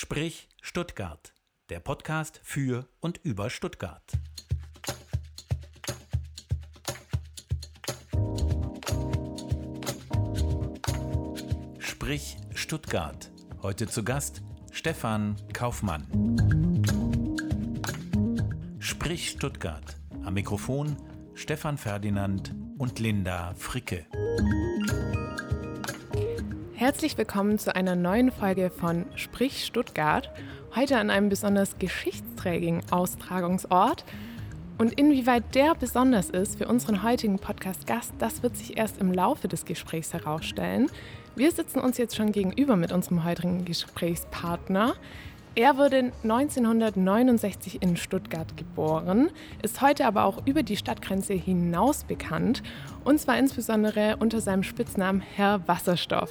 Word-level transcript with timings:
Sprich 0.00 0.48
Stuttgart, 0.62 1.34
der 1.70 1.80
Podcast 1.80 2.40
für 2.44 2.86
und 3.00 3.18
über 3.24 3.50
Stuttgart. 3.50 4.12
Sprich 11.80 12.36
Stuttgart. 12.54 13.32
Heute 13.60 13.88
zu 13.88 14.04
Gast 14.04 14.40
Stefan 14.70 15.34
Kaufmann. 15.52 16.06
Sprich 18.78 19.30
Stuttgart. 19.30 19.96
Am 20.22 20.34
Mikrofon 20.34 20.96
Stefan 21.34 21.76
Ferdinand 21.76 22.54
und 22.78 23.00
Linda 23.00 23.52
Fricke. 23.56 24.06
Herzlich 26.88 27.18
willkommen 27.18 27.58
zu 27.58 27.76
einer 27.76 27.96
neuen 27.96 28.32
Folge 28.32 28.70
von 28.70 29.04
Sprich 29.14 29.66
Stuttgart. 29.66 30.30
Heute 30.74 30.96
an 30.96 31.10
einem 31.10 31.28
besonders 31.28 31.78
geschichtsträgigen 31.78 32.80
Austragungsort. 32.90 34.06
Und 34.78 34.94
inwieweit 34.94 35.54
der 35.54 35.74
besonders 35.74 36.30
ist 36.30 36.56
für 36.56 36.66
unseren 36.66 37.02
heutigen 37.02 37.38
Podcast-Gast, 37.38 38.14
das 38.18 38.42
wird 38.42 38.56
sich 38.56 38.78
erst 38.78 39.02
im 39.02 39.12
Laufe 39.12 39.48
des 39.48 39.66
Gesprächs 39.66 40.14
herausstellen. 40.14 40.90
Wir 41.36 41.52
sitzen 41.52 41.78
uns 41.78 41.98
jetzt 41.98 42.16
schon 42.16 42.32
gegenüber 42.32 42.76
mit 42.76 42.90
unserem 42.90 43.22
heutigen 43.22 43.66
Gesprächspartner. 43.66 44.94
Er 45.58 45.76
wurde 45.76 46.12
1969 46.22 47.82
in 47.82 47.96
Stuttgart 47.96 48.56
geboren, 48.56 49.28
ist 49.60 49.80
heute 49.80 50.06
aber 50.06 50.22
auch 50.22 50.46
über 50.46 50.62
die 50.62 50.76
Stadtgrenze 50.76 51.34
hinaus 51.34 52.04
bekannt 52.04 52.62
und 53.02 53.18
zwar 53.20 53.36
insbesondere 53.40 54.18
unter 54.20 54.40
seinem 54.40 54.62
Spitznamen 54.62 55.20
Herr 55.20 55.66
Wasserstoff. 55.66 56.30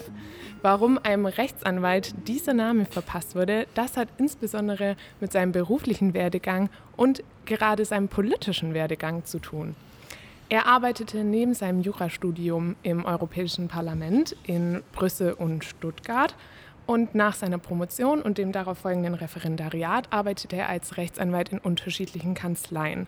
Warum 0.61 0.97
einem 1.03 1.25
Rechtsanwalt 1.25 2.15
dieser 2.25 2.53
Name 2.53 2.85
verpasst 2.85 3.35
wurde, 3.35 3.67
das 3.73 3.97
hat 3.97 4.07
insbesondere 4.17 4.95
mit 5.19 5.33
seinem 5.33 5.51
beruflichen 5.51 6.13
Werdegang 6.13 6.69
und 6.95 7.21
gerade 7.43 7.83
seinem 7.83 8.07
politischen 8.07 8.73
Werdegang 8.73 9.25
zu 9.25 9.39
tun. 9.39 9.75
Er 10.47 10.67
arbeitete 10.67 11.25
neben 11.25 11.53
seinem 11.53 11.81
Jurastudium 11.81 12.77
im 12.81 13.03
Europäischen 13.03 13.67
Parlament 13.67 14.37
in 14.45 14.81
Brüssel 14.93 15.33
und 15.33 15.65
Stuttgart 15.65 16.33
und 16.87 17.13
nach 17.13 17.35
seiner 17.35 17.59
Promotion 17.59 18.21
und 18.21 18.37
dem 18.37 18.51
darauf 18.51 18.79
folgenden 18.79 19.13
Referendariat 19.13 20.11
arbeitete 20.11 20.55
er 20.55 20.69
als 20.69 20.97
Rechtsanwalt 20.97 21.49
in 21.49 21.59
unterschiedlichen 21.59 22.33
Kanzleien. 22.33 23.05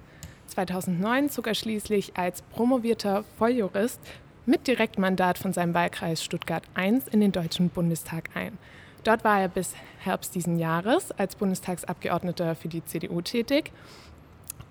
2009 0.47 1.29
zog 1.29 1.47
er 1.47 1.55
schließlich 1.55 2.17
als 2.17 2.41
promovierter 2.41 3.23
Volljurist 3.37 3.99
mit 4.45 4.67
Direktmandat 4.67 5.37
von 5.37 5.53
seinem 5.53 5.73
Wahlkreis 5.73 6.23
Stuttgart 6.23 6.63
I 6.77 6.99
in 7.11 7.21
den 7.21 7.31
Deutschen 7.31 7.69
Bundestag 7.69 8.29
ein. 8.35 8.57
Dort 9.03 9.23
war 9.23 9.39
er 9.39 9.47
bis 9.47 9.73
Herbst 9.99 10.35
diesen 10.35 10.59
Jahres 10.59 11.11
als 11.11 11.35
Bundestagsabgeordneter 11.35 12.55
für 12.55 12.67
die 12.67 12.83
CDU 12.83 13.21
tätig 13.21 13.71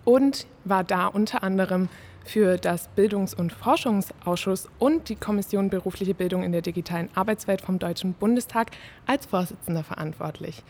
und 0.04 0.46
war 0.64 0.84
da 0.84 1.06
unter 1.06 1.42
anderem 1.42 1.88
für 2.28 2.58
das 2.58 2.88
Bildungs- 2.88 3.34
und 3.34 3.52
Forschungsausschuss 3.52 4.68
und 4.78 5.08
die 5.08 5.16
Kommission 5.16 5.70
Berufliche 5.70 6.14
Bildung 6.14 6.42
in 6.42 6.52
der 6.52 6.60
digitalen 6.60 7.08
Arbeitswelt 7.14 7.62
vom 7.62 7.78
Deutschen 7.78 8.12
Bundestag 8.12 8.70
als 9.06 9.26
Vorsitzender 9.26 9.82
verantwortlich. 9.82 10.62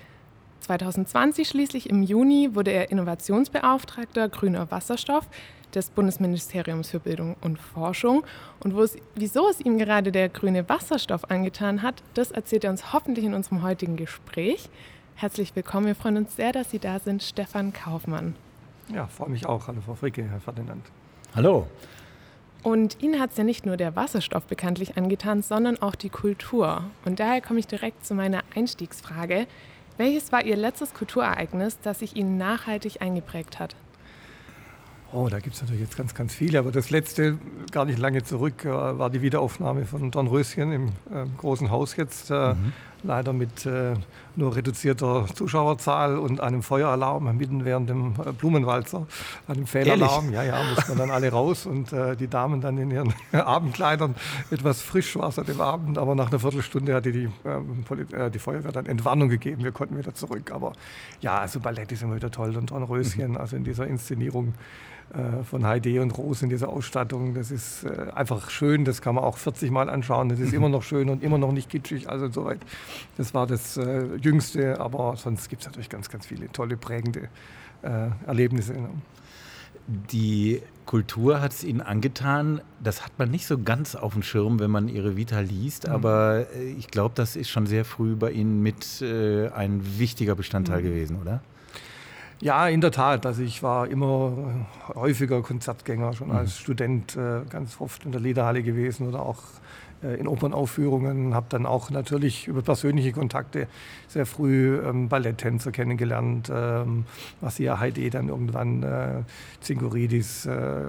2020 0.61 1.49
schließlich 1.49 1.91
im 1.91 2.03
Juni 2.03 2.51
wurde 2.55 2.71
er 2.71 2.91
Innovationsbeauftragter 2.91 4.29
grüner 4.29 4.71
Wasserstoff 4.71 5.27
des 5.75 5.91
Bundesministeriums 5.91 6.91
für 6.91 7.01
Bildung 7.01 7.37
und 7.41 7.59
Forschung. 7.59 8.25
Und 8.61 8.79
es, 8.79 8.97
wieso 9.15 9.49
es 9.49 9.61
ihm 9.61 9.79
gerade 9.79 10.13
der 10.13 10.29
grüne 10.29 10.69
Wasserstoff 10.69 11.31
angetan 11.31 11.83
hat, 11.83 12.03
das 12.15 12.31
erzählt 12.31 12.65
er 12.65 12.71
uns 12.71 12.93
hoffentlich 12.93 13.25
in 13.25 13.35
unserem 13.35 13.63
heutigen 13.63 13.97
Gespräch. 13.97 14.69
Herzlich 15.17 15.55
willkommen, 15.57 15.87
wir 15.87 15.95
freuen 15.97 16.19
uns 16.19 16.37
sehr, 16.37 16.53
dass 16.53 16.71
Sie 16.71 16.79
da 16.79 17.01
sind, 17.01 17.23
Stefan 17.23 17.73
Kaufmann. 17.73 18.37
Ja, 18.95 19.07
freue 19.07 19.29
mich 19.29 19.47
auch. 19.47 19.67
Hallo 19.67 19.81
Frau 19.85 19.95
Fricke, 19.95 20.23
Herr 20.23 20.41
Ferdinand. 20.41 20.85
Hallo. 21.35 21.67
Und 22.63 23.01
Ihnen 23.03 23.21
hat 23.21 23.31
es 23.31 23.37
ja 23.37 23.45
nicht 23.45 23.67
nur 23.67 23.77
der 23.77 23.97
Wasserstoff 23.97 24.45
bekanntlich 24.45 24.97
angetan, 24.97 25.43
sondern 25.43 25.81
auch 25.81 25.95
die 25.95 26.09
Kultur. 26.09 26.85
Und 27.05 27.21
daher 27.21 27.41
komme 27.41 27.61
ich 27.61 27.67
direkt 27.67 28.05
zu 28.05 28.15
meiner 28.15 28.43
Einstiegsfrage. 28.55 29.47
Welches 29.97 30.33
war 30.33 30.45
Ihr 30.45 30.57
letztes 30.57 30.95
Kulturereignis, 30.95 31.79
das 31.83 32.01
sich 32.01 32.17
Ihnen 32.17 32.37
nachhaltig 32.37 33.01
eingeprägt 33.01 33.59
hat? 33.59 33.77
Oh, 35.13 35.29
da 35.31 35.39
gibt 35.39 35.55
es 35.55 35.63
natürlich 35.63 35.81
jetzt 35.81 35.97
ganz, 35.97 36.15
ganz 36.15 36.35
viele, 36.35 36.59
aber 36.59 36.71
das 36.71 36.91
letzte, 36.91 37.39
gar 37.73 37.87
nicht 37.87 37.99
lange 37.99 38.23
zurück, 38.25 38.65
äh, 38.65 38.69
war 38.69 39.09
die 39.09 39.23
Wiederaufnahme 39.23 39.87
von 39.87 40.11
Dornröschen 40.11 40.73
im 40.73 40.89
äh, 41.11 41.25
großen 41.39 41.71
Haus 41.71 41.97
jetzt. 41.97 42.31
Äh, 42.31 42.55
mhm 42.55 42.73
leider 43.03 43.33
mit 43.33 43.67
äh, 43.67 43.95
nur 44.37 44.55
reduzierter 44.55 45.27
Zuschauerzahl 45.35 46.19
und 46.19 46.41
einem 46.41 46.63
Feueralarm 46.63 47.37
mitten 47.37 47.65
während 47.65 47.91
dem 47.91 48.15
äh, 48.15 48.33
Blumenwalzer, 48.33 49.07
einem 49.47 49.67
Fehlalarm. 49.67 50.33
Ja, 50.33 50.43
ja, 50.43 50.63
mussten 50.75 50.97
dann 50.97 51.11
alle 51.11 51.31
raus 51.31 51.67
und 51.67 51.93
äh, 51.93 52.17
die 52.17 52.29
Damen 52.29 52.61
dann 52.61 52.79
in 52.79 52.91
ihren 52.91 53.15
Abendkleidern. 53.33 54.15
Etwas 54.51 54.83
frisch 54.83 55.17
war 55.17 55.29
es 55.29 55.39
an 55.39 55.47
dem 55.47 55.61
Abend, 55.61 55.99
aber 55.99 56.15
nach 56.15 56.31
einer 56.31 56.39
Viertelstunde 56.39 56.95
hatte 56.95 57.13
die, 57.13 57.29
ähm, 57.45 57.85
äh, 58.13 58.31
die 58.31 58.39
Feuerwehr 58.39 58.73
dann 58.73 58.87
Entwarnung 58.87 59.29
gegeben. 59.29 59.65
Wir 59.65 59.73
konnten 59.73 59.99
wieder 59.99 60.15
zurück. 60.15 60.53
Aber 60.53 60.73
ja, 61.21 61.39
also 61.39 61.61
Ballett 61.61 61.93
ist 61.93 62.03
immer 62.03 62.17
wieder 62.17 62.31
toll 62.31 62.57
und 62.57 62.71
Dornröschen, 62.71 63.33
mhm. 63.33 63.37
also 63.37 63.57
in 63.57 63.65
dieser 63.65 63.87
Inszenierung 63.87 64.55
von 65.45 65.67
Heidi 65.67 65.99
und 66.01 66.17
Rose 66.19 66.45
in 66.45 66.51
dieser 66.51 66.69
Ausstattung. 66.69 67.35
Das 67.35 67.51
ist 67.51 67.85
äh, 67.85 68.11
einfach 68.15 68.51
schön, 68.51 68.85
das 68.85 69.01
kann 69.01 69.15
man 69.15 69.25
auch 69.25 69.39
40 69.39 69.71
Mal 69.71 69.89
anschauen. 69.89 70.29
Das 70.29 70.39
ist 70.39 70.53
immer 70.55 70.69
noch 70.69 70.83
schön 70.83 71.09
und 71.09 71.23
immer 71.23 71.39
noch 71.39 71.53
nicht 71.53 71.71
kitschig. 71.71 72.09
Also 72.09 72.29
soweit, 72.29 72.61
das 73.17 73.33
war 73.35 73.47
das 73.47 73.77
äh, 73.77 74.05
Jüngste, 74.17 74.81
aber 74.81 75.17
sonst 75.17 75.49
gibt 75.49 75.63
es 75.63 75.67
natürlich 75.67 75.89
ganz, 75.89 76.09
ganz 76.11 76.27
viele 76.27 76.51
tolle, 76.53 76.77
prägende 76.77 77.29
Erlebnisse. 78.27 78.75
Die 79.87 80.61
Kultur 80.85 81.41
hat 81.41 81.53
es 81.53 81.65
Ihnen 81.65 81.81
angetan. 81.81 82.61
Das 82.83 83.05
hat 83.05 83.13
man 83.19 83.31
nicht 83.31 83.47
so 83.47 83.59
ganz 83.59 83.95
auf 83.95 84.15
dem 84.15 84.23
Schirm, 84.23 84.59
wenn 84.59 84.71
man 84.71 84.89
Ihre 84.89 85.17
Vita 85.17 85.41
liest, 85.41 85.87
mhm. 85.87 85.93
aber 85.93 86.47
ich 86.77 86.89
glaube, 86.89 87.15
das 87.15 87.37
ist 87.37 87.51
schon 87.51 87.67
sehr 87.67 87.85
früh 87.85 88.17
bei 88.17 88.33
Ihnen 88.33 88.63
mit 88.63 89.01
äh, 89.01 89.49
ein 89.49 89.99
wichtiger 89.99 90.35
Bestandteil 90.35 90.81
mhm. 90.81 90.85
gewesen, 90.85 91.19
oder? 91.21 91.41
Ja, 92.41 92.69
in 92.69 92.81
der 92.81 92.93
Tat. 92.93 93.27
Also 93.27 93.43
ich 93.43 93.63
war 93.63 93.89
immer 93.89 94.33
häufiger 94.95 95.43
Konzertgänger, 95.43 96.13
schon 96.13 96.31
als 96.31 96.51
mhm. 96.51 96.63
Student 96.63 97.17
äh, 97.17 97.41
ganz 97.51 97.81
oft 97.81 98.05
in 98.05 98.13
der 98.13 98.21
Lederhalle 98.21 98.63
gewesen 98.63 99.09
oder 99.09 99.23
auch 99.23 99.43
äh, 100.05 100.15
in 100.21 100.29
Opernaufführungen, 100.29 101.35
habe 101.35 101.47
dann 101.49 101.67
auch 101.67 101.91
natürlich 101.91 102.47
über 102.47 102.63
persönliche 102.63 103.11
Kontakte 103.13 103.67
sehr 104.09 104.27
früh 104.27 104.79
ähm, 104.79 105.09
Balletttänzer 105.09 105.71
kennengelernt, 105.71 106.51
ähm, 106.53 107.05
Marcia 107.41 107.79
Heide 107.79 108.11
dann 108.11 108.29
irgendwann, 108.29 108.83
äh, 108.83 109.23
Zinguridis, 109.61 110.47
äh, 110.47 110.85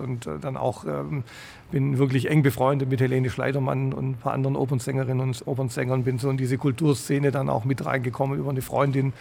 und 0.00 0.26
äh, 0.26 0.38
dann 0.40 0.56
auch 0.56 0.84
ähm, 0.84 1.24
bin 1.72 1.98
wirklich 1.98 2.30
eng 2.30 2.42
befreundet 2.42 2.88
mit 2.88 3.00
Helene 3.00 3.30
Schleidermann 3.30 3.92
und 3.92 4.10
ein 4.10 4.14
paar 4.14 4.34
anderen 4.34 4.54
Opernsängerinnen 4.56 5.20
und 5.20 5.46
Opernsängern, 5.46 6.04
bin 6.04 6.18
so 6.18 6.30
in 6.30 6.36
diese 6.36 6.58
Kulturszene 6.58 7.32
dann 7.32 7.48
auch 7.48 7.64
mit 7.64 7.84
reingekommen 7.84 8.38
über 8.38 8.50
eine 8.50 8.62
Freundin, 8.62 9.14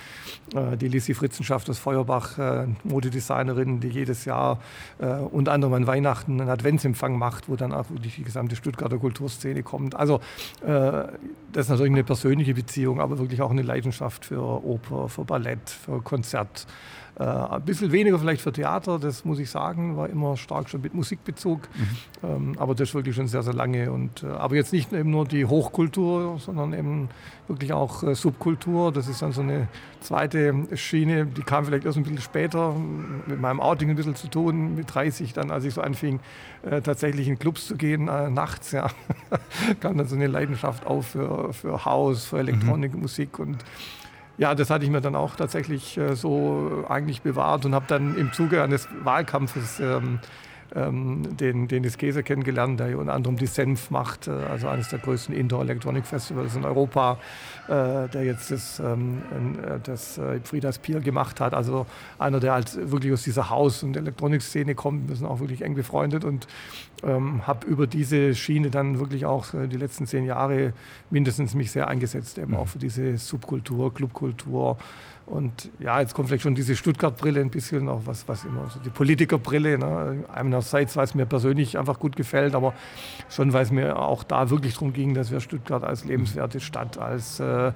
äh, 0.54 0.78
die 0.78 0.90
Lisi 0.90 1.14
Fritzenschaft 1.14 1.70
aus 1.70 1.80
Feuerbach, 1.80 2.38
äh, 2.38 2.68
Modedesignerin, 2.84 3.80
die 3.80 3.88
jedes 3.88 4.26
Jahr 4.26 4.60
äh, 5.00 5.06
unter 5.06 5.54
anderem 5.54 5.74
an 5.74 5.88
Weihnachten 5.88 6.42
einen 6.42 6.50
Adventsempfang 6.50 7.18
macht, 7.18 7.48
wo 7.48 7.56
dann 7.56 7.72
auch 7.72 7.90
wirklich 7.90 8.18
die 8.18 8.24
gesamte 8.24 8.58
Stuttgarter 8.58 8.98
Kulturszene 8.98 9.64
kommt. 9.64 9.96
Also 9.96 10.20
äh, 10.62 11.08
das 11.54 11.66
ist 11.66 11.70
natürlich 11.70 11.94
eine 11.94 12.04
persönliche 12.04 12.54
Beziehung, 12.54 13.00
aber 13.00 13.18
wirklich 13.18 13.31
auch 13.40 13.52
eine 13.52 13.62
Leidenschaft 13.62 14.26
für 14.26 14.42
Oper, 14.42 15.08
für 15.08 15.24
Ballett, 15.24 15.70
für 15.70 16.02
Konzert. 16.02 16.68
Äh, 17.20 17.24
ein 17.24 17.62
bisschen 17.64 17.92
weniger 17.92 18.18
vielleicht 18.18 18.42
für 18.42 18.54
Theater, 18.54 18.98
das 18.98 19.26
muss 19.26 19.40
ich 19.40 19.50
sagen, 19.50 19.98
war 19.98 20.10
immer 20.10 20.38
stark 20.38 20.70
schon 20.70 20.82
mit 20.82 20.94
Musikbezug. 20.94 21.62
Mhm. 21.62 22.28
Ähm, 22.28 22.56
aber 22.58 22.74
das 22.74 22.94
wirklich 22.94 23.16
schon 23.16 23.28
sehr, 23.28 23.44
sehr 23.44 23.54
lange. 23.54 23.92
Und, 23.92 24.24
äh, 24.24 24.28
aber 24.28 24.56
jetzt 24.56 24.72
nicht 24.72 24.94
eben 24.94 25.12
nur 25.12 25.26
die 25.26 25.46
Hochkultur, 25.46 26.40
sondern 26.40 26.74
eben 26.74 27.10
wirklich 27.48 27.74
auch 27.74 28.04
äh, 28.04 28.16
Subkultur. 28.16 28.92
Das 28.94 29.08
ist 29.08 29.22
dann 29.22 29.34
so 29.34 29.42
eine 29.42 29.68
zweite 30.00 30.54
Schiene, 30.76 31.26
die 31.26 31.42
kam 31.42 31.66
vielleicht 31.66 31.86
erst 31.86 31.98
ein 31.98 32.04
bisschen 32.04 32.22
später, 32.22 32.74
mit 33.28 33.40
meinem 33.40 33.60
Outing 33.60 33.90
ein 33.90 33.96
bisschen 33.96 34.16
zu 34.16 34.28
tun, 34.28 34.76
mit 34.76 34.94
30 34.94 35.34
dann, 35.34 35.52
als 35.52 35.66
ich 35.66 35.74
so 35.74 35.82
anfing, 35.82 36.22
äh, 36.64 36.82
tatsächlich 36.82 37.28
in 37.28 37.38
Clubs 37.38 37.68
zu 37.68 37.76
gehen, 37.76 38.08
äh, 38.08 38.30
nachts, 38.30 38.72
ja, 38.72 38.88
kam 39.82 39.98
dann 39.98 40.08
so 40.08 40.16
eine 40.16 40.28
Leidenschaft 40.28 40.86
auf 40.86 41.08
für, 41.08 41.54
für 41.54 41.86
House, 41.86 42.26
für 42.26 42.40
Elektronik, 42.40 42.94
mhm. 42.94 43.02
Musik 43.02 43.38
und 43.38 43.58
ja, 44.38 44.56
das 44.56 44.70
hatte 44.70 44.86
ich 44.86 44.92
mir 44.92 45.02
dann 45.02 45.16
auch 45.16 45.36
tatsächlich 45.36 45.98
äh, 45.98 46.16
so 46.16 46.86
eigentlich 46.90 47.22
bewahrt 47.22 47.66
und 47.66 47.76
habe 47.76 47.86
dann 47.88 48.16
im 48.16 48.34
Zuge 48.34 48.64
eines 48.64 48.88
Wahlkampfes 49.04 49.80
ähm, 50.76 51.38
den 51.38 51.68
Denis 51.68 51.98
Käse 51.98 52.24
kennengelernt, 52.24 52.80
der 52.80 52.98
unter 52.98 53.14
anderem 53.14 53.38
die 53.38 53.46
Senf 53.46 53.90
macht, 53.90 54.28
äh, 54.28 54.32
also 54.32 54.68
eines 54.68 54.90
der 54.90 55.00
größten 55.00 55.36
Indoor 55.36 55.62
Electronic 55.62 56.06
Festivals 56.06 56.56
in 56.56 56.66
Europa, 56.66 57.18
äh, 57.68 58.08
der 58.10 58.24
jetzt 58.24 58.52
das, 58.52 58.80
ähm, 58.80 59.22
äh, 59.64 59.80
das 59.84 60.18
äh, 60.18 60.40
Friedas 60.44 60.80
Pier 60.80 61.00
gemacht 61.00 61.40
hat. 61.40 61.54
Also 61.54 61.86
einer, 62.20 62.40
der 62.40 62.54
halt 62.54 62.92
wirklich 62.92 63.14
aus 63.14 63.24
dieser 63.24 63.50
Haus- 63.50 63.84
und 63.84 63.98
Elektronikszene 63.98 64.76
kommt. 64.76 65.10
Wir 65.10 65.16
sind 65.16 65.28
auch 65.28 65.40
wirklich 65.40 65.62
eng 65.62 65.76
befreundet 65.76 66.24
und 66.24 66.48
ähm, 67.04 67.46
habe 67.48 67.66
über 67.68 67.88
diese 67.88 68.36
Schiene 68.36 68.70
dann 68.70 69.00
wirklich 69.00 69.26
auch 69.26 69.54
äh, 69.54 69.68
die 69.68 69.78
letzten 69.78 70.06
zehn 70.06 70.26
Jahre 70.26 70.74
mindestens 71.10 71.56
mich 71.56 71.72
sehr 71.72 71.88
eingesetzt, 71.88 72.38
eben 72.38 72.52
mhm. 72.52 72.58
auch 72.58 72.68
für 72.68 72.80
diese 72.80 73.18
Subkultur, 73.18 73.94
Clubkultur. 73.94 74.78
Und 75.32 75.72
ja, 75.80 76.02
jetzt 76.02 76.14
kommt 76.14 76.28
vielleicht 76.28 76.44
schon 76.44 76.56
diese 76.56 76.76
Stuttgart-Brille 76.76 77.40
ein 77.40 77.50
bisschen, 77.50 77.88
auch 77.88 78.02
was, 78.04 78.28
was 78.28 78.44
immer 78.44 78.70
so 78.70 78.82
die 78.82 78.90
Politikerbrille. 78.90 79.78
Ne? 79.78 80.26
Einerseits, 80.30 80.98
weil 80.98 81.06
es 81.06 81.16
mir 81.16 81.26
persönlich 81.26 81.80
einfach 81.80 82.00
gut 82.00 82.18
gefällt, 82.18 82.54
aber 82.54 82.74
schon, 83.30 83.54
weil 83.54 83.64
es 83.64 83.72
mir 83.72 83.98
auch 83.98 84.24
da 84.24 84.50
wirklich 84.50 84.74
darum 84.74 84.92
ging, 84.92 85.14
dass 85.14 85.32
wir 85.32 85.40
Stuttgart 85.40 85.86
als 85.86 86.04
lebenswerte 86.04 86.60
Stadt, 86.60 86.98
als 86.98 87.40
äh, 87.40 87.72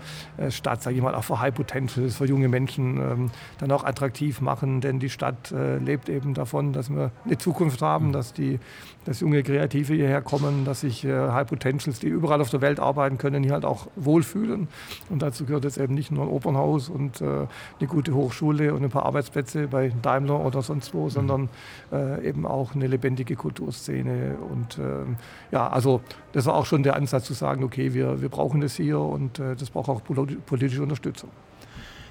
Stadt, 0.49 0.83
sage 0.83 0.97
ich 0.97 1.01
mal, 1.01 1.15
auch 1.15 1.23
für 1.23 1.39
High 1.39 1.55
Potentials, 1.55 2.17
für 2.17 2.25
junge 2.25 2.49
Menschen 2.49 2.97
ähm, 2.97 3.31
dann 3.59 3.71
auch 3.71 3.85
attraktiv 3.85 4.41
machen. 4.41 4.81
Denn 4.81 4.99
die 4.99 5.09
Stadt 5.09 5.53
äh, 5.53 5.77
lebt 5.77 6.09
eben 6.09 6.33
davon, 6.33 6.73
dass 6.73 6.89
wir 6.89 7.11
eine 7.23 7.37
Zukunft 7.37 7.81
haben, 7.81 8.11
dass 8.11 8.33
die 8.33 8.59
dass 9.05 9.19
junge 9.19 9.43
Kreative 9.43 9.93
hierher 9.93 10.21
kommen, 10.21 10.65
dass 10.65 10.81
sich 10.81 11.05
äh, 11.05 11.13
High 11.13 11.47
Potentials, 11.47 11.99
die 11.99 12.07
überall 12.07 12.41
auf 12.41 12.49
der 12.49 12.61
Welt 12.61 12.79
arbeiten 12.79 13.17
können, 13.17 13.43
hier 13.43 13.53
halt 13.53 13.65
auch 13.65 13.87
wohlfühlen. 13.95 14.67
Und 15.09 15.21
dazu 15.21 15.45
gehört 15.45 15.63
jetzt 15.63 15.77
eben 15.77 15.93
nicht 15.93 16.11
nur 16.11 16.25
ein 16.25 16.29
Opernhaus 16.29 16.89
und 16.89 17.21
äh, 17.21 17.25
eine 17.25 17.87
gute 17.87 18.13
Hochschule 18.13 18.73
und 18.73 18.83
ein 18.83 18.89
paar 18.89 19.05
Arbeitsplätze 19.05 19.67
bei 19.67 19.93
Daimler 20.01 20.43
oder 20.43 20.61
sonst 20.61 20.93
wo, 20.93 21.05
mhm. 21.05 21.09
sondern 21.09 21.49
äh, 21.91 22.27
eben 22.27 22.45
auch 22.45 22.75
eine 22.75 22.87
lebendige 22.87 23.35
Kulturszene. 23.35 24.37
Und 24.51 24.77
ähm, 24.79 25.15
ja, 25.51 25.67
also 25.69 26.01
das 26.33 26.45
war 26.47 26.55
auch 26.55 26.65
schon 26.65 26.83
der 26.83 26.95
Ansatz 26.95 27.25
zu 27.25 27.33
sagen, 27.33 27.63
okay, 27.63 27.93
wir, 27.93 28.21
wir 28.21 28.29
brauchen 28.29 28.61
das 28.61 28.75
hier 28.75 28.99
und 28.99 29.39
äh, 29.39 29.55
das 29.55 29.69
braucht 29.69 29.89
auch 29.89 30.01
politische 30.03 30.81
Unterstützung. 30.81 31.29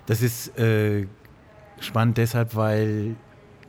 Das 0.06 0.22
ist 0.22 0.56
äh, 0.58 1.06
spannend 1.80 2.18
deshalb, 2.18 2.54
weil 2.54 3.16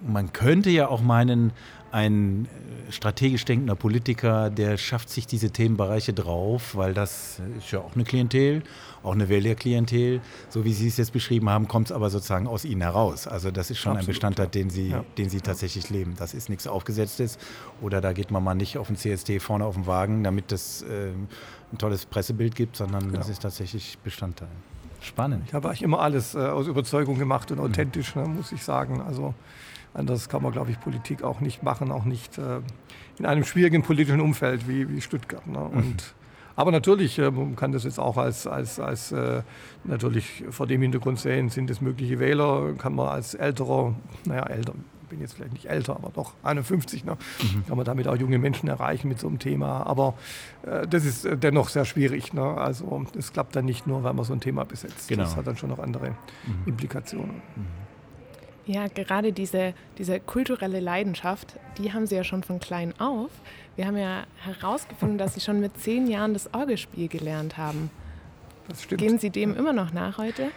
man 0.06 0.34
könnte 0.34 0.70
ja 0.70 0.88
auch 0.88 1.02
meinen, 1.02 1.52
ein 1.96 2.46
äh, 2.46 2.92
strategisch 2.92 3.46
denkender 3.46 3.76
Politiker, 3.76 4.50
der 4.50 4.78
schafft 4.78 5.10
sich 5.10 5.26
diese 5.26 5.50
Themenbereiche 5.50 6.12
drauf, 6.14 6.76
weil 6.76 6.94
das 6.94 7.40
ist 7.58 7.72
ja 7.72 7.80
auch 7.80 7.96
eine 7.96 8.04
Klientel, 8.04 8.64
auch 9.02 9.14
eine 9.14 9.30
Wählerklientel. 9.30 10.20
So 10.50 10.66
wie 10.66 10.74
Sie 10.74 10.90
es 10.90 10.98
jetzt 10.98 11.14
beschrieben 11.14 11.50
haben, 11.50 11.70
kommt 11.70 11.88
es 11.88 11.92
aber 11.94 12.10
sozusagen 12.10 12.48
aus 12.48 12.66
Ihnen 12.66 12.82
heraus. 12.82 13.28
Also 13.28 13.50
das 13.50 13.72
ist 13.72 13.78
schon 13.78 13.94
Absolut, 13.94 14.04
ein 14.04 14.08
Bestandteil, 14.08 14.48
den 14.48 14.70
Sie, 14.70 14.90
ja. 14.90 15.06
den 15.18 15.30
Sie 15.30 15.40
tatsächlich 15.40 15.90
leben. 15.90 16.16
Das 16.18 16.34
ist 16.34 16.50
nichts 16.50 16.68
Aufgesetztes 16.68 17.38
oder 17.82 18.02
da 18.02 18.12
geht 18.12 18.30
man 18.30 18.44
mal 18.44 18.56
nicht 18.56 18.78
auf 18.78 18.88
den 18.88 18.98
CSD 18.98 19.40
vorne 19.40 19.64
auf 19.64 19.76
den 19.76 19.88
Wagen, 19.88 20.22
damit 20.24 20.52
das 20.52 20.82
äh, 20.82 21.12
ein 21.72 21.78
tolles 21.78 22.06
Pressebild 22.06 22.56
gibt, 22.56 22.76
sondern 22.76 23.04
genau. 23.04 23.20
das 23.20 23.30
ist 23.30 23.42
tatsächlich 23.42 23.98
Bestandteil. 24.04 24.50
Spannend. 25.00 25.44
Ich 25.48 25.54
habe 25.54 25.70
eigentlich 25.70 25.84
immer 25.84 26.02
alles 26.02 26.36
äh, 26.36 26.40
aus 26.40 26.68
Überzeugung 26.68 27.18
gemacht 27.18 27.52
und 27.52 27.60
mhm. 27.60 27.66
authentisch, 27.66 28.16
mhm. 28.16 28.24
ne, 28.24 28.28
muss 28.28 28.52
ich 28.52 28.64
sagen. 28.64 29.02
Also 29.02 29.34
Anders 29.96 30.30
kann 30.30 30.44
man, 30.44 30.52
glaube 30.52 30.72
ich, 30.72 30.80
Politik 30.80 31.24
auch 31.24 31.40
nicht 31.40 31.64
machen, 31.64 31.92
auch 31.92 32.06
nicht 32.06 32.38
äh, 32.38 32.60
in 33.18 33.26
einem 33.26 33.46
schwierigen 33.46 33.82
politischen 33.82 34.22
Umfeld 34.22 34.68
wie, 34.68 34.90
wie 34.90 35.02
Stuttgart. 35.02 35.48
Ne? 35.48 35.60
Und, 35.60 35.86
mhm. 35.86 35.98
Aber 36.58 36.72
natürlich, 36.72 37.18
äh, 37.18 37.32
man 37.32 37.56
kann 37.56 37.72
das 37.72 37.86
jetzt 37.86 38.00
auch 38.00 38.18
als, 38.18 38.46
als, 38.46 38.80
als 38.80 39.12
äh, 39.12 39.42
natürlich 39.84 40.44
vor 40.50 40.68
dem 40.68 40.82
Hintergrund 40.82 41.20
sehen, 41.20 41.50
sind 41.50 41.70
es 41.70 41.82
mögliche 41.82 42.20
Wähler, 42.20 42.74
kann 42.78 42.94
man 42.94 43.08
als 43.08 43.34
älterer, 43.34 43.96
naja, 44.26 44.44
älter, 44.48 44.74
bin 45.10 45.22
jetzt 45.22 45.36
vielleicht 45.36 45.54
nicht 45.54 45.68
älter, 45.68 45.96
aber 45.96 46.12
doch 46.14 46.34
51, 46.44 47.06
ne? 47.06 47.18
Mhm. 47.42 47.66
kann 47.68 47.78
man 47.78 47.86
damit 47.86 48.08
auch 48.08 48.16
junge 48.16 48.38
Menschen 48.38 48.68
erreichen 48.68 49.08
mit 49.08 49.20
so 49.20 49.28
einem 49.28 49.40
Thema. 49.40 49.86
Aber 49.86 50.16
äh, 50.64 50.88
das 50.88 51.06
ist 51.06 51.26
äh, 51.26 51.38
dennoch 51.38 51.70
sehr 51.70 51.86
schwierig. 51.86 52.34
Ne? 52.34 52.44
Also 52.44 53.06
es 53.18 53.32
klappt 53.32 53.56
dann 53.56 53.66
nicht 53.66 53.88
nur, 53.88 54.04
weil 54.04 54.14
man 54.14 54.26
so 54.26 54.34
ein 54.34 54.42
Thema 54.42 54.66
besetzt. 54.66 55.08
Genau. 55.08 55.24
Das 55.24 55.36
hat 55.36 55.48
dann 55.48 55.58
schon 55.58 55.70
noch 55.70 55.80
andere 55.80 56.10
mhm. 56.10 56.16
Implikationen. 56.66 57.42
Mhm. 57.56 57.85
Ja, 58.68 58.88
gerade 58.88 59.32
diese, 59.32 59.74
diese 59.98 60.20
kulturelle 60.20 60.80
Leidenschaft, 60.80 61.56
die 61.78 61.94
haben 61.94 62.08
Sie 62.08 62.16
ja 62.16 62.24
schon 62.24 62.44
von 62.44 62.60
klein 62.60 63.00
auf. 63.00 63.30
Wir 63.76 63.86
haben 63.86 63.98
ja 63.98 64.24
herausgefunden, 64.38 65.18
dass 65.18 65.36
Sie 65.36 65.42
schon 65.42 65.60
mit 65.60 65.80
zehn 65.80 66.08
Jahren 66.08 66.34
das 66.34 66.52
Orgelspiel 66.54 67.08
gelernt 67.08 67.58
haben. 67.58 67.92
Das 68.68 68.84
stimmt. 68.84 69.02
Gehen 69.02 69.20
Sie 69.20 69.30
dem 69.30 69.56
immer 69.56 69.74
noch 69.74 69.94
nach 69.94 70.18
heute? 70.18 70.50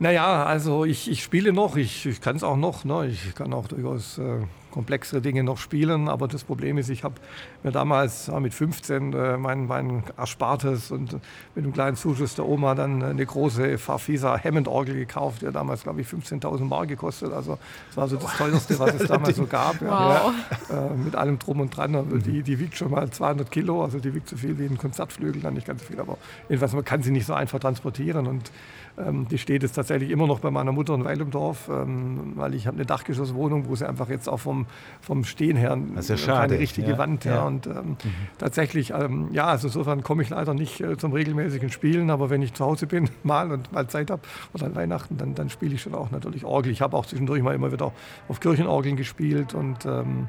Naja, 0.00 0.44
also 0.44 0.84
ich, 0.84 1.10
ich 1.10 1.22
spiele 1.22 1.52
noch, 1.52 1.76
ich, 1.76 2.06
ich 2.06 2.20
kann 2.20 2.36
es 2.36 2.44
auch 2.44 2.56
noch. 2.56 2.84
Ne? 2.84 3.06
Ich 3.06 3.34
kann 3.34 3.52
auch 3.52 3.66
durchaus 3.66 4.18
äh, 4.18 4.42
komplexere 4.70 5.20
Dinge 5.20 5.42
noch 5.42 5.58
spielen. 5.58 6.08
Aber 6.08 6.28
das 6.28 6.44
Problem 6.44 6.78
ist, 6.78 6.88
ich 6.88 7.02
habe 7.02 7.16
mir 7.64 7.72
damals 7.72 8.30
mit 8.40 8.54
15 8.54 9.12
äh, 9.12 9.36
mein, 9.36 9.66
mein 9.66 10.04
Erspartes 10.16 10.92
und 10.92 11.14
mit 11.54 11.64
einem 11.64 11.72
kleinen 11.72 11.96
Zuschuss 11.96 12.36
der 12.36 12.46
Oma 12.46 12.76
dann 12.76 13.02
eine 13.02 13.26
große 13.26 13.76
Farfisa 13.76 14.38
Hammond-Orgel 14.38 14.94
gekauft, 14.94 15.42
die 15.42 15.48
hat 15.48 15.56
damals, 15.56 15.82
glaube 15.82 16.00
ich, 16.00 16.06
15.000 16.06 16.64
Mark 16.64 16.88
gekostet. 16.88 17.32
Also 17.32 17.58
das 17.88 17.96
war 17.96 18.06
so 18.08 18.16
das 18.16 18.36
teuerste, 18.36 18.78
was 18.78 18.94
es 18.94 19.08
damals 19.08 19.36
so 19.36 19.46
gab. 19.46 19.80
Ja. 19.82 19.88
Wow. 19.88 20.32
Ja, 20.70 20.86
äh, 20.86 20.94
mit 20.94 21.16
allem 21.16 21.40
Drum 21.40 21.58
und 21.58 21.76
Dran. 21.76 21.96
Also 21.96 22.18
die, 22.18 22.44
die 22.44 22.60
wiegt 22.60 22.76
schon 22.76 22.92
mal 22.92 23.10
200 23.10 23.50
Kilo, 23.50 23.82
also 23.82 23.98
die 23.98 24.14
wiegt 24.14 24.28
so 24.28 24.36
viel 24.36 24.56
wie 24.60 24.66
ein 24.66 24.78
Konzertflügel, 24.78 25.42
dann 25.42 25.54
nicht 25.54 25.66
ganz 25.66 25.80
so 25.80 25.88
viel. 25.88 25.98
Aber 25.98 26.18
jedenfalls, 26.48 26.72
man 26.72 26.84
kann 26.84 27.02
sie 27.02 27.10
nicht 27.10 27.26
so 27.26 27.34
einfach 27.34 27.58
transportieren. 27.58 28.28
Und 28.28 28.52
ähm, 28.98 29.28
die 29.28 29.38
steht 29.38 29.62
jetzt 29.62 29.72
tatsächlich 29.72 30.10
immer 30.10 30.26
noch 30.26 30.40
bei 30.40 30.50
meiner 30.50 30.72
Mutter 30.72 30.94
in 30.94 31.04
Weil 31.04 31.20
im 31.20 31.30
Dorf, 31.30 31.68
ähm, 31.68 32.32
weil 32.34 32.54
ich 32.54 32.66
habe 32.66 32.76
eine 32.76 32.86
Dachgeschosswohnung, 32.86 33.68
wo 33.68 33.76
sie 33.76 33.88
einfach 33.88 34.08
jetzt 34.08 34.28
auch 34.28 34.38
vom, 34.38 34.66
vom 35.00 35.24
Stehen 35.24 35.56
her 35.56 35.78
ja 35.96 36.16
keine 36.16 36.58
richtige 36.58 36.92
ja, 36.92 36.98
Wand. 36.98 37.24
Ja. 37.24 37.34
ja. 37.36 37.46
Und 37.46 37.66
ähm, 37.66 37.72
mhm. 37.72 37.96
tatsächlich, 38.38 38.90
ähm, 38.90 39.28
ja, 39.32 39.46
also 39.46 39.68
insofern 39.68 40.02
komme 40.02 40.22
ich 40.22 40.30
leider 40.30 40.54
nicht 40.54 40.80
äh, 40.80 40.96
zum 40.96 41.12
regelmäßigen 41.12 41.70
Spielen, 41.70 42.10
aber 42.10 42.30
wenn 42.30 42.42
ich 42.42 42.54
zu 42.54 42.64
Hause 42.64 42.86
bin, 42.86 43.08
mal 43.22 43.50
und 43.52 43.72
mal 43.72 43.88
Zeit 43.88 44.10
habe 44.10 44.22
oder 44.52 44.66
an 44.66 44.74
Weihnachten, 44.74 45.16
dann, 45.16 45.34
dann 45.34 45.50
spiele 45.50 45.74
ich 45.74 45.82
schon 45.82 45.94
auch 45.94 46.10
natürlich 46.10 46.44
Orgel. 46.44 46.72
Ich 46.72 46.80
habe 46.80 46.96
auch 46.96 47.06
zwischendurch 47.06 47.42
mal 47.42 47.54
immer 47.54 47.72
wieder 47.72 47.92
auf 48.28 48.40
Kirchenorgeln 48.40 48.96
gespielt 48.96 49.54
und 49.54 49.86
ähm, 49.86 50.28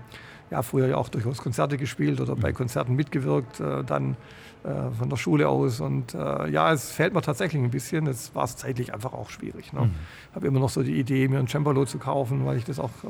ja, 0.52 0.62
früher 0.64 0.88
ja 0.88 0.98
auch 0.98 1.10
durchaus 1.10 1.38
Konzerte 1.40 1.78
gespielt 1.78 2.20
oder 2.22 2.36
bei 2.36 2.50
mhm. 2.50 2.56
Konzerten 2.56 2.96
mitgewirkt. 2.96 3.60
Äh, 3.60 3.84
dann 3.84 4.16
äh, 4.62 4.92
von 4.92 5.10
der 5.10 5.16
Schule 5.16 5.48
aus. 5.48 5.80
Und 5.80 6.14
äh, 6.14 6.50
ja, 6.50 6.74
es 6.74 6.92
fällt 6.92 7.14
mir 7.14 7.22
tatsächlich 7.22 7.64
ein 7.64 7.72
bisschen. 7.72 8.08
Jetzt 8.08 8.36
war 8.36 8.44
es 8.44 8.58
zeitlich 8.58 8.94
einfach 8.94 9.14
auch 9.14 9.30
schwierig. 9.30 9.72
Ne? 9.72 9.84
Mhm. 9.84 9.92
habe 10.36 10.48
immer 10.48 10.60
noch 10.60 10.70
so 10.70 10.84
die 10.84 11.00
Idee, 11.00 11.30
mir 11.30 11.40
ein 11.40 11.48
Cembalo 11.48 11.86
zu 11.86 11.98
kaufen, 11.98 12.46
weil 12.46 12.58
ich 12.58 12.66
das 12.66 12.78
auch 12.78 12.90
äh, 13.06 13.08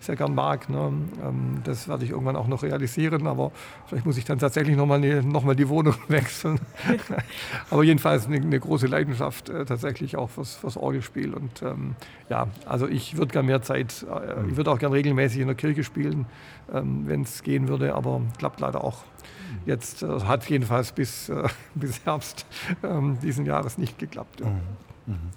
sehr 0.00 0.16
gern 0.16 0.34
mag. 0.34 0.68
Ne? 0.68 0.92
Ähm, 1.24 1.60
das 1.62 1.86
werde 1.86 2.04
ich 2.04 2.10
irgendwann 2.10 2.34
auch 2.34 2.48
noch 2.48 2.64
realisieren, 2.64 3.28
aber 3.28 3.52
vielleicht 3.86 4.06
muss 4.06 4.16
ich 4.16 4.24
dann 4.24 4.40
tatsächlich 4.40 4.76
nochmal 4.76 4.98
ne, 4.98 5.22
noch 5.22 5.44
mal 5.44 5.54
die 5.54 5.68
Wohnung 5.68 5.94
wechseln. 6.08 6.58
aber 7.70 7.84
jedenfalls 7.84 8.26
eine, 8.26 8.38
eine 8.38 8.58
große 8.58 8.88
Leidenschaft 8.88 9.50
äh, 9.50 9.64
tatsächlich 9.64 10.16
auch 10.16 10.30
fürs, 10.30 10.56
fürs 10.56 10.76
Orgelspiel. 10.76 11.34
Und 11.34 11.62
ähm, 11.62 11.94
ja, 12.28 12.48
also 12.66 12.88
ich 12.88 13.16
würde 13.16 13.30
gerne 13.30 13.46
mehr 13.46 13.62
Zeit, 13.62 14.04
äh, 14.10 14.42
mhm. 14.42 14.50
ich 14.50 14.56
würde 14.56 14.72
auch 14.72 14.80
gerne 14.80 14.96
regelmäßig 14.96 15.42
in 15.42 15.46
der 15.46 15.54
Kirche 15.54 15.84
spielen, 15.84 16.26
ähm, 16.74 17.04
wenn 17.06 17.22
es 17.22 17.44
gehen 17.44 17.68
würde, 17.68 17.94
aber 17.94 18.20
klappt 18.38 18.58
leider 18.58 18.82
auch 18.82 19.04
Jetzt 19.66 20.02
äh, 20.02 20.20
hat 20.20 20.48
jedenfalls 20.48 20.92
bis, 20.92 21.28
äh, 21.28 21.48
bis 21.74 22.04
Herbst 22.04 22.46
ähm, 22.82 23.18
diesen 23.22 23.46
Jahres 23.46 23.78
nicht 23.78 23.98
geklappt. 23.98 24.40
Mhm. 24.40 24.60
Mhm. 25.06 25.30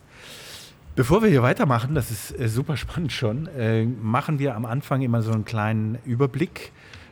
Bevor 0.95 1.21
wir 1.21 1.29
hier 1.29 1.43
weitermachen, 1.43 1.93
das 1.93 2.09
ist 2.09 2.39
äh, 2.39 2.47
super 2.47 2.77
spannend 2.77 3.11
schon, 3.11 3.47
äh, 3.47 3.85
machen 3.85 4.39
wir 4.39 4.55
am 4.55 4.65
Anfang 4.65 5.01
immer 5.01 5.21
so 5.21 5.31
einen 5.31 5.43
kleinen 5.43 5.97
Überblick, 6.05 6.71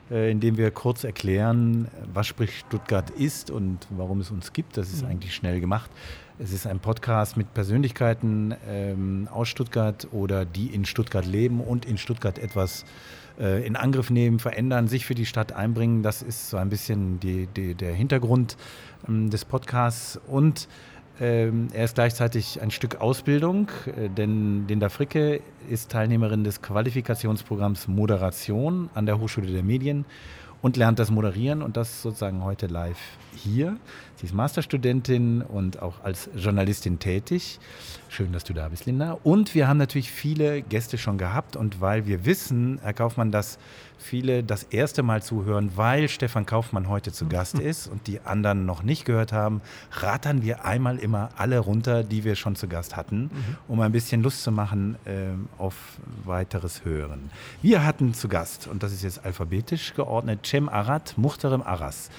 äh, 0.10 0.32
indem 0.32 0.58
wir 0.58 0.72
kurz 0.72 1.04
erklären, 1.04 1.90
was 2.14 2.28
Sprich 2.28 2.60
Stuttgart 2.60 3.10
ist 3.10 3.52
und 3.52 3.80
warum 3.90 4.22
es 4.22 4.32
uns 4.32 4.54
gibt. 4.54 4.78
Das 4.78 4.94
ist 4.94 5.04
mhm. 5.04 5.10
eigentlich 5.10 5.36
schnell 5.36 5.60
gemacht. 5.60 5.92
Es 6.40 6.52
ist 6.52 6.66
ein 6.66 6.80
Podcast 6.80 7.38
mit 7.38 7.54
Persönlichkeiten 7.54 8.56
ähm, 8.68 9.28
aus 9.32 9.50
Stuttgart 9.50 10.08
oder 10.12 10.46
die 10.46 10.68
in 10.68 10.86
Stuttgart 10.86 11.26
leben 11.26 11.62
und 11.62 11.86
in 11.86 11.98
Stuttgart 11.98 12.40
etwas 12.40 12.84
äh, 12.84 12.86
in 13.38 13.76
Angriff 13.76 14.10
nehmen, 14.10 14.40
verändern, 14.40 14.88
sich 14.88 15.06
für 15.06 15.16
die 15.16 15.26
Stadt 15.26 15.54
einbringen. 15.54 16.04
Das 16.04 16.22
ist 16.22 16.50
so 16.50 16.58
ein 16.58 16.70
bisschen 16.70 17.20
die, 17.20 17.48
die, 17.48 17.74
der 17.74 17.94
Hintergrund 17.94 18.58
ähm, 19.08 19.30
des 19.30 19.46
Podcasts. 19.46 20.20
Und 20.28 20.68
ähm, 21.20 21.68
er 21.74 21.86
ist 21.86 21.96
gleichzeitig 21.96 22.62
ein 22.62 22.72
Stück 22.72 23.02
Ausbildung, 23.02 23.70
äh, 23.86 24.10
denn 24.10 24.68
Linda 24.68 24.90
Fricke 24.90 25.42
ist 25.70 25.92
Teilnehmerin 25.92 26.44
des 26.44 26.62
Qualifikationsprogramms 26.62 27.88
Moderation 27.88 28.90
an 28.96 29.06
der 29.06 29.20
Hochschule 29.20 29.52
der 29.52 29.64
Medien 29.64 30.06
und 30.62 30.76
lernt 30.76 30.98
das 30.98 31.12
Moderieren 31.12 31.62
und 31.62 31.78
das 31.78 32.02
sozusagen 32.02 32.44
heute 32.44 32.68
live 32.68 32.98
hier. 33.44 33.78
Sie 34.16 34.28
ist 34.28 34.34
Masterstudentin 34.34 35.42
und 35.42 35.82
auch 35.82 36.04
als 36.04 36.30
Journalistin 36.36 37.00
tätig. 37.00 37.60
Schön, 38.08 38.32
dass 38.32 38.44
du 38.44 38.54
da 38.54 38.70
bist, 38.70 38.86
Linda. 38.86 39.18
Und 39.24 39.54
wir 39.54 39.68
haben 39.68 39.78
natürlich 39.78 40.12
viele 40.12 40.62
Gäste 40.62 40.98
schon 40.98 41.18
gehabt. 41.18 41.56
Und 41.56 41.82
weil 41.82 42.06
wir 42.06 42.26
wissen, 42.26 42.80
Herr 42.82 42.94
Kaufmann, 42.94 43.32
dass 43.32 43.58
viele 43.98 44.44
das 44.44 44.64
erste 44.64 45.04
Mal 45.04 45.24
zuhören, 45.24 45.72
weil 45.76 46.08
Stefan 46.10 46.46
Kaufmann 46.46 46.88
heute 46.88 47.12
zu 47.12 47.28
Gast 47.28 47.60
ist 47.60 47.88
und 47.88 48.08
die 48.08 48.22
anderen 48.22 48.66
noch 48.66 48.84
nicht 48.84 49.06
gehört 49.06 49.34
haben, 49.34 49.62
rattern 49.92 50.42
wir 50.42 50.64
einmal 50.64 51.00
immer 51.00 51.30
alle 51.38 51.60
runter, 51.60 52.04
die 52.04 52.24
wir 52.24 52.36
schon 52.36 52.56
zu 52.56 52.68
Gast 52.68 52.96
hatten, 52.96 53.24
mhm. 53.24 53.32
um 53.68 53.82
ein 53.82 53.92
bisschen 53.92 54.22
Lust 54.22 54.44
zu 54.44 54.52
machen 54.52 54.96
äh, 55.06 55.32
auf 55.58 55.76
weiteres 56.24 56.86
Hören. 56.86 57.32
Wir 57.62 57.86
hatten 57.86 58.14
zu 58.14 58.28
Gast, 58.28 58.68
und 58.68 58.84
das 58.84 58.94
ist 58.94 59.04
jetzt 59.04 59.26
alphabetisch 59.26 59.96
geordnet, 59.96 60.46
Cem 60.46 60.70
Arad, 60.70 61.18
Muchterem 61.18 61.62
Arras. 61.62 62.10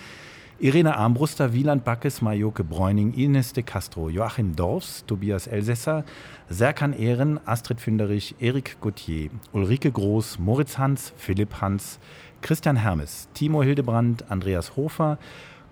Irene 0.61 0.97
Armbruster, 0.97 1.53
Wieland 1.53 1.83
Backes, 1.83 2.23
Majoke 2.23 2.63
Bräuning, 2.63 3.13
Ines 3.13 3.53
de 3.53 3.65
Castro, 3.65 4.09
Joachim 4.09 4.55
Dorfs, 4.55 5.05
Tobias 5.05 5.49
Elsässer, 5.49 6.05
Serkan 6.49 6.93
Ehren, 6.93 7.41
Astrid 7.45 7.81
Fünderich, 7.81 8.37
Erik 8.39 8.81
Gauthier, 8.81 9.31
Ulrike 9.53 9.91
Groß, 9.91 10.39
Moritz 10.39 10.79
Hans, 10.79 11.13
Philipp 11.17 11.61
Hans, 11.61 11.99
Christian 12.41 12.77
Hermes, 12.77 13.29
Timo 13.35 13.65
Hildebrand, 13.65 14.31
Andreas 14.31 14.77
Hofer, 14.77 15.19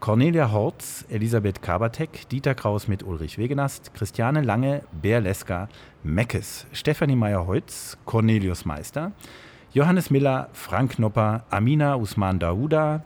Cornelia 0.01 0.51
Horz, 0.51 1.05
Elisabeth 1.09 1.63
Kabatek, 1.63 2.29
Dieter 2.29 2.57
Kraus 2.57 2.89
mit 2.89 3.05
Ulrich 3.05 3.39
Wegenast, 3.39 3.95
Christiane 3.95 4.43
Lange, 4.43 4.83
Bär 5.01 5.21
Leska, 5.21 5.69
Meckes, 6.03 6.67
Stefanie 6.73 7.15
Meyer-Holz, 7.15 7.99
Cornelius 8.05 8.65
Meister, 8.65 9.13
Johannes 9.73 10.11
Miller, 10.11 10.49
Frank 10.53 10.97
Knopper, 10.97 11.45
Amina 11.51 11.95
Usman 11.95 12.41
Daouda, 12.41 13.05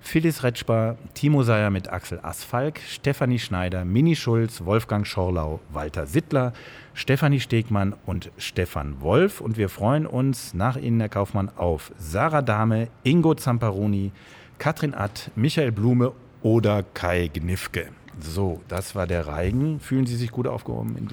Phyllis 0.00 0.42
Retschbar, 0.42 0.96
Timo 1.14 1.42
Seyer 1.42 1.70
mit 1.70 1.92
Axel 1.92 2.18
Asfalk, 2.22 2.80
Stefanie 2.80 3.38
Schneider, 3.38 3.84
Mini 3.84 4.16
Schulz, 4.16 4.64
Wolfgang 4.64 5.06
Schorlau, 5.06 5.60
Walter 5.70 6.06
Sittler, 6.06 6.52
Stefanie 6.94 7.38
Stegmann 7.38 7.94
und 8.06 8.32
Stefan 8.38 9.00
Wolf. 9.00 9.40
Und 9.40 9.56
wir 9.56 9.68
freuen 9.68 10.06
uns 10.06 10.54
nach 10.54 10.76
Ihnen, 10.76 11.00
Herr 11.00 11.08
Kaufmann, 11.08 11.50
auf 11.54 11.92
Sarah 11.98 12.42
Dahme, 12.42 12.88
Ingo 13.04 13.34
Zamparoni, 13.34 14.10
Katrin 14.58 14.94
Att, 14.94 15.30
Michael 15.36 15.70
Blume 15.70 16.12
oder 16.42 16.82
Kai 16.82 17.28
Gnifke. 17.32 17.88
So, 18.18 18.60
das 18.68 18.94
war 18.94 19.06
der 19.06 19.26
Reigen. 19.26 19.80
Fühlen 19.80 20.06
Sie 20.06 20.16
sich 20.16 20.30
gut 20.30 20.46
aufgehoben? 20.46 21.08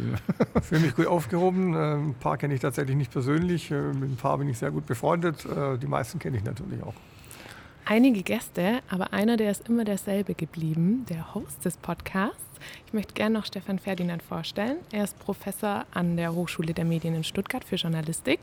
Ich 0.58 0.64
fühle 0.64 0.82
mich 0.82 0.96
gut 0.96 1.08
aufgehoben. 1.08 1.74
Äh, 1.74 1.96
ein 1.96 2.16
paar 2.20 2.38
kenne 2.38 2.54
ich 2.54 2.60
tatsächlich 2.60 2.96
nicht 2.98 3.12
persönlich. 3.12 3.72
Äh, 3.72 3.94
mit 3.94 4.12
ein 4.12 4.18
paar 4.18 4.38
bin 4.38 4.50
ich 4.50 4.58
sehr 4.58 4.72
gut 4.72 4.86
befreundet. 4.86 5.46
Äh, 5.46 5.78
die 5.78 5.88
meisten 5.88 6.20
kenne 6.20 6.38
ich 6.38 6.44
natürlich 6.44 6.82
auch 6.84 6.96
einige 7.88 8.22
Gäste, 8.22 8.80
aber 8.90 9.14
einer, 9.14 9.38
der 9.38 9.50
ist 9.50 9.68
immer 9.70 9.86
derselbe 9.86 10.34
geblieben, 10.34 11.06
der 11.10 11.34
Host 11.34 11.64
des 11.64 11.78
Podcasts. 11.78 12.36
Ich 12.86 12.94
möchte 12.94 13.14
gerne 13.14 13.40
noch 13.40 13.46
Stefan 13.46 13.80
Ferdinand 13.80 14.22
vorstellen. 14.22 14.78
Er 14.92 15.06
ist 15.06 15.18
Professor 15.20 15.86
an 15.92 16.18
der 16.18 16.34
Hochschule 16.34 16.74
der 16.74 16.86
Medien 16.86 17.16
in 17.16 17.24
Stuttgart 17.24 17.64
für 17.64 17.76
Journalistik 17.78 18.40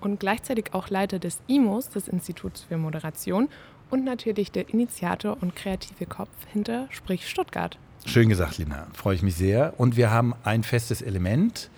und 0.00 0.20
gleichzeitig 0.20 0.74
auch 0.74 0.90
Leiter 0.90 1.18
des 1.18 1.40
IMOS, 1.48 1.90
des 1.90 2.08
Instituts 2.08 2.62
für 2.62 2.76
Moderation 2.76 3.48
und 3.90 4.04
natürlich 4.04 4.52
der 4.52 4.68
Initiator 4.68 5.36
und 5.40 5.56
kreative 5.56 6.06
Kopf 6.06 6.30
hinter 6.52 6.86
Sprich 6.90 7.28
Stuttgart. 7.28 7.78
Schön 8.06 8.28
gesagt, 8.28 8.58
Lina. 8.58 8.86
Freue 8.92 9.16
ich 9.16 9.22
mich 9.22 9.34
sehr. 9.34 9.74
Und 9.76 9.96
wir 9.96 10.10
haben 10.10 10.34
ein 10.44 10.62
festes 10.62 11.02
Element 11.02 11.68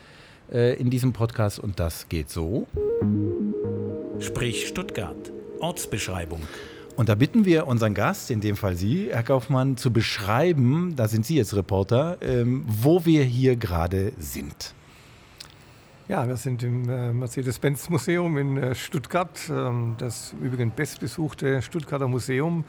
äh, 0.53 0.75
in 0.75 0.91
diesem 0.91 1.13
Podcast 1.13 1.59
und 1.61 1.81
das 1.81 2.09
geht 2.09 2.29
so. 2.29 2.67
Sprich 4.19 4.67
Stuttgart. 4.67 5.33
Ortsbeschreibung. 5.61 6.43
Und 6.97 7.11
da 7.11 7.15
bitten 7.15 7.45
wir 7.45 7.67
unseren 7.67 7.93
Gast, 7.93 8.31
in 8.31 8.41
dem 8.41 8.57
Fall 8.57 8.75
Sie, 8.75 9.11
Herr 9.11 9.23
Kaufmann, 9.23 9.77
zu 9.77 9.93
beschreiben, 9.93 10.95
da 10.97 11.09
sind 11.09 11.27
Sie 11.27 11.37
jetzt 11.37 11.55
Reporter, 11.55 12.17
ähm, 12.23 12.65
wo 12.67 13.05
wir 13.05 13.23
hier 13.23 13.57
gerade 13.57 14.15
sind. 14.19 14.75
Ja, 16.09 16.27
wir 16.27 16.37
sind 16.37 16.63
im 16.63 16.89
äh, 16.89 17.13
Mercedes-Benz-Museum 17.13 18.39
in 18.39 18.57
äh, 18.57 18.75
Stuttgart, 18.75 19.39
ähm, 19.51 19.97
das 19.99 20.35
übrigens 20.41 20.73
bestbesuchte 20.75 21.61
Stuttgarter 21.61 22.09
Museum 22.09 22.65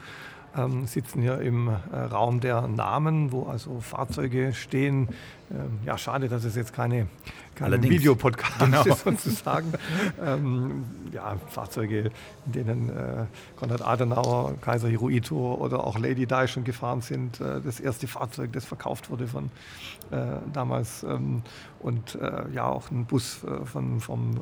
ähm, 0.58 0.86
sitzen 0.88 1.22
hier 1.22 1.40
im 1.40 1.68
äh, 1.68 1.98
Raum 2.12 2.40
der 2.40 2.68
Namen, 2.68 3.32
wo 3.32 3.44
also 3.44 3.80
Fahrzeuge 3.80 4.54
stehen. 4.54 5.10
Ähm, 5.50 5.80
ja, 5.86 5.98
schade, 5.98 6.28
dass 6.28 6.44
es 6.44 6.56
jetzt 6.56 6.74
keine, 6.74 7.08
keine 7.56 7.82
Videopodcast 7.82 8.60
genau. 8.60 8.84
ist 8.84 9.04
sozusagen. 9.04 9.72
ähm, 10.22 10.86
ja, 11.14 11.38
Fahrzeuge, 11.50 12.12
in 12.46 12.52
denen 12.52 12.90
äh, 12.90 13.26
Konrad 13.58 13.82
Adenauer, 13.82 14.56
Kaiser 14.60 14.90
Hirohito 14.90 15.56
oder 15.56 15.86
auch 15.86 15.98
Lady 15.98 16.26
Di 16.26 16.48
schon 16.48 16.64
gefahren 16.64 17.02
sind. 17.02 17.40
Äh, 17.40 17.62
das 17.62 17.80
erste 17.80 18.08
Fahrzeug, 18.08 18.52
das 18.54 18.66
verkauft 18.66 19.10
wurde 19.10 19.28
von 19.28 19.50
äh, 20.12 20.38
damals. 20.52 21.04
Ähm, 21.04 21.44
und 21.80 22.16
äh, 22.16 22.50
ja, 22.54 22.66
auch 22.66 22.92
ein 22.92 23.06
Bus 23.06 23.44
äh, 23.44 23.66
von, 23.66 24.00
vom 24.00 24.40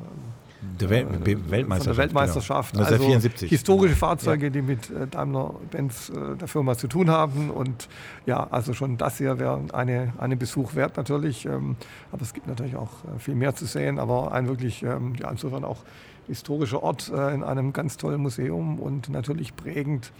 der 0.60 0.90
Wel 0.90 1.06
Weltmeisterschaft. 1.50 1.68
Von 1.68 1.84
der 1.84 1.96
Weltmeisterschaft. 1.96 2.72
Genau. 2.72 2.84
Also 2.84 3.46
historische 3.46 3.94
genau. 3.94 4.06
Fahrzeuge, 4.06 4.46
ja. 4.46 4.50
die 4.50 4.62
mit 4.62 4.90
äh, 4.90 5.06
Daimler-Benz, 5.06 6.10
äh, 6.10 6.36
der 6.36 6.48
Firma, 6.48 6.76
zu 6.76 6.88
tun 6.88 7.10
haben. 7.10 7.50
Und 7.50 7.88
ja, 8.24 8.46
also 8.50 8.72
schon 8.72 8.96
das 8.96 9.18
hier 9.18 9.38
wäre 9.38 9.60
eine, 9.72 10.12
einen 10.18 10.38
Besuch 10.38 10.74
wert 10.74 10.96
natürlich. 10.96 11.46
Ähm, 11.46 11.76
aber 12.10 12.22
es 12.22 12.32
gibt 12.32 12.46
natürlich 12.46 12.76
auch 12.76 13.04
äh, 13.04 13.18
viel 13.18 13.34
mehr 13.34 13.54
zu 13.54 13.66
sehen. 13.66 13.98
Aber 13.98 14.32
ein 14.32 14.48
wirklich, 14.48 14.82
ähm, 14.82 15.14
ja, 15.18 15.30
insofern 15.30 15.64
auch 15.64 15.84
historischer 16.26 16.82
Ort 16.82 17.08
in 17.08 17.44
einem 17.44 17.72
ganz 17.72 17.98
tollen 17.98 18.20
Museum 18.20 18.80
und 18.80 19.08
natürlich 19.10 19.54
prägend 19.54 20.10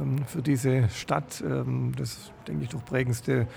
ähm, 0.00 0.18
für 0.26 0.42
diese 0.42 0.88
Stadt. 0.90 1.42
Das, 1.98 2.30
denke 2.46 2.62
ich, 2.62 2.68
doch 2.68 2.84
prägendste 2.84 3.48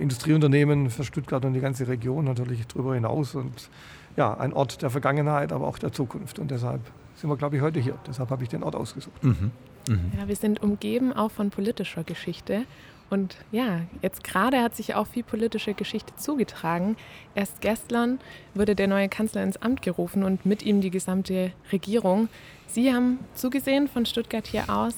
Industrieunternehmen 0.00 0.88
für 0.88 1.04
Stuttgart 1.04 1.44
und 1.44 1.52
die 1.52 1.60
ganze 1.60 1.86
Region 1.86 2.24
natürlich 2.24 2.66
darüber 2.66 2.94
hinaus. 2.94 3.34
Und 3.34 3.68
ja, 4.16 4.34
ein 4.34 4.52
Ort 4.52 4.82
der 4.82 4.90
Vergangenheit, 4.90 5.52
aber 5.52 5.66
auch 5.66 5.78
der 5.78 5.92
Zukunft. 5.92 6.38
Und 6.38 6.50
deshalb 6.50 6.80
sind 7.16 7.30
wir, 7.30 7.36
glaube 7.36 7.56
ich, 7.56 7.62
heute 7.62 7.80
hier. 7.80 7.96
Deshalb 8.06 8.30
habe 8.30 8.42
ich 8.42 8.48
den 8.48 8.62
Ort 8.62 8.76
ausgesucht. 8.76 9.22
Mhm. 9.22 9.50
Mhm. 9.88 10.12
Ja, 10.18 10.28
wir 10.28 10.36
sind 10.36 10.62
umgeben 10.62 11.12
auch 11.12 11.30
von 11.30 11.50
politischer 11.50 12.04
Geschichte. 12.04 12.64
Und 13.10 13.36
ja, 13.50 13.82
jetzt 14.00 14.24
gerade 14.24 14.62
hat 14.62 14.74
sich 14.74 14.94
auch 14.94 15.06
viel 15.06 15.22
politische 15.22 15.74
Geschichte 15.74 16.16
zugetragen. 16.16 16.96
Erst 17.34 17.60
gestern 17.60 18.20
wurde 18.54 18.74
der 18.74 18.88
neue 18.88 19.10
Kanzler 19.10 19.42
ins 19.42 19.58
Amt 19.58 19.82
gerufen 19.82 20.22
und 20.22 20.46
mit 20.46 20.62
ihm 20.62 20.80
die 20.80 20.90
gesamte 20.90 21.52
Regierung. 21.70 22.28
Sie 22.66 22.92
haben 22.92 23.18
zugesehen 23.34 23.88
von 23.88 24.06
Stuttgart 24.06 24.46
hier 24.46 24.70
aus. 24.70 24.94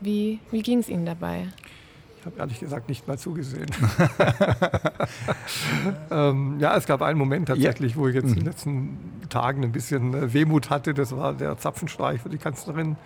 Wie, 0.00 0.40
wie 0.50 0.62
ging 0.62 0.80
es 0.80 0.88
Ihnen 0.88 1.06
dabei? 1.06 1.46
Ich 2.24 2.26
habe 2.26 2.38
ehrlich 2.38 2.58
gesagt 2.58 2.88
nicht 2.88 3.06
mal 3.06 3.18
zugesehen. 3.18 3.66
ähm, 6.10 6.56
ja, 6.58 6.74
es 6.74 6.86
gab 6.86 7.02
einen 7.02 7.18
Moment 7.18 7.48
tatsächlich, 7.48 7.92
ja. 7.92 7.98
wo 7.98 8.08
ich 8.08 8.14
jetzt 8.14 8.28
in 8.28 8.34
den 8.36 8.38
mhm. 8.44 8.46
letzten 8.46 8.98
Tagen 9.28 9.62
ein 9.62 9.72
bisschen 9.72 10.14
äh, 10.14 10.32
Wehmut 10.32 10.70
hatte. 10.70 10.94
Das 10.94 11.14
war 11.14 11.34
der 11.34 11.58
Zapfenstreich 11.58 12.22
für 12.22 12.30
die 12.30 12.38
Kanzlerin 12.38 12.96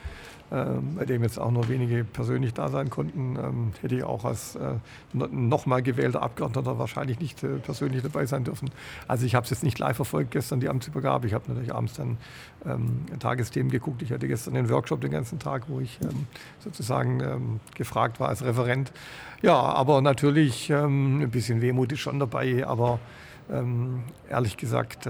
bei 0.51 1.05
dem 1.05 1.23
jetzt 1.23 1.39
auch 1.39 1.51
nur 1.51 1.69
wenige 1.69 2.05
persönlich 2.05 2.55
da 2.55 2.69
sein 2.69 2.89
konnten, 2.89 3.37
ähm, 3.37 3.73
hätte 3.83 3.97
ich 3.97 4.05
auch 4.05 4.25
als 4.25 4.57
äh, 4.57 4.75
nochmal 5.13 5.83
gewählter 5.83 6.23
Abgeordneter 6.23 6.79
wahrscheinlich 6.79 7.21
nicht 7.21 7.43
äh, 7.43 7.59
persönlich 7.59 8.03
dabei 8.03 8.25
sein 8.25 8.45
dürfen. 8.45 8.71
Also 9.07 9.27
ich 9.27 9.35
habe 9.35 9.45
es 9.45 9.51
jetzt 9.51 9.63
nicht 9.63 9.79
live 9.79 9.97
verfolgt, 9.97 10.31
gestern 10.31 10.61
die 10.61 10.71
Amtsübergabe. 10.71 11.27
Ich 11.27 11.35
habe 11.35 11.45
natürlich 11.49 11.75
abends 11.75 11.95
dann 11.95 12.17
ähm, 12.65 13.05
Tagesthemen 13.19 13.71
geguckt. 13.71 14.01
Ich 14.01 14.11
hatte 14.11 14.27
gestern 14.27 14.55
den 14.55 14.71
Workshop 14.71 15.03
den 15.03 15.11
ganzen 15.11 15.39
Tag, 15.39 15.65
wo 15.69 15.81
ich 15.81 15.99
ähm, 16.03 16.27
sozusagen 16.61 17.21
ähm, 17.21 17.61
gefragt 17.75 18.19
war 18.19 18.29
als 18.29 18.43
Referent. 18.43 18.93
Ja, 19.43 19.55
aber 19.55 20.01
natürlich 20.01 20.71
ähm, 20.71 21.21
ein 21.21 21.31
bisschen 21.31 21.61
Wehmut 21.61 21.93
ist 21.93 22.01
schon 22.01 22.19
dabei, 22.19 22.67
aber 22.67 23.01
ehrlich 24.29 24.59
gesagt, 24.59 25.09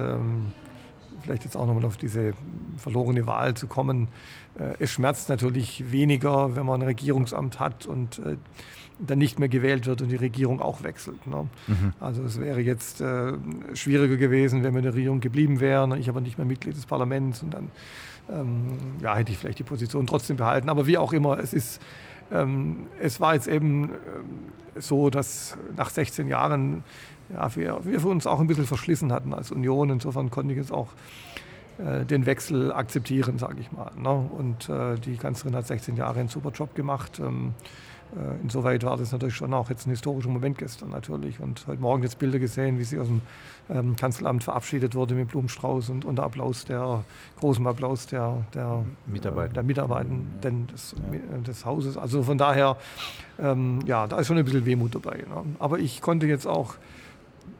vielleicht 1.22 1.42
jetzt 1.42 1.56
auch 1.56 1.66
nochmal 1.66 1.84
auf 1.86 1.96
diese 1.96 2.34
verlorene 2.76 3.26
Wahl 3.26 3.54
zu 3.54 3.66
kommen, 3.66 4.06
es 4.78 4.90
schmerzt 4.90 5.28
natürlich 5.28 5.90
weniger, 5.92 6.56
wenn 6.56 6.66
man 6.66 6.80
ein 6.80 6.86
Regierungsamt 6.86 7.60
hat 7.60 7.86
und 7.86 8.18
äh, 8.20 8.36
dann 8.98 9.18
nicht 9.18 9.38
mehr 9.38 9.48
gewählt 9.48 9.86
wird 9.86 10.02
und 10.02 10.08
die 10.08 10.16
Regierung 10.16 10.60
auch 10.60 10.82
wechselt. 10.82 11.24
Ne? 11.26 11.46
Mhm. 11.66 11.92
Also 12.00 12.22
es 12.22 12.40
wäre 12.40 12.60
jetzt 12.60 13.00
äh, 13.00 13.34
schwieriger 13.74 14.16
gewesen, 14.16 14.64
wenn 14.64 14.72
wir 14.74 14.78
in 14.78 14.84
der 14.84 14.94
Regierung 14.94 15.20
geblieben 15.20 15.60
wären. 15.60 15.92
Ich 15.92 16.08
aber 16.08 16.20
nicht 16.20 16.38
mehr 16.38 16.46
Mitglied 16.46 16.76
des 16.76 16.86
Parlaments 16.86 17.42
und 17.42 17.54
dann 17.54 17.70
ähm, 18.30 18.78
ja, 19.00 19.14
hätte 19.14 19.30
ich 19.30 19.38
vielleicht 19.38 19.60
die 19.60 19.64
Position 19.64 20.06
trotzdem 20.06 20.36
behalten. 20.36 20.68
Aber 20.68 20.86
wie 20.86 20.98
auch 20.98 21.12
immer, 21.12 21.38
es 21.38 21.52
ist 21.52 21.80
ähm, 22.30 22.86
es 23.00 23.20
war 23.20 23.34
jetzt 23.34 23.48
eben 23.48 23.84
ähm, 23.84 23.90
so, 24.76 25.10
dass 25.10 25.56
nach 25.76 25.90
16 25.90 26.28
Jahren 26.28 26.84
ja, 27.32 27.54
wir, 27.56 27.80
wir 27.84 28.00
für 28.00 28.08
uns 28.08 28.26
auch 28.26 28.40
ein 28.40 28.46
bisschen 28.46 28.66
verschlissen 28.66 29.12
hatten 29.12 29.32
als 29.32 29.50
Union. 29.50 29.90
Insofern 29.90 30.30
konnte 30.30 30.52
ich 30.52 30.58
jetzt 30.58 30.72
auch 30.72 30.88
äh, 30.88 31.47
den 31.78 32.26
Wechsel 32.26 32.72
akzeptieren, 32.72 33.38
sage 33.38 33.60
ich 33.60 33.70
mal. 33.70 33.92
Ne? 33.96 34.10
Und 34.10 34.68
äh, 34.68 34.96
die 34.98 35.16
Kanzlerin 35.16 35.56
hat 35.56 35.66
16 35.66 35.96
Jahre 35.96 36.18
einen 36.18 36.28
super 36.28 36.50
Job 36.50 36.74
gemacht. 36.74 37.20
Ähm, 37.20 37.54
äh, 38.16 38.42
insoweit 38.42 38.84
war 38.84 38.96
das 38.96 39.12
natürlich 39.12 39.34
schon 39.34 39.52
auch 39.52 39.68
jetzt 39.68 39.86
ein 39.86 39.90
historischer 39.90 40.30
Moment 40.30 40.58
gestern 40.58 40.90
natürlich. 40.90 41.40
Und 41.40 41.66
heute 41.66 41.80
Morgen 41.80 42.02
jetzt 42.02 42.18
Bilder 42.18 42.38
gesehen, 42.38 42.78
wie 42.78 42.84
sie 42.84 42.98
aus 42.98 43.08
dem 43.08 43.20
ähm, 43.68 43.96
Kanzleramt 43.96 44.44
verabschiedet 44.44 44.94
wurde 44.94 45.14
mit 45.14 45.28
Blumenstrauß 45.28 45.90
und 45.90 46.04
unter 46.04 46.22
Applaus 46.22 46.64
der, 46.64 47.04
großem 47.40 47.66
Applaus 47.66 48.06
der, 48.06 48.46
der 48.54 48.84
Mitarbeiter. 49.06 49.52
der 49.54 49.62
Mitarbeitenden 49.62 50.66
des, 50.68 50.94
ja. 51.12 51.38
des 51.38 51.66
Hauses. 51.66 51.96
Also 51.98 52.22
von 52.22 52.38
daher, 52.38 52.76
ähm, 53.38 53.80
ja, 53.84 54.06
da 54.06 54.18
ist 54.18 54.26
schon 54.26 54.38
ein 54.38 54.44
bisschen 54.44 54.64
Wehmut 54.64 54.94
dabei. 54.94 55.18
Ne? 55.18 55.44
Aber 55.58 55.78
ich 55.78 56.00
konnte 56.00 56.26
jetzt 56.26 56.46
auch 56.46 56.76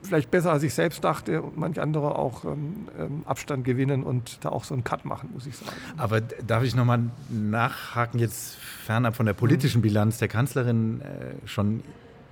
vielleicht 0.02 0.30
besser 0.30 0.52
als 0.52 0.62
ich 0.62 0.74
selbst 0.74 1.02
dachte 1.04 1.42
und 1.42 1.56
manche 1.56 1.82
andere 1.82 2.16
auch 2.16 2.44
ähm, 2.44 2.88
ähm, 2.98 3.22
Abstand 3.26 3.64
gewinnen 3.64 4.02
und 4.04 4.44
da 4.44 4.50
auch 4.50 4.64
so 4.64 4.74
einen 4.74 4.84
Cut 4.84 5.04
machen, 5.04 5.30
muss 5.32 5.46
ich 5.46 5.56
sagen. 5.56 5.76
Aber 5.96 6.20
darf 6.20 6.62
ich 6.62 6.74
nochmal 6.74 7.00
nachhaken, 7.28 8.20
jetzt 8.20 8.56
fernab 8.56 9.16
von 9.16 9.26
der 9.26 9.34
politischen 9.34 9.82
Bilanz 9.82 10.18
der 10.18 10.28
Kanzlerin, 10.28 11.00
äh, 11.00 11.46
schon 11.46 11.82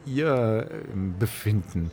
Ihr 0.07 0.69
äh, 0.71 0.97
Befinden? 1.19 1.91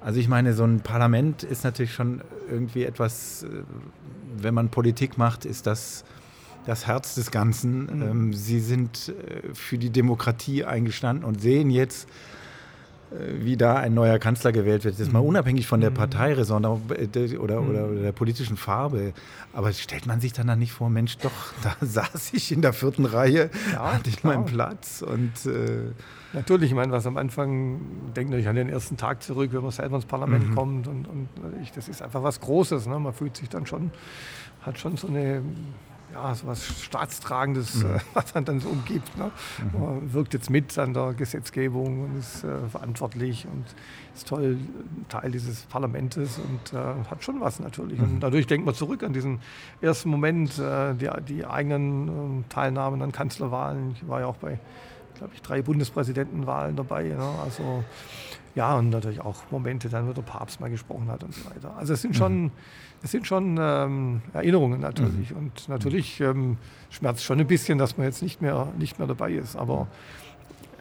Also 0.00 0.20
ich 0.20 0.28
meine, 0.28 0.54
so 0.54 0.64
ein 0.64 0.80
Parlament 0.80 1.42
ist 1.42 1.64
natürlich 1.64 1.92
schon 1.92 2.20
irgendwie 2.48 2.84
etwas, 2.84 3.42
äh, 3.42 3.48
wenn 4.36 4.54
man 4.54 4.68
Politik 4.68 5.18
macht, 5.18 5.44
ist 5.44 5.66
das 5.66 6.04
das 6.68 6.86
Herz 6.86 7.14
des 7.14 7.30
Ganzen. 7.30 7.84
Mhm. 7.84 8.02
Ähm, 8.02 8.32
Sie 8.34 8.60
sind 8.60 9.08
äh, 9.08 9.54
für 9.54 9.78
die 9.78 9.90
Demokratie 9.90 10.64
eingestanden 10.64 11.24
und 11.24 11.40
sehen 11.40 11.70
jetzt, 11.70 12.08
wie 13.10 13.56
da 13.56 13.76
ein 13.76 13.94
neuer 13.94 14.18
Kanzler 14.18 14.52
gewählt 14.52 14.84
wird. 14.84 14.94
Das 14.94 15.00
ist 15.00 15.12
mal 15.12 15.20
mhm. 15.20 15.28
unabhängig 15.28 15.66
von 15.66 15.80
der 15.80 15.90
mhm. 15.90 15.94
Parteiräson 15.94 16.64
oder, 16.64 17.40
oder, 17.40 17.62
oder 17.62 17.86
mhm. 17.86 18.02
der 18.02 18.12
politischen 18.12 18.56
Farbe. 18.56 19.12
Aber 19.52 19.72
stellt 19.72 20.06
man 20.06 20.20
sich 20.20 20.32
dann, 20.32 20.46
dann 20.46 20.58
nicht 20.58 20.72
vor, 20.72 20.90
Mensch, 20.90 21.16
doch, 21.18 21.52
da 21.62 21.74
saß 21.80 22.32
ich 22.34 22.52
in 22.52 22.62
der 22.62 22.72
vierten 22.72 23.06
Reihe, 23.06 23.50
ja, 23.72 23.94
hatte 23.94 24.10
ich 24.10 24.24
meinen 24.24 24.44
Platz 24.44 25.02
und 25.02 25.46
äh 25.46 25.92
Natürlich, 26.34 26.70
ich 26.70 26.76
meine, 26.76 26.92
was 26.92 27.06
am 27.06 27.16
Anfang, 27.16 27.80
denkt 28.14 28.30
natürlich 28.30 28.48
an 28.48 28.56
den 28.56 28.68
ersten 28.68 28.98
Tag 28.98 29.22
zurück, 29.22 29.50
wenn 29.54 29.62
man 29.62 29.70
selber 29.70 29.96
ins 29.96 30.04
Parlament 30.04 30.50
mhm. 30.50 30.54
kommt 30.54 30.86
und, 30.86 31.08
und 31.08 31.28
ich, 31.62 31.72
das 31.72 31.88
ist 31.88 32.02
einfach 32.02 32.22
was 32.22 32.40
Großes. 32.40 32.86
Ne? 32.86 32.98
Man 32.98 33.14
fühlt 33.14 33.34
sich 33.34 33.48
dann 33.48 33.64
schon, 33.64 33.90
hat 34.60 34.78
schon 34.78 34.98
so 34.98 35.08
eine 35.08 35.42
ja, 36.12 36.34
so 36.34 36.46
was 36.46 36.82
Staatstragendes, 36.82 37.76
mhm. 37.76 37.96
Äh, 37.96 37.98
was 38.14 38.34
man 38.34 38.44
dann 38.44 38.60
so 38.60 38.68
umgibt. 38.68 39.16
Ne? 39.16 39.30
Mhm. 39.72 39.80
Man 39.80 40.12
wirkt 40.12 40.34
jetzt 40.34 40.50
mit 40.50 40.78
an 40.78 40.94
der 40.94 41.12
Gesetzgebung 41.14 42.04
und 42.04 42.18
ist 42.18 42.44
äh, 42.44 42.68
verantwortlich 42.68 43.46
und 43.46 43.64
ist 44.14 44.28
toll 44.28 44.58
Teil 45.08 45.30
dieses 45.30 45.62
Parlaments 45.62 46.16
und 46.16 46.72
äh, 46.72 47.10
hat 47.10 47.22
schon 47.22 47.40
was 47.40 47.60
natürlich. 47.60 47.98
Mhm. 47.98 48.04
Und 48.04 48.20
dadurch 48.20 48.46
denkt 48.46 48.66
man 48.66 48.74
zurück 48.74 49.02
an 49.02 49.12
diesen 49.12 49.40
ersten 49.80 50.08
Moment, 50.10 50.58
äh, 50.58 50.94
die, 50.94 51.10
die, 51.28 51.44
eigenen 51.44 52.40
äh, 52.40 52.42
Teilnahmen 52.48 53.02
an 53.02 53.12
Kanzlerwahlen. 53.12 53.92
Ich 53.92 54.08
war 54.08 54.20
ja 54.20 54.26
auch 54.26 54.36
bei, 54.36 54.58
glaube 55.14 55.32
ich, 55.34 55.42
drei 55.42 55.62
Bundespräsidentenwahlen 55.62 56.76
dabei. 56.76 57.04
Ne? 57.04 57.28
Also 57.44 57.84
ja, 58.54 58.76
und 58.76 58.90
natürlich 58.90 59.20
auch 59.20 59.36
Momente, 59.50 59.88
dann, 59.88 60.08
wo 60.08 60.12
der 60.12 60.22
Papst 60.22 60.60
mal 60.60 60.70
gesprochen 60.70 61.08
hat 61.08 61.22
und 61.22 61.34
so 61.34 61.48
weiter. 61.50 61.76
Also 61.76 61.92
es 61.92 62.02
sind 62.02 62.16
schon, 62.16 62.44
mhm. 62.44 62.50
es 63.02 63.10
sind 63.10 63.26
schon 63.26 63.58
ähm, 63.60 64.22
Erinnerungen 64.32 64.80
natürlich. 64.80 65.30
Mhm. 65.30 65.36
Und 65.36 65.68
natürlich 65.68 66.20
ähm, 66.20 66.56
schmerzt 66.90 67.24
schon 67.24 67.38
ein 67.38 67.46
bisschen, 67.46 67.78
dass 67.78 67.96
man 67.96 68.06
jetzt 68.06 68.22
nicht 68.22 68.42
mehr, 68.42 68.68
nicht 68.78 68.98
mehr 68.98 69.06
dabei 69.06 69.32
ist. 69.32 69.56
Aber 69.56 69.86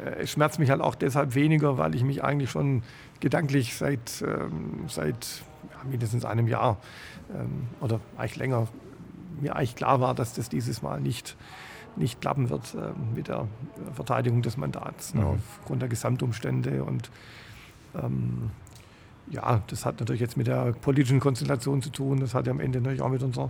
äh, 0.04 0.24
es 0.24 0.32
schmerzt 0.32 0.60
mich 0.60 0.70
halt 0.70 0.82
auch 0.82 0.96
deshalb 0.96 1.36
weniger, 1.36 1.78
weil 1.78 1.96
ich 1.96 2.04
mich 2.04 2.24
eigentlich 2.24 2.50
schon 2.50 2.84
gedanklich 3.20 3.76
seit, 3.76 4.24
ähm, 4.26 4.86
seit 4.88 5.44
ja, 5.72 5.90
mindestens 5.90 6.26
einem 6.26 6.48
Jahr 6.48 6.78
ähm, 7.36 7.68
oder 7.82 8.00
eigentlich 8.18 8.38
länger 8.38 8.68
mir 9.40 9.56
eigentlich 9.56 9.76
klar 9.76 10.02
war, 10.02 10.16
dass 10.16 10.34
das 10.34 10.50
dieses 10.50 10.82
Mal 10.82 11.00
nicht, 11.00 11.36
nicht 11.96 12.22
klappen 12.22 12.50
wird 12.50 12.76
äh, 12.76 12.92
mit 13.16 13.28
der 13.28 13.48
Verteidigung 13.94 14.42
des 14.42 14.58
Mandats 14.58 15.14
ne, 15.14 15.22
mhm. 15.22 15.40
aufgrund 15.60 15.82
der 15.82 15.90
Gesamtumstände 15.90 16.84
und 16.84 17.12
ähm, 17.96 18.52
ja, 19.30 19.62
das 19.68 19.86
hat 19.86 20.00
natürlich 20.00 20.22
jetzt 20.22 20.38
mit 20.38 20.48
der 20.48 20.74
politischen 20.74 21.20
Konstellation 21.20 21.82
zu 21.82 21.90
tun. 21.90 22.20
Das 22.20 22.34
hat 22.34 22.48
ja 22.48 22.52
am 22.52 22.60
Ende 22.60 22.80
natürlich 22.80 23.02
auch 23.02 23.10
mit 23.10 23.24
unserer 23.24 23.50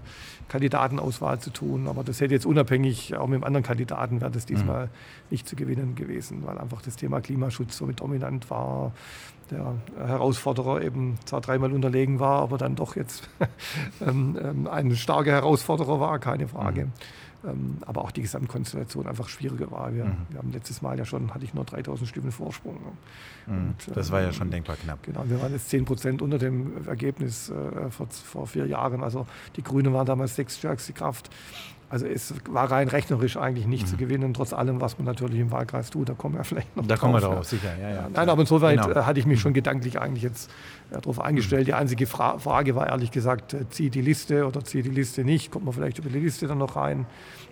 Kandidatenauswahl 0.49 1.39
zu 1.39 1.51
tun. 1.51 1.87
Aber 1.87 2.03
das 2.03 2.19
hätte 2.19 2.33
jetzt 2.33 2.45
unabhängig, 2.45 3.15
auch 3.15 3.27
mit 3.27 3.39
dem 3.39 3.43
anderen 3.43 3.63
Kandidaten, 3.63 4.21
wäre 4.21 4.31
das 4.31 4.45
diesmal 4.45 4.85
mhm. 4.85 4.91
nicht 5.29 5.47
zu 5.47 5.55
gewinnen 5.55 5.95
gewesen, 5.95 6.45
weil 6.45 6.57
einfach 6.57 6.81
das 6.81 6.95
Thema 6.95 7.21
Klimaschutz 7.21 7.77
so 7.77 7.85
mit 7.85 7.99
dominant 7.99 8.49
war. 8.49 8.91
Der 9.51 9.75
Herausforderer 9.97 10.81
eben 10.81 11.17
zwar 11.23 11.39
dreimal 11.39 11.71
unterlegen 11.71 12.19
war, 12.19 12.41
aber 12.41 12.57
dann 12.57 12.75
doch 12.75 12.95
jetzt 12.95 13.29
ähm, 14.01 14.37
ähm, 14.41 14.67
ein 14.67 14.93
starker 14.95 15.31
Herausforderer 15.31 15.99
war, 15.99 16.19
keine 16.19 16.47
Frage. 16.47 16.85
Mhm. 16.85 16.91
Ähm, 17.47 17.77
aber 17.85 18.01
auch 18.01 18.11
die 18.11 18.21
Gesamtkonstellation 18.21 19.07
einfach 19.07 19.29
schwieriger 19.29 19.71
war. 19.71 19.93
Wir, 19.93 20.05
mhm. 20.05 20.17
wir, 20.29 20.39
haben 20.39 20.51
letztes 20.51 20.81
Mal 20.81 20.97
ja 20.97 21.05
schon, 21.05 21.33
hatte 21.33 21.45
ich 21.45 21.53
nur 21.53 21.65
3000 21.65 22.07
Stimmen 22.09 22.31
Vorsprung. 22.31 22.75
Ne? 22.75 23.53
Mhm. 23.53 23.67
Und, 23.69 23.95
das 23.95 24.11
war 24.11 24.21
ja 24.21 24.33
schon 24.33 24.51
denkbar 24.51 24.75
knapp. 24.75 25.01
Genau, 25.03 25.23
wir 25.25 25.41
waren 25.41 25.53
jetzt 25.53 25.69
10 25.69 25.85
Prozent 25.85 26.21
unter 26.21 26.37
dem 26.37 26.85
Ergebnis 26.87 27.49
äh, 27.49 27.89
vor, 27.89 28.07
vor, 28.09 28.47
vier 28.47 28.65
Jahren. 28.65 29.03
Also 29.03 29.25
die 29.55 29.63
Grünen 29.63 29.93
waren 29.93 30.05
damals 30.05 30.35
sechsstärkste 30.35 30.93
Kraft. 30.93 31.29
Also 31.89 32.05
es 32.05 32.33
war 32.49 32.69
rein 32.69 32.89
rechnerisch 32.89 33.37
eigentlich 33.37 33.65
nicht 33.65 33.83
mhm. 33.83 33.87
zu 33.87 33.97
gewinnen, 33.97 34.33
trotz 34.33 34.51
allem, 34.51 34.81
was 34.81 34.97
man 34.97 35.05
natürlich 35.05 35.39
im 35.39 35.51
Wahlkreis 35.51 35.89
tut. 35.89 36.09
Da 36.09 36.13
kommen 36.13 36.35
wir 36.35 36.43
vielleicht 36.43 36.75
noch 36.75 36.85
Da 36.85 36.95
drauf, 36.95 36.99
kommen 36.99 37.13
wir 37.13 37.21
drauf, 37.21 37.35
ja. 37.35 37.43
sicher. 37.43 37.77
Ja, 37.81 37.89
ja, 37.89 38.09
Nein, 38.13 38.29
aber 38.29 38.41
insoweit 38.41 38.81
genau. 38.81 38.99
Äh, 38.99 39.03
hatte 39.03 39.19
ich 39.19 39.25
mich 39.25 39.39
schon 39.39 39.53
gedanklich 39.53 39.99
eigentlich 39.99 40.23
jetzt 40.23 40.51
äh, 40.91 40.95
darauf 40.95 41.21
eingestellt. 41.21 41.61
Mhm. 41.61 41.65
Die 41.67 41.73
einzige 41.75 42.05
Fra 42.05 42.39
Frage 42.39 42.75
war 42.75 42.87
ehrlich 42.87 43.11
gesagt, 43.11 43.53
äh, 43.53 43.69
zieht 43.69 43.95
die 43.95 44.01
Liste 44.01 44.45
oder 44.45 44.65
zieht 44.65 44.85
die 44.85 44.89
Liste 44.89 45.23
nicht? 45.23 45.49
Kommt 45.49 45.63
man 45.63 45.73
vielleicht 45.73 45.99
über 45.99 46.09
die 46.09 46.19
Liste 46.19 46.47
dann 46.47 46.57
noch 46.57 46.75
rein? 46.75 47.05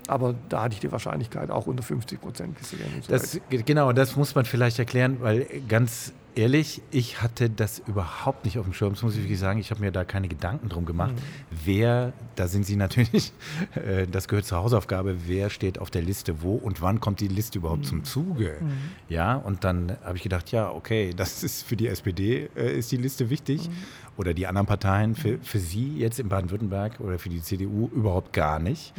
Aber 0.08 0.36
da 0.50 0.64
hatte 0.64 0.74
ich 0.74 0.82
die 0.82 0.92
Wahrscheinlichkeit 0.92 1.50
auch 1.50 1.66
unter 1.66 1.82
50 1.82 2.20
Prozent 2.20 2.58
gesehen. 2.58 2.82
Das, 3.08 3.40
genau, 3.50 3.94
das 3.94 4.18
muss 4.18 4.36
man 4.36 4.44
vielleicht 4.44 4.78
erklären, 4.80 5.18
weil 5.22 5.48
ganz 5.68 6.14
ehrlich, 6.36 6.82
ich 6.92 7.22
hatte 7.22 7.50
das 7.50 7.80
überhaupt 7.80 8.46
nicht 8.46 8.60
auf 8.60 8.66
dem 8.66 8.74
Schirm. 8.74 8.94
Das 8.94 9.04
muss 9.04 9.16
ich 9.16 9.24
wirklich 9.24 9.40
sagen. 9.40 9.60
Ich 9.60 9.72
habe 9.72 9.82
mir 9.82 9.92
da 9.92 10.04
keine 10.04 10.28
Gedanken 10.28 10.70
drum 10.70 10.86
gemacht. 10.86 11.14
Mhm. 11.14 11.58
Wer, 11.66 12.14
da 12.36 12.48
sind 12.48 12.66
Sie 12.66 12.76
natürlich, 12.76 13.32
äh, 13.76 14.06
das 14.08 14.28
gehört 14.28 14.46
zur 14.46 14.60
Hausaufgabe, 14.60 15.28
wer 15.28 15.50
steht 15.50 15.80
auf 15.80 15.90
der 15.90 16.02
Liste 16.02 16.42
wo 16.42 16.56
und 16.56 16.82
wann 16.82 17.00
kommt 17.00 17.20
die 17.20 17.28
Liste 17.28 17.60
überhaupt 17.60 17.82
mhm. 17.82 17.86
zum 17.86 18.04
Zuge? 18.04 18.58
Mhm. 18.60 18.72
Ja, 19.10 19.36
und 19.36 19.64
dann 19.64 19.98
habe 20.04 20.18
ich 20.18 20.24
gedacht, 20.24 20.52
ja, 20.52 20.70
okay, 20.70 21.14
das 21.16 21.44
ist 21.44 21.64
für 21.64 21.76
die 21.76 21.88
SPD, 21.88 22.50
äh, 22.56 22.78
ist 22.78 22.92
die 22.92 22.98
Liste 22.98 23.30
wichtig. 23.30 23.70
Mhm. 23.70 23.74
Oder 24.18 24.34
die 24.34 24.48
anderen 24.48 24.66
Parteien, 24.66 25.14
für, 25.14 25.34
mhm. 25.34 25.42
für 25.42 25.60
Sie 25.60 25.98
jetzt 25.98 26.20
in 26.20 26.30
Baden-Württemberg 26.30 27.02
oder 27.02 27.20
für 27.20 27.28
die 27.28 27.42
CDU 27.42 27.90
überhaupt 27.94 28.32
gar 28.32 28.60
nicht. 28.60 28.94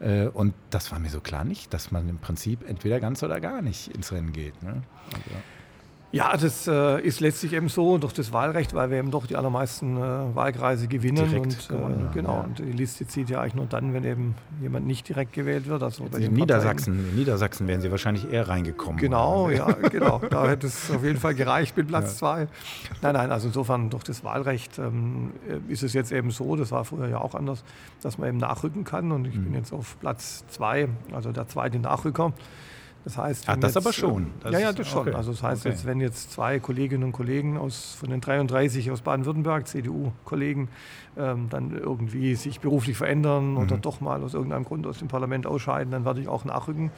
Mhm. 0.00 0.06
Äh, 0.06 0.26
und 0.28 0.54
das 0.70 0.90
war 0.90 0.98
mir 0.98 1.10
so 1.10 1.20
klar 1.20 1.44
nicht, 1.44 1.74
dass 1.74 1.90
man 1.90 2.08
im 2.08 2.18
Prinzip 2.18 2.66
entweder 2.66 2.98
ganz 2.98 3.22
oder 3.22 3.38
gar 3.38 3.60
nicht 3.60 3.88
ins 3.88 4.12
Rennen 4.12 4.32
geht. 4.32 4.62
Ne? 4.62 4.82
Also, 5.12 5.30
ja, 6.12 6.36
das 6.36 6.66
äh, 6.68 7.00
ist 7.00 7.20
letztlich 7.20 7.54
eben 7.54 7.70
so 7.70 7.96
durch 7.96 8.12
das 8.12 8.34
Wahlrecht, 8.34 8.74
weil 8.74 8.90
wir 8.90 8.98
eben 8.98 9.10
doch 9.10 9.26
die 9.26 9.34
allermeisten 9.34 9.96
äh, 9.96 10.00
Wahlkreise 10.34 10.86
gewinnen. 10.86 11.26
Direkt 11.28 11.46
und, 11.46 11.70
äh, 11.70 11.74
gewonnen, 11.74 12.08
genau, 12.12 12.34
ja. 12.34 12.40
und 12.40 12.58
die 12.58 12.64
Liste 12.64 13.06
zieht 13.06 13.30
ja 13.30 13.40
eigentlich 13.40 13.54
nur 13.54 13.64
dann, 13.64 13.94
wenn 13.94 14.04
eben 14.04 14.34
jemand 14.60 14.86
nicht 14.86 15.08
direkt 15.08 15.32
gewählt 15.32 15.66
wird. 15.68 15.82
Also 15.82 16.04
in 16.04 16.34
Niedersachsen, 16.34 17.08
in 17.08 17.16
Niedersachsen 17.16 17.66
wären 17.66 17.80
Sie 17.80 17.90
wahrscheinlich 17.90 18.30
eher 18.30 18.46
reingekommen. 18.46 19.00
Genau, 19.00 19.46
oder? 19.46 19.54
ja, 19.54 19.72
genau. 19.90 20.20
Da 20.28 20.46
hätte 20.48 20.66
es 20.66 20.90
auf 20.90 21.02
jeden 21.02 21.18
Fall 21.18 21.34
gereicht 21.34 21.78
mit 21.78 21.88
Platz 21.88 22.12
ja. 22.12 22.18
zwei. 22.18 22.48
Nein, 23.00 23.14
nein, 23.14 23.32
also 23.32 23.46
insofern 23.46 23.88
durch 23.88 24.04
das 24.04 24.22
Wahlrecht 24.22 24.78
ähm, 24.78 25.32
ist 25.68 25.82
es 25.82 25.94
jetzt 25.94 26.12
eben 26.12 26.30
so, 26.30 26.56
das 26.56 26.72
war 26.72 26.84
früher 26.84 27.08
ja 27.08 27.22
auch 27.22 27.34
anders, 27.34 27.64
dass 28.02 28.18
man 28.18 28.28
eben 28.28 28.38
nachrücken 28.38 28.84
kann. 28.84 29.12
Und 29.12 29.26
ich 29.26 29.36
mhm. 29.36 29.44
bin 29.44 29.54
jetzt 29.54 29.72
auf 29.72 29.98
Platz 30.00 30.44
zwei, 30.48 30.88
also 31.10 31.32
der 31.32 31.48
zweite 31.48 31.78
Nachrücker. 31.78 32.34
Das 33.04 33.18
heißt, 33.18 33.44
Ach, 33.48 33.56
das 33.56 33.74
jetzt, 33.74 33.84
aber 33.84 33.92
schon. 33.92 34.28
Das 34.42 34.52
ja, 34.52 34.58
ja, 34.60 34.72
das 34.72 34.88
schon. 34.88 35.08
Okay. 35.08 35.14
Also 35.14 35.32
das 35.32 35.42
heißt 35.42 35.62
okay. 35.62 35.70
jetzt, 35.70 35.86
wenn 35.86 36.00
jetzt 36.00 36.32
zwei 36.32 36.60
Kolleginnen 36.60 37.04
und 37.04 37.12
Kollegen 37.12 37.58
aus, 37.58 37.96
von 37.98 38.10
den 38.10 38.20
33 38.20 38.90
aus 38.90 39.00
Baden-Württemberg, 39.00 39.66
CDU-Kollegen, 39.66 40.68
ähm, 41.16 41.48
dann 41.50 41.76
irgendwie 41.76 42.34
sich 42.36 42.60
beruflich 42.60 42.96
verändern 42.96 43.52
mhm. 43.52 43.58
oder 43.58 43.76
doch 43.76 44.00
mal 44.00 44.22
aus 44.22 44.34
irgendeinem 44.34 44.64
Grund 44.64 44.86
aus 44.86 44.98
dem 44.98 45.08
Parlament 45.08 45.46
ausscheiden, 45.46 45.90
dann 45.90 46.04
werde 46.04 46.20
ich 46.20 46.28
auch 46.28 46.44
nachrücken 46.44 46.90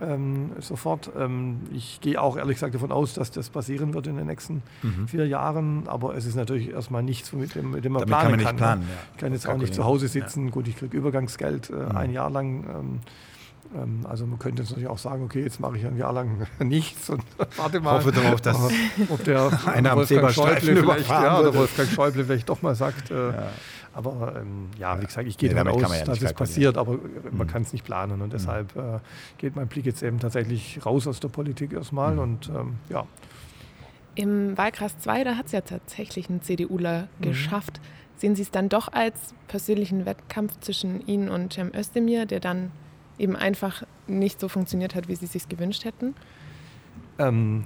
ähm, 0.00 0.52
sofort. 0.60 1.10
Ähm, 1.18 1.60
ich 1.72 2.00
gehe 2.00 2.20
auch 2.20 2.36
ehrlich 2.36 2.56
gesagt 2.56 2.74
davon 2.74 2.92
aus, 2.92 3.14
dass 3.14 3.30
das 3.30 3.50
passieren 3.50 3.94
wird 3.94 4.06
in 4.06 4.16
den 4.16 4.26
nächsten 4.26 4.62
mhm. 4.82 5.08
vier 5.08 5.26
Jahren, 5.26 5.84
aber 5.86 6.16
es 6.16 6.26
ist 6.26 6.34
natürlich 6.34 6.70
erstmal 6.70 7.02
nichts, 7.02 7.32
mit 7.32 7.54
dem, 7.54 7.72
mit 7.72 7.84
dem 7.84 7.92
man 7.92 8.00
Damit 8.00 8.08
planen 8.08 8.22
kann. 8.22 8.30
Man 8.30 8.38
nicht 8.38 8.46
kann, 8.46 8.56
planen, 8.56 8.82
ja. 8.82 8.96
Ich 9.12 9.20
kann 9.20 9.32
jetzt 9.32 9.48
auch 9.48 9.56
nicht 9.56 9.74
zu 9.74 9.84
Hause 9.84 10.08
sitzen. 10.08 10.46
Ja. 10.46 10.50
Gut, 10.50 10.68
ich 10.68 10.76
kriege 10.76 10.96
Übergangsgeld 10.96 11.70
äh, 11.70 11.74
mhm. 11.74 11.96
ein 11.96 12.12
Jahr 12.12 12.30
lang 12.30 12.64
ähm, 12.64 13.00
also 14.04 14.26
man 14.26 14.38
könnte 14.38 14.62
jetzt 14.62 14.70
natürlich 14.70 14.88
auch 14.88 14.98
sagen, 14.98 15.24
okay, 15.24 15.42
jetzt 15.42 15.60
mache 15.60 15.78
ich 15.78 15.86
ein 15.86 15.96
Jahr 15.96 16.12
lang 16.12 16.46
nichts 16.58 17.08
und 17.10 17.22
warte 17.56 17.80
mal, 17.80 17.98
hoffe 17.98 18.12
darauf, 18.12 18.40
dass 18.40 18.58
ob 19.08 19.24
der 19.24 19.50
einer 19.66 19.92
am 19.92 20.06
Schäuble 20.06 20.76
vielleicht, 20.76 21.08
ja, 21.08 21.40
oder 21.40 21.54
Wolfgang 21.54 21.88
Schäuble 21.88 22.24
vielleicht 22.24 22.48
doch 22.48 22.62
mal 22.62 22.74
sagt. 22.74 23.10
Äh, 23.10 23.30
ja. 23.30 23.48
Aber 23.94 24.34
ähm, 24.40 24.68
ja, 24.78 25.00
wie 25.00 25.06
gesagt, 25.06 25.28
ich 25.28 25.36
gehe 25.36 25.50
nee, 25.50 25.54
davon 25.54 25.84
aus, 25.84 25.98
ja 25.98 26.04
dass 26.04 26.22
es 26.22 26.32
passiert, 26.32 26.78
aber 26.78 26.98
man 27.30 27.46
mhm. 27.46 27.50
kann 27.50 27.62
es 27.62 27.72
nicht 27.72 27.84
planen 27.84 28.22
und 28.22 28.28
mhm. 28.28 28.30
deshalb 28.30 28.76
äh, 28.76 29.00
geht 29.38 29.54
mein 29.54 29.68
Blick 29.68 29.84
jetzt 29.84 30.02
eben 30.02 30.18
tatsächlich 30.18 30.84
raus 30.84 31.06
aus 31.06 31.20
der 31.20 31.28
Politik 31.28 31.72
erstmal 31.72 32.14
mhm. 32.14 32.18
und 32.18 32.48
ähm, 32.48 32.74
ja. 32.88 33.04
Im 34.14 34.56
Wahlkreis 34.58 34.98
2, 34.98 35.24
da 35.24 35.36
hat 35.36 35.46
es 35.46 35.52
ja 35.52 35.62
tatsächlich 35.62 36.28
ein 36.28 36.42
CDUler 36.42 37.08
mhm. 37.18 37.22
geschafft. 37.22 37.80
Sehen 38.16 38.36
Sie 38.36 38.42
es 38.42 38.50
dann 38.50 38.68
doch 38.68 38.92
als 38.92 39.34
persönlichen 39.48 40.06
Wettkampf 40.06 40.60
zwischen 40.60 41.06
Ihnen 41.06 41.28
und 41.28 41.54
Cem 41.54 41.72
Özdemir, 41.74 42.24
der 42.26 42.40
dann 42.40 42.70
eben 43.22 43.36
einfach 43.36 43.84
nicht 44.06 44.40
so 44.40 44.48
funktioniert 44.48 44.94
hat, 44.94 45.08
wie 45.08 45.14
sie 45.14 45.26
es 45.26 45.32
sich 45.32 45.48
gewünscht 45.48 45.84
hätten? 45.84 46.14
Ähm, 47.18 47.64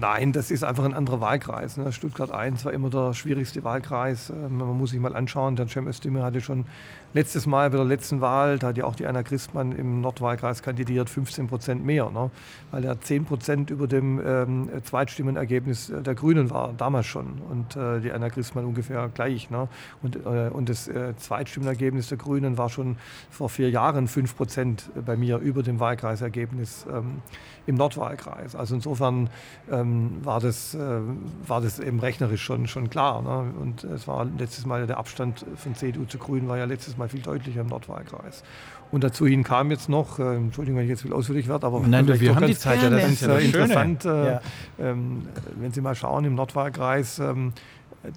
Nein, 0.00 0.32
das 0.32 0.52
ist 0.52 0.62
einfach 0.62 0.84
ein 0.84 0.94
anderer 0.94 1.20
Wahlkreis. 1.20 1.76
Ne? 1.76 1.90
Stuttgart 1.90 2.30
1 2.30 2.64
war 2.64 2.72
immer 2.72 2.88
der 2.88 3.14
schwierigste 3.14 3.64
Wahlkreis. 3.64 4.30
Ähm, 4.30 4.58
man 4.58 4.78
muss 4.78 4.90
sich 4.90 5.00
mal 5.00 5.16
anschauen, 5.16 5.56
der 5.56 5.66
Cem 5.66 5.88
Özdemir 5.88 6.22
hatte 6.22 6.40
schon 6.40 6.66
letztes 7.14 7.46
Mal 7.46 7.70
bei 7.70 7.78
der 7.78 7.86
letzten 7.86 8.20
Wahl, 8.20 8.58
da 8.58 8.68
hat 8.68 8.76
ja 8.76 8.84
auch 8.84 8.94
die 8.94 9.06
Anna 9.06 9.22
Christmann 9.22 9.72
im 9.72 10.00
Nordwahlkreis 10.00 10.62
kandidiert, 10.62 11.10
15 11.10 11.48
Prozent 11.48 11.84
mehr, 11.84 12.10
ne? 12.10 12.30
weil 12.70 12.84
er 12.84 13.00
10 13.00 13.24
Prozent 13.24 13.70
über 13.70 13.88
dem 13.88 14.20
ähm, 14.24 14.68
Zweitstimmenergebnis 14.84 15.92
der 15.92 16.14
Grünen 16.14 16.50
war, 16.50 16.74
damals 16.76 17.06
schon. 17.06 17.40
Und 17.50 17.74
äh, 17.74 18.00
die 18.00 18.12
Anna 18.12 18.28
Christmann 18.28 18.66
ungefähr 18.66 19.10
gleich. 19.12 19.50
Ne? 19.50 19.68
Und, 20.02 20.16
äh, 20.16 20.50
und 20.52 20.68
das 20.68 20.86
äh, 20.86 21.16
Zweitstimmenergebnis 21.16 22.08
der 22.08 22.18
Grünen 22.18 22.56
war 22.56 22.68
schon 22.68 22.98
vor 23.30 23.48
vier 23.48 23.70
Jahren 23.70 24.06
5 24.06 24.36
Prozent 24.36 24.90
bei 25.04 25.16
mir 25.16 25.38
über 25.38 25.62
dem 25.62 25.80
Wahlkreisergebnis 25.80 26.86
ähm, 26.92 27.22
im 27.66 27.74
Nordwahlkreis. 27.74 28.54
Also 28.54 28.74
insofern 28.74 29.28
ähm, 29.70 29.87
war, 30.24 30.40
das, 30.40 30.74
äh, 30.74 31.00
war 31.46 31.60
das 31.60 31.78
eben 31.78 32.00
rechnerisch 32.00 32.42
schon, 32.42 32.66
schon 32.66 32.90
klar. 32.90 33.22
Ne? 33.22 33.52
Und 33.60 33.84
es 33.84 34.08
war 34.08 34.24
letztes 34.24 34.66
Mal 34.66 34.86
der 34.86 34.98
Abstand 34.98 35.44
von 35.56 35.74
CDU 35.74 36.04
zu 36.04 36.18
Grünen 36.18 36.48
war 36.48 36.58
ja 36.58 36.64
letztes 36.64 36.96
Mal 36.96 37.08
viel 37.08 37.20
deutlicher 37.20 37.60
im 37.60 37.68
Nordwahlkreis. 37.68 38.42
Und 38.90 39.04
dazu 39.04 39.26
hin 39.26 39.44
kam 39.44 39.70
jetzt 39.70 39.88
noch, 39.88 40.18
äh, 40.18 40.36
Entschuldigung, 40.36 40.78
wenn 40.78 40.84
ich 40.84 40.90
jetzt 40.90 41.02
viel 41.02 41.12
ausführlich 41.12 41.48
werde, 41.48 41.66
aber 41.66 41.80
Nein, 41.80 42.08
wir 42.08 42.34
haben 42.34 42.46
die 42.46 42.56
Zeit, 42.56 42.82
ja, 42.82 42.90
das 42.90 43.10
ist 43.10 43.22
ja 43.22 43.36
interessant, 43.38 44.04
äh, 44.04 44.26
ja. 44.26 44.40
ähm, 44.78 45.28
wenn 45.56 45.72
Sie 45.72 45.80
mal 45.80 45.94
schauen 45.94 46.24
im 46.24 46.34
Nordwahlkreis, 46.34 47.18
ähm, 47.18 47.52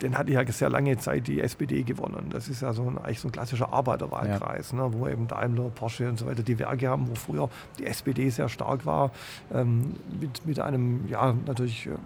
den 0.02 0.18
hatte 0.18 0.32
ja 0.32 0.46
sehr 0.52 0.70
lange 0.70 0.98
Zeit 0.98 1.28
die 1.28 1.42
SPD 1.42 1.84
gewonnen. 1.84 2.28
Das 2.30 2.50
ist 2.50 2.62
ja 2.62 2.74
so 2.74 2.84
ein, 2.84 2.98
eigentlich 2.98 3.20
so 3.20 3.28
ein 3.28 3.32
klassischer 3.32 3.74
Arbeiterwahlkreis, 3.74 4.72
ja. 4.72 4.78
ne, 4.78 4.94
wo 4.94 5.08
eben 5.08 5.28
Daimler, 5.28 5.70
Porsche 5.70 6.08
und 6.08 6.20
so 6.20 6.28
weiter 6.28 6.44
die 6.44 6.60
Werke 6.60 6.88
haben, 6.88 7.10
wo 7.10 7.16
früher 7.16 7.50
die 7.80 7.86
SPD 7.86 8.30
sehr 8.30 8.50
stark 8.50 8.86
war, 8.86 9.12
ähm, 9.54 9.96
mit, 10.20 10.46
mit 10.46 10.60
einem, 10.60 11.08
ja, 11.08 11.34
natürlich 11.46 11.88
ähm, 11.88 11.98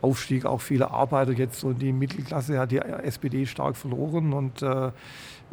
Aufstieg 0.00 0.44
auch 0.46 0.60
vieler 0.60 0.90
Arbeiter 0.90 1.32
jetzt 1.32 1.60
so 1.60 1.72
die 1.72 1.92
Mittelklasse 1.92 2.58
hat 2.58 2.72
die 2.72 2.78
SPD 2.78 3.46
stark 3.46 3.76
verloren 3.76 4.32
und 4.32 4.62
äh, 4.62 4.90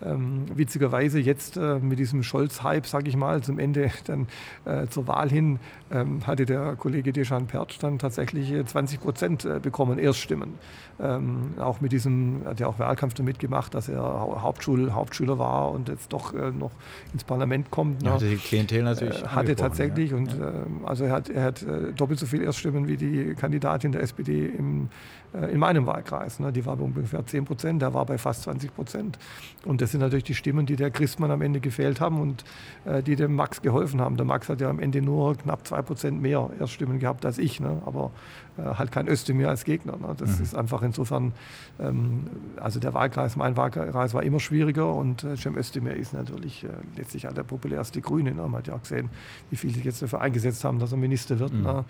ähm, 0.01 0.45
witzigerweise 0.55 1.19
jetzt 1.19 1.57
äh, 1.57 1.79
mit 1.79 1.99
diesem 1.99 2.23
Scholz-Hype, 2.23 2.85
sage 2.85 3.09
ich 3.09 3.17
mal, 3.17 3.41
zum 3.41 3.59
Ende 3.59 3.91
dann 4.05 4.27
äh, 4.65 4.87
zur 4.87 5.07
Wahl 5.07 5.29
hin, 5.29 5.59
ähm, 5.91 6.25
hatte 6.25 6.45
der 6.45 6.75
Kollege 6.75 7.13
Deschan 7.13 7.47
Pertsch 7.47 7.77
dann 7.79 7.99
tatsächlich 7.99 8.53
20 8.65 8.97
äh, 8.97 9.01
Prozent 9.01 9.45
äh, 9.45 9.59
bekommen, 9.59 9.99
Erststimmen. 9.99 10.53
Ähm, 11.01 11.53
auch 11.59 11.81
mit 11.81 11.91
diesem, 11.91 12.41
hat 12.45 12.59
ja 12.59 12.67
auch 12.67 12.79
Wahlkampf 12.79 13.13
damit 13.13 13.39
gemacht, 13.39 13.73
dass 13.73 13.87
er 13.89 14.01
Hauptschul, 14.01 14.91
Hauptschüler 14.91 15.39
war 15.39 15.71
und 15.71 15.89
jetzt 15.89 16.11
doch 16.11 16.33
äh, 16.33 16.51
noch 16.51 16.71
ins 17.13 17.23
Parlament 17.23 17.71
kommt. 17.71 18.03
Ne? 18.03 18.11
Hatte 18.11 18.29
die 18.29 18.35
Klientel 18.35 18.83
natürlich. 18.83 19.23
Äh, 19.23 19.27
hatte 19.27 19.55
tatsächlich 19.55 20.11
ja. 20.11 20.17
und. 20.17 20.33
Ähm, 20.33 20.85
also 20.85 21.05
er 21.05 21.11
hat, 21.11 21.29
er 21.29 21.43
hat 21.43 21.65
doppelt 21.95 22.19
so 22.19 22.25
viele 22.25 22.45
Erststimmen 22.45 22.87
wie 22.87 22.97
die 22.97 23.35
Kandidatin 23.35 23.91
der 23.91 24.01
SPD 24.01 24.47
im 24.47 24.89
äh, 25.33 25.51
in 25.51 25.59
meinem 25.59 25.85
Wahlkreis. 25.85 26.39
Ne? 26.39 26.51
Die 26.51 26.65
war 26.65 26.75
bei 26.75 26.83
ungefähr 26.83 27.25
10 27.25 27.45
Prozent, 27.45 27.81
der 27.81 27.93
war 27.93 28.05
bei 28.05 28.17
fast 28.17 28.43
20 28.43 28.73
Prozent. 28.73 29.19
Und 29.65 29.81
das 29.81 29.91
sind 29.91 30.01
natürlich 30.01 30.23
die 30.23 30.33
Stimmen, 30.33 30.65
die 30.65 30.75
der 30.75 30.89
Christmann 30.89 31.29
am 31.29 31.41
Ende 31.41 31.59
gefehlt 31.59 32.01
haben 32.01 32.19
und 32.19 32.43
äh, 32.85 33.03
die 33.03 33.15
dem 33.15 33.35
Max 33.35 33.61
geholfen 33.61 34.01
haben. 34.01 34.17
Der 34.17 34.25
Max 34.25 34.49
hat 34.49 34.61
ja 34.61 34.69
am 34.69 34.79
Ende 34.79 35.01
nur 35.01 35.35
knapp 35.35 35.67
2 35.67 35.81
Prozent 35.83 36.21
mehr 36.21 36.49
Erststimmen 36.59 36.99
gehabt 36.99 37.25
als 37.25 37.37
ich, 37.37 37.59
ne? 37.59 37.81
aber 37.85 38.11
äh, 38.48 38.48
halt 38.65 38.91
kein 38.91 39.07
Özdemir 39.07 39.49
als 39.49 39.63
Gegner. 39.63 39.97
Ne? 39.97 40.15
Das 40.17 40.37
mhm. 40.37 40.43
ist 40.43 40.55
einfach 40.55 40.81
insofern, 40.81 41.33
ähm, 41.79 42.27
also 42.57 42.79
der 42.79 42.93
Wahlkreis, 42.93 43.35
mein 43.35 43.57
Wahlkreis 43.57 44.13
war 44.13 44.23
immer 44.23 44.39
schwieriger 44.39 44.93
und 44.93 45.23
äh, 45.23 45.35
Cem 45.35 45.57
Özdemir 45.57 45.95
ist 45.95 46.13
natürlich 46.13 46.63
äh, 46.63 46.67
letztlich 46.95 47.25
halt 47.25 47.37
der 47.37 47.43
populärste 47.43 48.01
Grüne. 48.01 48.33
Ne? 48.33 48.41
Man 48.43 48.55
hat 48.55 48.67
ja 48.67 48.75
auch 48.75 48.81
gesehen, 48.81 49.09
wie 49.49 49.55
viele 49.55 49.73
sich 49.73 49.83
jetzt 49.83 50.01
dafür 50.01 50.21
eingesetzt 50.21 50.63
haben, 50.63 50.79
dass 50.79 50.91
er 50.91 50.97
Minister 50.97 51.39
wird. 51.39 51.53
Mhm. 51.53 51.61
Ne? 51.63 51.85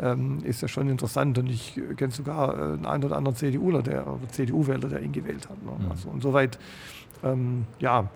Ähm, 0.00 0.38
ist 0.44 0.62
ja 0.62 0.68
schon 0.68 0.88
interessant 0.88 1.38
und 1.38 1.48
ich 1.48 1.80
kenne 1.96 2.12
sogar 2.12 2.56
äh, 2.56 2.62
einen 2.86 3.02
einen 3.02 3.04
oder 3.04 3.16
anderen 3.16 3.36
CDUler, 3.36 3.82
der, 3.82 4.04
CDU-Wähler, 4.30 4.88
der 4.88 5.02
ihn 5.02 5.12
gewählt 5.12 5.48
hat. 5.48 5.62
Ne? 5.62 5.72
Mhm. 5.78 5.90
Also 5.90 6.10
insoweit, 6.10 6.58
ähm, 7.24 7.66
ja, 7.78 8.08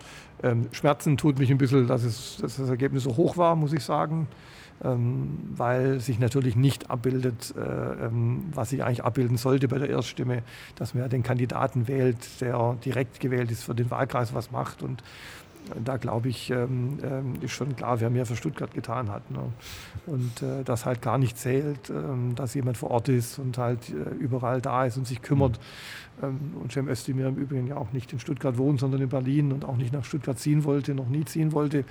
ähm, 0.42 0.68
Schmerzen 0.72 1.16
tut 1.16 1.38
mich 1.38 1.50
ein 1.50 1.58
bisschen, 1.58 1.86
dass, 1.86 2.04
es, 2.04 2.38
dass 2.40 2.56
das 2.56 2.68
Ergebnis 2.68 3.04
so 3.04 3.16
hoch 3.16 3.36
war, 3.36 3.56
muss 3.56 3.72
ich 3.72 3.84
sagen. 3.84 4.28
Ähm, 4.84 5.38
weil 5.56 6.00
sich 6.00 6.18
natürlich 6.18 6.54
nicht 6.54 6.90
abbildet, 6.90 7.54
äh, 7.56 8.06
ähm, 8.06 8.44
was 8.52 8.70
sich 8.70 8.84
eigentlich 8.84 9.04
abbilden 9.04 9.38
sollte 9.38 9.68
bei 9.68 9.78
der 9.78 9.88
Erststimme, 9.88 10.42
dass 10.74 10.92
man 10.92 11.02
ja 11.02 11.08
den 11.08 11.22
Kandidaten 11.22 11.88
wählt, 11.88 12.18
der 12.42 12.76
direkt 12.84 13.18
gewählt 13.20 13.50
ist, 13.50 13.64
für 13.64 13.74
den 13.74 13.90
Wahlkreis 13.90 14.34
was 14.34 14.50
macht. 14.50 14.82
Und 14.82 15.02
da 15.84 15.96
glaube 15.96 16.28
ich, 16.28 16.50
ähm, 16.50 16.98
ähm, 17.02 17.34
ist 17.40 17.52
schon 17.52 17.74
klar, 17.76 18.00
wer 18.00 18.10
mehr 18.10 18.26
für 18.26 18.36
Stuttgart 18.36 18.72
getan 18.72 19.10
hat. 19.10 19.30
Ne? 19.30 19.40
Und 20.06 20.42
äh, 20.42 20.62
dass 20.64 20.86
halt 20.86 21.02
gar 21.02 21.18
nicht 21.18 21.38
zählt, 21.38 21.90
ähm, 21.90 22.34
dass 22.34 22.54
jemand 22.54 22.76
vor 22.76 22.90
Ort 22.90 23.08
ist 23.08 23.38
und 23.38 23.58
halt 23.58 23.90
äh, 23.90 24.14
überall 24.14 24.60
da 24.60 24.84
ist 24.84 24.96
und 24.96 25.06
sich 25.06 25.22
kümmert. 25.22 25.58
Ähm, 26.22 26.54
und 26.62 26.72
Cem 26.72 26.88
Özdemir 26.88 27.28
im 27.28 27.36
Übrigen 27.36 27.66
ja 27.66 27.76
auch 27.76 27.92
nicht 27.92 28.12
in 28.12 28.18
Stuttgart 28.18 28.58
wohnt, 28.58 28.80
sondern 28.80 29.02
in 29.02 29.08
Berlin 29.08 29.52
und 29.52 29.64
auch 29.64 29.76
nicht 29.76 29.92
nach 29.92 30.04
Stuttgart 30.04 30.38
ziehen 30.38 30.64
wollte, 30.64 30.94
noch 30.94 31.08
nie 31.08 31.24
ziehen 31.24 31.52
wollte. 31.52 31.84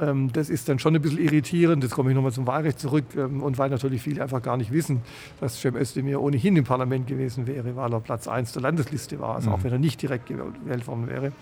Ähm, 0.00 0.30
das 0.32 0.50
ist 0.50 0.68
dann 0.68 0.78
schon 0.78 0.94
ein 0.94 1.02
bisschen 1.02 1.18
irritierend. 1.18 1.82
Jetzt 1.82 1.94
komme 1.94 2.10
ich 2.10 2.16
nochmal 2.16 2.32
zum 2.32 2.46
Wahlrecht 2.46 2.78
zurück. 2.78 3.04
Ähm, 3.16 3.42
und 3.42 3.58
weil 3.58 3.70
natürlich 3.70 4.02
viele 4.02 4.22
einfach 4.22 4.42
gar 4.42 4.56
nicht 4.56 4.72
wissen, 4.72 5.00
dass 5.40 5.60
Cem 5.60 5.76
Özdemir 5.76 6.20
ohnehin 6.20 6.56
im 6.56 6.64
Parlament 6.64 7.06
gewesen 7.06 7.46
wäre, 7.46 7.76
weil 7.76 7.92
er 7.92 8.00
Platz 8.00 8.28
1 8.28 8.52
der 8.52 8.62
Landesliste 8.62 9.18
war, 9.18 9.36
also 9.36 9.50
mhm. 9.50 9.56
auch 9.56 9.64
wenn 9.64 9.72
er 9.72 9.78
nicht 9.78 10.00
direkt 10.02 10.26
gewählt 10.26 10.86
worden 10.86 11.08
wäre. 11.08 11.32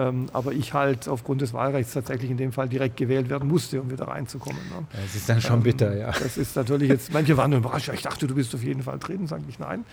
Ähm, 0.00 0.26
aber 0.32 0.52
ich 0.52 0.72
halt 0.72 1.08
aufgrund 1.08 1.42
des 1.42 1.52
Wahlrechts 1.52 1.92
tatsächlich 1.92 2.30
in 2.30 2.38
dem 2.38 2.52
Fall 2.52 2.68
direkt 2.68 2.96
gewählt 2.96 3.28
werden 3.28 3.48
musste, 3.48 3.82
um 3.82 3.90
wieder 3.90 4.08
reinzukommen. 4.08 4.60
Ne? 4.70 4.86
Das 4.92 5.14
ist 5.14 5.28
dann 5.28 5.40
schon 5.40 5.56
ähm, 5.56 5.62
bitter, 5.62 5.94
ja. 5.94 6.10
Das 6.10 6.38
ist 6.38 6.56
natürlich 6.56 6.88
jetzt, 6.88 7.12
manche 7.12 7.36
waren 7.36 7.52
überrascht, 7.52 7.90
ich 7.92 8.02
dachte, 8.02 8.26
du 8.26 8.34
bist 8.34 8.54
auf 8.54 8.62
jeden 8.62 8.82
Fall 8.82 8.98
drin, 8.98 9.26
sage 9.26 9.42
ich 9.48 9.58
nein. 9.58 9.84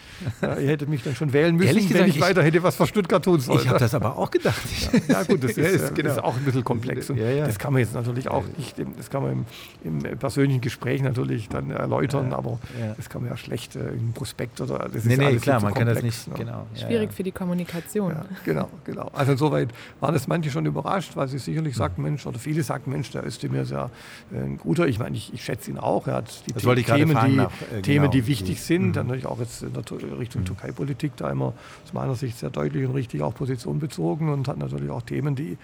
Äh, 0.42 0.64
ihr 0.64 0.70
hättet 0.70 0.88
mich 0.88 1.04
dann 1.04 1.16
schon 1.16 1.34
wählen 1.34 1.56
müssen, 1.56 1.68
Ehrlich 1.68 1.88
gesagt, 1.88 2.04
wenn 2.04 2.10
ich, 2.10 2.16
ich 2.18 2.22
weiter 2.22 2.44
hätte 2.44 2.64
was 2.64 2.76
für 2.76 2.88
Stuttgart 2.88 3.24
tun 3.24 3.40
sollen. 3.40 3.60
Ich 3.60 3.68
habe 3.68 3.80
das 3.80 3.94
aber 3.96 4.18
auch 4.18 4.32
gedacht. 4.32 4.62
Ja, 4.94 5.16
ja 5.16 5.24
gut, 5.24 5.44
das 5.44 5.52
ist, 5.58 5.58
ist, 5.58 5.96
genau. 5.96 6.12
ist, 6.12 6.24
auch 6.24 6.36
ein 6.36 6.44
bisschen 6.44 6.64
komplex. 6.64 7.10
Und 7.10 7.18
ja, 7.18 7.30
ja. 7.30 7.46
Das 7.46 7.60
kann 7.60 7.74
man 7.74 7.82
jetzt 7.82 7.94
natürlich 7.94 8.30
auch 8.30 8.46
nicht, 8.58 8.76
das 8.98 9.10
kann 9.10 9.24
man 9.24 9.46
im, 9.84 10.06
im 10.06 10.18
persönlichen 10.18 10.62
Gespräch 10.62 11.02
natürlich 11.02 11.50
dann 11.50 11.72
erläutern, 11.72 12.34
aber 12.34 12.60
das 12.96 13.10
kann 13.10 13.24
man 13.24 13.32
ja 13.32 13.38
schlecht 13.38 13.76
äh, 13.76 13.90
im 13.90 14.14
Prospekt 14.14 14.62
oder 14.62 14.90
das 14.92 15.04
nee, 15.04 15.14
ist 15.14 15.20
nee, 15.20 15.36
klar, 15.38 15.62
man 15.62 15.74
komplex, 15.74 15.76
kann 15.76 15.96
das 15.96 16.04
nicht, 16.04 16.28
ne? 16.28 16.34
genau. 16.38 16.68
Schwierig 16.76 17.14
für 17.14 17.24
die 17.24 17.32
Kommunikation. 17.32 18.16
genau, 18.46 18.70
genau. 18.86 19.10
Also 19.14 19.34
insoweit 19.34 19.70
waren 20.00 20.16
es 20.16 20.28
manche 20.28 20.52
schon 20.52 20.66
überrascht, 20.66 21.16
weil 21.16 21.28
sie 21.28 21.40
sicherlich 21.40 21.76
sagten, 21.76 22.02
Mensch, 22.02 22.26
oder 22.26 22.40
viele 22.40 22.64
sagten, 22.64 22.92
Mensch, 22.92 23.12
der 23.12 23.26
Özdemir 23.26 23.64
ist 23.64 23.72
ja 23.72 23.90
äh, 24.32 24.40
ein 24.40 24.58
guter. 24.58 24.88
Ich 24.88 25.00
meine, 25.00 25.16
ich, 25.18 25.34
ich 25.34 25.44
schätze 25.44 25.72
ihn 25.72 25.78
auch. 25.78 26.08
Er 26.08 26.16
hat 26.16 26.44
die 26.48 26.54
The 26.60 26.84
Themen, 26.84 27.18
die, 27.26 27.36
nach, 27.36 27.52
äh, 27.72 27.82
Themen, 27.82 28.04
genau. 28.04 28.12
die 28.12 28.28
wichtig 28.28 28.62
sind. 28.62 28.88
Mhm. 28.88 28.94
Dann 28.94 29.08
natürlich 29.08 29.26
auch 29.26 29.40
jetzt 29.40 29.64
in 29.64 29.74
der 29.74 29.84
Richtung 30.20 30.42
mhm. 30.42 30.46
Türkei-Politik 30.46 31.14
da 31.18 31.32
immer 31.32 31.54
aus 31.84 31.94
meiner 31.94 32.16
Sicht 32.16 32.38
sehr 32.38 32.50
deutlich 32.50 32.86
und 32.86 32.94
richtig 32.94 33.22
auch 33.22 33.34
Position 33.34 33.80
bezogen 33.80 34.30
und 34.30 34.48
hat 34.48 34.58
natürlich 34.58 34.90
auch 34.92 35.02
Themen, 35.02 35.36
die, 35.36 35.58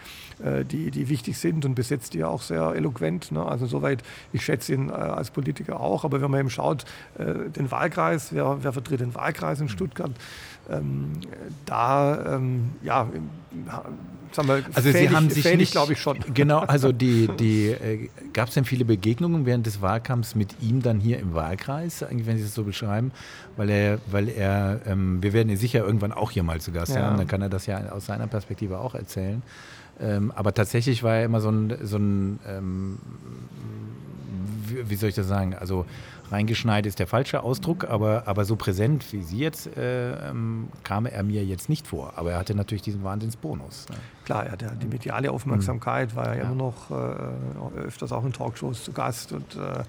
äh, 0.43 0.65
die, 0.65 0.91
die 0.91 1.09
wichtig 1.09 1.37
sind 1.37 1.65
und 1.65 1.75
besetzt 1.75 2.13
die 2.13 2.19
ja 2.19 2.27
auch 2.27 2.41
sehr 2.41 2.73
eloquent. 2.75 3.31
Ne? 3.31 3.45
Also 3.45 3.65
soweit, 3.65 4.03
ich 4.31 4.43
schätze 4.43 4.73
ihn 4.73 4.89
äh, 4.89 4.93
als 4.93 5.31
Politiker 5.31 5.79
auch. 5.79 6.03
Aber 6.03 6.21
wenn 6.21 6.31
man 6.31 6.39
eben 6.39 6.49
schaut, 6.49 6.85
äh, 7.17 7.49
den 7.49 7.71
Wahlkreis, 7.71 8.33
wer, 8.33 8.63
wer 8.63 8.73
vertritt 8.73 9.01
den 9.01 9.15
Wahlkreis 9.15 9.61
in 9.61 9.69
Stuttgart, 9.69 10.11
ähm, 10.69 11.11
da, 11.65 12.35
ähm, 12.35 12.71
ja, 12.81 13.07
sagen 14.31 14.47
wir, 14.47 14.63
also 14.73 14.91
fähig, 14.91 15.09
Sie 15.09 15.15
haben 15.15 15.29
sich 15.29 15.43
fähig, 15.43 15.71
glaube 15.71 15.93
ich 15.93 16.01
schon. 16.01 16.19
Genau, 16.33 16.59
also 16.67 16.91
die, 16.91 17.27
die 17.39 17.67
äh, 17.67 18.09
gab 18.33 18.47
es 18.47 18.53
denn 18.53 18.65
viele 18.65 18.85
Begegnungen 18.85 19.45
während 19.45 19.65
des 19.65 19.81
Wahlkampfs 19.81 20.35
mit 20.35 20.61
ihm 20.61 20.81
dann 20.81 20.99
hier 20.99 21.19
im 21.19 21.33
Wahlkreis, 21.33 22.03
eigentlich, 22.03 22.27
wenn 22.27 22.37
Sie 22.37 22.43
es 22.43 22.53
so 22.53 22.63
beschreiben, 22.63 23.11
weil 23.57 23.69
er, 23.69 23.99
weil 24.09 24.29
er, 24.29 24.81
ähm, 24.85 25.21
wir 25.21 25.33
werden 25.33 25.49
ihn 25.49 25.57
sicher 25.57 25.85
irgendwann 25.85 26.11
auch 26.11 26.31
hier 26.31 26.43
mal 26.43 26.59
zu 26.61 26.71
Gast 26.71 26.95
ja. 26.95 27.01
haben, 27.01 27.17
dann 27.17 27.27
kann 27.27 27.41
er 27.41 27.49
das 27.49 27.65
ja 27.65 27.91
aus 27.91 28.05
seiner 28.05 28.27
Perspektive 28.27 28.79
auch 28.79 28.95
erzählen. 28.95 29.41
Ähm, 29.99 30.31
aber 30.35 30.53
tatsächlich 30.53 31.03
war 31.03 31.17
er 31.17 31.25
immer 31.25 31.39
so 31.39 31.49
ein, 31.49 31.77
so 31.83 31.97
ein 31.97 32.39
ähm, 32.47 32.97
wie, 34.67 34.95
soll 34.95 35.09
ich 35.09 35.15
das 35.15 35.27
sagen, 35.27 35.55
also 35.55 35.85
reingeschneit 36.31 36.85
ist 36.85 36.99
der 36.99 37.07
falsche 37.07 37.43
Ausdruck, 37.43 37.85
aber, 37.85 38.23
aber 38.27 38.45
so 38.45 38.55
präsent 38.55 39.05
wie 39.11 39.21
Sie 39.21 39.39
jetzt 39.39 39.75
äh, 39.77 40.29
ähm, 40.29 40.69
kam 40.83 41.05
er 41.05 41.23
mir 41.23 41.45
jetzt 41.45 41.69
nicht 41.69 41.87
vor. 41.87 42.13
Aber 42.15 42.31
er 42.31 42.39
hatte 42.39 42.55
natürlich 42.55 42.81
diesen 42.81 43.03
Wahnsinnsbonus. 43.03 43.87
Ne? 43.89 43.95
Klar, 44.25 44.45
er 44.45 44.51
hatte 44.53 44.71
die 44.81 44.87
mediale 44.87 45.31
Aufmerksamkeit, 45.31 46.11
mhm. 46.11 46.15
war 46.15 46.27
ja, 46.29 46.35
ja, 46.35 46.43
immer 46.43 46.55
noch 46.55 46.91
äh, 46.91 47.79
öfters 47.79 48.11
auch 48.11 48.25
in 48.25 48.33
Talkshows 48.33 48.83
zu 48.83 48.93
Gast 48.93 49.33
und 49.33 49.55
äh, 49.55 49.83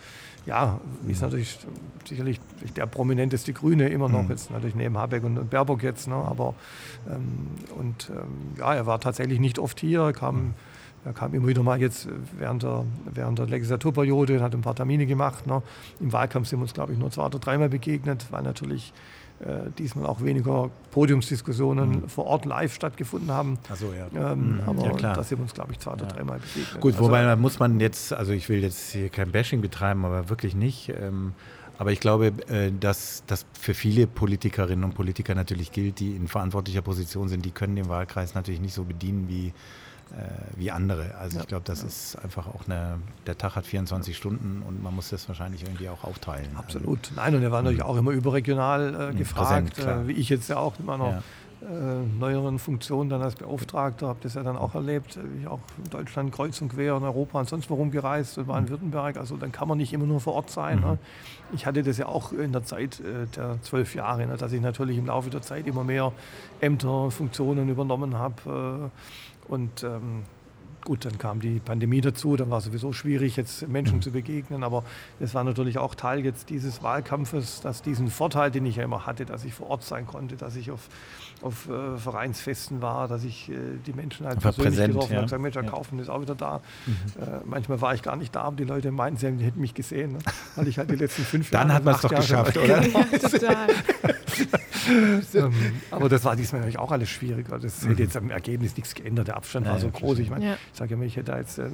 ja, 0.47 0.79
ist 1.09 1.23
natürlich 1.23 1.59
sicherlich 2.07 2.39
der 2.77 2.85
prominenteste 2.85 3.55
Grüne 3.55 3.89
immer 3.89 4.11
noch, 4.11 4.25
mhm. 4.25 4.31
jetzt 4.31 4.51
natürlich 4.51 4.75
neben 4.75 4.99
Habeck 4.99 5.25
und, 5.25 5.49
Baerbock 5.49 5.83
jetzt, 5.83 6.07
ne? 6.07 6.17
aber 6.17 6.55
ähm, 7.09 7.49
und 7.79 8.11
ähm, 8.11 8.59
ja, 8.59 8.75
er 8.75 8.85
war 8.85 9.01
tatsächlich 9.01 9.41
nicht 9.41 9.59
oft 9.59 9.81
hier, 9.81 10.13
kam 10.13 10.35
mhm 10.37 10.55
er 11.05 11.13
kam 11.13 11.35
immer 11.35 11.47
wieder 11.49 11.63
mal 11.63 11.81
jetzt 11.81 12.09
während 12.39 12.63
der, 12.63 12.85
während 13.13 13.39
der 13.39 13.47
Legislaturperiode, 13.47 14.43
hat 14.43 14.55
ein 14.55 14.63
paar 14.63 14.75
Termine 14.75 15.07
gemacht. 15.07 15.47
Ne. 15.47 15.63
Im 16.01 16.13
Wahlkampf 16.13 16.49
sind 16.49 16.59
wir 16.59 16.63
uns, 16.63 16.75
glaube 16.75 16.93
ich, 16.93 16.99
nur 16.99 17.11
zwei 17.11 17.27
oder 17.27 17.39
dreimal 17.39 17.69
begegnet, 17.69 18.27
weil 18.31 18.43
natürlich 18.43 18.93
äh, 19.41 19.71
diesmal 19.79 20.07
auch 20.07 20.23
weniger 20.23 20.71
Podiumsdiskussionen 20.93 21.91
mhm. 21.91 22.09
vor 22.09 22.27
Ort 22.27 22.47
live 22.47 22.73
stattgefunden 22.73 23.31
haben. 23.31 23.59
Ach 23.71 23.77
so, 23.77 23.93
ja. 23.93 24.33
Ähm, 24.33 24.55
mhm. 24.55 24.61
Aber 24.67 24.99
ja, 24.99 25.15
da 25.15 25.23
sind 25.23 25.39
wir 25.39 25.43
uns, 25.43 25.53
glaube 25.53 25.73
ich, 25.73 25.79
zwei 25.79 25.93
oder 25.93 26.07
dreimal 26.07 26.39
begegnet. 26.39 26.81
Gut, 26.81 26.95
also, 26.95 27.05
wobei 27.05 27.37
muss 27.37 27.59
man 27.59 27.81
jetzt, 27.81 28.13
also 28.13 28.33
ich 28.33 28.49
will 28.49 28.63
jetzt 28.63 28.93
hier 28.93 29.11
kein 29.11 29.31
Bashing 29.31 29.61
betreiben, 29.61 30.05
aber 30.05 30.31
wirklich 30.31 30.55
nicht. 30.55 30.91
Ähm, 30.99 31.33
aber 31.77 31.93
ich 31.93 32.01
glaube, 32.01 32.33
äh, 32.49 32.73
dass 32.79 33.25
das 33.27 33.45
für 33.61 33.75
viele 33.75 34.07
Politikerinnen 34.07 34.85
und 34.85 34.95
Politiker 34.95 35.35
natürlich 35.35 35.73
gilt, 35.73 35.99
die 36.01 36.17
in 36.17 36.29
verantwortlicher 36.29 36.83
Position 36.83 37.29
sind, 37.29 37.45
die 37.45 37.51
können 37.51 37.77
den 37.77 37.89
Wahlkreis 37.89 38.35
natürlich 38.35 38.61
nicht 38.61 38.75
so 38.75 38.85
bedienen 38.85 39.29
wie 39.29 39.49
äh, 39.49 39.53
wie 40.57 40.71
andere. 40.71 41.15
Also 41.17 41.37
ja. 41.37 41.43
ich 41.43 41.49
glaube, 41.49 41.65
das 41.65 41.81
ja. 41.81 41.89
ist 41.89 42.17
einfach 42.23 42.47
auch 42.47 42.67
eine, 42.67 42.99
der 43.27 43.37
Tag 43.37 43.57
hat 43.57 43.67
24 43.67 44.17
Stunden 44.17 44.63
und 44.67 44.83
man 44.83 44.95
muss 44.95 45.11
das 45.11 45.29
wahrscheinlich 45.29 45.63
irgendwie 45.63 45.89
auch 45.89 46.05
aufteilen. 46.05 46.57
Absolut. 46.57 47.01
Also, 47.11 47.15
Nein, 47.17 47.35
und 47.35 47.43
er 47.43 47.51
war 47.51 47.63
natürlich 47.63 47.83
mhm. 47.83 47.91
auch 47.91 47.97
immer 47.97 48.13
überregional 48.13 48.95
äh, 48.95 49.13
mhm, 49.13 49.19
gefragt, 49.19 49.75
präsent, 49.75 50.05
äh, 50.05 50.09
wie 50.09 50.13
ich 50.13 50.29
jetzt 50.29 50.49
ja 50.49 50.57
auch 50.57 50.79
in 50.79 50.87
meiner 50.87 51.09
ja. 51.09 51.23
Äh, 51.63 52.19
neueren 52.19 52.59
Funktion 52.59 53.09
dann 53.09 53.23
als 53.23 53.37
Beauftragter, 53.37 54.09
habe 54.09 54.19
das 54.23 54.35
ja 54.35 54.43
dann 54.43 54.59
auch 54.59 54.75
erlebt, 54.75 55.19
ich 55.41 55.47
auch 55.47 55.61
in 55.83 55.89
Deutschland 55.89 56.31
kreuz 56.31 56.61
und 56.61 56.69
quer 56.69 56.95
in 56.95 57.03
Europa 57.03 57.41
und 57.41 57.49
sonst 57.49 57.71
worum 57.71 57.91
gereist, 57.91 58.37
in 58.37 58.45
Baden-Württemberg, 58.45 59.17
also 59.17 59.39
dann 59.39 59.51
kann 59.51 59.69
man 59.69 59.79
nicht 59.79 59.95
immer 59.95 60.05
nur 60.05 60.21
vor 60.21 60.35
Ort 60.35 60.51
sein. 60.51 60.81
Mhm. 60.81 60.85
Ne? 60.85 60.99
Ich 61.55 61.65
hatte 61.65 61.83
das 61.83 61.97
ja 61.97 62.05
auch 62.05 62.33
in 62.33 62.53
der 62.53 62.65
Zeit 62.65 63.01
äh, 63.01 63.27
der 63.35 63.63
zwölf 63.63 63.95
Jahre, 63.95 64.27
ne? 64.27 64.37
dass 64.37 64.53
ich 64.53 64.61
natürlich 64.61 64.99
im 64.99 65.07
Laufe 65.07 65.31
der 65.31 65.41
Zeit 65.41 65.67
immer 65.67 65.85
mehr 65.85 66.13
Ämter, 66.61 67.11
Funktionen 67.11 67.67
übernommen 67.71 68.19
habe 68.19 68.91
und 69.49 69.83
ähm, 69.83 70.25
gut, 70.85 71.05
dann 71.05 71.19
kam 71.19 71.41
die 71.41 71.61
Pandemie 71.61 72.01
dazu, 72.01 72.37
dann 72.37 72.51
war 72.51 72.59
es 72.59 72.65
sowieso 72.65 72.93
schwierig, 72.93 73.37
jetzt 73.37 73.67
Menschen 73.69 73.97
mhm. 73.97 74.03
zu 74.03 74.11
begegnen. 74.13 74.63
Aber 74.63 74.85
es 75.19 75.35
war 75.35 75.45
natürlich 75.45 75.79
auch 75.79 75.95
Teil 75.95 76.25
jetzt 76.25 76.51
dieses 76.51 76.83
Wahlkampfes, 76.83 77.61
dass 77.61 77.83
diesen 77.83 78.09
Vorteil, 78.09 78.51
den 78.51 78.67
ich 78.67 78.77
ja 78.77 78.85
immer 78.85 79.07
hatte, 79.07 79.25
dass 79.25 79.45
ich 79.45 79.55
vor 79.55 79.71
Ort 79.71 79.83
sein 79.83 80.07
konnte, 80.07 80.37
dass 80.37 80.57
ich 80.57 80.71
auf, 80.71 80.89
auf 81.43 81.69
äh, 81.69 81.97
Vereinsfesten 81.99 82.83
war, 82.83 83.09
dass 83.09 83.25
ich 83.25 83.51
äh, 83.51 83.55
die 83.87 83.93
Menschen 83.93 84.27
halt 84.27 84.41
persönlich 84.41 84.73
präsent, 84.73 84.93
getroffen 84.95 85.13
ja. 85.13 85.17
habe, 85.19 85.27
gesagt, 85.27 85.43
Mensch, 85.43 85.55
der 85.55 85.65
ja. 85.65 85.71
Kaufen 85.71 85.99
ist 85.99 86.09
auch 86.09 86.21
wieder 86.21 86.35
da. 86.35 86.61
Mhm. 86.87 86.95
Äh, 87.23 87.41
manchmal 87.45 87.81
war 87.81 87.95
ich 87.95 88.03
gar 88.03 88.17
nicht 88.17 88.35
da, 88.35 88.43
aber 88.43 88.57
die 88.57 88.65
Leute 88.65 88.91
meinten, 88.91 89.19
sie 89.19 89.27
hätten 89.27 89.61
mich 89.61 89.75
gesehen, 89.75 90.13
ne? 90.13 90.19
weil 90.57 90.69
ich 90.69 90.79
halt 90.79 90.91
die 90.91 90.97
letzten 90.97 91.23
fünf 91.23 91.51
Jahre... 91.51 91.67
Dann 91.67 91.75
hat 91.77 91.85
man 91.85 91.95
es 91.95 92.01
doch 92.01 92.11
Jahre 92.11 92.23
geschafft, 92.23 92.57
oder? 92.57 92.87
ja, 92.87 93.19
total. 93.19 93.67
ähm, 95.35 95.53
aber 95.91 96.09
das 96.09 96.25
war 96.25 96.37
diesmal 96.37 96.61
natürlich 96.61 96.79
auch 96.79 96.91
alles 96.91 97.09
schwieriger. 97.09 97.59
Das 97.59 97.83
mhm. 97.83 97.89
hätte 97.89 98.03
jetzt 98.03 98.17
am 98.17 98.31
Ergebnis 98.31 98.77
nichts 98.77 98.95
geändert. 98.95 99.29
Der 99.29 99.37
Abstand 99.37 99.67
war 99.67 99.79
so 99.79 99.89
groß. 99.89 100.19
Ich 100.19 100.31
meine, 100.31 100.55
ich 100.55 100.79
sage 100.79 100.95
immer, 100.95 101.05
ich 101.05 101.17
hätte 101.17 101.33
jetzt 101.33 101.59
äh, 101.59 101.69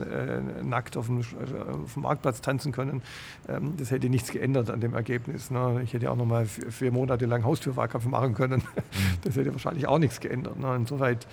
nackt 0.62 0.96
auf 0.96 1.06
dem, 1.06 1.20
äh, 1.20 1.22
auf 1.22 1.94
dem, 1.94 2.02
Marktplatz 2.02 2.40
tanzen 2.40 2.72
können. 2.72 3.02
Ähm, 3.48 3.74
das 3.76 3.90
hätte 3.90 4.08
nichts 4.08 4.30
geändert 4.30 4.70
an 4.70 4.80
dem 4.80 4.94
Ergebnis. 4.94 5.50
Ne? 5.50 5.80
Ich 5.84 5.92
hätte 5.92 6.10
auch 6.10 6.16
noch 6.16 6.26
mal 6.26 6.46
vier, 6.46 6.70
vier 6.70 6.92
Monate 6.92 7.26
lang 7.26 7.44
Haustürwahlkampf 7.44 8.06
machen 8.06 8.34
können. 8.34 8.62
Mhm. 8.62 9.18
Das 9.22 9.36
hätte 9.36 9.49
wahrscheinlich 9.52 9.86
auch 9.86 9.98
nichts 9.98 10.20
geändert. 10.20 10.58
Ne? 10.58 10.74
Insoweit, 10.76 11.26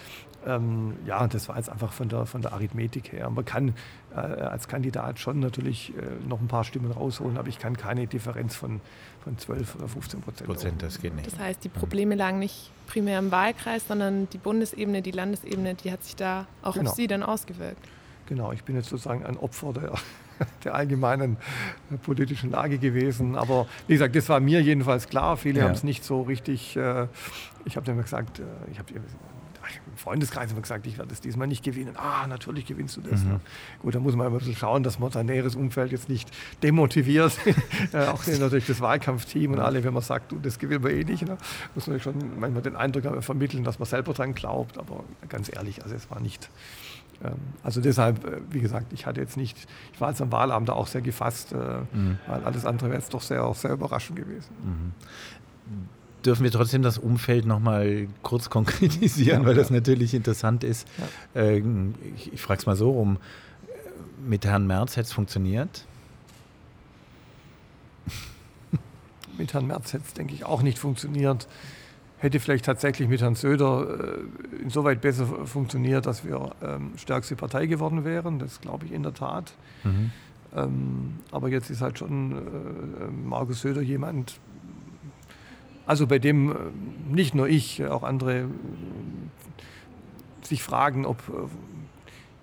ähm, 0.46 0.94
ja, 1.06 1.28
das 1.28 1.50
war 1.50 1.58
jetzt 1.58 1.70
einfach 1.70 1.92
von 1.92 2.10
der, 2.10 2.26
von 2.26 2.42
der 2.42 2.54
Arithmetik 2.54 3.12
her. 3.12 3.30
Man 3.30 3.46
kann 3.46 3.74
äh, 4.12 4.20
als 4.20 4.68
Kandidat 4.68 5.20
schon 5.20 5.40
natürlich 5.40 5.94
äh, 5.98 6.28
noch 6.28 6.40
ein 6.40 6.48
paar 6.48 6.64
Stimmen 6.64 6.92
rausholen, 6.92 7.38
aber 7.38 7.50
ich 7.50 7.60
kann 7.60 7.76
keine 7.76 8.08
Differenz 8.08 8.56
von, 8.56 8.80
von 9.24 9.38
12 9.38 9.76
oder 9.76 9.88
15 9.88 10.22
Prozent. 10.22 10.50
Prozent 10.50 10.84
das 10.84 11.02
geht 11.02 11.16
nicht. 11.16 11.28
Das 11.28 11.40
heißt, 11.40 11.64
die 11.64 11.70
Probleme 11.70 12.16
lagen 12.16 12.40
nicht 12.40 12.72
primär 12.88 13.20
im 13.20 13.32
Wahlkreis, 13.32 13.88
sondern 13.88 14.30
die 14.30 14.38
Bundesebene, 14.38 15.02
die 15.02 15.12
Landesebene, 15.12 15.76
die 15.76 15.92
hat 15.92 16.04
sich 16.04 16.16
da 16.16 16.48
auch 16.62 16.76
genau. 16.76 16.92
auf 16.92 16.96
Sie 16.96 17.08
dann 17.08 17.24
ausgewirkt. 17.24 17.86
Genau, 18.28 18.52
ich 18.52 18.64
bin 18.64 18.76
jetzt 18.76 18.90
sozusagen 18.90 19.26
ein 19.26 19.38
Opfer 19.38 19.74
der, 19.74 19.94
der 20.64 20.76
allgemeinen 20.76 21.38
politischen 22.04 22.52
Lage 22.52 22.78
gewesen. 22.78 23.36
Aber 23.36 23.68
wie 23.88 23.94
gesagt, 23.94 24.16
das 24.16 24.30
war 24.30 24.40
mir 24.40 24.62
jedenfalls 24.62 25.08
klar. 25.08 25.38
Viele 25.38 25.60
ja. 25.60 25.66
haben 25.66 25.74
es 25.74 25.84
nicht 25.84 26.04
so 26.04 26.22
richtig. 26.22 26.76
Äh, 26.76 27.08
ich 27.68 27.76
habe 27.76 27.86
dann 27.86 28.02
gesagt, 28.02 28.42
ich 28.72 28.80
habe 28.80 28.94
im 28.94 29.98
Freundeskreis 29.98 30.52
immer 30.52 30.62
gesagt, 30.62 30.88
ich 30.88 30.98
werde 30.98 31.14
es 31.14 31.22
diesmal 31.22 31.48
nicht 31.48 31.64
gewinnen. 31.64 31.96
Ah, 31.98 32.26
natürlich 32.28 32.66
gewinnst 32.66 32.98
du 32.98 33.02
das. 33.02 33.24
Mhm. 33.24 33.32
Ja. 33.32 33.40
Gut, 33.80 33.96
da 33.96 34.00
muss 34.00 34.16
man 34.16 34.28
ein 34.28 34.38
bisschen 34.38 34.56
schauen, 34.56 34.84
dass 34.84 35.00
man 35.00 35.12
sein 35.12 35.26
näheres 35.26 35.56
Umfeld 35.56 35.92
jetzt 35.92 36.10
nicht 36.10 36.30
demotiviert. 36.64 37.38
auch 37.94 38.26
natürlich 38.26 38.66
das 38.66 38.82
Wahlkampfteam 38.82 39.54
und 39.54 39.60
alle, 39.60 39.84
wenn 39.84 39.94
man 39.94 40.04
sagt, 40.04 40.32
du, 40.32 40.40
das 40.40 40.60
gewinnen 40.60 40.84
wir 40.84 40.92
eh 40.92 41.04
nicht. 41.04 41.28
Ne? 41.28 41.38
Muss 41.76 41.88
man 41.88 42.00
schon 42.00 42.40
manchmal 42.40 42.62
den 42.62 42.76
Eindruck 42.76 43.24
vermitteln, 43.24 43.64
dass 43.64 43.80
man 43.80 43.88
selber 43.88 44.14
dran 44.14 44.34
glaubt. 44.34 44.78
Aber 44.78 45.04
ganz 45.28 45.54
ehrlich, 45.54 45.84
also 45.84 45.96
es 45.96 46.10
war 46.10 46.20
nicht. 46.22 46.50
Ähm, 47.24 47.34
also 47.64 47.82
deshalb, 47.82 48.26
äh, 48.26 48.42
wie 48.50 48.62
gesagt, 48.62 48.94
ich 48.94 49.06
hatte 49.06 49.20
jetzt 49.20 49.38
nicht, 49.38 49.58
ich 49.94 50.00
war 50.00 50.10
jetzt 50.10 50.22
am 50.22 50.32
Wahlabend 50.32 50.70
auch 50.70 50.88
sehr 50.88 51.02
gefasst, 51.02 51.52
äh, 51.52 51.58
mhm. 51.92 52.20
weil 52.28 52.44
alles 52.44 52.66
andere 52.66 52.90
wäre 52.90 53.00
jetzt 53.00 53.14
doch 53.14 53.22
sehr, 53.22 53.54
sehr 53.54 53.72
überraschend 53.72 54.18
gewesen. 54.18 54.54
Mhm 54.64 54.94
dürfen 56.26 56.44
wir 56.44 56.52
trotzdem 56.52 56.82
das 56.82 56.98
Umfeld 56.98 57.46
nochmal 57.46 58.08
kurz 58.24 58.50
konkretisieren, 58.52 59.42
ja, 59.42 59.48
weil 59.48 59.56
das 59.56 59.70
natürlich 59.70 60.14
interessant 60.14 60.64
ist. 60.64 60.88
Ja. 61.36 61.42
Äh, 61.42 61.64
ich, 62.16 62.34
ich 62.34 62.42
frage 62.42 62.60
es 62.60 62.66
mal 62.66 62.76
so 62.76 62.92
rum. 62.92 63.18
Mit 64.26 64.46
Herrn 64.46 64.68
Merz 64.68 64.98
hätte 64.98 65.08
es 65.08 65.14
funktioniert? 65.14 65.86
Mit 69.38 69.54
Herrn 69.54 69.68
Merz 69.68 69.94
hätte 69.94 70.04
es, 70.08 70.14
denke 70.14 70.34
ich, 70.34 70.44
auch 70.46 70.62
nicht 70.62 70.80
funktioniert. 70.80 71.48
Hätte 72.20 72.40
vielleicht 72.40 72.66
tatsächlich 72.66 73.08
mit 73.08 73.22
Herrn 73.22 73.36
Söder 73.36 73.88
äh, 74.00 74.64
insoweit 74.64 75.02
besser 75.02 75.28
funktioniert, 75.46 76.08
dass 76.08 76.26
wir 76.26 76.50
ähm, 76.64 76.94
stärkste 76.98 77.36
Partei 77.36 77.68
geworden 77.68 78.06
wären. 78.06 78.40
Das 78.40 78.60
glaube 78.60 78.88
ich 78.88 78.92
in 78.92 79.04
der 79.04 79.14
Tat. 79.14 79.54
Mhm. 79.84 80.12
Ähm, 80.56 81.20
aber 81.32 81.50
jetzt 81.50 81.70
ist 81.70 81.82
halt 81.82 82.00
schon 82.00 82.32
äh, 82.32 83.12
Markus 83.12 83.62
Söder 83.62 83.82
jemand, 83.82 84.40
also 85.88 86.06
bei 86.06 86.20
dem 86.20 86.52
äh, 86.52 86.56
nicht 87.10 87.34
nur 87.34 87.48
ich, 87.48 87.84
auch 87.86 88.04
andere 88.04 88.42
äh, 88.42 88.46
sich 90.44 90.62
fragen, 90.62 91.06
ob 91.06 91.18
äh, 91.30 91.48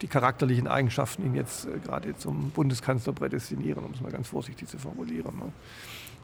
die 0.00 0.08
charakterlichen 0.08 0.66
Eigenschaften 0.66 1.24
ihn 1.24 1.34
jetzt 1.34 1.68
gerade 1.84 2.16
zum 2.16 2.50
Bundeskanzler 2.50 3.12
prädestinieren, 3.12 3.84
um 3.84 3.92
es 3.92 4.00
mal 4.00 4.10
ganz 4.10 4.28
vorsichtig 4.28 4.68
zu 4.68 4.78
formulieren. 4.78 5.52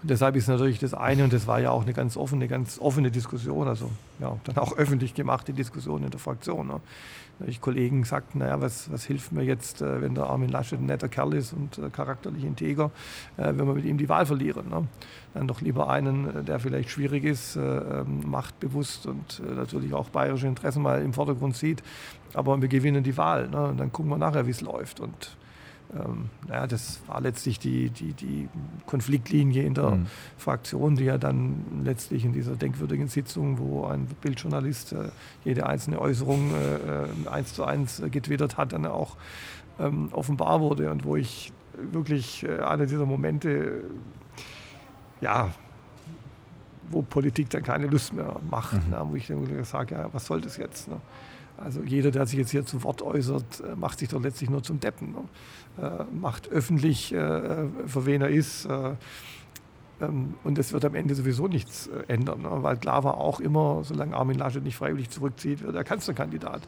Und 0.02 0.10
deshalb 0.10 0.34
ist 0.36 0.48
natürlich 0.48 0.78
das 0.78 0.94
eine, 0.94 1.24
und 1.24 1.32
das 1.32 1.46
war 1.46 1.60
ja 1.60 1.70
auch 1.70 1.82
eine 1.82 1.92
ganz 1.92 2.16
offene, 2.16 2.48
ganz 2.48 2.78
offene 2.78 3.10
Diskussion, 3.10 3.68
also 3.68 3.90
ja, 4.18 4.36
dann 4.44 4.56
auch 4.56 4.76
öffentlich 4.76 5.14
gemachte 5.14 5.52
Diskussion 5.52 6.04
in 6.04 6.10
der 6.10 6.20
Fraktion. 6.20 6.68
Ne? 6.68 6.80
Ich 7.46 7.60
Kollegen 7.60 8.04
sagten, 8.04 8.38
naja, 8.38 8.60
was, 8.60 8.90
was 8.90 9.04
hilft 9.04 9.32
mir 9.32 9.42
jetzt, 9.42 9.82
äh, 9.82 10.00
wenn 10.00 10.14
der 10.14 10.24
Armin 10.24 10.48
Laschet 10.48 10.78
ein 10.78 10.86
netter 10.86 11.08
Kerl 11.08 11.34
ist 11.34 11.52
und 11.52 11.78
äh, 11.78 11.90
charakterlich 11.90 12.44
integer, 12.44 12.90
äh, 13.36 13.52
wenn 13.54 13.66
wir 13.66 13.74
mit 13.74 13.84
ihm 13.84 13.98
die 13.98 14.08
Wahl 14.08 14.24
verlieren. 14.24 14.70
Ne? 14.70 14.86
Dann 15.34 15.46
doch 15.46 15.60
lieber 15.60 15.90
einen, 15.90 16.44
der 16.46 16.60
vielleicht 16.60 16.90
schwierig 16.90 17.24
ist, 17.24 17.56
ähm, 17.56 18.22
machtbewusst 18.26 19.06
und 19.06 19.40
natürlich 19.54 19.94
auch 19.94 20.08
bayerische 20.08 20.48
Interessen 20.48 20.82
mal 20.82 21.02
im 21.02 21.12
Vordergrund 21.12 21.56
sieht, 21.56 21.82
aber 22.34 22.60
wir 22.60 22.68
gewinnen 22.68 23.04
die 23.04 23.16
Wahl. 23.16 23.48
Ne? 23.48 23.68
Und 23.68 23.78
dann 23.78 23.92
gucken 23.92 24.10
wir 24.10 24.18
nachher, 24.18 24.46
wie 24.46 24.50
es 24.50 24.60
läuft. 24.60 24.98
Und 24.98 25.36
ähm, 25.94 26.30
naja, 26.46 26.66
das 26.66 27.00
war 27.06 27.20
letztlich 27.20 27.58
die, 27.58 27.90
die, 27.90 28.12
die 28.12 28.48
Konfliktlinie 28.86 29.64
in 29.64 29.74
der 29.74 29.90
mhm. 29.90 30.06
Fraktion, 30.36 30.96
die 30.96 31.04
ja 31.04 31.18
dann 31.18 31.82
letztlich 31.84 32.24
in 32.24 32.32
dieser 32.32 32.54
denkwürdigen 32.54 33.08
Sitzung, 33.08 33.58
wo 33.58 33.86
ein 33.86 34.06
Bildjournalist 34.20 34.92
äh, 34.92 35.08
jede 35.44 35.66
einzelne 35.66 36.00
Äußerung 36.00 36.52
äh, 36.54 37.04
äh 37.04 37.28
eins 37.28 37.54
zu 37.54 37.64
eins 37.64 38.02
getwittert 38.10 38.56
hat, 38.56 38.72
dann 38.72 38.86
auch 38.86 39.16
ähm, 39.80 40.10
offenbar 40.12 40.60
wurde 40.60 40.90
und 40.90 41.04
wo 41.04 41.16
ich 41.16 41.52
wirklich 41.74 42.44
äh, 42.44 42.60
einer 42.60 42.86
dieser 42.86 43.06
Momente, 43.06 43.82
ja, 45.20 45.52
wo 46.90 47.02
Politik 47.02 47.50
dann 47.50 47.62
keine 47.62 47.86
Lust 47.86 48.12
mehr 48.12 48.36
macht, 48.48 48.84
mhm. 48.86 48.90
ne, 48.90 49.06
wo 49.08 49.16
ich 49.16 49.26
dann 49.26 49.64
sage, 49.64 49.94
ja, 49.96 50.08
was 50.12 50.26
soll 50.26 50.40
das 50.40 50.56
jetzt? 50.56 50.88
Ne? 50.88 51.00
Also 51.62 51.82
jeder, 51.82 52.10
der 52.10 52.26
sich 52.26 52.38
jetzt 52.38 52.50
hier 52.50 52.64
zu 52.64 52.82
Wort 52.84 53.02
äußert, 53.02 53.60
äh, 53.60 53.76
macht 53.76 53.98
sich 53.98 54.08
doch 54.08 54.20
letztlich 54.20 54.48
nur 54.48 54.62
zum 54.62 54.80
Deppen. 54.80 55.12
Ne? 55.12 55.24
Äh, 55.80 56.04
macht 56.12 56.50
öffentlich, 56.50 57.12
äh, 57.14 57.64
für 57.86 58.04
wen 58.04 58.20
er 58.20 58.28
ist. 58.28 58.66
Äh, 58.66 58.94
ähm, 60.02 60.34
und 60.44 60.58
das 60.58 60.72
wird 60.72 60.84
am 60.84 60.94
Ende 60.94 61.14
sowieso 61.14 61.48
nichts 61.48 61.86
äh, 61.86 62.12
ändern, 62.12 62.42
ne? 62.42 62.50
weil 62.50 62.76
klar 62.76 63.02
war 63.04 63.16
auch 63.16 63.40
immer, 63.40 63.82
solange 63.82 64.14
Armin 64.14 64.36
Laschet 64.36 64.62
nicht 64.62 64.76
freiwillig 64.76 65.08
zurückzieht, 65.08 65.62
wird 65.62 65.74
er 65.74 65.84
Kanzlerkandidat. 65.84 66.60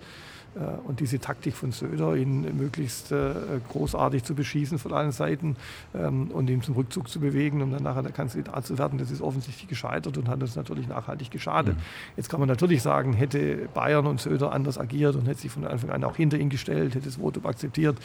Äh, 0.55 0.87
und 0.87 1.01
diese 1.01 1.19
Taktik 1.19 1.55
von 1.55 1.73
Söder, 1.73 2.15
ihn 2.15 2.57
möglichst 2.57 3.13
äh, 3.13 3.35
großartig 3.71 4.25
zu 4.25 4.35
beschießen 4.35 4.79
von 4.79 4.93
allen 4.93 5.13
Seiten 5.13 5.57
ähm, 5.95 6.31
und 6.31 6.51
ihn 6.51 6.63
zum 6.63 6.75
Rückzug 6.75 7.09
zu 7.09 7.21
bewegen, 7.21 7.63
um 7.63 7.73
dann 7.73 7.83
nachher 7.83 8.03
der 8.03 8.13
Kandidat 8.13 8.67
zu 8.67 8.77
werden, 8.79 8.99
das 8.99 9.11
ist 9.11 9.23
offensichtlich 9.23 9.69
gescheitert 9.69 10.19
und 10.19 10.29
hat 10.29 10.43
uns 10.43 10.57
natürlich 10.57 10.89
nachhaltig 10.89 11.31
geschadet. 11.31 11.77
Mhm. 11.77 11.83
Jetzt 12.17 12.29
kann 12.29 12.41
man 12.41 12.49
natürlich 12.49 12.83
sagen, 12.83 13.15
hätte 13.15 13.69
Bayern 13.73 14.07
und 14.07 14.21
Söder 14.21 14.53
anders 14.53 14.79
agiert 14.79 15.17
und 15.17 15.27
hätte 15.27 15.41
sich 15.41 15.51
von 15.51 15.67
Anfang 15.67 15.91
an 15.91 16.05
auch 16.05 16.17
hinter 16.17 16.39
ihn 16.39 16.51
gestellt, 16.51 16.95
hätte 16.95 17.07
das 17.07 17.17
Votum 17.17 17.47
akzeptiert, 17.47 17.99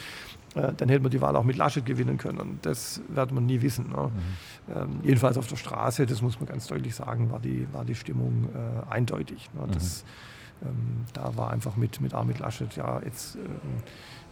äh, 0.54 0.72
dann 0.74 0.88
hätte 0.88 1.02
man 1.02 1.10
die 1.10 1.20
Wahl 1.20 1.36
auch 1.36 1.44
mit 1.44 1.56
Laschet 1.56 1.84
gewinnen 1.84 2.16
können. 2.16 2.38
Und 2.38 2.64
das 2.64 3.02
wird 3.08 3.30
man 3.32 3.44
nie 3.44 3.60
wissen. 3.60 3.90
Ne? 3.90 4.10
Mhm. 4.10 4.74
Ähm, 4.74 5.00
jedenfalls 5.02 5.36
auf 5.36 5.46
der 5.46 5.56
Straße, 5.56 6.06
das 6.06 6.22
muss 6.22 6.40
man 6.40 6.48
ganz 6.48 6.66
deutlich 6.66 6.94
sagen, 6.94 7.30
war 7.30 7.40
die, 7.40 7.66
war 7.72 7.84
die 7.84 7.94
Stimmung 7.94 8.48
äh, 8.54 8.92
eindeutig. 8.92 9.50
Ne? 9.54 9.68
Das, 9.70 10.04
mhm 10.04 10.37
ähm, 10.62 11.04
da 11.12 11.36
war 11.36 11.50
einfach 11.50 11.76
mit, 11.76 12.00
mit 12.00 12.14
Armin 12.14 12.36
Laschet 12.38 12.74
ja 12.76 13.00
jetzt 13.04 13.36
ähm, 13.36 13.82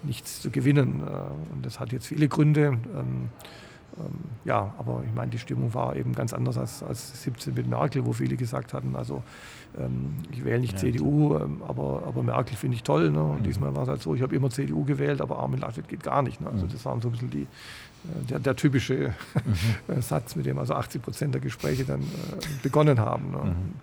nichts 0.03 0.41
zu 0.41 0.51
gewinnen. 0.51 1.01
Äh, 1.01 1.55
und 1.55 1.65
das 1.65 1.81
hat 1.81 1.93
jetzt 1.93 2.07
viele 2.07 2.29
Gründe. 2.29 2.79
Ähm, 2.95 3.31
Ähm, 3.99 4.19
ja, 4.45 4.75
aber 4.79 5.03
ich 5.07 5.15
meine, 5.15 5.31
die 5.31 5.39
Stimmung 5.39 5.73
war 5.73 5.97
eben 5.97 6.15
ganz 6.15 6.33
anders 6.33 6.59
als, 6.59 6.83
als 6.83 7.23
17 7.23 7.55
mit 7.55 7.67
Merkel, 7.67 8.05
wo 8.05 8.13
viele 8.13 8.37
gesagt 8.37 8.75
hatten, 8.75 8.95
also 8.95 9.23
ähm, 9.79 10.17
ich 10.31 10.45
wähle 10.45 10.61
nicht 10.61 10.75
ja, 10.75 10.79
CDU, 10.79 11.37
ähm, 11.37 11.63
aber, 11.67 12.03
aber 12.07 12.23
Merkel 12.23 12.57
finde 12.57 12.77
ich 12.77 12.83
toll. 12.83 13.11
Ne? 13.11 13.23
Und 13.23 13.41
mhm. 13.41 13.45
diesmal 13.45 13.75
war 13.75 13.85
es 13.85 13.89
halt 13.89 14.03
so, 14.03 14.15
ich 14.15 14.23
habe 14.23 14.35
immer 14.35 14.51
CDU 14.51 14.85
gewählt, 14.85 15.21
aber 15.21 15.39
Armin 15.39 15.61
Laschet 15.61 15.89
geht 15.89 16.03
gar 16.03 16.23
nicht. 16.23 16.41
Ne? 16.41 16.49
Also 16.49 16.67
mhm. 16.67 16.71
das 16.71 16.85
waren 16.85 17.01
so 17.01 17.09
ein 17.09 17.13
bisschen 17.13 17.31
die, 17.31 17.43
äh, 17.43 18.27
der, 18.29 18.39
der, 18.39 18.57
typische 18.57 19.15
mhm. 19.89 20.03
Satz, 20.03 20.37
mit 20.37 20.47
dem 20.47 20.59
also 20.59 20.75
80 20.75 21.03
Prozent 21.03 21.35
der 21.35 21.41
Gespräche 21.41 21.85
dann 21.85 22.01
äh, 22.01 22.05
begonnen 22.63 23.01
haben. 23.01 23.31
Ne? 23.31 23.39
Mhm. 23.39 23.75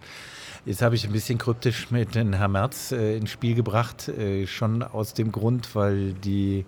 Jetzt 0.65 0.82
habe 0.82 0.95
ich 0.95 1.06
ein 1.06 1.12
bisschen 1.12 1.38
kryptisch 1.38 1.91
mit 1.91 2.15
den 2.15 2.32
Herrn 2.32 2.54
Merz 2.54 2.93
äh, 2.93 3.17
ins 3.17 3.32
Spiel 3.32 3.54
gebracht, 3.54 4.08
äh, 4.08 4.47
schon 4.47 4.82
aus 4.82 5.13
dem 5.13 5.34
Grund, 5.34 5.76
weil 5.76 6.13
die 6.13 6.63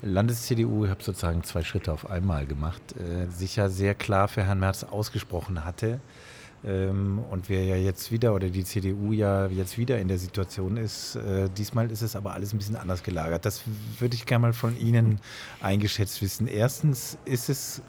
Landes-CDU, 0.00 0.86
ich 0.86 0.90
habe 0.90 1.02
sozusagen 1.02 1.44
zwei 1.44 1.62
Schritte 1.62 1.92
auf 1.92 2.08
einmal 2.08 2.46
gemacht, 2.46 2.80
äh, 2.96 3.30
sich 3.30 3.56
ja 3.56 3.68
sehr 3.68 3.94
klar 3.94 4.28
für 4.28 4.44
Herrn 4.44 4.60
Merz 4.60 4.82
ausgesprochen 4.84 5.62
hatte. 5.62 6.00
Ähm, 6.66 7.22
und 7.30 7.50
wir 7.50 7.62
ja 7.62 7.76
jetzt 7.76 8.10
wieder, 8.10 8.34
oder 8.34 8.48
die 8.48 8.64
CDU 8.64 9.12
ja 9.12 9.46
jetzt 9.48 9.76
wieder 9.76 9.98
in 9.98 10.08
der 10.08 10.16
Situation 10.16 10.78
ist, 10.78 11.16
äh, 11.16 11.50
diesmal 11.50 11.90
ist 11.90 12.00
es 12.00 12.16
aber 12.16 12.32
alles 12.32 12.54
ein 12.54 12.58
bisschen 12.58 12.76
anders 12.76 13.02
gelagert. 13.02 13.44
Das 13.44 13.62
würde 13.98 14.14
ich 14.14 14.24
gerne 14.24 14.40
mal 14.46 14.52
von 14.54 14.78
Ihnen 14.78 15.20
eingeschätzt 15.60 16.22
wissen. 16.22 16.46
Erstens, 16.46 17.18
ist 17.26 17.50
es, 17.50 17.82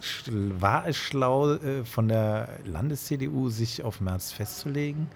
war 0.60 0.86
es 0.86 0.98
schlau 0.98 1.54
äh, 1.54 1.86
von 1.86 2.10
der 2.10 2.50
Landes-CDU, 2.65 3.50
sich 3.50 3.84
auf 3.84 4.02
Merz 4.02 4.34
festzulegen? 4.34 5.08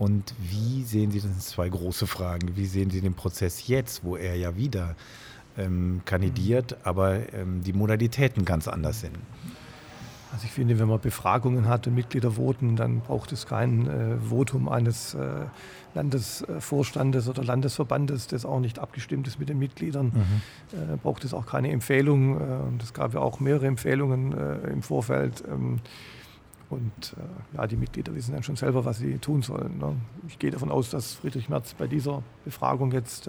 Und 0.00 0.34
wie 0.38 0.82
sehen 0.84 1.10
Sie, 1.10 1.18
das 1.18 1.28
sind 1.28 1.42
zwei 1.42 1.68
große 1.68 2.06
Fragen, 2.06 2.56
wie 2.56 2.64
sehen 2.64 2.88
Sie 2.88 3.02
den 3.02 3.12
Prozess 3.12 3.66
jetzt, 3.68 4.02
wo 4.02 4.16
er 4.16 4.34
ja 4.34 4.56
wieder 4.56 4.96
ähm, 5.58 6.00
kandidiert, 6.06 6.78
aber 6.84 7.34
ähm, 7.34 7.62
die 7.62 7.74
Modalitäten 7.74 8.46
ganz 8.46 8.66
anders 8.66 9.02
sind? 9.02 9.18
Also 10.32 10.46
ich 10.46 10.52
finde, 10.52 10.78
wenn 10.78 10.88
man 10.88 11.00
Befragungen 11.00 11.68
hat 11.68 11.86
und 11.86 11.94
Mitglieder 11.94 12.30
voten, 12.30 12.76
dann 12.76 13.00
braucht 13.00 13.30
es 13.32 13.46
kein 13.46 13.88
äh, 13.88 14.16
Votum 14.16 14.70
eines 14.70 15.12
äh, 15.12 15.18
Landesvorstandes 15.92 17.28
oder 17.28 17.44
Landesverbandes, 17.44 18.26
das 18.26 18.46
auch 18.46 18.60
nicht 18.60 18.78
abgestimmt 18.78 19.26
ist 19.26 19.38
mit 19.38 19.50
den 19.50 19.58
Mitgliedern. 19.58 20.12
Mhm. 20.14 20.94
Äh, 20.94 20.96
braucht 20.96 21.24
es 21.24 21.34
auch 21.34 21.44
keine 21.44 21.70
Empfehlung. 21.72 22.40
Äh, 22.40 22.82
es 22.82 22.94
gab 22.94 23.12
ja 23.12 23.20
auch 23.20 23.38
mehrere 23.38 23.66
Empfehlungen 23.66 24.32
äh, 24.32 24.70
im 24.70 24.82
Vorfeld. 24.82 25.44
Ähm, 25.46 25.80
und 26.70 27.16
äh, 27.16 27.56
ja, 27.56 27.66
die 27.66 27.76
Mitglieder 27.76 28.14
wissen 28.14 28.32
dann 28.32 28.42
schon 28.42 28.56
selber, 28.56 28.84
was 28.84 28.98
sie 28.98 29.18
tun 29.18 29.42
sollen. 29.42 29.78
Ne? 29.78 29.96
Ich 30.28 30.38
gehe 30.38 30.50
davon 30.50 30.70
aus, 30.70 30.90
dass 30.90 31.14
Friedrich 31.14 31.48
Merz 31.48 31.74
bei 31.74 31.86
dieser 31.86 32.22
Befragung 32.44 32.92
jetzt 32.92 33.28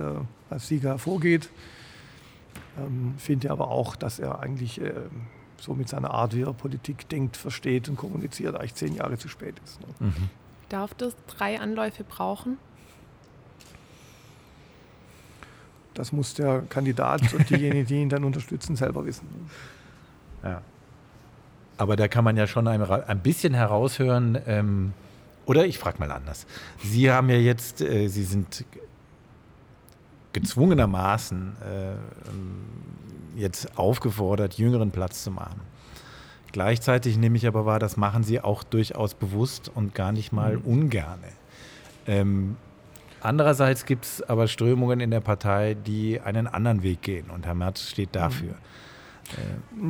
als 0.49 0.67
Sieger 0.67 0.89
hervorgeht. 0.89 1.49
Ähm, 2.77 3.15
finde 3.17 3.51
aber 3.51 3.69
auch, 3.69 3.95
dass 3.95 4.19
er 4.19 4.39
eigentlich 4.39 4.79
so 5.61 5.73
mit 5.73 5.89
seiner 5.89 6.11
Art, 6.11 6.35
wie 6.35 6.41
er 6.41 6.53
Politik 6.53 7.07
denkt, 7.09 7.37
versteht 7.37 7.87
und 7.89 7.95
kommuniziert, 7.95 8.55
eigentlich 8.55 8.75
zehn 8.75 8.95
Jahre 8.95 9.17
zu 9.17 9.27
spät 9.27 9.55
ist. 9.63 9.79
Ne? 9.81 9.87
Mhm. 9.99 10.29
Darf 10.69 10.93
das 10.93 11.15
drei 11.27 11.59
Anläufe 11.59 12.03
brauchen? 12.03 12.57
Das 15.93 16.11
muss 16.11 16.33
der 16.33 16.61
Kandidat 16.61 17.33
und 17.33 17.49
diejenigen, 17.49 17.85
die 17.85 18.01
ihn 18.01 18.09
dann 18.09 18.23
unterstützen, 18.23 18.75
selber 18.75 19.05
wissen. 19.05 19.27
Ja. 20.43 20.61
Aber 21.81 21.95
da 21.95 22.07
kann 22.07 22.23
man 22.23 22.37
ja 22.37 22.45
schon 22.45 22.67
ein, 22.67 22.79
ein 22.83 23.19
bisschen 23.21 23.55
heraushören, 23.55 24.37
ähm, 24.45 24.93
oder 25.47 25.65
ich 25.65 25.79
frage 25.79 25.97
mal 25.97 26.11
anders. 26.11 26.45
Sie 26.83 27.09
haben 27.09 27.27
ja 27.27 27.37
jetzt, 27.37 27.81
äh, 27.81 28.07
Sie 28.07 28.21
sind 28.21 28.65
gezwungenermaßen 30.31 31.55
äh, 33.35 33.39
jetzt 33.39 33.79
aufgefordert, 33.79 34.59
jüngeren 34.59 34.91
Platz 34.91 35.23
zu 35.23 35.31
machen. 35.31 35.59
Gleichzeitig 36.51 37.17
nehme 37.17 37.37
ich 37.37 37.47
aber 37.47 37.65
wahr, 37.65 37.79
das 37.79 37.97
machen 37.97 38.23
sie 38.23 38.41
auch 38.41 38.61
durchaus 38.61 39.15
bewusst 39.15 39.71
und 39.73 39.95
gar 39.95 40.11
nicht 40.11 40.31
mal 40.31 40.57
mhm. 40.57 40.65
ungerne. 40.65 41.29
Ähm, 42.05 42.57
andererseits 43.21 43.87
gibt 43.87 44.05
es 44.05 44.21
aber 44.21 44.47
Strömungen 44.47 44.99
in 44.99 45.09
der 45.09 45.21
Partei, 45.21 45.73
die 45.73 46.21
einen 46.21 46.45
anderen 46.45 46.83
Weg 46.83 47.01
gehen 47.01 47.31
und 47.31 47.47
Herr 47.47 47.55
Merz 47.55 47.89
steht 47.89 48.15
dafür. 48.15 48.51
Mhm. 48.51 48.71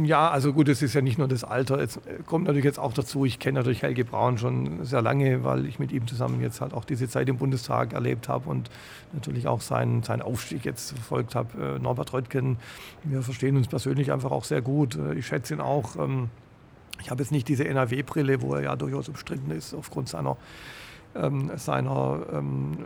Ja, 0.03 0.29
also 0.29 0.53
gut, 0.53 0.69
es 0.69 0.81
ist 0.81 0.93
ja 0.93 1.01
nicht 1.01 1.17
nur 1.17 1.27
das 1.27 1.43
Alter. 1.43 1.79
Es 1.79 1.99
kommt 2.25 2.45
natürlich 2.45 2.65
jetzt 2.65 2.79
auch 2.79 2.93
dazu, 2.93 3.25
ich 3.25 3.39
kenne 3.39 3.59
natürlich 3.59 3.81
Helge 3.81 4.05
Braun 4.05 4.37
schon 4.37 4.85
sehr 4.85 5.01
lange, 5.01 5.43
weil 5.43 5.65
ich 5.65 5.79
mit 5.79 5.91
ihm 5.91 6.07
zusammen 6.07 6.41
jetzt 6.41 6.61
halt 6.61 6.73
auch 6.73 6.85
diese 6.85 7.07
Zeit 7.07 7.27
im 7.29 7.37
Bundestag 7.37 7.93
erlebt 7.93 8.29
habe 8.29 8.49
und 8.49 8.69
natürlich 9.13 9.47
auch 9.47 9.61
seinen, 9.61 10.03
seinen 10.03 10.21
Aufstieg 10.21 10.65
jetzt 10.65 10.91
verfolgt 10.91 11.35
habe. 11.35 11.75
Äh, 11.75 11.79
Norbert 11.79 12.13
Röttgen, 12.13 12.57
wir 13.03 13.21
verstehen 13.21 13.57
uns 13.57 13.67
persönlich 13.67 14.11
einfach 14.11 14.31
auch 14.31 14.43
sehr 14.43 14.61
gut. 14.61 14.95
Äh, 14.95 15.15
ich 15.15 15.27
schätze 15.27 15.53
ihn 15.53 15.61
auch. 15.61 15.95
Ähm, 15.95 16.29
ich 17.01 17.09
habe 17.09 17.21
jetzt 17.23 17.31
nicht 17.31 17.47
diese 17.47 17.67
NRW-Brille, 17.67 18.41
wo 18.41 18.55
er 18.55 18.63
ja 18.63 18.75
durchaus 18.75 19.09
umstritten 19.09 19.51
ist 19.51 19.73
aufgrund 19.73 20.07
seiner, 20.07 20.37
ähm, 21.15 21.51
seiner 21.55 22.19
ähm, 22.31 22.85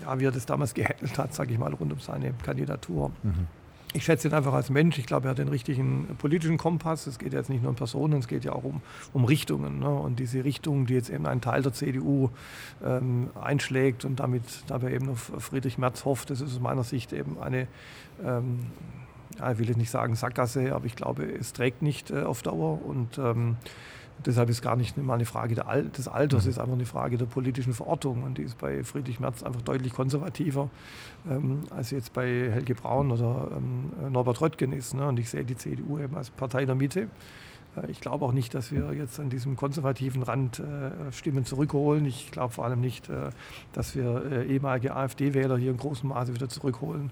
ja, 0.00 0.18
wie 0.20 0.26
er 0.26 0.32
das 0.32 0.46
damals 0.46 0.74
gehandelt 0.74 1.18
hat, 1.18 1.34
sage 1.34 1.52
ich 1.52 1.58
mal, 1.58 1.72
rund 1.74 1.92
um 1.92 1.98
seine 1.98 2.32
Kandidatur. 2.44 3.10
Mhm 3.22 3.48
ich 3.96 4.04
schätze 4.04 4.28
ihn 4.28 4.34
einfach 4.34 4.52
als 4.52 4.68
Mensch. 4.70 4.98
Ich 4.98 5.06
glaube, 5.06 5.28
er 5.28 5.30
hat 5.30 5.38
den 5.38 5.48
richtigen 5.48 6.06
politischen 6.18 6.58
Kompass. 6.58 7.06
Es 7.06 7.18
geht 7.18 7.32
jetzt 7.32 7.48
nicht 7.48 7.62
nur 7.62 7.70
um 7.70 7.76
Personen, 7.76 8.18
es 8.18 8.28
geht 8.28 8.44
ja 8.44 8.52
auch 8.52 8.64
um, 8.64 8.82
um 9.12 9.24
Richtungen. 9.24 9.78
Ne? 9.78 9.88
Und 9.88 10.18
diese 10.18 10.44
Richtungen, 10.44 10.86
die 10.86 10.94
jetzt 10.94 11.08
eben 11.08 11.26
ein 11.26 11.40
Teil 11.40 11.62
der 11.62 11.72
CDU 11.72 12.30
ähm, 12.84 13.30
einschlägt 13.40 14.04
und 14.04 14.20
damit 14.20 14.44
dabei 14.66 14.92
eben 14.92 15.08
auf 15.08 15.32
Friedrich 15.38 15.78
Merz 15.78 16.04
hofft, 16.04 16.30
das 16.30 16.40
ist 16.40 16.52
aus 16.52 16.60
meiner 16.60 16.84
Sicht 16.84 17.12
eben 17.12 17.40
eine, 17.40 17.68
ähm, 18.22 18.66
ja, 19.38 19.52
ich 19.52 19.58
will 19.58 19.66
jetzt 19.66 19.78
nicht 19.78 19.90
sagen 19.90 20.14
Sackgasse, 20.14 20.74
aber 20.74 20.84
ich 20.84 20.94
glaube, 20.94 21.24
es 21.24 21.52
trägt 21.52 21.80
nicht 21.82 22.10
äh, 22.10 22.22
auf 22.22 22.42
Dauer. 22.42 22.84
Und 22.84 23.18
ähm, 23.18 23.56
Deshalb 24.24 24.48
ist 24.48 24.62
gar 24.62 24.76
nicht 24.76 24.96
mal 24.96 25.14
eine 25.14 25.26
Frage 25.26 25.54
des 25.54 26.08
Alters, 26.08 26.40
es 26.40 26.44
mhm. 26.44 26.50
ist 26.50 26.58
einfach 26.58 26.74
eine 26.74 26.86
Frage 26.86 27.18
der 27.18 27.26
politischen 27.26 27.74
Verortung. 27.74 28.22
Und 28.22 28.38
die 28.38 28.42
ist 28.42 28.58
bei 28.58 28.82
Friedrich 28.82 29.20
Merz 29.20 29.42
einfach 29.42 29.62
deutlich 29.62 29.92
konservativer, 29.92 30.70
ähm, 31.28 31.60
als 31.70 31.90
jetzt 31.90 32.12
bei 32.12 32.26
Helge 32.26 32.74
Braun 32.74 33.10
oder 33.10 33.50
ähm, 33.56 34.12
Norbert 34.12 34.40
Röttgen 34.40 34.72
ist. 34.72 34.94
Ne? 34.94 35.06
Und 35.06 35.18
ich 35.18 35.28
sehe 35.28 35.44
die 35.44 35.56
CDU 35.56 35.98
eben 35.98 36.16
als 36.16 36.30
Partei 36.30 36.64
der 36.64 36.74
Mitte. 36.74 37.08
Äh, 37.76 37.90
ich 37.90 38.00
glaube 38.00 38.24
auch 38.24 38.32
nicht, 38.32 38.54
dass 38.54 38.72
wir 38.72 38.92
jetzt 38.94 39.20
an 39.20 39.30
diesem 39.30 39.56
konservativen 39.56 40.22
Rand 40.22 40.60
äh, 40.60 41.12
Stimmen 41.12 41.44
zurückholen. 41.44 42.06
Ich 42.06 42.30
glaube 42.30 42.54
vor 42.54 42.64
allem 42.64 42.80
nicht, 42.80 43.08
äh, 43.08 43.30
dass 43.72 43.94
wir 43.94 44.24
äh, 44.30 44.46
ehemalige 44.46 44.94
AfD-Wähler 44.94 45.56
hier 45.58 45.70
in 45.70 45.76
großem 45.76 46.08
Maße 46.08 46.34
wieder 46.34 46.48
zurückholen. 46.48 47.10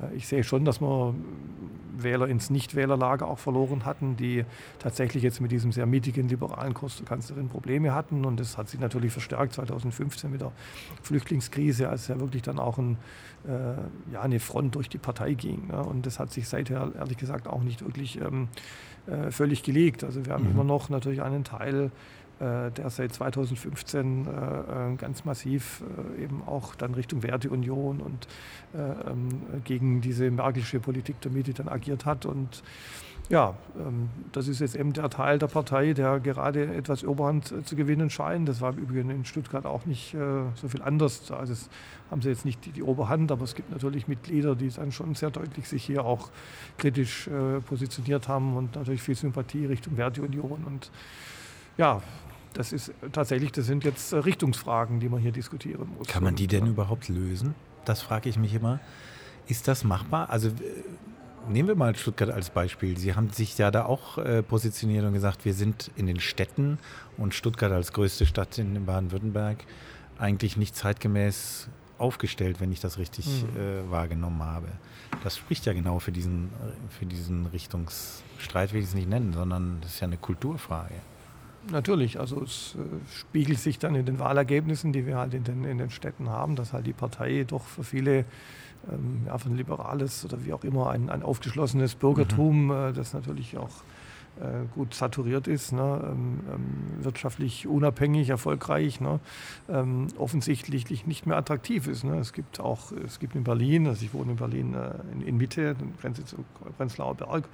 Äh, 0.00 0.14
ich 0.16 0.26
sehe 0.26 0.44
schon, 0.44 0.64
dass 0.64 0.80
wir 0.80 1.14
Wähler 2.02 2.28
ins 2.28 2.50
Nichtwählerlager 2.50 3.26
auch 3.26 3.38
verloren 3.38 3.84
hatten, 3.84 4.16
die 4.16 4.44
tatsächlich 4.78 5.22
jetzt 5.22 5.40
mit 5.40 5.50
diesem 5.50 5.72
sehr 5.72 5.86
mietigen 5.86 6.28
liberalen 6.28 6.74
Kurs 6.74 6.96
der 6.96 7.06
Kanzlerin 7.06 7.48
Probleme 7.48 7.94
hatten. 7.94 8.24
Und 8.24 8.38
das 8.38 8.58
hat 8.58 8.68
sich 8.68 8.80
natürlich 8.80 9.12
verstärkt 9.12 9.54
2015 9.54 10.30
mit 10.30 10.40
der 10.40 10.52
Flüchtlingskrise, 11.02 11.88
als 11.88 12.08
ja 12.08 12.20
wirklich 12.20 12.42
dann 12.42 12.58
auch 12.58 12.78
ein, 12.78 12.98
äh, 13.46 14.12
ja, 14.12 14.20
eine 14.20 14.40
Front 14.40 14.74
durch 14.74 14.88
die 14.88 14.98
Partei 14.98 15.34
ging. 15.34 15.68
Ne? 15.68 15.82
Und 15.82 16.06
das 16.06 16.18
hat 16.18 16.32
sich 16.32 16.48
seither 16.48 16.92
ehrlich 16.98 17.16
gesagt 17.16 17.46
auch 17.46 17.62
nicht 17.62 17.82
wirklich 17.82 18.20
ähm, 18.20 18.48
äh, 19.06 19.30
völlig 19.30 19.62
gelegt. 19.62 20.04
Also 20.04 20.26
wir 20.26 20.32
haben 20.32 20.44
mhm. 20.44 20.50
immer 20.50 20.64
noch 20.64 20.88
natürlich 20.88 21.22
einen 21.22 21.44
Teil 21.44 21.90
der 22.38 22.90
seit 22.90 23.14
2015 23.14 24.26
äh, 24.26 24.30
äh, 24.30 24.96
ganz 24.96 25.24
massiv 25.24 25.82
eben 26.20 26.42
auch 26.44 26.74
dann 26.74 26.92
Richtung 26.92 27.22
Werteunion 27.22 28.00
und 28.00 28.28
ähm, 28.74 29.62
gegen 29.64 30.02
diese 30.02 30.30
merkelische 30.30 30.78
Politik 30.78 31.18
der 31.22 31.30
Mitte 31.32 31.54
dann 31.54 31.68
agiert 31.68 32.04
hat. 32.04 32.26
Und 32.26 32.62
ja, 33.30 33.54
ähm, 33.78 34.10
das 34.32 34.48
ist 34.48 34.60
jetzt 34.60 34.76
eben 34.76 34.92
der 34.92 35.08
Teil 35.08 35.38
der 35.38 35.46
Partei, 35.46 35.94
der 35.94 36.20
gerade 36.20 36.74
etwas 36.74 37.04
Oberhand 37.04 37.54
zu 37.66 37.74
gewinnen 37.74 38.10
scheint. 38.10 38.46
Das 38.50 38.60
war 38.60 38.74
im 38.74 38.80
Übrigen 38.80 39.08
in 39.08 39.24
Stuttgart 39.24 39.64
auch 39.64 39.86
nicht 39.86 40.14
so 40.54 40.68
viel 40.68 40.82
anders. 40.82 41.30
Also 41.32 41.54
haben 42.10 42.20
sie 42.20 42.28
jetzt 42.28 42.44
nicht 42.44 42.66
die, 42.66 42.70
die, 42.70 42.82
Oberhand, 42.82 43.32
aber 43.32 43.44
es 43.44 43.54
gibt 43.54 43.70
natürlich 43.70 44.08
Mitglieder, 44.08 44.54
die 44.54 44.68
dann 44.68 44.92
schon 44.92 45.14
sehr 45.14 45.30
deutlich 45.30 45.68
sich 45.68 45.84
hier 45.84 46.04
auch 46.04 46.28
kritisch 46.76 47.30
positioniert 47.66 48.28
haben 48.28 48.56
und 48.56 48.76
natürlich 48.76 49.02
viel 49.02 49.16
Sympathie 49.16 49.64
Richtung 49.66 49.96
Werteunion. 49.96 50.64
Und 50.64 50.90
ja, 51.78 52.02
das 52.56 52.72
ist 52.72 52.92
tatsächlich, 53.12 53.52
das 53.52 53.66
sind 53.66 53.84
jetzt 53.84 54.12
äh, 54.12 54.16
Richtungsfragen, 54.16 55.00
die 55.00 55.08
man 55.08 55.20
hier 55.20 55.32
diskutieren 55.32 55.88
muss. 55.96 56.08
Kann 56.08 56.24
man 56.24 56.34
die 56.34 56.46
denn 56.46 56.66
überhaupt 56.66 57.08
lösen? 57.08 57.54
Das 57.84 58.02
frage 58.02 58.28
ich 58.28 58.38
mich 58.38 58.54
immer. 58.54 58.80
Ist 59.46 59.68
das 59.68 59.84
machbar? 59.84 60.30
Also 60.30 60.50
nehmen 61.48 61.68
wir 61.68 61.76
mal 61.76 61.94
Stuttgart 61.94 62.30
als 62.30 62.50
Beispiel. 62.50 62.98
Sie 62.98 63.14
haben 63.14 63.30
sich 63.30 63.56
ja 63.58 63.70
da 63.70 63.84
auch 63.84 64.18
äh, 64.18 64.42
positioniert 64.42 65.04
und 65.04 65.12
gesagt, 65.12 65.44
wir 65.44 65.54
sind 65.54 65.90
in 65.96 66.06
den 66.06 66.20
Städten 66.20 66.78
und 67.16 67.34
Stuttgart 67.34 67.72
als 67.72 67.92
größte 67.92 68.26
Stadt 68.26 68.58
in 68.58 68.84
Baden-Württemberg 68.84 69.58
eigentlich 70.18 70.56
nicht 70.56 70.74
zeitgemäß 70.74 71.68
aufgestellt, 71.98 72.60
wenn 72.60 72.72
ich 72.72 72.80
das 72.80 72.98
richtig 72.98 73.26
mhm. 73.26 73.60
äh, 73.60 73.90
wahrgenommen 73.90 74.42
habe. 74.42 74.68
Das 75.24 75.36
spricht 75.36 75.66
ja 75.66 75.72
genau 75.72 75.98
für 75.98 76.12
diesen, 76.12 76.46
äh, 76.46 76.92
für 76.98 77.06
diesen 77.06 77.46
Richtungsstreit, 77.46 78.72
will 78.72 78.80
ich 78.80 78.88
es 78.88 78.94
nicht 78.94 79.08
nennen, 79.08 79.32
sondern 79.32 79.78
das 79.80 79.94
ist 79.94 80.00
ja 80.00 80.06
eine 80.06 80.18
Kulturfrage. 80.18 80.94
Natürlich, 81.70 82.20
also 82.20 82.42
es 82.42 82.76
äh, 82.76 83.10
spiegelt 83.12 83.58
sich 83.58 83.78
dann 83.78 83.94
in 83.94 84.06
den 84.06 84.18
Wahlergebnissen, 84.18 84.92
die 84.92 85.06
wir 85.06 85.16
halt 85.16 85.34
in 85.34 85.44
den, 85.44 85.64
in 85.64 85.78
den 85.78 85.90
Städten 85.90 86.28
haben, 86.28 86.56
dass 86.56 86.72
halt 86.72 86.86
die 86.86 86.92
Partei 86.92 87.44
doch 87.46 87.64
für 87.64 87.84
viele 87.84 88.24
ähm, 88.90 89.22
ja, 89.26 89.36
für 89.38 89.48
ein 89.48 89.56
liberales 89.56 90.24
oder 90.24 90.44
wie 90.44 90.52
auch 90.52 90.64
immer 90.64 90.90
ein, 90.90 91.10
ein 91.10 91.22
aufgeschlossenes 91.22 91.94
Bürgertum, 91.94 92.66
mhm. 92.66 92.70
äh, 92.70 92.92
das 92.92 93.14
natürlich 93.14 93.56
auch 93.58 93.70
gut 94.74 94.94
saturiert 94.94 95.48
ist, 95.48 95.72
ne, 95.72 96.00
ähm, 96.04 96.40
ähm, 96.52 97.04
wirtschaftlich 97.04 97.66
unabhängig, 97.66 98.28
erfolgreich, 98.28 99.00
ne, 99.00 99.20
ähm, 99.68 100.08
offensichtlich 100.18 101.06
nicht 101.06 101.26
mehr 101.26 101.36
attraktiv 101.36 101.86
ist. 101.86 102.04
Ne. 102.04 102.18
Es 102.18 102.32
gibt 102.32 102.60
auch, 102.60 102.92
es 102.92 103.18
gibt 103.18 103.34
in 103.34 103.44
Berlin, 103.44 103.86
also 103.86 104.04
ich 104.04 104.12
wohne 104.12 104.32
in 104.32 104.36
Berlin 104.36 104.74
äh, 104.74 104.90
in, 105.12 105.22
in, 105.22 105.36
Mitte, 105.36 105.74
Grenze 106.00 106.24
zu 106.24 106.44
Prenzlauer 106.76 107.14
Berg, 107.14 107.48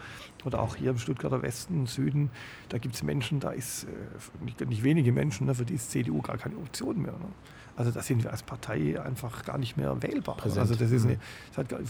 oder 0.45 0.61
auch 0.61 0.77
hier 0.77 0.91
im 0.91 0.99
Stuttgarter 0.99 1.43
Westen, 1.43 1.87
Süden, 1.87 2.31
da 2.69 2.79
gibt 2.79 2.95
es 2.97 3.03
Menschen, 3.03 3.39
da 3.39 3.51
ist 3.51 3.85
äh, 3.85 4.45
nicht, 4.45 4.61
nicht, 4.67 4.83
wenige 4.83 5.13
Menschen, 5.13 5.47
ne, 5.47 5.55
für 5.55 5.65
die 5.65 5.75
ist 5.75 5.91
CDU 5.91 6.21
gar 6.21 6.39
keine 6.39 6.57
Option 6.57 7.01
mehr. 7.01 7.13
Ne. 7.13 7.29
Also 7.77 7.91
da 7.91 8.03
sind 8.03 8.23
wir 8.23 8.31
als 8.31 8.43
Partei 8.43 9.01
einfach 9.01 9.45
gar 9.45 9.57
nicht 9.57 9.77
mehr 9.77 10.03
wählbar. 10.03 10.37
Präsent. 10.37 10.61
Also 10.61 10.75
das 10.75 10.91
ist 10.91 11.07
eine, 11.07 11.19
das 11.55 11.59
hat, 11.59 11.81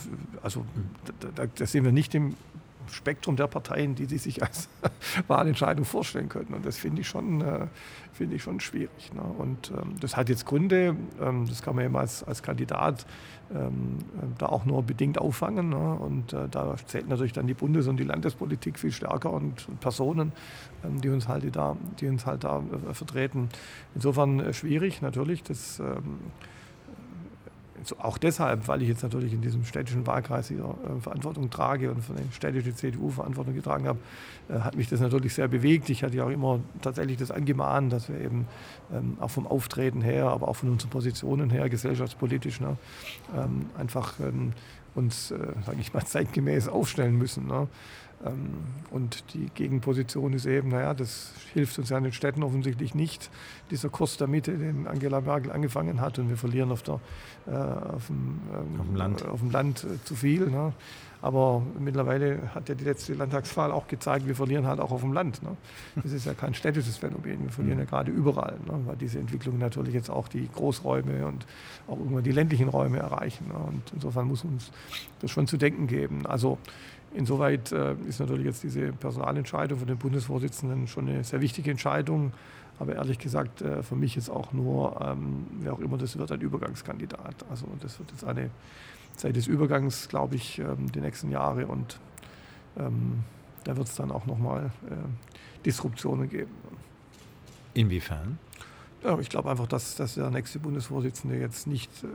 also 0.43 0.65
da, 1.21 1.29
da, 1.35 1.47
da 1.47 1.67
sind 1.67 1.85
wir 1.85 1.93
nicht 1.93 2.15
im 2.15 2.37
Spektrum 2.91 3.37
der 3.37 3.47
Parteien, 3.47 3.95
die, 3.95 4.07
die 4.07 4.19
sich 4.19 4.43
als 4.43 4.69
Wahlentscheidung 5.27 5.85
vorstellen 5.85 6.29
könnten. 6.29 6.55
Und 6.55 6.67
das 6.67 6.77
finde 6.77 7.01
ich, 7.01 7.09
schon, 7.09 7.41
äh, 7.41 7.67
find 8.13 8.33
ich 8.33 8.43
schon 8.43 8.61
schwierig. 8.61 9.13
Ne? 9.15 9.23
Und 9.23 9.71
ähm, 9.71 9.97
das 10.01 10.17
hat 10.17 10.29
jetzt 10.29 10.47
Gründe, 10.47 10.97
ähm, 11.21 11.47
das 11.49 11.63
kann 11.63 11.77
man 11.77 11.85
eben 11.85 11.97
als, 11.97 12.23
als 12.25 12.43
Kandidat 12.43 13.07
ähm, 13.55 13.99
äh, 14.17 14.27
da 14.39 14.47
auch 14.47 14.65
nur 14.65 14.83
bedingt 14.83 15.19
auffangen. 15.19 15.71
Ne? 15.71 15.95
Und 15.95 16.33
äh, 16.33 16.49
da 16.49 16.75
zählt 16.87 17.09
natürlich 17.09 17.33
dann 17.33 17.47
die 17.47 17.55
Bundes- 17.55 17.89
und 17.89 17.99
die 17.99 18.05
Landespolitik 18.05 18.79
viel 18.79 18.93
stärker 18.93 19.33
und, 19.33 19.67
Personen, 19.81 20.33
die 20.83 21.09
uns 21.09 21.29
halt 21.29 21.45
da, 21.55 21.77
die 22.01 22.09
uns 22.09 22.27
halt 22.27 22.45
da 22.45 22.63
vertreten. 22.93 23.49
Insofern 23.95 24.53
schwierig 24.53 25.03
natürlich. 25.03 25.43
Das, 25.43 25.81
ähm, 27.91 27.97
auch 28.01 28.19
deshalb, 28.19 28.69
weil 28.69 28.83
ich 28.83 28.89
jetzt 28.89 29.03
natürlich 29.03 29.33
in 29.33 29.41
diesem 29.41 29.65
städtischen 29.65 30.07
Wahlkreis 30.07 30.49
hier 30.49 30.59
äh, 30.59 31.01
Verantwortung 31.01 31.51
trage 31.51 31.91
und 31.91 32.03
von 32.03 32.17
der 32.17 32.25
städtischen 32.33 32.77
CDU 32.77 33.11
Verantwortung 33.11 33.55
getragen 33.55 33.87
habe, 33.87 33.99
äh, 34.49 34.61
hat 34.61 34.77
mich 34.77 34.89
das 34.89 35.01
natürlich 35.01 35.35
sehr 35.35 35.49
bewegt. 35.49 35.91
Ich 35.91 36.03
hatte 36.03 36.17
ja 36.17 36.25
auch 36.25 36.31
immer 36.31 36.61
tatsächlich 36.81 37.17
das 37.17 37.31
angemahnt, 37.31 37.93
dass 37.93 38.09
wir 38.09 38.21
eben 38.21 38.47
ähm, 38.93 39.17
auch 39.21 39.31
vom 39.31 39.47
Auftreten 39.47 40.03
her, 40.03 40.27
aber 40.27 40.49
auch 40.49 40.57
von 40.57 40.71
unseren 40.71 40.91
Positionen 40.91 41.51
her, 41.51 41.69
gesellschaftspolitisch, 41.69 42.61
ne, 42.61 42.77
ähm, 43.37 43.67
einfach 43.79 44.21
ähm, 44.21 44.53
uns, 44.95 45.31
äh, 45.31 45.39
sage 45.65 45.79
ich 45.81 45.93
mal, 45.93 46.05
zeitgemäß 46.07 46.69
aufstellen 46.69 47.17
müssen. 47.17 47.47
Ne. 47.47 47.69
Ähm, 48.25 48.51
und 48.91 49.25
die 49.35 49.47
Gegenposition 49.55 50.33
ist 50.33 50.47
eben, 50.47 50.69
naja, 50.69 50.95
das 50.95 51.33
hilft 51.55 51.79
uns 51.79 51.89
ja 51.89 51.99
in 51.99 52.05
den 52.05 52.13
Städten 52.13 52.43
offensichtlich 52.43 52.95
nicht, 52.95 53.31
dieser 53.71 53.89
Kurs 53.89 54.17
der 54.17 54.27
Mitte, 54.27 54.53
den 54.53 54.87
Angela 54.87 55.21
Merkel 55.21 55.51
angefangen 55.51 56.01
hat. 56.01 56.19
Und 56.19 56.29
wir 56.29 56.37
verlieren 56.37 56.71
auf, 56.71 56.83
der, 56.83 57.01
äh, 57.47 57.51
auf, 57.51 58.07
dem, 58.07 58.41
ähm, 58.53 58.81
auf 58.81 58.87
dem 58.87 58.97
Land, 58.97 59.27
auf 59.27 59.41
dem 59.41 59.51
Land 59.51 59.85
äh, 59.85 60.05
zu 60.05 60.15
viel. 60.15 60.51
Ne? 60.51 60.73
Aber 61.23 61.63
mittlerweile 61.79 62.53
hat 62.53 62.69
ja 62.69 62.75
die 62.75 62.83
letzte 62.83 63.15
Landtagswahl 63.15 63.71
auch 63.71 63.87
gezeigt, 63.87 64.27
wir 64.27 64.35
verlieren 64.35 64.67
halt 64.67 64.81
auch 64.81 64.91
auf 64.91 65.03
dem 65.03 65.13
Land. 65.13 65.41
Ne? 65.43 65.57
Das 66.03 66.11
ist 66.11 66.27
ja 66.27 66.35
kein 66.35 66.53
städtisches 66.53 66.97
Phänomen. 66.97 67.45
Wir 67.45 67.51
verlieren 67.51 67.79
ja 67.79 67.85
gerade 67.85 68.11
überall, 68.11 68.59
ne? 68.67 68.81
weil 68.87 68.97
diese 68.97 69.21
Entwicklung 69.21 69.57
natürlich 69.59 69.95
jetzt 69.95 70.11
auch 70.11 70.27
die 70.27 70.49
Großräume 70.53 71.25
und 71.27 71.47
auch 71.87 71.97
irgendwann 71.99 72.25
die 72.25 72.33
ländlichen 72.33 72.69
Räume 72.69 72.99
erreichen. 72.99 73.47
Ne? 73.49 73.55
Und 73.55 73.83
insofern 73.95 74.27
muss 74.27 74.43
uns 74.43 74.73
das 75.21 75.31
schon 75.31 75.47
zu 75.47 75.57
denken 75.57 75.87
geben. 75.87 76.27
Also 76.27 76.59
Insoweit 77.15 77.73
äh, 77.73 77.95
ist 78.09 78.21
natürlich 78.21 78.47
jetzt 78.47 78.63
diese 78.63 78.93
Personalentscheidung 78.93 79.79
von 79.79 79.89
den 79.89 79.99
Bundesvorsitzenden 79.99 80.87
schon 80.87 81.09
eine 81.09 81.25
sehr 81.25 81.41
wichtige 81.41 81.71
Entscheidung. 81.71 82.33
Aber 82.79 82.95
ehrlich 82.95 83.19
gesagt, 83.19 83.63
äh, 83.63 83.83
für 83.83 83.97
mich 83.97 84.17
ist 84.17 84.31
auch 84.31 84.53
nur, 84.53 85.01
ähm, 85.01 85.47
wer 85.61 85.75
auch 85.75 85.79
immer 85.79 85.99
das 85.99 86.17
wird, 86.19 86.33
ein 86.33 86.41
Übergangskandidat. 86.41 87.45
Also 87.51 87.67
das 87.81 87.99
wird 87.99 88.11
jetzt 88.13 88.25
eine 88.25 88.51
Zeit 89.17 89.37
des 89.37 89.47
Übergangs, 89.47 90.09
glaube 90.09 90.37
ich, 90.37 90.59
ähm, 90.59 90.91
die 90.91 91.01
nächsten 91.01 91.31
Jahre. 91.31 91.67
Und 91.67 92.01
ähm, 92.79 93.25
da 93.65 93.77
wird 93.77 93.89
es 93.89 93.95
dann 93.95 94.11
auch 94.11 94.27
nochmal 94.27 94.73
äh, 94.91 95.65
Disruptionen 95.65 96.29
geben. 96.29 96.51
Inwiefern? 97.75 98.39
Ja, 99.05 99.19
ich 99.19 99.29
glaube 99.29 99.51
einfach, 99.51 99.67
dass, 99.67 99.97
dass 99.97 100.15
der 100.15 100.31
nächste 100.31 100.59
Bundesvorsitzende 100.59 101.37
jetzt 101.37 101.67
nicht, 101.67 101.91
äh, 102.05 102.07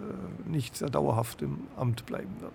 nicht 0.49 0.75
sehr 0.75 0.89
dauerhaft 0.89 1.41
im 1.41 1.59
Amt 1.75 2.05
bleiben 2.05 2.39
wird. 2.39 2.53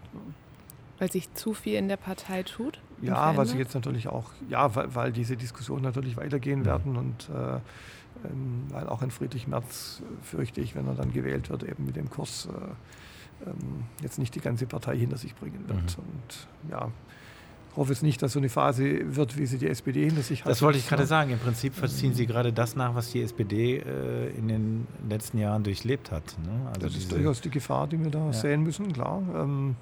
Weil 1.02 1.10
sich 1.10 1.34
zu 1.34 1.52
viel 1.52 1.74
in 1.74 1.88
der 1.88 1.96
Partei 1.96 2.44
tut? 2.44 2.78
Ja, 3.00 3.36
was 3.36 3.50
ich 3.50 3.58
jetzt 3.58 3.74
natürlich 3.74 4.06
auch, 4.06 4.30
ja, 4.48 4.72
weil, 4.76 4.94
weil 4.94 5.12
diese 5.12 5.36
Diskussionen 5.36 5.82
natürlich 5.82 6.16
weitergehen 6.16 6.60
mhm. 6.60 6.64
werden 6.64 6.96
und 6.96 7.28
äh, 7.28 7.54
ähm, 8.24 8.66
weil 8.68 8.88
auch 8.88 9.02
ein 9.02 9.10
Friedrich 9.10 9.48
Merz, 9.48 10.00
äh, 10.00 10.24
fürchte 10.24 10.60
ich, 10.60 10.76
wenn 10.76 10.86
er 10.86 10.94
dann 10.94 11.12
gewählt 11.12 11.50
wird, 11.50 11.64
eben 11.64 11.86
mit 11.86 11.96
dem 11.96 12.08
Kurs 12.08 12.46
äh, 12.46 13.48
ähm, 13.50 13.82
jetzt 14.00 14.20
nicht 14.20 14.32
die 14.36 14.40
ganze 14.40 14.66
Partei 14.66 14.96
hinter 14.96 15.16
sich 15.16 15.34
bringen 15.34 15.64
wird. 15.66 15.98
Mhm. 15.98 16.04
Und 16.04 16.70
ja, 16.70 16.88
ich 17.72 17.76
hoffe 17.76 17.90
jetzt 17.90 18.04
nicht, 18.04 18.22
dass 18.22 18.34
so 18.34 18.38
eine 18.38 18.48
Phase 18.48 19.16
wird, 19.16 19.36
wie 19.36 19.46
sie 19.46 19.58
die 19.58 19.66
SPD 19.66 20.04
hinter 20.04 20.22
sich 20.22 20.44
hat. 20.44 20.52
Das 20.52 20.62
wollte 20.62 20.78
ich 20.78 20.88
gerade 20.88 21.06
sagen. 21.06 21.32
Im 21.32 21.40
Prinzip 21.40 21.74
verziehen 21.74 22.14
Sie 22.14 22.26
gerade 22.26 22.52
das 22.52 22.76
nach, 22.76 22.94
was 22.94 23.10
die 23.10 23.22
SPD 23.22 23.78
äh, 23.78 24.28
in 24.36 24.46
den 24.46 24.86
letzten 25.08 25.38
Jahren 25.38 25.64
durchlebt 25.64 26.12
hat. 26.12 26.36
Ne? 26.44 26.68
Also 26.68 26.86
das 26.86 26.94
ist 26.94 27.10
durchaus 27.10 27.40
die 27.40 27.50
Gefahr, 27.50 27.88
die 27.88 27.98
wir 27.98 28.12
da 28.12 28.26
ja. 28.26 28.32
sehen 28.32 28.62
müssen, 28.62 28.92
klar. 28.92 29.20
Ähm, 29.34 29.42
ähm, 29.42 29.76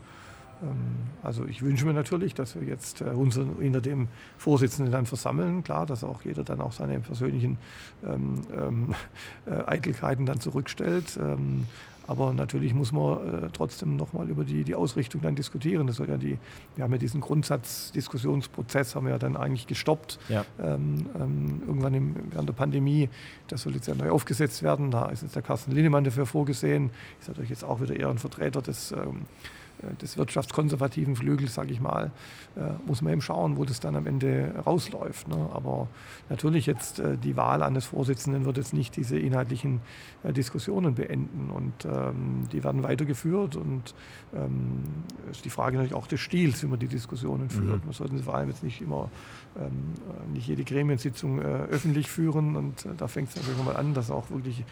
also 1.23 1.45
ich 1.47 1.63
wünsche 1.63 1.87
mir 1.87 1.93
natürlich, 1.93 2.35
dass 2.35 2.55
wir 2.55 2.67
jetzt 2.67 3.01
äh, 3.01 3.05
uns 3.05 3.39
hinter 3.61 3.81
dem 3.81 4.09
Vorsitzenden 4.39 4.93
dann 4.93 5.07
versammeln. 5.07 5.63
Klar, 5.65 5.87
dass 5.87 6.05
auch 6.05 6.23
jeder 6.23 6.45
dann 6.45 6.61
auch 6.61 6.73
seine 6.73 7.01
persönlichen 7.01 7.59
ähm, 8.07 8.43
ähm, 8.57 8.95
äh, 9.47 9.63
Eitelkeiten 9.67 10.27
dann 10.27 10.41
zurückstellt. 10.41 11.19
Ähm, 11.21 11.67
aber 12.07 12.33
natürlich 12.33 12.75
muss 12.75 12.91
man 12.91 13.45
äh, 13.45 13.49
trotzdem 13.53 13.95
nochmal 13.95 14.29
über 14.29 14.43
die, 14.43 14.65
die 14.65 14.75
Ausrichtung 14.75 15.21
dann 15.21 15.37
diskutieren. 15.37 15.87
Das 15.87 15.95
soll 15.97 16.09
ja 16.09 16.17
die, 16.17 16.39
wir 16.75 16.83
haben 16.83 16.91
ja 16.91 16.99
diesen 16.99 17.21
Grundsatzdiskussionsprozess 17.21 18.97
haben 18.97 19.07
wir 19.07 19.13
ja 19.13 19.19
dann 19.19 19.37
eigentlich 19.37 19.69
gestoppt. 19.69 20.19
Ja. 20.29 20.45
Ähm, 20.61 21.07
ähm, 21.15 21.63
irgendwann 21.69 21.95
im, 21.95 22.17
während 22.31 22.49
der 22.49 22.55
Pandemie. 22.55 23.09
Das 23.47 23.63
soll 23.63 23.75
jetzt 23.75 23.87
ja 23.87 23.95
neu 23.95 24.11
aufgesetzt 24.11 24.65
werden. 24.65 24.91
Da 24.91 25.09
ist 25.11 25.23
jetzt 25.23 25.37
der 25.37 25.43
Carsten 25.43 25.71
Linnemann 25.71 26.03
dafür 26.03 26.27
vorgesehen. 26.27 26.91
Ist 27.21 27.29
natürlich 27.29 27.51
jetzt 27.51 27.63
auch 27.63 27.81
wieder 27.81 27.95
eher 27.95 28.09
ein 28.09 28.19
Vertreter 28.19 28.61
des 28.61 28.91
ähm, 28.91 28.99
äh, 28.99 29.60
des 30.01 30.17
wirtschaftskonservativen 30.17 31.17
Flügels, 31.17 31.55
sage 31.55 31.73
ich 31.73 31.81
mal, 31.81 32.11
äh, 32.57 32.61
muss 32.87 33.03
man 33.03 33.13
eben 33.13 33.23
schauen, 33.23 33.57
wo 33.57 33.65
das 33.65 33.81
dann 33.81 33.97
am 33.97 34.07
Ende 34.07 34.55
rausläuft. 34.67 35.29
Ne? 35.29 35.49
Aber 35.53 35.89
natürlich 36.29 36.67
jetzt 36.67 36.99
äh, 36.99 37.17
die 37.17 37.37
Wahl 37.37 37.63
eines 37.63 37.87
Vorsitzenden 37.87 38.45
wird 38.45 38.57
jetzt 38.57 38.75
nicht 38.75 38.97
diese 38.97 39.19
inhaltlichen 39.19 39.81
Diskussionen 40.25 40.95
beenden 40.95 41.51
und 41.51 41.85
ähm, 41.85 42.49
die 42.53 42.63
werden 42.63 42.83
weitergeführt 42.83 43.57
und 43.57 43.95
ähm, 44.35 44.83
ist 45.31 45.45
die 45.45 45.51
Frage 45.51 45.77
natürlich 45.77 45.95
auch 45.95 46.07
des 46.07 46.21
Stils, 46.21 46.63
wie 46.63 46.67
man 46.67 46.79
die 46.79 46.89
Diskussionen 46.89 47.45
mhm. 47.45 47.51
führt. 47.51 47.81
Mhm. 47.81 47.87
Man 47.87 47.93
sollte 47.93 48.19
vor 48.19 48.35
allem 48.35 48.51
jetzt 48.51 48.63
nicht 48.63 48.83
immer 48.83 49.11
ähm, 49.59 49.95
nicht 50.33 50.47
jede 50.47 50.65
Gremiensitzung 50.65 51.41
öffentlich 51.41 52.11
führen 52.11 52.57
und 52.57 52.87
da 52.99 53.09
fängt 53.09 53.31
es 53.31 53.37
natürlich 53.37 53.59
nochmal 53.59 53.77
an, 53.77 53.95
dass 53.95 54.11
auch 54.11 54.31
wirklich 54.31 54.65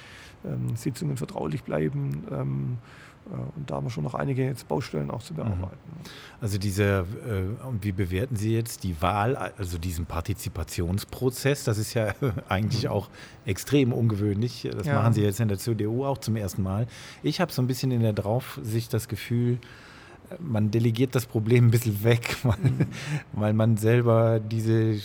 Sitzungen 0.75 1.17
vertraulich 1.17 1.65
bleiben 1.65 2.23
äh, 2.31 2.79
und 3.31 3.71
da 3.71 3.77
haben 3.77 3.87
wir 3.87 3.91
schon 3.91 4.05
noch 4.05 4.15
einige 4.15 4.45
jetzt 4.45 4.69
Baustellen 4.69 5.11
auch 5.11 5.23
zu 5.23 5.35
bearbeiten. 5.35 5.61
Mhm. 5.61 6.11
Also 6.41 6.57
diese, 6.57 7.05
äh, 7.27 7.83
wie 7.83 7.93
bewerten 7.93 8.37
Sie 8.37 8.55
jetzt 8.55 8.85
die 8.85 9.01
Wahl, 9.03 9.37
also 9.37 9.77
diesen 9.77 10.07
Partizipationsprozess? 10.07 11.65
Das 11.65 11.79
ist 11.79 11.95
ja 11.95 12.15
eigentlich 12.49 12.85
mhm. 12.85 12.91
auch 12.91 13.11
extrem 13.45 13.93
ungewöhnlich. 13.93 14.69
Das 14.73 14.87
ja. 14.87 14.95
machen 14.95 15.13
Sie 15.13 15.23
jetzt 15.23 15.41
in 15.41 15.49
der 15.49 15.59
CDU 15.59 16.05
auch 16.05 16.19
zum 16.19 16.37
ersten 16.37 16.63
Mal. 16.63 16.87
Ich 17.23 17.41
habe 17.41 17.53
so 17.53 17.61
ein 17.61 17.67
bisschen 17.67 17.91
in 17.91 18.01
der 18.01 18.15
Draufsicht 18.15 18.95
das 18.95 19.09
Gefühl, 19.09 19.59
man 20.39 20.71
delegiert 20.71 21.15
das 21.15 21.27
Problem 21.27 21.67
ein 21.67 21.71
bisschen 21.71 22.03
weg, 22.05 22.37
weil, 22.43 22.59
mhm. 22.59 22.87
weil 23.33 23.53
man 23.53 23.77
selber 23.77 24.41
diese 24.41 24.99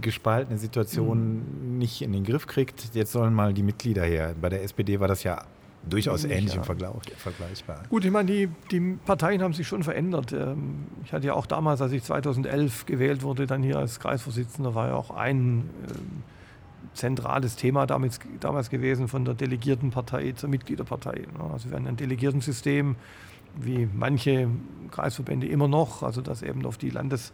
gespaltene 0.00 0.58
Situation 0.58 1.70
mhm. 1.70 1.78
nicht 1.78 2.02
in 2.02 2.12
den 2.12 2.24
Griff 2.24 2.46
kriegt. 2.46 2.94
Jetzt 2.94 3.12
sollen 3.12 3.32
mal 3.32 3.54
die 3.54 3.62
Mitglieder 3.62 4.04
her. 4.04 4.34
Bei 4.40 4.48
der 4.48 4.62
SPD 4.62 5.00
war 5.00 5.08
das 5.08 5.22
ja 5.22 5.44
durchaus 5.88 6.24
ähnlich 6.24 6.54
ja. 6.54 6.62
vergleichbar. 6.62 7.82
Gut, 7.88 8.04
ich 8.04 8.10
meine, 8.10 8.30
die, 8.30 8.48
die 8.70 8.98
Parteien 9.04 9.42
haben 9.42 9.52
sich 9.52 9.66
schon 9.66 9.82
verändert. 9.82 10.32
Ähm, 10.32 10.86
ich 11.04 11.12
hatte 11.12 11.26
ja 11.26 11.34
auch 11.34 11.46
damals, 11.46 11.80
als 11.82 11.92
ich 11.92 12.02
2011 12.02 12.86
gewählt 12.86 13.22
wurde, 13.22 13.46
dann 13.46 13.62
hier 13.62 13.78
als 13.78 14.00
Kreisvorsitzender, 14.00 14.74
war 14.74 14.88
ja 14.88 14.94
auch 14.94 15.10
ein 15.10 15.70
ähm, 15.88 16.22
zentrales 16.94 17.56
Thema 17.56 17.86
damals, 17.86 18.18
damals 18.40 18.70
gewesen 18.70 19.08
von 19.08 19.24
der 19.24 19.34
Delegiertenpartei 19.34 20.32
zur 20.32 20.48
Mitgliederpartei. 20.48 21.26
Ne? 21.36 21.50
Also 21.52 21.70
wir 21.70 21.76
haben 21.76 21.86
ein 21.86 21.96
Delegiertensystem, 21.96 22.96
wie 23.60 23.88
manche 23.92 24.48
Kreisverbände 24.90 25.46
immer 25.46 25.68
noch, 25.68 26.02
also 26.02 26.20
dass 26.20 26.42
eben 26.42 26.64
auf 26.66 26.78
die 26.78 26.90
Landes- 26.90 27.32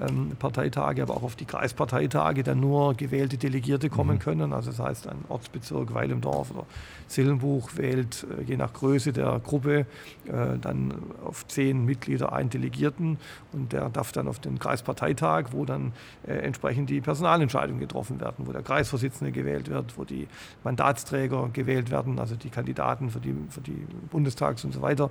ähm, 0.00 0.32
aber 0.40 1.16
auch 1.16 1.22
auf 1.22 1.36
die 1.36 1.44
Kreisparteitage 1.44 2.42
dann 2.42 2.60
nur 2.60 2.94
gewählte 2.94 3.36
Delegierte 3.36 3.88
kommen 3.90 4.16
mhm. 4.16 4.20
können. 4.20 4.52
Also 4.52 4.70
das 4.70 4.80
heißt, 4.80 5.06
ein 5.08 5.24
Ortsbezirk 5.28 5.94
Weil 5.94 6.10
im 6.10 6.20
Dorf 6.20 6.50
oder 6.50 6.66
Sillenbuch 7.06 7.76
wählt 7.76 8.26
äh, 8.38 8.42
je 8.42 8.56
nach 8.56 8.72
Größe 8.72 9.12
der 9.12 9.40
Gruppe 9.40 9.86
äh, 10.26 10.58
dann 10.60 10.94
auf 11.24 11.46
zehn 11.46 11.84
Mitglieder 11.84 12.32
einen 12.32 12.50
Delegierten 12.50 13.18
und 13.52 13.72
der 13.72 13.88
darf 13.88 14.12
dann 14.12 14.26
auf 14.26 14.40
den 14.40 14.58
Kreisparteitag, 14.58 15.48
wo 15.52 15.64
dann 15.64 15.92
äh, 16.26 16.32
entsprechend 16.32 16.90
die 16.90 17.00
Personalentscheidungen 17.00 17.80
getroffen 17.80 18.20
werden, 18.20 18.46
wo 18.46 18.52
der 18.52 18.62
Kreisvorsitzende 18.62 19.32
gewählt 19.32 19.68
wird, 19.68 19.96
wo 19.96 20.04
die 20.04 20.26
Mandatsträger 20.64 21.50
gewählt 21.52 21.90
werden, 21.90 22.18
also 22.18 22.34
die 22.34 22.50
Kandidaten 22.50 23.10
für 23.10 23.20
die, 23.20 23.34
für 23.48 23.60
die 23.60 23.86
Bundestags 24.10 24.64
und 24.64 24.72
so 24.72 24.82
weiter. 24.82 25.10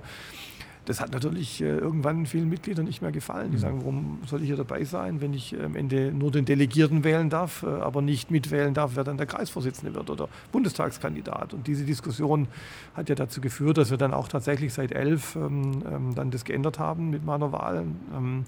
Das 0.84 1.00
hat 1.00 1.12
natürlich 1.12 1.60
äh, 1.62 1.66
irgendwann 1.66 2.26
vielen 2.26 2.48
Mitgliedern 2.48 2.84
nicht 2.84 3.00
mehr 3.00 3.12
gefallen. 3.12 3.50
Die 3.50 3.56
mhm. 3.56 3.60
sagen, 3.60 3.78
warum 3.78 4.18
soll 4.26 4.40
ich 4.42 4.46
hier 4.46 4.56
dabei 4.56 4.84
sein, 4.84 5.20
wenn 5.20 5.32
ich 5.32 5.56
am 5.60 5.76
Ende 5.76 6.12
nur 6.12 6.30
den 6.30 6.44
Delegierten 6.44 7.04
wählen 7.04 7.30
darf, 7.30 7.62
äh, 7.62 7.66
aber 7.66 8.02
nicht 8.02 8.30
mitwählen 8.30 8.74
darf, 8.74 8.92
wer 8.94 9.04
dann 9.04 9.16
der 9.16 9.26
Kreisvorsitzende 9.26 9.94
wird 9.94 10.10
oder 10.10 10.28
Bundestagskandidat. 10.52 11.54
Und 11.54 11.66
diese 11.66 11.84
Diskussion 11.84 12.48
hat 12.94 13.08
ja 13.08 13.14
dazu 13.14 13.40
geführt, 13.40 13.78
dass 13.78 13.90
wir 13.90 13.98
dann 13.98 14.12
auch 14.12 14.28
tatsächlich 14.28 14.72
seit 14.74 14.92
elf 14.92 15.36
ähm, 15.36 15.82
ähm, 15.90 16.14
dann 16.14 16.30
das 16.30 16.44
geändert 16.44 16.78
haben 16.78 17.10
mit 17.10 17.24
meiner 17.24 17.52
Wahl. 17.52 17.84
Ähm, 18.14 18.44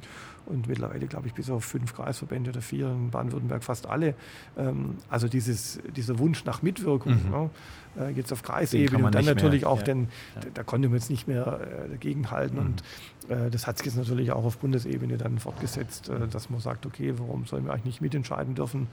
und 0.46 0.68
mittlerweile, 0.68 1.06
glaube 1.06 1.26
ich, 1.26 1.34
bis 1.34 1.50
auf 1.50 1.64
fünf 1.64 1.94
Kreisverbände 1.94 2.50
oder 2.50 2.60
vier 2.60 2.86
in 2.88 3.10
Baden-Württemberg 3.10 3.64
fast 3.64 3.86
alle. 3.86 4.14
Ähm, 4.56 4.96
also 5.08 5.28
dieses, 5.28 5.80
dieser 5.96 6.18
Wunsch 6.18 6.44
nach 6.44 6.62
Mitwirkung, 6.62 7.14
mhm. 7.24 7.30
ne, 7.30 7.50
äh, 7.98 8.10
jetzt 8.10 8.32
auf 8.32 8.42
Kreisebene 8.42 9.04
und 9.04 9.14
dann 9.14 9.24
natürlich 9.24 9.62
mehr, 9.62 9.70
auch, 9.70 9.78
ja. 9.78 9.84
den, 9.84 10.08
da 10.54 10.62
konnte 10.62 10.88
man 10.88 10.98
jetzt 10.98 11.10
nicht 11.10 11.28
mehr 11.28 11.60
äh, 11.60 11.90
dagegenhalten. 11.90 12.58
Mhm. 12.58 12.66
Und 12.66 12.82
äh, 13.28 13.50
das 13.50 13.66
hat 13.66 13.78
sich 13.78 13.86
jetzt 13.86 13.96
natürlich 13.96 14.32
auch 14.32 14.44
auf 14.44 14.58
Bundesebene 14.58 15.16
dann 15.18 15.38
fortgesetzt, 15.38 16.08
äh, 16.08 16.28
dass 16.28 16.50
man 16.50 16.60
sagt, 16.60 16.86
okay, 16.86 17.14
warum 17.16 17.46
sollen 17.46 17.64
wir 17.64 17.72
eigentlich 17.72 17.86
nicht 17.86 18.00
mitentscheiden 18.00 18.54
dürfen? 18.54 18.88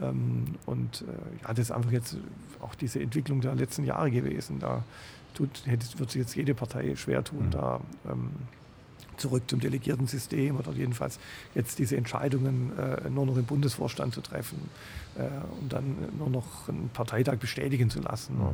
Ähm, 0.00 0.54
und 0.66 1.02
äh, 1.02 1.42
ja, 1.42 1.48
das 1.48 1.66
ist 1.66 1.70
einfach 1.70 1.92
jetzt 1.92 2.16
auch 2.60 2.74
diese 2.74 3.00
Entwicklung 3.00 3.40
der 3.40 3.54
letzten 3.54 3.84
Jahre 3.84 4.10
gewesen. 4.10 4.58
Da 4.58 4.84
tut, 5.34 5.62
wird 5.66 6.10
sich 6.10 6.20
jetzt 6.20 6.36
jede 6.36 6.54
Partei 6.54 6.96
schwer 6.96 7.22
tun, 7.24 7.46
mhm. 7.46 7.50
da 7.50 7.80
ähm, 8.10 8.30
zurück 9.20 9.44
zum 9.46 9.60
Delegiertensystem 9.60 10.56
oder 10.56 10.72
jedenfalls 10.72 11.18
jetzt 11.54 11.78
diese 11.78 11.96
Entscheidungen 11.96 12.72
äh, 12.78 13.10
nur 13.10 13.26
noch 13.26 13.36
im 13.36 13.44
Bundesvorstand 13.44 14.14
zu 14.14 14.20
treffen 14.20 14.68
äh, 15.16 15.22
und 15.60 15.72
dann 15.72 15.96
nur 16.18 16.30
noch 16.30 16.68
einen 16.68 16.90
Parteitag 16.90 17.36
bestätigen 17.38 17.90
zu 17.90 18.00
lassen. 18.00 18.36
Ja. 18.40 18.52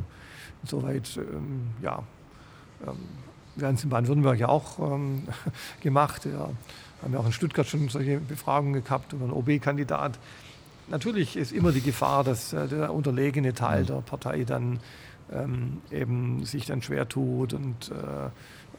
Insoweit, 0.63 1.17
ähm, 1.17 1.67
ja, 1.81 2.03
ähm, 2.85 2.97
wir 3.55 3.67
haben 3.67 3.75
es 3.75 3.83
in 3.83 3.89
Baden-Württemberg 3.89 4.39
ja 4.39 4.49
auch 4.49 4.79
ähm, 4.79 5.23
gemacht. 5.81 6.25
Ja, 6.25 6.49
haben 7.01 7.13
ja 7.13 7.19
auch 7.19 7.25
in 7.25 7.31
Stuttgart 7.31 7.67
schon 7.67 7.87
solche 7.89 8.19
Befragungen 8.19 8.83
gehabt 8.83 9.13
über 9.13 9.25
einen 9.25 9.33
OB-Kandidat. 9.33 10.19
Natürlich 10.87 11.35
ist 11.35 11.51
immer 11.51 11.71
die 11.71 11.81
Gefahr, 11.81 12.23
dass 12.23 12.53
äh, 12.53 12.67
der 12.67 12.93
unterlegene 12.93 13.53
Teil 13.53 13.85
der 13.85 14.01
Partei 14.01 14.43
dann 14.43 14.79
ähm, 15.31 15.81
eben 15.91 16.45
sich 16.45 16.65
dann 16.65 16.81
schwer 16.81 17.07
tut 17.07 17.53
und 17.53 17.91
äh, 17.91 18.29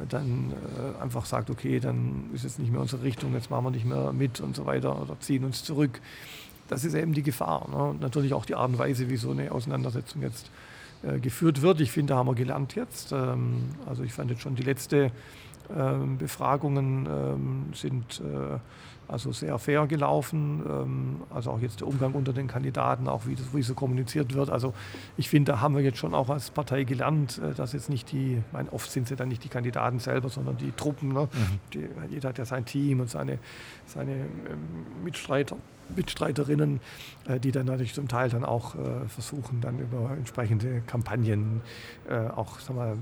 dann 0.08 0.52
äh, 0.52 1.02
einfach 1.02 1.24
sagt, 1.24 1.50
okay, 1.50 1.80
dann 1.80 2.30
ist 2.34 2.44
es 2.44 2.58
nicht 2.58 2.70
mehr 2.70 2.80
unsere 2.80 3.02
Richtung, 3.02 3.32
jetzt 3.34 3.50
machen 3.50 3.64
wir 3.64 3.70
nicht 3.70 3.86
mehr 3.86 4.12
mit 4.12 4.40
und 4.40 4.56
so 4.56 4.66
weiter 4.66 5.00
oder 5.00 5.18
ziehen 5.20 5.44
uns 5.44 5.64
zurück. 5.64 6.00
Das 6.68 6.84
ist 6.84 6.94
eben 6.94 7.12
die 7.12 7.22
Gefahr. 7.22 7.68
Ne? 7.70 7.76
Und 7.76 8.00
natürlich 8.00 8.34
auch 8.34 8.44
die 8.44 8.54
Art 8.54 8.70
und 8.70 8.78
Weise, 8.78 9.08
wie 9.08 9.16
so 9.16 9.30
eine 9.30 9.52
Auseinandersetzung 9.52 10.22
jetzt 10.22 10.50
äh, 11.02 11.18
geführt 11.18 11.62
wird. 11.62 11.80
Ich 11.80 11.92
finde, 11.92 12.14
da 12.14 12.18
haben 12.18 12.26
wir 12.26 12.34
gelernt 12.34 12.74
jetzt. 12.74 13.12
Ähm, 13.12 13.70
also 13.86 14.02
ich 14.02 14.12
fand 14.12 14.30
jetzt 14.30 14.42
schon 14.42 14.56
die 14.56 14.62
letzte 14.62 15.12
ähm, 15.74 16.18
Befragungen 16.18 17.06
ähm, 17.06 17.64
sind 17.74 18.20
äh, 18.20 18.58
also 19.08 19.32
sehr 19.32 19.58
fair 19.58 19.86
gelaufen. 19.86 20.62
Ähm, 20.68 21.16
also 21.30 21.50
auch 21.50 21.60
jetzt 21.60 21.80
der 21.80 21.88
Umgang 21.88 22.12
unter 22.12 22.32
den 22.32 22.46
Kandidaten, 22.46 23.08
auch 23.08 23.26
wie, 23.26 23.34
das, 23.34 23.46
wie 23.52 23.62
so 23.62 23.74
kommuniziert 23.74 24.34
wird. 24.34 24.50
Also 24.50 24.74
ich 25.16 25.28
finde, 25.28 25.52
da 25.52 25.60
haben 25.60 25.76
wir 25.76 25.82
jetzt 25.82 25.98
schon 25.98 26.14
auch 26.14 26.30
als 26.30 26.50
Partei 26.50 26.84
gelernt, 26.84 27.38
äh, 27.38 27.54
dass 27.54 27.72
jetzt 27.72 27.90
nicht 27.90 28.12
die, 28.12 28.36
ich 28.36 28.52
meine, 28.52 28.72
oft 28.72 28.90
sind 28.90 29.08
sie 29.08 29.16
dann 29.16 29.28
nicht 29.28 29.44
die 29.44 29.48
Kandidaten 29.48 29.98
selber, 29.98 30.28
sondern 30.28 30.56
die 30.56 30.72
Truppen. 30.72 31.12
Ne? 31.12 31.28
Mhm. 31.32 31.58
Die, 31.72 31.88
jeder 32.10 32.30
hat 32.30 32.38
ja 32.38 32.44
sein 32.44 32.64
Team 32.64 33.00
und 33.00 33.10
seine, 33.10 33.38
seine 33.86 34.26
Mitstreiter. 35.04 35.56
Mitstreiterinnen, 35.94 36.80
äh, 37.28 37.38
die 37.40 37.52
dann 37.52 37.66
natürlich 37.66 37.94
zum 37.94 38.08
Teil 38.08 38.28
dann 38.28 38.44
auch 38.44 38.74
äh, 38.74 39.08
versuchen, 39.08 39.60
dann 39.60 39.78
über 39.78 40.10
entsprechende 40.16 40.82
Kampagnen 40.86 41.60
äh, 42.08 42.28
auch 42.28 42.58
sag 42.60 42.76
mal, 42.76 42.96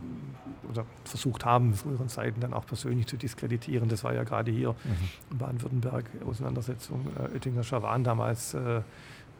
oder 0.70 0.84
versucht 1.04 1.44
haben, 1.44 1.68
in 1.68 1.74
früheren 1.74 2.08
Zeiten 2.08 2.40
dann 2.40 2.52
auch 2.52 2.66
persönlich 2.66 3.06
zu 3.06 3.16
diskreditieren. 3.16 3.88
Das 3.88 4.04
war 4.04 4.14
ja 4.14 4.24
gerade 4.24 4.50
hier 4.50 4.70
mhm. 4.70 5.08
in 5.30 5.38
Baden-Württemberg 5.38 6.04
Auseinandersetzung 6.26 7.06
Oettinger 7.32 7.62
Schawan 7.62 8.04
damals 8.04 8.56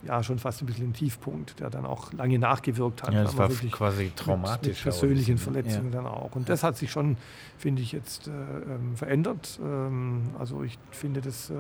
ja 0.06 0.22
schon 0.22 0.38
fast 0.38 0.62
ein 0.62 0.66
bisschen 0.66 0.90
ein 0.90 0.92
Tiefpunkt, 0.92 1.60
der 1.60 1.70
dann 1.70 1.86
auch 1.86 2.12
lange 2.12 2.38
nachgewirkt 2.38 3.02
hat. 3.02 3.12
Ja, 3.12 3.24
das 3.24 3.36
war 3.36 3.48
quasi 3.48 4.12
traumatisch. 4.14 4.60
Mit, 4.60 4.66
mit 4.66 4.82
persönlichen 4.82 5.38
Verletzungen 5.38 5.92
ja. 5.92 6.02
dann 6.02 6.06
auch. 6.06 6.34
Und 6.34 6.48
das 6.48 6.62
hat 6.62 6.76
sich 6.76 6.90
schon, 6.90 7.16
finde 7.58 7.82
ich, 7.82 7.92
jetzt 7.92 8.28
äh, 8.28 8.30
ähm, 8.30 8.96
verändert. 8.96 9.58
Ähm, 9.62 10.30
also 10.38 10.62
ich 10.62 10.78
finde, 10.90 11.20
das 11.20 11.50
äh, 11.50 11.54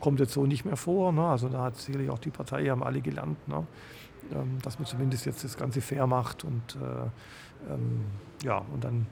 kommt 0.00 0.20
jetzt 0.20 0.32
so 0.32 0.46
nicht 0.46 0.64
mehr 0.64 0.76
vor. 0.76 1.12
Ne? 1.12 1.24
Also 1.24 1.48
da 1.48 1.62
hat 1.62 1.76
sicherlich 1.76 2.10
auch 2.10 2.18
die 2.18 2.30
Partei, 2.30 2.66
haben 2.66 2.82
alle 2.82 3.00
gelernt, 3.00 3.36
ne? 3.48 3.66
ähm, 4.32 4.58
dass 4.62 4.78
man 4.78 4.86
zumindest 4.86 5.26
jetzt 5.26 5.44
das 5.44 5.56
Ganze 5.56 5.80
fair 5.80 6.06
macht 6.06 6.44
und 6.44 6.76
äh, 6.76 7.72
ähm, 7.72 8.04
ja, 8.42 8.58
und 8.72 8.84
dann, 8.84 9.06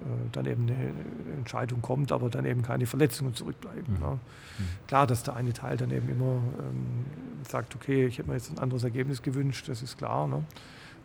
äh, 0.00 0.28
dann 0.32 0.46
eben 0.46 0.68
eine 0.68 0.92
Entscheidung 1.36 1.82
kommt, 1.82 2.12
aber 2.12 2.28
dann 2.30 2.44
eben 2.44 2.62
keine 2.62 2.86
Verletzungen 2.86 3.34
zurückbleiben. 3.34 3.94
Mhm. 3.94 4.00
Ne? 4.00 4.10
Mhm. 4.10 4.64
Klar, 4.88 5.06
dass 5.06 5.22
der 5.22 5.36
eine 5.36 5.52
Teil 5.52 5.76
dann 5.76 5.90
eben 5.90 6.08
immer 6.08 6.40
ähm, 6.58 7.06
sagt, 7.48 7.74
okay, 7.74 8.06
ich 8.06 8.18
hätte 8.18 8.28
mir 8.28 8.34
jetzt 8.34 8.50
ein 8.50 8.58
anderes 8.58 8.84
Ergebnis 8.84 9.22
gewünscht, 9.22 9.68
das 9.68 9.82
ist 9.82 9.98
klar. 9.98 10.26
Ne? 10.26 10.44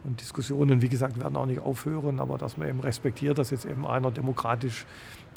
Und 0.04 0.22
Diskussionen, 0.22 0.82
wie 0.82 0.90
gesagt, 0.90 1.20
werden 1.20 1.36
auch 1.36 1.46
nicht 1.46 1.60
aufhören, 1.60 2.20
aber 2.20 2.38
dass 2.38 2.58
man 2.58 2.68
eben 2.70 2.80
respektiert, 2.80 3.38
dass 3.38 3.50
jetzt 3.50 3.66
eben 3.66 3.86
einer 3.86 4.12
demokratisch 4.12 4.86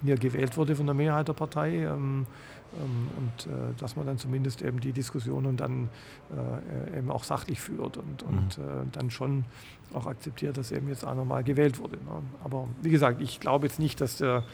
hier 0.03 0.16
gewählt 0.16 0.57
wurde 0.57 0.76
von 0.76 0.86
der 0.86 0.94
Mehrheit 0.94 1.28
der 1.28 1.32
Partei. 1.32 1.84
Ähm, 1.84 1.90
ähm, 1.90 2.26
und 2.73 3.47
äh, 3.47 3.75
dass 3.79 3.97
man 3.97 4.07
dann 4.07 4.18
zumindest 4.18 4.62
eben 4.62 4.81
die 4.81 4.93
Diskussionen 4.93 5.57
dann 5.57 5.89
äh, 6.31 6.99
eben 6.99 7.11
auch 7.11 7.25
sachlich 7.25 7.61
führt 7.61 7.97
und, 7.97 8.23
und 8.23 8.59
mhm. 8.59 8.64
Äh, 8.64 8.87
dann 8.93 9.11
schon 9.11 9.45
auch 9.93 10.07
akzeptiert, 10.07 10.57
dass 10.57 10.71
eben 10.71 10.89
jetzt 10.89 11.05
einer 11.05 11.25
mal 11.25 11.43
gewählt 11.43 11.79
wurde. 11.79 11.97
Ne? 11.97 12.23
Aber 12.45 12.68
wie 12.83 12.91
gesagt, 12.91 13.21
ich 13.21 13.41
glaube 13.41 13.66
jetzt 13.66 13.81
nicht, 13.81 14.01
dass 14.01 14.18
der, 14.18 14.45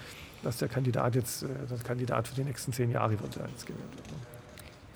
dass 0.43 0.59
der 0.59 0.69
Kandidat 0.69 1.14
jetzt 1.14 1.43
der 1.43 1.79
Kandidat 1.85 2.29
für 2.29 2.35
die 2.35 2.45
nächsten 2.45 2.73
zehn 2.73 2.91
Jahre 2.91 3.21
wird, 3.21 3.37
der 3.37 3.47
jetzt 3.49 3.67
gewählt 3.67 3.97
wird. 3.97 4.07
Ne? 4.07 4.17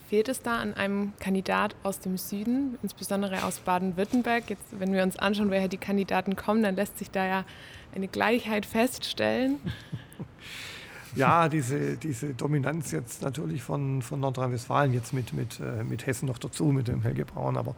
Fehlt 0.09 0.29
es 0.29 0.43
da 0.43 0.59
an 0.59 0.75
einem 0.75 1.13
Kandidat 1.21 1.77
aus 1.83 2.01
dem 2.01 2.17
Süden, 2.17 2.79
insbesondere 2.83 3.45
aus 3.45 3.61
Baden-Württemberg? 3.61 4.51
Jetzt, 4.51 4.65
wenn 4.81 4.93
wir 4.93 5.03
uns 5.03 5.17
anschauen, 5.17 5.51
woher 5.51 5.69
die 5.69 5.77
Kandidaten 5.77 6.35
kommen, 6.35 6.63
dann 6.63 6.75
lässt 6.75 6.99
sich 6.99 7.11
da 7.11 7.27
ja 7.27 7.45
eine 7.95 8.09
Gleichheit 8.09 8.67
feststellen. 8.67 9.61
ja, 11.17 11.49
diese, 11.49 11.97
diese 11.97 12.35
Dominanz 12.35 12.93
jetzt 12.93 13.23
natürlich 13.23 13.63
von, 13.63 14.03
von 14.03 14.21
Nordrhein-Westfalen, 14.21 14.93
jetzt 14.93 15.13
mit, 15.13 15.33
mit, 15.33 15.61
äh, 15.61 15.85
mit 15.85 16.07
Hessen 16.07 16.27
noch 16.27 16.39
dazu, 16.39 16.67
mit 16.67 16.89
dem 16.89 17.03
Helge 17.03 17.25
Braun, 17.25 17.57
aber 17.57 17.75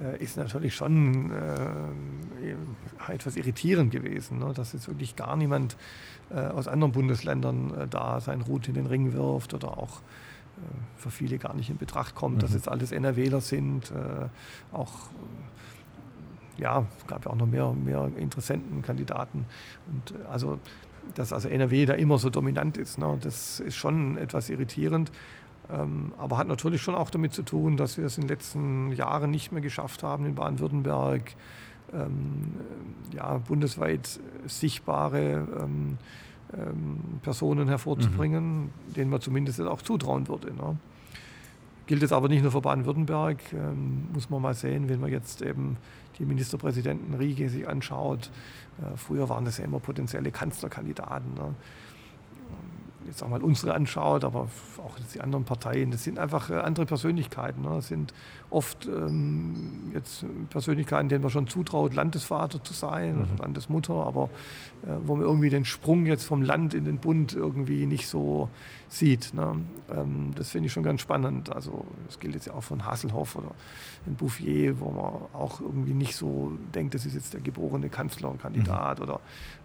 äh, 0.00 0.22
ist 0.22 0.36
natürlich 0.36 0.74
schon 0.74 1.30
äh, 1.32 3.12
etwas 3.12 3.36
irritierend 3.36 3.90
gewesen, 3.90 4.38
ne? 4.38 4.52
dass 4.54 4.72
jetzt 4.72 4.88
wirklich 4.88 5.16
gar 5.16 5.36
niemand 5.36 5.76
äh, 6.30 6.40
aus 6.40 6.68
anderen 6.68 6.92
Bundesländern 6.92 7.74
äh, 7.74 7.88
da 7.88 8.20
sein 8.20 8.42
Rut 8.42 8.68
in 8.68 8.74
den 8.74 8.86
Ring 8.86 9.12
wirft 9.12 9.54
oder 9.54 9.78
auch 9.78 10.00
äh, 10.00 10.60
für 10.96 11.10
viele 11.10 11.38
gar 11.38 11.54
nicht 11.54 11.70
in 11.70 11.78
Betracht 11.78 12.14
kommt, 12.14 12.36
mhm. 12.36 12.40
dass 12.40 12.52
jetzt 12.52 12.68
alles 12.68 12.92
NRWler 12.92 13.40
sind, 13.40 13.92
auch 14.72 14.92
ja, 16.58 16.84
es 16.98 17.06
gab 17.06 17.24
ja 17.24 17.30
auch 17.30 17.36
noch 17.36 17.46
mehr, 17.46 17.72
mehr 17.72 18.10
Interessentenkandidaten. 18.16 19.46
Und 19.86 20.26
also 20.26 20.58
dass 21.14 21.32
also 21.32 21.48
NRW 21.48 21.86
da 21.86 21.94
immer 21.94 22.18
so 22.18 22.30
dominant 22.30 22.76
ist. 22.76 22.98
Ne? 22.98 23.18
Das 23.20 23.60
ist 23.60 23.76
schon 23.76 24.16
etwas 24.18 24.50
irritierend, 24.50 25.10
ähm, 25.70 26.12
aber 26.18 26.38
hat 26.38 26.48
natürlich 26.48 26.82
schon 26.82 26.94
auch 26.94 27.10
damit 27.10 27.32
zu 27.32 27.42
tun, 27.42 27.76
dass 27.76 27.98
wir 27.98 28.06
es 28.06 28.16
in 28.16 28.22
den 28.22 28.28
letzten 28.28 28.92
Jahren 28.92 29.30
nicht 29.30 29.52
mehr 29.52 29.60
geschafft 29.60 30.02
haben, 30.02 30.24
in 30.26 30.34
Baden-Württemberg 30.34 31.34
ähm, 31.92 32.52
ja, 33.14 33.38
bundesweit 33.38 34.20
sichtbare 34.46 35.46
ähm, 35.60 35.98
ähm 36.54 36.98
Personen 37.22 37.68
hervorzubringen, 37.68 38.64
mhm. 38.64 38.94
denen 38.96 39.10
man 39.10 39.20
zumindest 39.20 39.60
auch 39.60 39.82
zutrauen 39.82 40.28
würde. 40.28 40.54
Ne? 40.54 40.76
Gilt 41.88 42.02
es 42.02 42.12
aber 42.12 42.28
nicht 42.28 42.42
nur 42.42 42.52
für 42.52 42.60
Baden-Württemberg, 42.60 43.38
ähm, 43.54 44.08
muss 44.12 44.28
man 44.28 44.42
mal 44.42 44.52
sehen, 44.52 44.90
wenn 44.90 45.00
man 45.00 45.10
jetzt 45.10 45.40
eben 45.40 45.78
die 46.18 46.26
Ministerpräsidentenriege 46.26 47.48
sich 47.48 47.66
anschaut. 47.66 48.30
Äh, 48.78 48.94
früher 48.98 49.30
waren 49.30 49.46
das 49.46 49.56
ja 49.56 49.64
immer 49.64 49.80
potenzielle 49.80 50.30
Kanzlerkandidaten. 50.30 51.32
Ne? 51.34 51.54
jetzt 53.08 53.22
auch 53.22 53.28
mal 53.28 53.42
unsere 53.42 53.74
anschaut, 53.74 54.24
aber 54.24 54.48
auch 54.78 54.94
die 55.14 55.20
anderen 55.20 55.44
Parteien, 55.44 55.90
das 55.90 56.04
sind 56.04 56.18
einfach 56.18 56.50
äh, 56.50 56.54
andere 56.54 56.86
Persönlichkeiten. 56.86 57.62
Ne? 57.62 57.70
Das 57.70 57.88
sind 57.88 58.14
oft 58.50 58.86
ähm, 58.86 59.90
jetzt 59.94 60.24
Persönlichkeiten, 60.50 61.08
denen 61.08 61.22
man 61.22 61.30
schon 61.30 61.48
zutraut, 61.48 61.94
Landesvater 61.94 62.62
zu 62.62 62.72
sein, 62.72 63.16
mhm. 63.16 63.38
Landesmutter, 63.38 63.94
aber 63.94 64.30
äh, 64.84 64.90
wo 65.04 65.16
man 65.16 65.24
irgendwie 65.24 65.50
den 65.50 65.64
Sprung 65.64 66.06
jetzt 66.06 66.24
vom 66.24 66.42
Land 66.42 66.74
in 66.74 66.84
den 66.84 66.98
Bund 66.98 67.32
irgendwie 67.32 67.86
nicht 67.86 68.06
so 68.06 68.48
sieht. 68.88 69.34
Ne? 69.34 69.56
Ähm, 69.90 70.32
das 70.34 70.50
finde 70.50 70.66
ich 70.66 70.72
schon 70.72 70.82
ganz 70.82 71.00
spannend. 71.00 71.54
Also 71.54 71.86
das 72.06 72.18
gilt 72.18 72.34
jetzt 72.34 72.46
ja 72.46 72.54
auch 72.54 72.62
von 72.62 72.84
Hasselhoff 72.84 73.36
oder 73.36 73.52
in 74.06 74.14
Bouffier, 74.14 74.80
wo 74.80 74.90
man 74.90 75.04
auch 75.32 75.60
irgendwie 75.60 75.92
nicht 75.92 76.16
so 76.16 76.52
denkt, 76.74 76.94
das 76.94 77.06
ist 77.06 77.14
jetzt 77.14 77.34
der 77.34 77.40
geborene 77.40 77.88
Kanzlerkandidat 77.88 78.98
mhm. 78.98 79.04
oder 79.04 79.20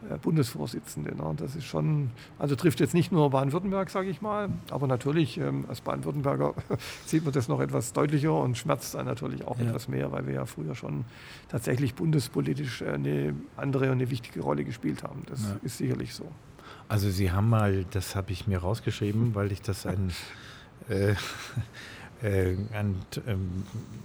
äh, 0.09 0.17
Bundesvorsitzende. 0.17 1.15
Ne? 1.15 1.34
Das 1.38 1.55
ist 1.55 1.65
schon, 1.65 2.11
also 2.38 2.55
trifft 2.55 2.80
jetzt 2.80 2.93
nicht 2.93 3.11
nur 3.11 3.30
Baden-Württemberg, 3.30 3.89
sage 3.89 4.09
ich 4.09 4.21
mal. 4.21 4.49
Aber 4.69 4.88
natürlich, 4.88 5.38
ähm, 5.38 5.65
als 5.67 5.82
Baden-Württemberger 5.82 6.53
sieht 7.05 7.24
man 7.24 7.34
das 7.34 7.47
noch 7.47 7.61
etwas 7.61 7.93
deutlicher 7.93 8.34
und 8.34 8.57
schmerzt 8.57 8.95
dann 8.95 9.05
natürlich 9.05 9.45
auch 9.45 9.59
ja. 9.59 9.65
etwas 9.65 9.88
mehr, 9.88 10.11
weil 10.11 10.28
wir 10.28 10.34
ja 10.34 10.45
früher 10.45 10.76
schon 10.76 11.05
tatsächlich 11.47 11.95
bundespolitisch 11.95 12.82
äh, 12.82 12.93
eine 12.93 13.36
andere 13.55 13.86
und 13.86 13.93
eine 13.93 14.09
wichtige 14.09 14.41
Rolle 14.41 14.63
gespielt 14.63 15.03
haben. 15.03 15.24
Das 15.28 15.43
ja. 15.43 15.55
ist 15.63 15.78
sicherlich 15.78 16.13
so. 16.13 16.26
Also 16.88 17.09
Sie 17.09 17.31
haben 17.31 17.49
mal, 17.49 17.86
das 17.91 18.15
habe 18.15 18.31
ich 18.31 18.47
mir 18.47 18.59
rausgeschrieben, 18.59 19.36
weil 19.36 19.51
ich 19.51 19.61
das 19.61 19.86
ein, 19.86 20.11
äh, 20.89 21.11
äh, 22.23 22.55
ein 22.73 22.95
äh, 23.25 23.36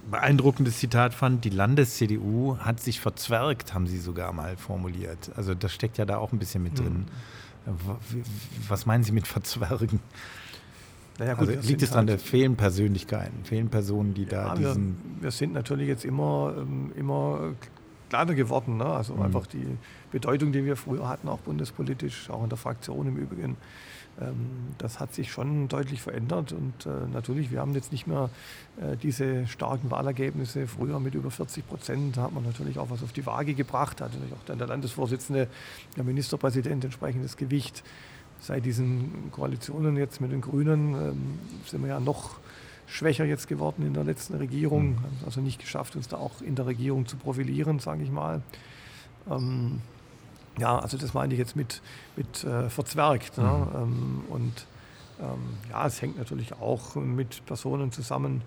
beeindruckendes 0.09 0.79
Zitat 0.79 1.13
fand. 1.13 1.45
Die 1.45 1.49
Landes-CDU 1.49 2.57
hat 2.59 2.79
sich 2.79 2.99
verzwergt, 2.99 3.73
haben 3.73 3.87
Sie 3.87 3.99
sogar 3.99 4.33
mal 4.33 4.57
formuliert. 4.57 5.31
Also 5.35 5.53
das 5.53 5.73
steckt 5.73 5.97
ja 5.97 6.05
da 6.05 6.17
auch 6.17 6.31
ein 6.31 6.39
bisschen 6.39 6.63
mit 6.63 6.79
drin. 6.79 7.05
Mhm. 7.65 8.25
Was 8.67 8.85
meinen 8.85 9.03
Sie 9.03 9.11
mit 9.11 9.27
verzwergen? 9.27 9.99
Naja, 11.19 11.33
gut, 11.33 11.49
also 11.49 11.67
liegt 11.67 11.81
es 11.81 11.89
halt 11.89 11.99
an 11.99 12.07
der 12.07 12.17
fehlen 12.17 12.55
Persönlichkeiten, 12.55 13.43
fehlen 13.43 13.67
Personen, 13.67 14.13
die 14.13 14.25
da 14.25 14.55
diesen. 14.55 14.95
Wir, 15.17 15.23
wir, 15.23 15.31
sind 15.31 15.51
natürlich 15.51 15.89
jetzt 15.89 16.05
immer, 16.05 16.55
ähm, 16.57 16.93
immer 16.95 17.51
kleiner 18.09 18.33
geworden. 18.35 18.77
Ne? 18.77 18.85
Also 18.85 19.15
mhm. 19.15 19.21
einfach 19.21 19.47
die 19.47 19.77
Bedeutung, 20.11 20.51
die 20.51 20.65
wir 20.65 20.75
früher 20.75 21.07
hatten, 21.07 21.27
auch 21.29 21.39
bundespolitisch, 21.39 22.29
auch 22.29 22.43
in 22.43 22.49
der 22.49 22.57
Fraktion 22.57 23.07
im 23.07 23.17
Übrigen, 23.17 23.57
ähm, 24.21 24.49
das 24.77 24.99
hat 24.99 25.13
sich 25.13 25.31
schon 25.31 25.67
deutlich 25.67 26.01
verändert. 26.01 26.51
Und 26.51 26.85
äh, 26.85 27.07
natürlich, 27.11 27.51
wir 27.51 27.59
haben 27.59 27.73
jetzt 27.73 27.91
nicht 27.91 28.07
mehr 28.07 28.29
äh, 28.81 28.97
diese 28.97 29.47
starken 29.47 29.91
Wahlergebnisse. 29.91 30.67
Früher 30.67 30.99
mit 30.99 31.15
über 31.15 31.31
40 31.31 31.67
Prozent 31.67 32.17
hat 32.17 32.33
man 32.33 32.43
natürlich 32.43 32.79
auch 32.79 32.89
was 32.89 33.03
auf 33.03 33.13
die 33.13 33.25
Waage 33.25 33.53
gebracht, 33.53 34.01
hat 34.01 34.13
natürlich 34.13 34.33
auch 34.33 34.45
dann 34.45 34.57
der 34.57 34.67
Landesvorsitzende, 34.67 35.47
der 35.95 36.03
Ministerpräsident 36.03 36.83
entsprechendes 36.83 37.37
Gewicht. 37.37 37.83
Seit 38.41 38.65
diesen 38.65 39.31
Koalitionen 39.31 39.97
jetzt 39.97 40.21
mit 40.21 40.31
den 40.31 40.41
Grünen 40.41 40.93
ähm, 40.93 41.39
sind 41.65 41.81
wir 41.81 41.89
ja 41.89 41.99
noch 41.99 42.39
schwächer 42.89 43.25
jetzt 43.25 43.47
geworden 43.47 43.85
in 43.85 43.93
der 43.93 44.03
letzten 44.03 44.35
Regierung. 44.35 44.91
Mhm. 44.91 44.97
Also 45.25 45.41
nicht 45.41 45.59
geschafft, 45.59 45.95
uns 45.95 46.07
da 46.07 46.17
auch 46.17 46.41
in 46.41 46.55
der 46.55 46.65
Regierung 46.65 47.05
zu 47.05 47.17
profilieren, 47.17 47.79
sage 47.79 48.03
ich 48.03 48.11
mal. 48.11 48.41
Ähm, 49.29 49.81
ja, 50.57 50.77
also 50.77 50.97
das 50.97 51.13
meine 51.13 51.33
ich 51.33 51.39
jetzt 51.39 51.55
mit, 51.55 51.81
mit 52.15 52.43
äh, 52.43 52.69
verzwergt. 52.69 53.37
Ne? 53.37 53.43
Mhm. 53.43 53.81
Ähm, 53.81 54.21
und 54.29 54.65
ähm, 55.19 55.57
ja, 55.69 55.85
es 55.85 56.01
hängt 56.01 56.17
natürlich 56.17 56.53
auch 56.53 56.95
mit 56.95 57.45
Personen 57.45 57.91
zusammen. 57.91 58.41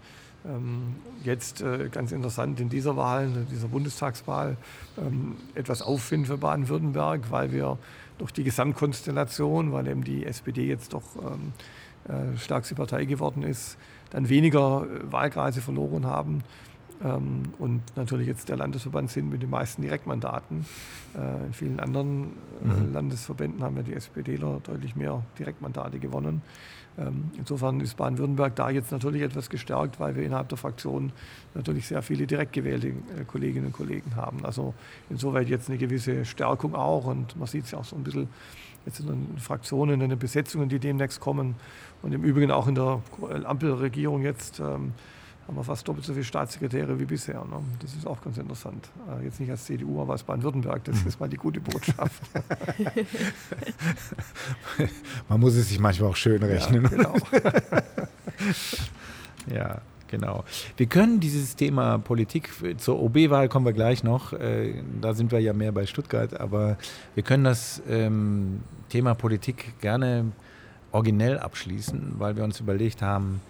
Ähm, 0.44 0.96
jetzt 1.22 1.62
äh, 1.62 1.88
ganz 1.88 2.10
interessant 2.10 2.58
in 2.58 2.68
dieser 2.68 2.96
Wahl, 2.96 3.24
in 3.26 3.46
dieser 3.48 3.68
Bundestagswahl, 3.68 4.56
ähm, 4.98 5.36
etwas 5.54 5.82
Aufwind 5.82 6.26
für 6.26 6.36
Baden-Württemberg, 6.36 7.30
weil 7.30 7.52
wir 7.52 7.78
durch 8.18 8.32
die 8.32 8.42
Gesamtkonstellation, 8.42 9.72
weil 9.72 9.86
eben 9.86 10.02
die 10.02 10.26
SPD 10.26 10.66
jetzt 10.66 10.94
doch 10.94 11.04
ähm, 11.16 11.52
äh, 12.08 12.36
stärkste 12.38 12.74
Partei 12.74 13.04
geworden 13.04 13.44
ist, 13.44 13.78
dann 14.12 14.28
weniger 14.28 14.86
äh, 14.86 15.12
Wahlkreise 15.12 15.60
verloren 15.60 16.06
haben 16.06 16.44
ähm, 17.04 17.42
und 17.58 17.82
natürlich 17.96 18.28
jetzt 18.28 18.48
der 18.48 18.56
Landesverband 18.56 19.10
sind 19.10 19.30
mit 19.30 19.42
den 19.42 19.50
meisten 19.50 19.82
Direktmandaten. 19.82 20.66
Äh, 21.16 21.46
in 21.46 21.52
vielen 21.52 21.80
anderen 21.80 22.32
mhm. 22.62 22.92
Landesverbänden 22.92 23.62
haben 23.62 23.76
ja 23.76 23.82
die 23.82 23.94
SPDler 23.94 24.60
deutlich 24.62 24.94
mehr 24.94 25.22
Direktmandate 25.38 25.98
gewonnen. 25.98 26.42
Ähm, 26.98 27.30
insofern 27.38 27.80
ist 27.80 27.96
Baden-Württemberg 27.96 28.54
da 28.54 28.68
jetzt 28.68 28.92
natürlich 28.92 29.22
etwas 29.22 29.48
gestärkt, 29.48 29.98
weil 29.98 30.14
wir 30.14 30.24
innerhalb 30.24 30.50
der 30.50 30.58
Fraktion 30.58 31.10
natürlich 31.54 31.88
sehr 31.88 32.02
viele 32.02 32.26
direkt 32.26 32.52
gewählte 32.52 32.92
Kolleginnen 33.26 33.66
und 33.66 33.72
Kollegen 33.72 34.14
haben. 34.14 34.44
Also 34.44 34.74
insoweit 35.08 35.48
jetzt 35.48 35.70
eine 35.70 35.78
gewisse 35.78 36.26
Stärkung 36.26 36.74
auch 36.74 37.06
und 37.06 37.34
man 37.36 37.48
sieht 37.48 37.64
es 37.64 37.70
ja 37.70 37.78
auch 37.78 37.84
so 37.84 37.96
ein 37.96 38.04
bisschen 38.04 38.28
jetzt 38.84 39.00
in 39.00 39.06
den 39.06 39.38
Fraktionen, 39.38 40.00
in 40.00 40.10
den 40.10 40.18
Besetzungen, 40.18 40.68
die 40.68 40.78
demnächst 40.78 41.20
kommen. 41.20 41.54
Und 42.02 42.12
im 42.12 42.24
Übrigen 42.24 42.50
auch 42.50 42.66
in 42.66 42.74
der 42.74 43.00
Ampelregierung 43.44 44.22
jetzt 44.22 44.58
ähm, 44.58 44.92
haben 45.46 45.56
wir 45.56 45.64
fast 45.64 45.86
doppelt 45.86 46.04
so 46.04 46.12
viele 46.12 46.24
Staatssekretäre 46.24 46.98
wie 46.98 47.04
bisher. 47.04 47.44
Ne? 47.44 47.60
Das 47.80 47.94
ist 47.94 48.06
auch 48.06 48.20
ganz 48.22 48.38
interessant. 48.38 48.88
Äh, 49.08 49.24
jetzt 49.24 49.40
nicht 49.40 49.50
als 49.50 49.64
CDU, 49.64 50.00
aber 50.00 50.12
als 50.12 50.22
Baden-Württemberg. 50.22 50.84
Das 50.84 51.02
mhm. 51.02 51.08
ist 51.08 51.20
mal 51.20 51.28
die 51.28 51.36
gute 51.36 51.60
Botschaft. 51.60 52.22
Man 55.28 55.40
muss 55.40 55.54
es 55.54 55.68
sich 55.68 55.78
manchmal 55.78 56.10
auch 56.10 56.16
schön 56.16 56.42
rechnen. 56.42 56.82
Ja, 56.82 56.88
genau. 56.88 57.14
ja. 59.54 59.80
Genau. 60.08 60.44
Wir 60.76 60.84
können 60.84 61.20
dieses 61.20 61.56
Thema 61.56 61.96
Politik, 61.96 62.50
zur 62.76 63.02
OB-Wahl 63.02 63.48
kommen 63.48 63.64
wir 63.64 63.72
gleich 63.72 64.04
noch, 64.04 64.34
äh, 64.34 64.74
da 65.00 65.14
sind 65.14 65.32
wir 65.32 65.40
ja 65.40 65.54
mehr 65.54 65.72
bei 65.72 65.86
Stuttgart, 65.86 66.38
aber 66.38 66.76
wir 67.14 67.22
können 67.22 67.44
das 67.44 67.80
ähm, 67.88 68.60
Thema 68.90 69.14
Politik 69.14 69.80
gerne 69.80 70.32
originell 70.92 71.38
abschließen, 71.38 72.14
weil 72.18 72.36
wir 72.36 72.44
uns 72.44 72.60
überlegt 72.60 73.02
haben, 73.02 73.40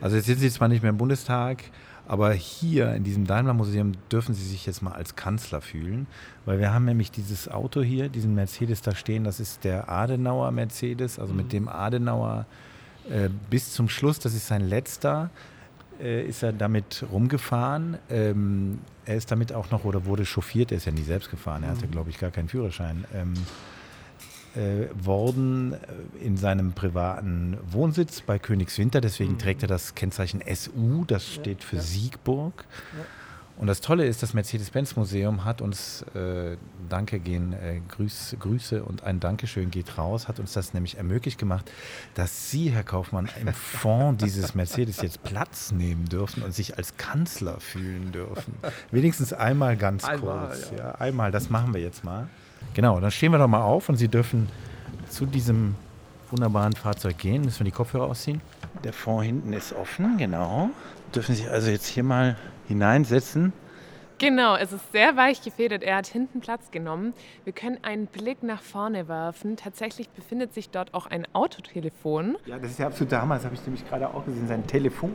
also 0.00 0.16
jetzt 0.16 0.26
sind 0.26 0.38
Sie 0.38 0.50
zwar 0.50 0.68
nicht 0.68 0.82
mehr 0.82 0.90
im 0.90 0.98
Bundestag, 0.98 1.64
aber 2.06 2.32
hier 2.32 2.94
in 2.94 3.04
diesem 3.04 3.26
Daimler-Museum 3.26 3.92
dürfen 4.10 4.34
Sie 4.34 4.44
sich 4.44 4.64
jetzt 4.66 4.82
mal 4.82 4.92
als 4.92 5.16
Kanzler 5.16 5.60
fühlen, 5.60 6.06
weil 6.44 6.58
wir 6.58 6.72
haben 6.72 6.84
nämlich 6.84 7.10
dieses 7.10 7.48
Auto 7.48 7.82
hier, 7.82 8.08
diesen 8.08 8.34
Mercedes 8.34 8.80
da 8.82 8.94
stehen, 8.94 9.24
das 9.24 9.40
ist 9.40 9.64
der 9.64 9.88
Adenauer 9.88 10.50
Mercedes, 10.52 11.18
also 11.18 11.34
mit 11.34 11.46
mhm. 11.46 11.50
dem 11.50 11.68
Adenauer 11.68 12.46
äh, 13.10 13.28
bis 13.50 13.72
zum 13.72 13.88
Schluss, 13.88 14.18
das 14.18 14.34
ist 14.34 14.46
sein 14.46 14.68
letzter 14.68 15.30
äh, 16.00 16.24
ist 16.24 16.42
er 16.42 16.52
damit 16.52 17.04
rumgefahren. 17.10 17.98
Ähm, 18.10 18.78
er 19.04 19.16
ist 19.16 19.30
damit 19.30 19.52
auch 19.52 19.70
noch 19.70 19.84
oder 19.84 20.04
wurde 20.04 20.24
chauffiert, 20.24 20.70
er 20.70 20.78
ist 20.78 20.84
ja 20.84 20.92
nie 20.92 21.02
selbst 21.02 21.30
gefahren, 21.30 21.62
er 21.62 21.70
hatte, 21.70 21.86
mhm. 21.86 21.90
glaube 21.90 22.10
ich, 22.10 22.18
gar 22.18 22.30
keinen 22.30 22.48
Führerschein. 22.48 23.04
Ähm, 23.14 23.34
äh, 24.54 24.86
worden 24.94 25.74
äh, 25.74 26.24
in 26.24 26.36
seinem 26.36 26.72
privaten 26.72 27.58
Wohnsitz 27.70 28.20
bei 28.20 28.38
Königswinter. 28.38 29.00
Deswegen 29.00 29.32
mhm. 29.32 29.38
trägt 29.38 29.62
er 29.62 29.68
das 29.68 29.94
Kennzeichen 29.94 30.42
SU, 30.54 31.04
das 31.04 31.26
steht 31.26 31.62
für 31.64 31.76
ja. 31.76 31.82
Siegburg. 31.82 32.64
Ja. 32.96 33.04
Und 33.58 33.66
das 33.66 33.80
Tolle 33.80 34.06
ist, 34.06 34.22
das 34.22 34.34
Mercedes-Benz-Museum 34.34 35.44
hat 35.44 35.60
uns, 35.60 36.02
äh, 36.14 36.56
Danke 36.88 37.18
gehen, 37.18 37.52
äh, 37.52 37.80
Grüß, 37.88 38.36
Grüße 38.38 38.84
und 38.84 39.02
ein 39.02 39.18
Dankeschön 39.18 39.72
geht 39.72 39.98
raus, 39.98 40.28
hat 40.28 40.38
uns 40.38 40.52
das 40.52 40.74
nämlich 40.74 40.96
ermöglicht 40.96 41.38
gemacht, 41.38 41.70
dass 42.14 42.52
Sie, 42.52 42.70
Herr 42.70 42.84
Kaufmann, 42.84 43.28
im 43.40 43.52
Fond 43.52 44.22
dieses 44.22 44.54
Mercedes 44.54 45.02
jetzt 45.02 45.24
Platz 45.24 45.72
nehmen 45.72 46.04
dürfen 46.04 46.44
und 46.44 46.54
sich 46.54 46.78
als 46.78 46.96
Kanzler 46.96 47.58
fühlen 47.58 48.12
dürfen. 48.12 48.54
Wenigstens 48.92 49.32
einmal 49.32 49.76
ganz 49.76 50.04
einmal, 50.04 50.48
kurz. 50.48 50.70
Ja. 50.70 50.76
ja. 50.78 50.90
einmal, 50.92 51.32
das 51.32 51.50
machen 51.50 51.74
wir 51.74 51.80
jetzt 51.80 52.04
mal. 52.04 52.28
Genau, 52.74 53.00
dann 53.00 53.10
stehen 53.10 53.32
wir 53.32 53.38
doch 53.38 53.48
mal 53.48 53.62
auf 53.62 53.88
und 53.88 53.96
Sie 53.96 54.08
dürfen 54.08 54.48
zu 55.08 55.26
diesem 55.26 55.74
wunderbaren 56.30 56.74
Fahrzeug 56.74 57.18
gehen. 57.18 57.42
Müssen 57.42 57.60
wir 57.60 57.64
die 57.64 57.70
Kopfhörer 57.72 58.04
ausziehen? 58.04 58.40
Der 58.84 58.92
Fond 58.92 59.24
hinten 59.24 59.52
ist 59.52 59.72
offen, 59.72 60.16
genau. 60.18 60.70
Dürfen 61.14 61.34
Sie 61.34 61.48
also 61.48 61.70
jetzt 61.70 61.86
hier 61.86 62.04
mal 62.04 62.36
hineinsetzen. 62.68 63.52
Genau, 64.18 64.56
es 64.56 64.72
ist 64.72 64.90
sehr 64.90 65.16
weich 65.16 65.42
gefedert. 65.42 65.84
Er 65.84 65.96
hat 65.96 66.08
hinten 66.08 66.40
Platz 66.40 66.72
genommen. 66.72 67.14
Wir 67.44 67.52
können 67.52 67.78
einen 67.82 68.08
Blick 68.08 68.42
nach 68.42 68.60
vorne 68.60 69.06
werfen. 69.06 69.56
Tatsächlich 69.56 70.10
befindet 70.10 70.52
sich 70.52 70.70
dort 70.70 70.92
auch 70.92 71.06
ein 71.06 71.24
Autotelefon. 71.34 72.36
Ja, 72.46 72.58
das 72.58 72.72
ist 72.72 72.80
ja 72.80 72.88
absolut 72.88 73.12
damals, 73.12 73.44
habe 73.44 73.54
ich 73.54 73.62
nämlich 73.62 73.88
gerade 73.88 74.08
auch 74.12 74.24
gesehen, 74.24 74.48
sein 74.48 74.66
Telefon. 74.66 75.12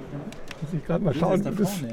Muss 0.62 0.74
ich 0.74 0.86
gerade 0.86 1.04
mal 1.04 1.14
schauen. 1.14 1.44
Das, 1.44 1.84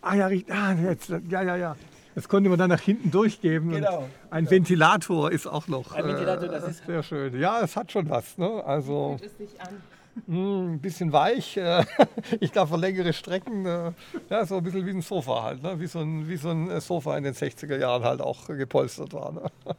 ah 0.00 0.14
ja, 0.14 0.26
ah, 0.26 0.72
jetzt, 0.74 1.08
ja, 1.28 1.42
ja, 1.42 1.56
ja. 1.56 1.76
Das 2.14 2.28
konnte 2.28 2.50
man 2.50 2.58
dann 2.58 2.70
nach 2.70 2.80
hinten 2.80 3.10
durchgeben. 3.10 3.70
Genau. 3.70 4.08
Ein 4.30 4.44
genau. 4.44 4.50
Ventilator 4.50 5.30
ist 5.30 5.46
auch 5.46 5.68
noch. 5.68 5.92
Ein 5.92 6.04
Ventilator, 6.04 6.48
das 6.48 6.64
äh, 6.64 6.70
ist 6.70 6.86
sehr 6.86 7.02
schön. 7.02 7.38
Ja, 7.38 7.60
es 7.60 7.76
hat 7.76 7.92
schon 7.92 8.08
was. 8.10 8.36
Ne? 8.36 8.62
Also, 8.64 9.16
Fühlt 9.18 9.30
es 9.30 9.38
sich 9.38 9.60
an? 9.60 9.80
Hm, 10.26 10.74
ein 10.74 10.78
bisschen 10.80 11.12
weich. 11.12 11.56
Äh, 11.56 11.84
ich 12.40 12.50
für 12.50 12.76
längere 12.76 13.12
Strecken, 13.12 13.64
äh, 13.64 13.92
ja, 14.28 14.44
so 14.44 14.56
ein 14.56 14.64
bisschen 14.64 14.86
wie 14.86 14.90
ein 14.90 15.02
Sofa 15.02 15.42
halt, 15.42 15.62
ne? 15.62 15.78
wie, 15.78 15.86
so 15.86 16.00
ein, 16.00 16.28
wie 16.28 16.36
so 16.36 16.50
ein 16.50 16.80
Sofa 16.80 17.16
in 17.16 17.24
den 17.24 17.34
60er 17.34 17.78
Jahren 17.78 18.02
halt 18.02 18.20
auch 18.20 18.46
gepolstert 18.48 19.12
war. 19.12 19.32
Ne? 19.32 19.42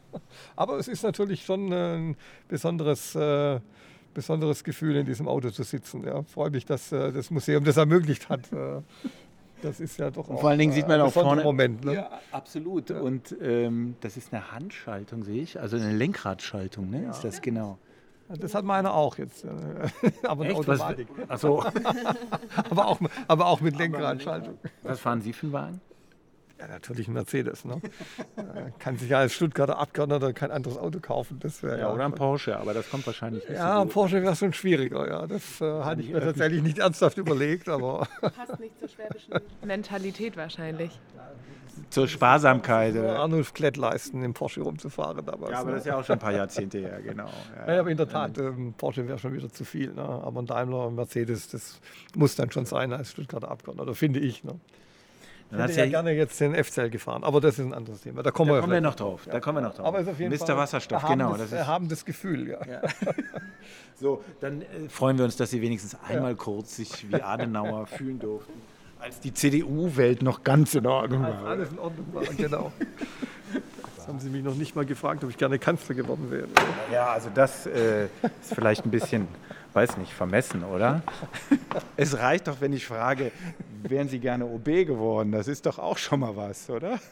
Aber 0.55 0.77
es 0.77 0.88
ist 0.88 1.03
natürlich 1.03 1.43
schon 1.43 1.71
ein 1.71 2.15
besonderes, 2.47 3.13
äh, 3.15 3.59
besonderes 4.13 4.63
Gefühl, 4.63 4.95
in 4.95 5.05
diesem 5.05 5.27
Auto 5.27 5.49
zu 5.49 5.63
sitzen. 5.63 6.05
Ja. 6.05 6.23
Freue 6.23 6.49
mich, 6.49 6.65
dass 6.65 6.89
das 6.89 7.29
Museum 7.29 7.63
das 7.63 7.77
ermöglicht 7.77 8.29
hat. 8.29 8.41
Das 9.62 9.80
ist 9.80 9.97
ja 9.99 10.09
doch 10.09 10.30
auch 10.30 10.41
Vor 10.41 10.49
allen 10.49 10.59
Dingen 10.59 10.74
sieht 10.74 10.88
man 10.88 11.01
auch 11.01 11.12
vorne. 11.12 11.43
Moment, 11.43 11.86
ne? 11.86 11.93
Ja, 11.95 12.09
absolut. 12.32 12.89
Ja. 12.89 12.99
Und 12.99 13.36
ähm, 13.41 13.95
das 14.01 14.18
ist 14.18 14.34
eine 14.34 14.51
Handschaltung, 14.51 15.24
sehe 15.24 15.43
ich. 15.43 15.59
Also 15.59 15.78
eine 15.78 15.93
Lenkradschaltung, 15.93 16.89
ne? 16.89 17.03
Ja. 17.03 17.12
ist 17.12 17.24
das 17.24 17.41
genau. 17.41 17.78
Das 18.39 18.55
hat 18.55 18.64
meiner 18.64 18.93
auch 18.93 19.18
jetzt. 19.18 19.43
Äh, 19.43 19.49
aber 20.24 20.45
eine 20.45 20.55
Automatik. 20.55 21.07
Achso. 21.28 21.64
aber, 22.70 22.88
auch, 22.88 22.99
aber 23.28 23.45
auch 23.47 23.62
mit 23.62 23.78
Lenkradschaltung. 23.78 24.57
Was 24.84 24.99
fahren 24.99 25.22
Sie 25.22 25.34
für 25.34 25.47
einen 25.47 25.53
Wagen? 25.53 25.82
Ja, 26.62 26.68
natürlich 26.68 27.07
ein 27.07 27.14
Mercedes. 27.14 27.66
Ne? 27.66 27.82
Kann 28.78 28.95
sich 28.95 29.09
ja 29.09 29.18
als 29.18 29.34
Stuttgarter 29.34 29.80
Abgeordneter 29.80 30.32
kein 30.32 30.51
anderes 30.51 30.78
Auto 30.78 30.99
kaufen. 30.99 31.39
Das 31.39 31.64
ja, 31.64 31.76
ja, 31.76 31.91
oder 31.91 32.05
ein 32.05 32.14
Porsche, 32.14 32.55
aber 32.57 32.76
das 32.76 32.88
kommt 32.88 33.07
wahrscheinlich 33.07 33.49
nicht. 33.49 33.57
Ja, 33.57 33.78
so 33.78 33.82
ein 33.82 33.89
Porsche 33.89 34.22
wäre 34.22 34.36
schon 34.36 34.53
schwieriger. 34.53 35.07
Ja. 35.07 35.26
Das 35.26 35.59
äh, 35.59 35.82
hatte 35.82 36.01
ich 36.01 36.12
mir 36.12 36.20
tatsächlich 36.20 36.62
nicht 36.62 36.78
ernsthaft 36.78 37.18
überlegt. 37.18 37.68
Aber 37.68 38.07
Passt 38.22 38.59
nicht 38.59 38.78
zur 38.78 38.89
schwäbischen 38.89 39.34
Mentalität 39.66 40.38
wahrscheinlich. 40.38 40.99
zur 41.89 42.07
Sparsamkeit. 42.07 42.95
Oder? 42.95 43.18
Arnulf 43.18 43.55
Klett 43.55 43.78
leisten, 43.78 44.24
im 44.24 44.36
Porsche 44.36 44.62
rumzufahren 44.62 45.26
damals. 45.26 45.51
Ja, 45.51 45.62
aber 45.62 45.70
ne? 45.70 45.76
das 45.78 45.82
ist 45.82 45.88
ja 45.88 45.97
auch 45.97 46.05
schon 46.05 46.18
ein 46.18 46.20
paar 46.20 46.34
Jahrzehnte 46.34 46.78
her, 46.78 47.01
genau. 47.01 47.26
Ja, 47.66 47.74
ja 47.74 47.80
aber 47.80 47.89
in 47.89 47.97
der 47.97 48.07
Tat, 48.07 48.38
ähm, 48.38 48.76
Porsche 48.78 49.07
wäre 49.07 49.18
schon 49.18 49.34
wieder 49.34 49.51
zu 49.51 49.66
viel. 49.66 49.93
Ne? 49.93 50.03
Aber 50.03 50.43
ein 50.43 50.45
Daimler 50.45 50.86
und 50.86 50.93
Mercedes, 50.93 51.49
das 51.49 51.82
muss 52.16 52.36
dann 52.36 52.51
schon 52.51 52.68
sein 52.68 52.93
als 52.93 53.09
Stuttgarter 53.09 53.49
Abgeordneter, 53.49 53.95
finde 53.95 54.20
ich. 54.20 54.43
Ne? 54.43 54.59
Ich 55.52 55.58
hätte 55.58 55.74
ja, 55.74 55.84
ja 55.84 55.89
gerne 55.89 56.12
jetzt 56.12 56.39
den 56.39 56.56
FCL 56.56 56.89
gefahren, 56.89 57.24
aber 57.24 57.41
das 57.41 57.60
ist 57.60 57.66
ein 57.66 57.74
anderes 57.74 58.02
Thema. 58.02 58.24
Da 58.24 58.32
kommen, 58.32 58.49
da 58.49 58.56
wir, 58.56 58.62
kommen 58.62 58.74
wir 58.74 58.82
noch 58.82 58.95
drauf. 58.95 59.28
Da 59.30 59.39
kommen 59.39 59.58
wir 59.58 59.68
noch 59.68 59.76
drauf. 59.76 59.86
Aber 59.86 59.99
ist 59.99 60.08
auf 60.08 60.20
jeden 60.20 60.34
Mr. 60.34 60.45
Fall 60.45 60.58
Wasserstoff, 60.58 61.06
genau. 61.06 61.36
Das, 61.36 61.49
das 61.49 61.68
haben 61.68 61.89
das 61.89 62.06
Gefühl, 62.06 62.47
ja. 62.47 62.60
ja. 62.66 62.82
so, 63.99 64.24
dann 64.39 64.62
äh, 64.62 64.89
freuen 64.89 65.18
wir 65.18 65.26
uns, 65.26 65.36
dass 65.36 65.49
Sie 65.49 65.62
wenigstens 65.62 65.97
einmal 66.08 66.36
kurz 66.36 66.78
sich 66.78 67.12
wie 67.12 67.22
Adenauer 67.22 67.86
fühlen 67.88 68.20
durften 68.20 68.54
als 69.02 69.20
die 69.20 69.34
CDU-Welt 69.34 70.22
noch 70.22 70.43
ganz 70.43 70.76
in 70.76 70.86
Ordnung 70.86 71.24
war. 71.24 71.30
Als 71.30 71.45
alles 71.45 71.72
in 71.72 71.80
Ordnung 71.80 72.06
war, 72.14 72.24
genau. 72.38 72.72
Jetzt 73.97 74.08
haben 74.08 74.20
Sie 74.20 74.30
mich 74.30 74.43
noch 74.43 74.56
nicht 74.56 74.76
mal 74.76 74.86
gefragt, 74.86 75.24
ob 75.24 75.30
ich 75.30 75.38
gerne 75.38 75.60
Kanzler 75.60 75.95
geworden 75.95 76.30
wäre. 76.30 76.47
Ja, 76.91 77.12
also 77.12 77.30
das 77.34 77.66
äh, 77.66 78.06
ist 78.06 78.54
vielleicht 78.54 78.86
ein 78.86 78.91
bisschen, 78.91 79.28
weiß 79.74 79.97
nicht, 79.97 80.13
vermessen, 80.13 80.63
oder? 80.63 81.01
Es 81.97 82.17
reicht 82.17 82.47
doch, 82.47 82.59
wenn 82.59 82.74
ich 82.74 82.86
frage, 82.86 83.32
wären 83.84 84.09
Sie 84.09 84.19
gerne 84.19 84.45
OB 84.45 84.65
geworden? 84.65 85.32
Das 85.32 85.47
ist 85.47 85.65
doch 85.65 85.78
auch 85.78 85.97
schon 85.97 86.22
mal 86.22 86.36
was, 86.36 86.69
oder? 86.69 86.99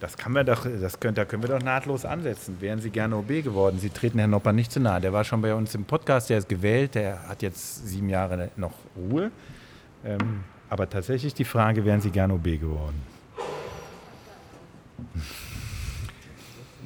Das 0.00 0.18
kann 0.18 0.32
man 0.32 0.44
doch, 0.44 0.66
das 0.66 1.00
können, 1.00 1.14
da 1.14 1.24
können 1.24 1.42
wir 1.42 1.48
doch 1.48 1.62
nahtlos 1.62 2.04
ansetzen. 2.04 2.56
Wären 2.60 2.78
Sie 2.78 2.90
gerne 2.90 3.16
OB 3.16 3.42
geworden? 3.42 3.78
Sie 3.78 3.88
treten 3.88 4.18
Herrn 4.18 4.32
Nopper 4.32 4.52
nicht 4.52 4.70
zu 4.70 4.78
nahe. 4.78 5.00
Der 5.00 5.14
war 5.14 5.24
schon 5.24 5.40
bei 5.40 5.54
uns 5.54 5.74
im 5.74 5.86
Podcast, 5.86 6.28
der 6.28 6.38
ist 6.38 6.48
gewählt, 6.48 6.94
der 6.94 7.26
hat 7.26 7.40
jetzt 7.40 7.88
sieben 7.88 8.10
Jahre 8.10 8.50
noch 8.56 8.74
Ruhe. 8.96 9.30
Ähm, 10.04 10.44
aber 10.68 10.90
tatsächlich 10.90 11.32
die 11.32 11.46
Frage, 11.46 11.86
wären 11.86 12.02
Sie 12.02 12.10
gerne 12.10 12.34
OB 12.34 12.44
geworden? 12.44 13.00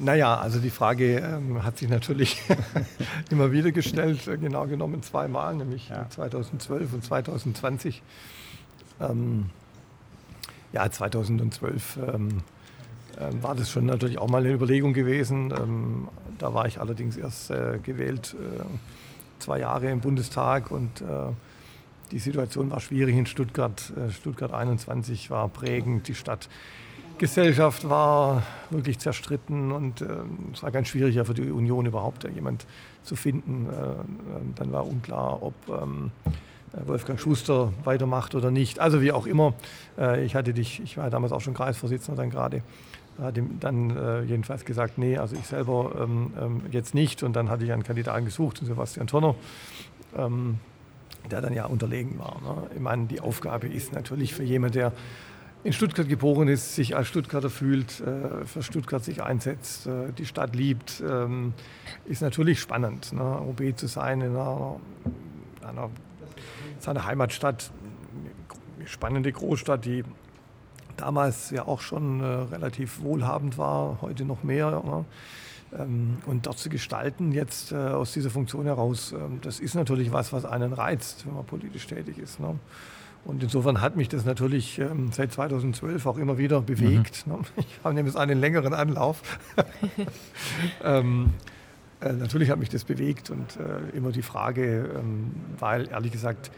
Naja, 0.00 0.36
also 0.36 0.60
die 0.60 0.70
Frage 0.70 1.18
ähm, 1.18 1.64
hat 1.64 1.78
sich 1.78 1.88
natürlich 1.88 2.40
immer 3.30 3.50
wieder 3.50 3.72
gestellt, 3.72 4.28
äh, 4.28 4.38
genau 4.38 4.66
genommen 4.66 5.02
zweimal, 5.02 5.56
nämlich 5.56 5.88
ja. 5.88 6.08
2012 6.08 6.92
und 6.92 7.04
2020. 7.04 8.02
Ähm, 9.00 9.50
ja, 10.72 10.88
2012 10.88 11.98
ähm, 12.14 12.42
äh, 13.16 13.42
war 13.42 13.56
das 13.56 13.70
schon 13.70 13.86
natürlich 13.86 14.18
auch 14.18 14.28
mal 14.28 14.44
eine 14.44 14.52
Überlegung 14.52 14.92
gewesen. 14.92 15.52
Ähm, 15.56 16.08
da 16.38 16.54
war 16.54 16.66
ich 16.66 16.80
allerdings 16.80 17.16
erst 17.16 17.50
äh, 17.50 17.78
gewählt, 17.82 18.36
äh, 18.38 18.62
zwei 19.40 19.58
Jahre 19.58 19.90
im 19.90 20.00
Bundestag 20.00 20.70
und 20.70 21.00
äh, 21.00 21.32
die 22.12 22.18
Situation 22.20 22.70
war 22.70 22.80
schwierig 22.80 23.16
in 23.16 23.26
Stuttgart. 23.26 23.92
Äh, 23.96 24.12
Stuttgart 24.12 24.52
21 24.52 25.30
war 25.30 25.48
prägend. 25.48 26.06
Die 26.06 26.14
Stadtgesellschaft 27.18 27.88
war 27.88 28.44
wirklich 28.70 29.00
zerstritten 29.00 29.72
und 29.72 30.02
äh, 30.02 30.06
es 30.52 30.62
war 30.62 30.70
ganz 30.70 30.86
schwierig 30.86 31.18
für 31.26 31.34
die 31.34 31.50
Union 31.50 31.84
überhaupt 31.84 32.22
jemand 32.32 32.64
zu 33.02 33.16
finden. 33.16 33.66
Äh, 33.66 34.54
dann 34.54 34.70
war 34.70 34.86
unklar, 34.86 35.42
ob 35.42 35.54
ähm, 35.68 36.12
Wolfgang 36.86 37.18
Schuster 37.18 37.72
weitermacht 37.82 38.36
oder 38.36 38.52
nicht. 38.52 38.78
Also 38.78 39.02
wie 39.02 39.10
auch 39.10 39.26
immer. 39.26 39.54
Ich 40.22 40.36
hatte 40.36 40.52
dich, 40.52 40.80
ich 40.80 40.96
war 40.96 41.10
damals 41.10 41.32
auch 41.32 41.40
schon 41.40 41.54
Kreisvorsitzender 41.54 42.22
dann 42.22 42.30
gerade 42.30 42.62
hat 43.20 43.36
ihm 43.36 43.58
dann 43.58 43.96
äh, 43.96 44.22
jedenfalls 44.22 44.64
gesagt, 44.64 44.96
nee, 44.96 45.18
also 45.18 45.34
ich 45.34 45.44
selber 45.44 45.90
ähm, 46.00 46.32
ähm, 46.40 46.60
jetzt 46.70 46.94
nicht. 46.94 47.24
Und 47.24 47.34
dann 47.34 47.50
hatte 47.50 47.64
ich 47.64 47.72
einen 47.72 47.82
Kandidaten 47.82 48.26
gesucht, 48.26 48.60
Sebastian 48.62 49.08
Tonner. 49.08 49.34
Ähm, 50.16 50.60
der 51.30 51.40
dann 51.40 51.52
ja 51.52 51.66
unterlegen 51.66 52.18
war. 52.18 52.40
Ne? 52.42 52.70
Ich 52.74 52.80
meine, 52.80 53.06
die 53.06 53.20
Aufgabe 53.20 53.66
ist 53.66 53.92
natürlich 53.92 54.34
für 54.34 54.44
jemanden, 54.44 54.78
der 54.78 54.92
in 55.64 55.72
Stuttgart 55.72 56.08
geboren 56.08 56.48
ist, 56.48 56.74
sich 56.74 56.96
als 56.96 57.08
Stuttgarter 57.08 57.50
fühlt, 57.50 58.00
äh, 58.00 58.44
für 58.46 58.62
Stuttgart 58.62 59.04
sich 59.04 59.22
einsetzt, 59.22 59.86
äh, 59.86 60.12
die 60.16 60.26
Stadt 60.26 60.54
liebt, 60.54 61.02
ähm, 61.06 61.52
ist 62.04 62.22
natürlich 62.22 62.60
spannend. 62.60 63.12
Ne? 63.12 63.22
OB 63.22 63.76
zu 63.76 63.86
sein 63.86 64.20
in 64.20 64.30
einer, 64.30 64.80
einer 65.62 65.90
seiner 66.78 67.04
Heimatstadt, 67.06 67.72
eine 68.78 68.86
spannende 68.86 69.32
Großstadt, 69.32 69.84
die 69.84 70.04
damals 70.96 71.50
ja 71.50 71.66
auch 71.66 71.80
schon 71.80 72.20
äh, 72.20 72.24
relativ 72.24 73.00
wohlhabend 73.02 73.58
war, 73.58 73.98
heute 74.00 74.24
noch 74.24 74.44
mehr. 74.44 74.70
Ne? 74.70 75.04
Ähm, 75.76 76.18
und 76.26 76.46
dort 76.46 76.58
zu 76.58 76.68
gestalten, 76.68 77.32
jetzt 77.32 77.74
aus 77.74 78.12
dieser 78.12 78.30
Funktion 78.30 78.64
heraus, 78.64 79.12
ähm, 79.12 79.40
das 79.42 79.58
ist 79.58 79.74
natürlich 79.74 80.12
was, 80.12 80.32
was 80.32 80.44
einen 80.44 80.72
reizt, 80.72 81.26
wenn 81.26 81.34
man 81.34 81.44
politisch 81.44 81.88
tätig 81.88 82.18
ist. 82.18 82.38
Ne? 82.38 82.58
Und 83.28 83.42
insofern 83.42 83.82
hat 83.82 83.94
mich 83.94 84.08
das 84.08 84.24
natürlich 84.24 84.78
ähm, 84.78 85.10
seit 85.12 85.32
2012 85.32 86.06
auch 86.06 86.16
immer 86.16 86.38
wieder 86.38 86.62
bewegt. 86.62 87.26
Mhm. 87.26 87.34
Ne? 87.34 87.38
Ich 87.56 87.66
habe 87.84 87.94
nämlich 87.94 88.16
einen 88.16 88.40
längeren 88.40 88.72
Anlauf. 88.72 89.20
ähm, 90.82 91.34
äh, 92.00 92.14
natürlich 92.14 92.48
hat 92.48 92.58
mich 92.58 92.70
das 92.70 92.84
bewegt 92.84 93.28
und 93.28 93.58
äh, 93.58 93.94
immer 93.94 94.12
die 94.12 94.22
Frage, 94.22 94.90
ähm, 94.98 95.32
weil 95.58 95.90
ehrlich 95.90 96.12
gesagt 96.12 96.50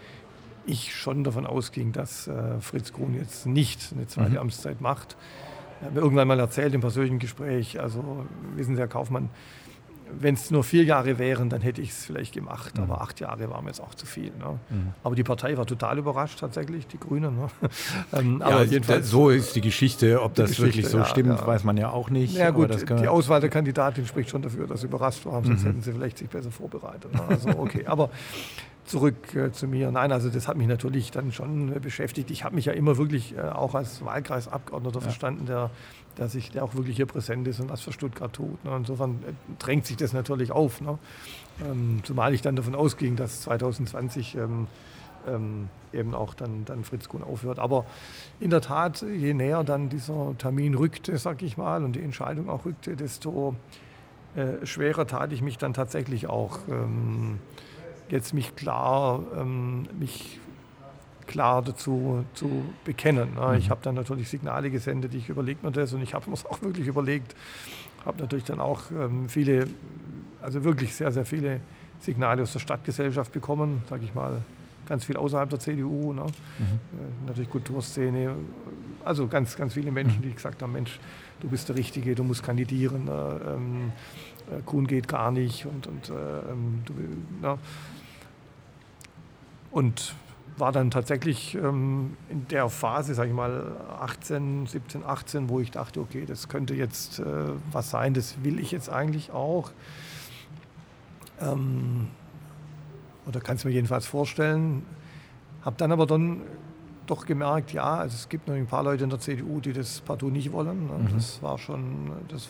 ich 0.65 0.95
schon 0.95 1.25
davon 1.25 1.45
ausging, 1.45 1.91
dass 1.91 2.29
äh, 2.29 2.61
Fritz 2.61 2.93
Kuhn 2.93 3.15
jetzt 3.15 3.47
nicht 3.47 3.93
eine 3.93 4.07
zweite 4.07 4.31
mhm. 4.31 4.39
Amtszeit 4.39 4.81
macht. 4.81 5.17
Er 5.81 5.87
hat 5.87 5.95
mir 5.95 6.03
irgendwann 6.03 6.29
mal 6.29 6.39
erzählt 6.39 6.73
im 6.73 6.83
persönlichen 6.83 7.19
Gespräch, 7.19 7.81
also 7.81 8.27
wissen 8.55 8.77
Sie, 8.77 8.81
Herr 8.81 8.87
Kaufmann, 8.87 9.29
wenn 10.19 10.35
es 10.35 10.51
nur 10.51 10.65
vier 10.65 10.85
Jahre 10.85 11.19
wären, 11.19 11.51
dann 11.51 11.61
hätte 11.61 11.81
ich 11.81 11.91
es 11.91 12.05
vielleicht 12.05 12.35
gemacht. 12.35 12.77
Mhm. 12.77 12.85
Aber 12.85 13.01
acht 13.01 13.21
Jahre 13.21 13.51
war 13.51 13.63
mir 13.63 13.69
jetzt 13.69 13.81
auch 13.81 13.95
zu 13.95 14.07
viel. 14.07 14.33
Ne? 14.39 14.59
Mhm. 14.71 14.93
Aber 15.03 15.15
die 15.15 15.23
Partei 15.23 15.57
war 15.57 15.67
total 15.67 15.99
überrascht, 15.99 16.41
tatsächlich, 16.41 16.87
die 16.87 16.99
Grünen. 16.99 17.37
Ne? 17.37 17.49
ähm, 18.13 18.43
aber 18.43 18.65
jedenfalls, 18.65 19.11
so 19.11 19.31
ist 19.31 19.55
die 19.57 19.61
Geschichte. 19.61 20.23
Ob 20.23 20.35
das 20.35 20.59
wirklich 20.59 20.89
so 20.89 20.99
ja, 20.99 21.05
stimmt, 21.05 21.29
ja. 21.29 21.47
weiß 21.47 21.65
man 21.65 21.77
ja 21.77 21.91
auch 21.91 22.11
nicht. 22.11 22.35
Ja, 22.35 22.51
gut, 22.51 22.71
die 23.01 23.09
Auswahl 23.09 23.41
der 23.41 23.51
Kandidatin 23.51 24.07
spricht 24.07 24.31
schon 24.31 24.43
dafür, 24.43 24.67
dass 24.67 24.81
sie 24.81 24.87
überrascht 24.87 25.25
waren, 25.27 25.45
sonst 25.45 25.63
mhm. 25.63 25.67
hätten 25.67 25.83
sie 25.83 25.93
vielleicht 25.93 26.19
sich 26.19 26.29
besser 26.29 26.51
vorbereitet. 26.51 27.13
Ne? 27.13 27.21
Also, 27.29 27.49
okay. 27.51 27.87
aber 27.87 28.11
zurück 28.91 29.35
äh, 29.35 29.53
zu 29.53 29.67
mir. 29.67 29.91
Nein, 29.91 30.13
also 30.13 30.29
das 30.29 30.49
hat 30.49 30.57
mich 30.57 30.67
natürlich 30.67 31.11
dann 31.11 31.33
schon 31.33 31.75
äh, 31.75 31.79
beschäftigt. 31.79 32.31
Ich 32.31 32.45
habe 32.45 32.57
mich 32.57 32.67
ja 32.67 32.73
immer 32.73 32.97
wirklich 32.99 33.37
äh, 33.37 33.41
auch 33.41 33.75
als 33.75 34.05
Wahlkreisabgeordneter 34.05 34.99
ja. 34.99 35.03
verstanden, 35.03 35.47
der, 35.47 35.71
der, 36.19 36.29
sich, 36.29 36.51
der 36.51 36.65
auch 36.65 36.75
wirklich 36.75 36.97
hier 36.97 37.07
präsent 37.07 37.47
ist 37.49 37.61
und 37.61 37.71
was 37.71 37.81
für 37.81 37.93
Stuttgart 37.93 38.33
tut. 38.33 38.65
Ne? 38.65 38.77
Insofern 38.77 39.23
äh, 39.27 39.33
drängt 39.59 39.87
sich 39.87 39.97
das 39.97 40.13
natürlich 40.13 40.53
auf. 40.53 40.81
Ne? 40.81 40.99
Ähm, 41.65 42.01
zumal 42.05 42.35
ich 42.35 42.43
dann 42.43 42.57
davon 42.57 42.75
ausging, 42.75 43.17
dass 43.17 43.43
2020 43.43 44.37
ähm, 44.37 44.67
ähm, 45.27 45.69
eben 45.93 46.15
auch 46.15 46.35
dann, 46.35 46.65
dann 46.65 46.85
Fritz 46.85 47.09
Kuhn 47.09 47.23
aufhört. 47.23 47.59
Aber 47.59 47.85
in 48.39 48.51
der 48.51 48.61
Tat, 48.61 49.03
je 49.03 49.35
näher 49.35 49.65
dann 49.65 49.89
dieser 49.89 50.37
Termin 50.39 50.75
rückte, 50.75 51.17
sag 51.19 51.43
ich 51.43 51.57
mal, 51.57 51.85
und 51.85 51.95
die 51.95 52.03
Entscheidung 52.03 52.49
auch 52.49 52.65
rückte, 52.65 52.97
desto 52.97 53.55
äh, 54.37 54.65
schwerer 54.65 55.07
tat 55.07 55.33
ich 55.33 55.43
mich 55.43 55.59
dann 55.59 55.75
tatsächlich 55.75 56.29
auch. 56.29 56.59
Ähm, 56.69 57.39
jetzt 58.09 58.35
mich 58.35 58.57
klar, 58.57 59.23
ähm, 59.37 59.89
mich 59.99 60.41
klar 61.31 61.63
dazu 61.63 62.25
zu 62.35 62.65
bekennen. 62.85 63.35
Ne? 63.35 63.57
Ich 63.59 63.67
mhm. 63.67 63.71
habe 63.71 63.81
dann 63.83 63.95
natürlich 63.95 64.29
Signale 64.29 64.69
gesendet, 64.69 65.15
ich 65.15 65.29
überlege 65.29 65.65
mir 65.65 65.71
das 65.71 65.93
und 65.93 66.03
ich 66.03 66.13
habe 66.13 66.29
mir 66.29 66.35
es 66.35 66.45
auch 66.45 66.61
wirklich 66.61 66.89
überlegt. 66.89 67.37
Habe 68.05 68.21
natürlich 68.21 68.45
dann 68.45 68.61
auch 68.61 68.91
ähm, 68.91 69.29
viele, 69.29 69.69
also 70.43 70.65
wirklich 70.65 70.95
sehr, 70.95 71.13
sehr 71.13 71.25
viele 71.25 71.61
Signale 72.01 72.43
aus 72.43 72.53
der 72.53 72.59
Stadtgesellschaft 72.59 73.33
bekommen, 73.33 73.83
sage 73.89 74.05
ich 74.05 74.15
mal, 74.15 74.43
ganz 74.87 75.05
viel 75.05 75.17
außerhalb 75.17 75.49
der 75.49 75.61
CDU, 75.61 76.13
ne? 76.13 76.23
mhm. 76.23 76.27
äh, 76.27 77.27
natürlich 77.29 77.51
Kulturszene, 77.51 78.35
also 79.05 79.29
ganz, 79.29 79.57
ganz 79.57 79.75
viele 79.75 79.93
Menschen, 79.93 80.19
mhm. 80.19 80.23
die 80.23 80.35
gesagt 80.35 80.63
haben, 80.63 80.73
Mensch, 80.73 80.99
du 81.41 81.49
bist 81.49 81.69
der 81.69 81.77
Richtige, 81.77 82.17
du 82.17 82.25
musst 82.25 82.43
kandidieren, 82.43 83.07
äh, 83.07 83.53
ähm, 83.53 83.93
äh, 84.51 84.63
Kuhn 84.67 84.85
geht 84.85 85.07
gar 85.07 85.31
nicht 85.31 85.65
und, 85.65 85.87
und 85.87 86.09
äh, 86.09 86.13
ähm, 86.51 86.83
du, 86.87 86.95
na, 87.41 87.59
und 89.71 90.17
war 90.61 90.73
dann 90.73 90.91
tatsächlich 90.91 91.55
ähm, 91.55 92.17
in 92.29 92.47
der 92.49 92.69
Phase, 92.69 93.15
sage 93.15 93.31
ich 93.31 93.35
mal, 93.35 93.73
18, 94.01 94.67
17, 94.67 95.05
18, 95.05 95.49
wo 95.49 95.61
ich 95.61 95.71
dachte, 95.71 96.01
okay, 96.01 96.25
das 96.27 96.49
könnte 96.49 96.75
jetzt 96.75 97.19
äh, 97.19 97.25
was 97.73 97.91
sein, 97.91 98.15
das 98.15 98.43
will 98.45 98.61
ich 98.61 98.71
jetzt 98.71 98.91
eigentlich 98.91 99.33
auch. 99.33 99.71
Ähm, 101.41 102.09
oder 103.27 103.41
kann 103.41 103.57
es 103.57 103.65
mir 103.65 103.71
jedenfalls 103.71 104.07
vorstellen. 104.07 104.85
Habe 105.63 105.77
dann 105.79 105.93
aber 105.93 106.07
dann 106.07 106.43
doch 107.07 107.27
gemerkt, 107.27 107.73
ja, 107.73 107.97
also 107.97 108.15
es 108.15 108.29
gibt 108.29 108.49
noch 108.49 108.55
ein 108.55 108.67
paar 108.67 108.85
Leute 108.85 109.05
in 109.05 109.11
der 109.11 109.19
CDU, 109.19 109.61
die 109.61 109.73
das 109.73 110.01
partout 110.01 110.31
nicht 110.31 110.53
wollen. 110.53 110.87
Ne? 110.87 110.99
Mhm. 110.99 111.15
Das 111.15 111.43
war 111.43 111.59
schon, 111.59 112.13
das, 112.29 112.49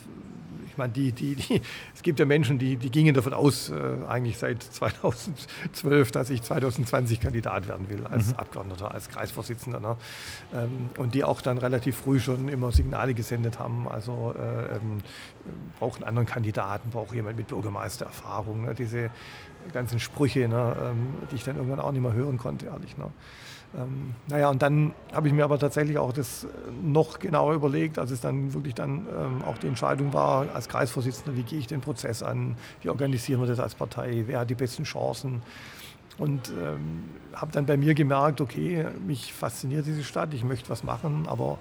meine, 0.81 0.93
die, 0.93 1.11
die, 1.11 1.35
die, 1.35 1.61
es 1.95 2.01
gibt 2.01 2.19
ja 2.19 2.25
Menschen, 2.25 2.59
die, 2.59 2.75
die 2.75 2.89
gingen 2.89 3.13
davon 3.13 3.33
aus, 3.33 3.69
äh, 3.69 3.75
eigentlich 4.07 4.37
seit 4.37 4.61
2012, 4.63 6.11
dass 6.11 6.29
ich 6.29 6.41
2020 6.41 7.19
Kandidat 7.19 7.67
werden 7.67 7.89
will 7.89 8.05
als 8.05 8.29
mhm. 8.29 8.35
Abgeordneter, 8.35 8.91
als 8.91 9.09
Kreisvorsitzender. 9.09 9.79
Ne? 9.79 9.97
Ähm, 10.53 10.89
und 10.97 11.13
die 11.13 11.23
auch 11.23 11.41
dann 11.41 11.57
relativ 11.57 11.97
früh 11.97 12.19
schon 12.19 12.49
immer 12.49 12.71
Signale 12.71 13.13
gesendet 13.13 13.59
haben. 13.59 13.87
Also 13.87 14.33
äh, 14.37 14.75
ähm, 14.75 15.01
braucht 15.79 15.97
einen 15.97 16.09
anderen 16.09 16.27
Kandidaten, 16.27 16.89
braucht 16.89 17.13
jemand 17.13 17.37
mit 17.37 17.47
Bürgermeistererfahrung. 17.47 18.65
Ne? 18.65 18.75
Diese 18.75 19.09
ganzen 19.73 19.99
Sprüche, 19.99 20.47
ne? 20.47 20.75
ähm, 20.81 21.13
die 21.31 21.35
ich 21.35 21.43
dann 21.43 21.55
irgendwann 21.55 21.79
auch 21.79 21.91
nicht 21.91 22.01
mehr 22.01 22.13
hören 22.13 22.37
konnte, 22.37 22.65
ehrlich. 22.65 22.97
Ne? 22.97 23.11
Ähm, 23.77 24.13
naja, 24.27 24.49
und 24.49 24.61
dann 24.61 24.93
habe 25.13 25.27
ich 25.27 25.33
mir 25.33 25.45
aber 25.45 25.57
tatsächlich 25.57 25.97
auch 25.97 26.11
das 26.11 26.45
noch 26.83 27.19
genauer 27.19 27.53
überlegt, 27.53 27.97
als 27.99 28.11
es 28.11 28.19
dann 28.19 28.53
wirklich 28.53 28.75
dann 28.75 29.07
ähm, 29.07 29.43
auch 29.45 29.57
die 29.57 29.67
Entscheidung 29.67 30.13
war, 30.13 30.53
als 30.53 30.67
Kreisvorsitzender, 30.67 31.37
wie 31.37 31.43
gehe 31.43 31.59
ich 31.59 31.67
den 31.67 31.81
Prozess 31.81 32.21
an, 32.21 32.57
wie 32.81 32.89
organisieren 32.89 33.39
wir 33.39 33.47
das 33.47 33.59
als 33.59 33.75
Partei, 33.75 34.23
wer 34.27 34.39
hat 34.39 34.49
die 34.49 34.55
besten 34.55 34.83
Chancen. 34.83 35.41
Und 36.17 36.49
ähm, 36.49 37.05
habe 37.33 37.51
dann 37.53 37.65
bei 37.65 37.77
mir 37.77 37.93
gemerkt, 37.93 38.41
okay, 38.41 38.85
mich 39.07 39.33
fasziniert 39.33 39.85
diese 39.85 40.03
Stadt, 40.03 40.33
ich 40.33 40.43
möchte 40.43 40.69
was 40.69 40.83
machen, 40.83 41.25
aber 41.27 41.57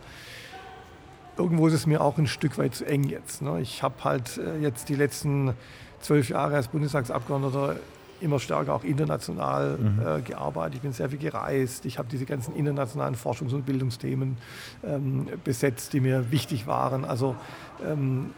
irgendwo 1.39 1.69
ist 1.69 1.75
es 1.75 1.87
mir 1.87 2.01
auch 2.01 2.19
ein 2.19 2.27
Stück 2.27 2.59
weit 2.59 2.75
zu 2.75 2.85
eng 2.85 3.05
jetzt. 3.05 3.41
Ne? 3.41 3.61
Ich 3.61 3.83
habe 3.83 3.95
halt 4.03 4.37
äh, 4.39 4.59
jetzt 4.59 4.89
die 4.89 4.97
letzten 4.97 5.55
zwölf 6.01 6.29
Jahre 6.29 6.57
als 6.57 6.69
Bundestagsabgeordneter 6.69 7.77
immer 8.21 8.39
stärker 8.39 8.75
auch 8.75 8.85
international 8.85 9.79
mhm. 9.79 10.01
äh, 10.05 10.21
gearbeitet. 10.23 10.77
Ich 10.77 10.81
bin 10.83 10.93
sehr 10.93 11.11
viel 11.11 11.18
gereist. 11.18 11.87
Ich 11.87 11.99
habe 11.99 12.09
diese 12.11 12.27
ganzen 12.27 12.55
internationalen 12.55 13.14
Forschungs- 13.14 13.55
und 13.55 13.66
Bildungsthemen 13.66 14.37
ähm, 14.85 15.29
besetzt, 15.45 15.93
die 15.93 16.01
mir 16.01 16.31
wichtig 16.31 16.66
waren. 16.66 17.05
Also 17.05 17.37
ähm, 17.85 18.33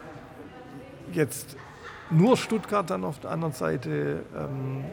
jetzt 1.13 1.57
nur 2.11 2.37
Stuttgart 2.37 2.89
dann 2.91 3.05
auf 3.05 3.21
der 3.21 3.31
anderen 3.31 3.55
Seite 3.55 4.25
ähm, 4.37 4.85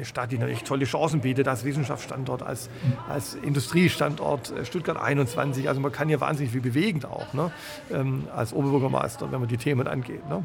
eine 0.00 0.06
Stadt, 0.06 0.32
die 0.32 0.38
natürlich 0.38 0.64
tolle 0.64 0.86
Chancen 0.86 1.20
bietet 1.20 1.46
als 1.46 1.64
Wissenschaftsstandort, 1.64 2.42
als, 2.42 2.70
als 3.08 3.34
Industriestandort, 3.34 4.50
äh, 4.50 4.64
Stuttgart 4.64 4.96
21. 5.00 5.68
Also 5.68 5.80
man 5.80 5.92
kann 5.92 6.08
ja 6.08 6.20
wahnsinnig 6.20 6.52
viel 6.52 6.62
bewegen 6.62 7.04
auch, 7.04 7.32
ne? 7.34 7.52
ähm, 7.92 8.24
als 8.34 8.52
Oberbürgermeister, 8.52 9.30
wenn 9.30 9.40
man 9.40 9.48
die 9.48 9.58
Themen 9.58 9.86
angeht. 9.86 10.26
Ne? 10.28 10.44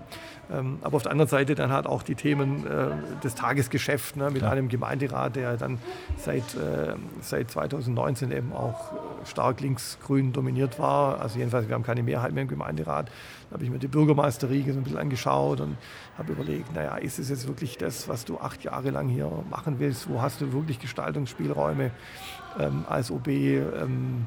Ähm, 0.51 0.79
aber 0.81 0.97
auf 0.97 1.03
der 1.03 1.11
anderen 1.11 1.29
Seite 1.29 1.55
dann 1.55 1.71
halt 1.71 1.87
auch 1.87 2.03
die 2.03 2.15
Themen 2.15 2.67
äh, 2.67 3.21
des 3.23 3.35
Tagesgeschäfts 3.35 4.15
ne? 4.15 4.29
mit 4.29 4.39
Klar. 4.39 4.51
einem 4.51 4.67
Gemeinderat, 4.67 5.35
der 5.37 5.57
dann 5.57 5.79
seit, 6.17 6.43
äh, 6.55 6.95
seit 7.21 7.49
2019 7.49 8.31
eben 8.31 8.53
auch 8.53 8.91
stark 9.25 9.61
links-grün 9.61 10.33
dominiert 10.33 10.79
war. 10.79 11.21
Also 11.21 11.39
jedenfalls, 11.39 11.67
wir 11.67 11.75
haben 11.75 11.83
keine 11.83 12.03
Mehrheit 12.03 12.33
mehr 12.33 12.43
im 12.43 12.49
Gemeinderat. 12.49 13.09
Habe 13.55 13.63
ich 13.63 13.69
mir 13.69 13.79
die 13.79 13.87
Bürgermeisterriege 13.87 14.73
so 14.73 14.79
ein 14.79 14.83
bisschen 14.83 14.99
angeschaut 14.99 15.61
und 15.61 15.77
habe 16.17 16.33
überlegt, 16.33 16.75
naja, 16.75 16.97
ist 16.97 17.19
es 17.19 17.29
jetzt 17.29 17.47
wirklich 17.47 17.77
das, 17.77 18.09
was 18.09 18.25
du 18.25 18.37
acht 18.37 18.65
Jahre 18.65 18.89
lang 18.89 19.07
hier 19.07 19.31
machen 19.49 19.79
willst? 19.79 20.09
Wo 20.09 20.21
hast 20.21 20.41
du 20.41 20.51
wirklich 20.51 20.77
Gestaltungsspielräume 20.81 21.91
ähm, 22.59 22.83
als 22.89 23.11
OB? 23.11 23.29
Ähm, 23.29 24.25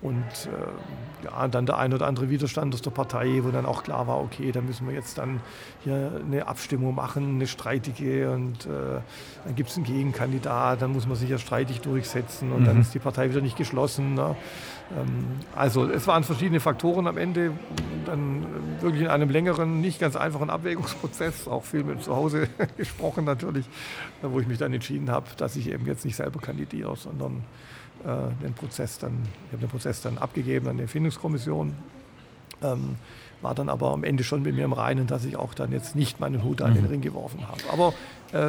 und 0.00 0.22
äh, 0.22 1.24
ja, 1.24 1.46
dann 1.46 1.66
der 1.66 1.78
ein 1.78 1.92
oder 1.92 2.06
andere 2.06 2.30
Widerstand 2.30 2.72
aus 2.72 2.82
der 2.82 2.90
Partei, 2.90 3.40
wo 3.42 3.50
dann 3.50 3.66
auch 3.66 3.82
klar 3.82 4.06
war, 4.06 4.20
okay, 4.20 4.50
da 4.50 4.60
müssen 4.60 4.86
wir 4.86 4.94
jetzt 4.94 5.18
dann 5.18 5.40
hier 5.82 6.20
eine 6.24 6.46
Abstimmung 6.46 6.94
machen, 6.94 7.36
eine 7.36 7.48
streitige 7.48 8.30
und 8.32 8.66
äh, 8.66 9.00
dann 9.44 9.54
gibt 9.56 9.70
es 9.70 9.76
einen 9.76 9.86
Gegenkandidat, 9.86 10.82
dann 10.82 10.92
muss 10.92 11.06
man 11.06 11.16
sich 11.16 11.30
ja 11.30 11.38
streitig 11.38 11.80
durchsetzen 11.80 12.52
und 12.52 12.62
mhm. 12.62 12.66
dann 12.66 12.80
ist 12.80 12.94
die 12.94 13.00
Partei 13.00 13.30
wieder 13.30 13.40
nicht 13.40 13.56
geschlossen. 13.56 14.14
Ne? 14.14 14.36
Ähm, 14.96 15.40
also 15.54 15.88
es 15.88 16.06
waren 16.06 16.24
verschiedene 16.24 16.60
Faktoren 16.60 17.06
am 17.06 17.18
Ende, 17.18 17.52
dann 18.06 18.46
wirklich 18.80 19.02
in 19.02 19.08
einem 19.08 19.30
längeren, 19.30 19.80
nicht 19.80 20.00
ganz 20.00 20.16
einfachen 20.16 20.50
Abwägungsprozess, 20.50 21.46
auch 21.48 21.64
viel 21.64 21.84
mit 21.84 22.02
zu 22.02 22.16
Hause 22.16 22.48
gesprochen 22.76 23.24
natürlich, 23.24 23.66
wo 24.22 24.40
ich 24.40 24.46
mich 24.46 24.58
dann 24.58 24.72
entschieden 24.72 25.10
habe, 25.10 25.26
dass 25.36 25.56
ich 25.56 25.70
eben 25.70 25.86
jetzt 25.86 26.04
nicht 26.04 26.16
selber 26.16 26.40
kandidiere, 26.40 26.96
sondern 26.96 27.44
äh, 28.04 28.42
den 28.42 28.54
Prozess 28.54 28.98
dann, 28.98 29.18
ich 29.46 29.52
habe 29.52 29.66
den 29.66 29.70
Prozess 29.70 30.00
dann 30.00 30.18
abgegeben 30.18 30.68
an 30.68 30.76
die 30.76 30.82
Erfindungskommission. 30.82 31.74
Ähm, 32.62 32.96
war 33.40 33.54
dann 33.54 33.68
aber 33.68 33.92
am 33.92 34.02
Ende 34.02 34.24
schon 34.24 34.42
mit 34.42 34.56
mir 34.56 34.64
im 34.64 34.72
Reinen, 34.72 35.06
dass 35.06 35.24
ich 35.24 35.36
auch 35.36 35.54
dann 35.54 35.70
jetzt 35.70 35.94
nicht 35.94 36.18
meinen 36.18 36.42
Hut 36.42 36.60
an 36.60 36.74
den 36.74 36.84
mhm. 36.84 36.90
Ring 36.90 37.00
geworfen 37.00 37.46
habe. 37.46 37.60
Aber 37.72 37.88
äh, 37.88 37.92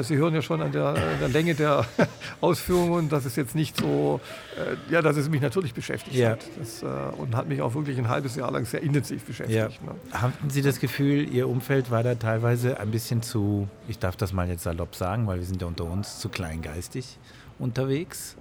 Sie 0.01 0.17
hören 0.17 0.33
ja 0.33 0.41
schon 0.41 0.61
an 0.61 0.71
der, 0.71 0.93
der 0.93 1.29
Länge 1.29 1.55
der 1.55 1.85
Ausführungen, 2.41 3.07
dass 3.07 3.23
es 3.23 3.35
jetzt 3.37 3.55
nicht 3.55 3.77
so, 3.77 4.19
äh, 4.57 4.93
ja, 4.93 5.01
dass 5.01 5.15
es 5.15 5.29
mich 5.29 5.41
natürlich 5.41 5.73
beschäftigt 5.73 6.17
ja. 6.17 6.31
hat. 6.31 6.45
Das, 6.57 6.83
äh, 6.83 6.85
und 7.17 7.35
hat 7.35 7.47
mich 7.47 7.61
auch 7.61 7.73
wirklich 7.75 7.97
ein 7.97 8.09
halbes 8.09 8.35
Jahr 8.35 8.51
lang 8.51 8.65
sehr 8.65 8.81
intensiv 8.81 9.23
beschäftigt. 9.23 9.57
Ja. 9.57 9.93
Ne? 9.93 9.95
Hatten 10.11 10.49
Sie 10.49 10.61
das 10.61 10.79
Gefühl, 10.79 11.29
Ihr 11.33 11.47
Umfeld 11.47 11.91
war 11.91 12.03
da 12.03 12.15
teilweise 12.15 12.79
ein 12.79 12.91
bisschen 12.91 13.21
zu, 13.21 13.69
ich 13.87 13.99
darf 13.99 14.17
das 14.17 14.33
mal 14.33 14.49
jetzt 14.49 14.63
salopp 14.63 14.95
sagen, 14.95 15.27
weil 15.27 15.39
wir 15.39 15.45
sind 15.45 15.61
ja 15.61 15.67
unter 15.67 15.85
uns, 15.85 16.19
zu 16.19 16.29
kleingeistig 16.29 17.17
unterwegs? 17.57 18.35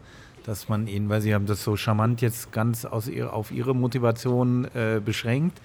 dass 0.45 0.71
man 0.71 0.87
ihnen, 0.87 1.11
weil 1.11 1.21
Sie 1.21 1.35
haben 1.35 1.45
das 1.45 1.63
so 1.63 1.77
charmant 1.77 2.23
jetzt 2.23 2.53
ganz 2.53 2.87
aus 2.87 3.07
ihr, 3.07 3.35
auf 3.35 3.51
Ihre 3.51 3.75
Motivation 3.75 4.65
äh, 4.75 4.99
beschränkt, 5.05 5.61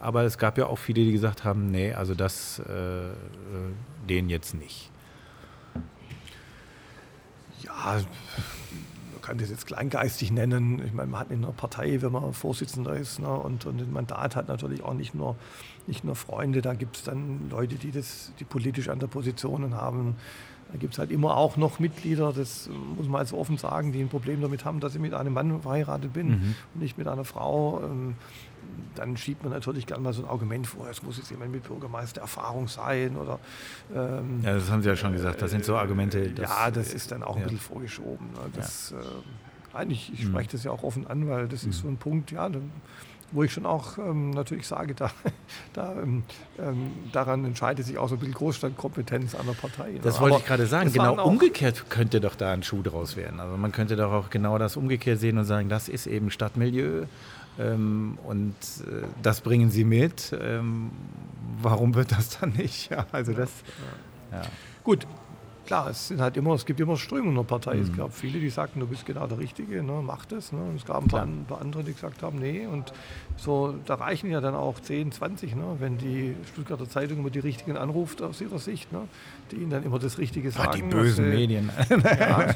aber 0.00 0.24
es 0.24 0.38
gab 0.38 0.56
ja 0.56 0.68
auch 0.68 0.78
viele, 0.78 1.04
die 1.04 1.12
gesagt 1.12 1.44
haben, 1.44 1.70
nee, 1.70 1.92
also 1.92 2.14
das, 2.14 2.62
äh, 2.66 2.72
äh 2.72 3.12
den 4.08 4.30
jetzt 4.30 4.54
nicht. 4.54 4.91
Ja, 7.84 7.94
man 7.94 9.22
kann 9.22 9.38
das 9.38 9.50
jetzt 9.50 9.66
kleingeistig 9.66 10.30
nennen. 10.30 10.82
Ich 10.84 10.92
meine, 10.92 11.10
man 11.10 11.20
hat 11.20 11.30
in 11.30 11.44
einer 11.44 11.52
Partei, 11.52 12.02
wenn 12.02 12.12
man 12.12 12.32
Vorsitzender 12.32 12.94
ist 12.96 13.20
ne, 13.20 13.28
und, 13.28 13.66
und 13.66 13.80
ein 13.80 13.92
Mandat 13.92 14.36
hat 14.36 14.48
natürlich 14.48 14.82
auch 14.82 14.94
nicht 14.94 15.14
nur, 15.14 15.36
nicht 15.86 16.04
nur 16.04 16.16
Freunde, 16.16 16.62
da 16.62 16.74
gibt 16.74 16.96
es 16.96 17.04
dann 17.04 17.48
Leute, 17.50 17.76
die, 17.76 17.90
das, 17.90 18.32
die 18.38 18.44
politisch 18.44 18.88
andere 18.88 19.08
Positionen 19.08 19.74
haben. 19.74 20.16
Da 20.72 20.78
gibt 20.78 20.94
es 20.94 20.98
halt 20.98 21.10
immer 21.10 21.36
auch 21.36 21.58
noch 21.58 21.78
Mitglieder, 21.80 22.32
das 22.32 22.70
muss 22.96 23.06
man 23.06 23.20
also 23.20 23.36
offen 23.36 23.58
sagen, 23.58 23.92
die 23.92 24.00
ein 24.00 24.08
Problem 24.08 24.40
damit 24.40 24.64
haben, 24.64 24.80
dass 24.80 24.94
ich 24.94 25.00
mit 25.00 25.12
einem 25.12 25.34
Mann 25.34 25.60
verheiratet 25.60 26.14
bin 26.14 26.28
mhm. 26.28 26.54
und 26.74 26.80
nicht 26.80 26.96
mit 26.96 27.06
einer 27.06 27.24
Frau. 27.24 27.82
Dann 28.94 29.16
schiebt 29.16 29.42
man 29.42 29.52
natürlich 29.52 29.86
gerne 29.86 30.02
mal 30.02 30.12
so 30.12 30.22
ein 30.22 30.28
Argument 30.28 30.66
vor, 30.66 30.88
es 30.88 31.02
muss 31.02 31.16
jetzt 31.16 31.30
jemand 31.30 31.52
mit 31.52 31.64
Bürgermeistererfahrung 31.64 32.68
sein 32.68 33.16
oder. 33.16 33.38
Ähm, 33.94 34.40
ja, 34.42 34.54
das 34.54 34.70
haben 34.70 34.82
Sie 34.82 34.88
ja 34.88 34.96
schon 34.96 35.12
gesagt, 35.12 35.42
das 35.42 35.50
sind 35.50 35.64
so 35.64 35.76
Argumente. 35.76 36.30
Das, 36.30 36.50
ja, 36.50 36.70
das 36.70 36.92
ist 36.92 37.12
dann 37.12 37.22
auch 37.22 37.36
ein 37.36 37.42
bisschen 37.42 37.58
vorgeschoben. 37.58 38.26
Ne? 38.32 38.50
Das, 38.54 38.90
ja. 38.90 38.98
äh, 38.98 39.76
eigentlich, 39.76 40.12
ich 40.12 40.22
spreche 40.22 40.48
mhm. 40.48 40.52
das 40.52 40.64
ja 40.64 40.70
auch 40.70 40.82
offen 40.82 41.06
an, 41.06 41.28
weil 41.28 41.48
das 41.48 41.64
mhm. 41.64 41.70
ist 41.70 41.80
so 41.80 41.88
ein 41.88 41.96
Punkt, 41.96 42.30
ja, 42.30 42.50
wo 43.32 43.42
ich 43.42 43.52
schon 43.52 43.66
auch 43.66 43.98
ähm, 43.98 44.30
natürlich 44.30 44.66
sage, 44.66 44.94
da, 44.94 45.10
da 45.72 45.92
ähm, 46.00 46.22
ähm, 46.58 46.92
daran 47.12 47.44
entscheidet 47.44 47.86
sich 47.86 47.98
auch 47.98 48.08
so 48.08 48.16
ein 48.16 48.18
bisschen 48.18 48.34
Großstadtkompetenz 48.34 49.34
einer 49.34 49.54
Partei. 49.54 49.98
Das 50.02 50.20
wollte 50.20 50.38
ich 50.38 50.46
gerade 50.46 50.66
sagen. 50.66 50.92
Genau 50.92 51.22
umgekehrt 51.24 51.86
könnte 51.88 52.20
doch 52.20 52.34
da 52.34 52.52
ein 52.52 52.62
Schuh 52.62 52.82
draus 52.82 53.16
werden. 53.16 53.40
Also 53.40 53.56
man 53.56 53.72
könnte 53.72 53.96
doch 53.96 54.12
auch 54.12 54.30
genau 54.30 54.58
das 54.58 54.76
umgekehrt 54.76 55.18
sehen 55.18 55.38
und 55.38 55.44
sagen, 55.44 55.68
das 55.68 55.88
ist 55.88 56.06
eben 56.06 56.30
Stadtmilieu 56.30 57.06
ähm, 57.58 58.18
und 58.24 58.54
äh, 58.86 59.06
das 59.22 59.40
bringen 59.40 59.70
sie 59.70 59.84
mit. 59.84 60.36
Ähm, 60.40 60.90
warum 61.60 61.94
wird 61.94 62.12
das 62.12 62.38
dann 62.38 62.50
nicht? 62.50 62.90
Ja, 62.90 63.06
also 63.12 63.32
das. 63.32 63.50
Ja. 64.30 64.42
Gut, 64.84 65.06
klar, 65.66 65.90
es, 65.90 66.08
sind 66.08 66.20
halt 66.20 66.36
immer, 66.36 66.54
es 66.54 66.66
gibt 66.66 66.80
immer 66.80 66.96
Strömungen 66.96 67.30
in 67.30 67.36
der 67.36 67.42
Partei. 67.42 67.76
Mhm. 67.76 67.82
Es 67.82 67.96
gab 67.96 68.14
viele, 68.14 68.38
die 68.38 68.50
sagten, 68.50 68.80
du 68.80 68.86
bist 68.86 69.06
genau 69.06 69.26
der 69.26 69.38
Richtige, 69.38 69.82
ne, 69.82 70.00
mach 70.04 70.24
das. 70.24 70.52
Ne. 70.52 70.60
Es 70.76 70.84
gab 70.84 71.02
ein 71.02 71.08
paar, 71.08 71.22
ein 71.22 71.44
paar, 71.46 71.60
andere, 71.60 71.84
die 71.84 71.92
gesagt 71.92 72.22
haben, 72.22 72.38
nee. 72.38 72.66
Und 72.66 72.92
so, 73.36 73.74
da 73.86 73.94
reichen 73.94 74.30
ja 74.30 74.40
dann 74.40 74.54
auch 74.54 74.80
10, 74.80 75.12
20, 75.12 75.56
ne, 75.56 75.76
wenn 75.78 75.98
die 75.98 76.34
Stuttgarter 76.52 76.88
Zeitung 76.88 77.18
immer 77.18 77.30
die 77.30 77.38
Richtigen 77.38 77.76
anruft 77.76 78.22
aus 78.22 78.40
ihrer 78.40 78.58
Sicht, 78.58 78.92
ne, 78.92 79.00
die 79.50 79.56
ihnen 79.56 79.70
dann 79.70 79.84
immer 79.84 79.98
das 79.98 80.18
Richtige 80.18 80.50
sagen. 80.50 80.68
Ach, 80.70 80.74
die 80.74 80.82
bösen 80.82 81.24
sie, 81.24 81.30
Medien. 81.30 81.70
ja, 81.90 82.46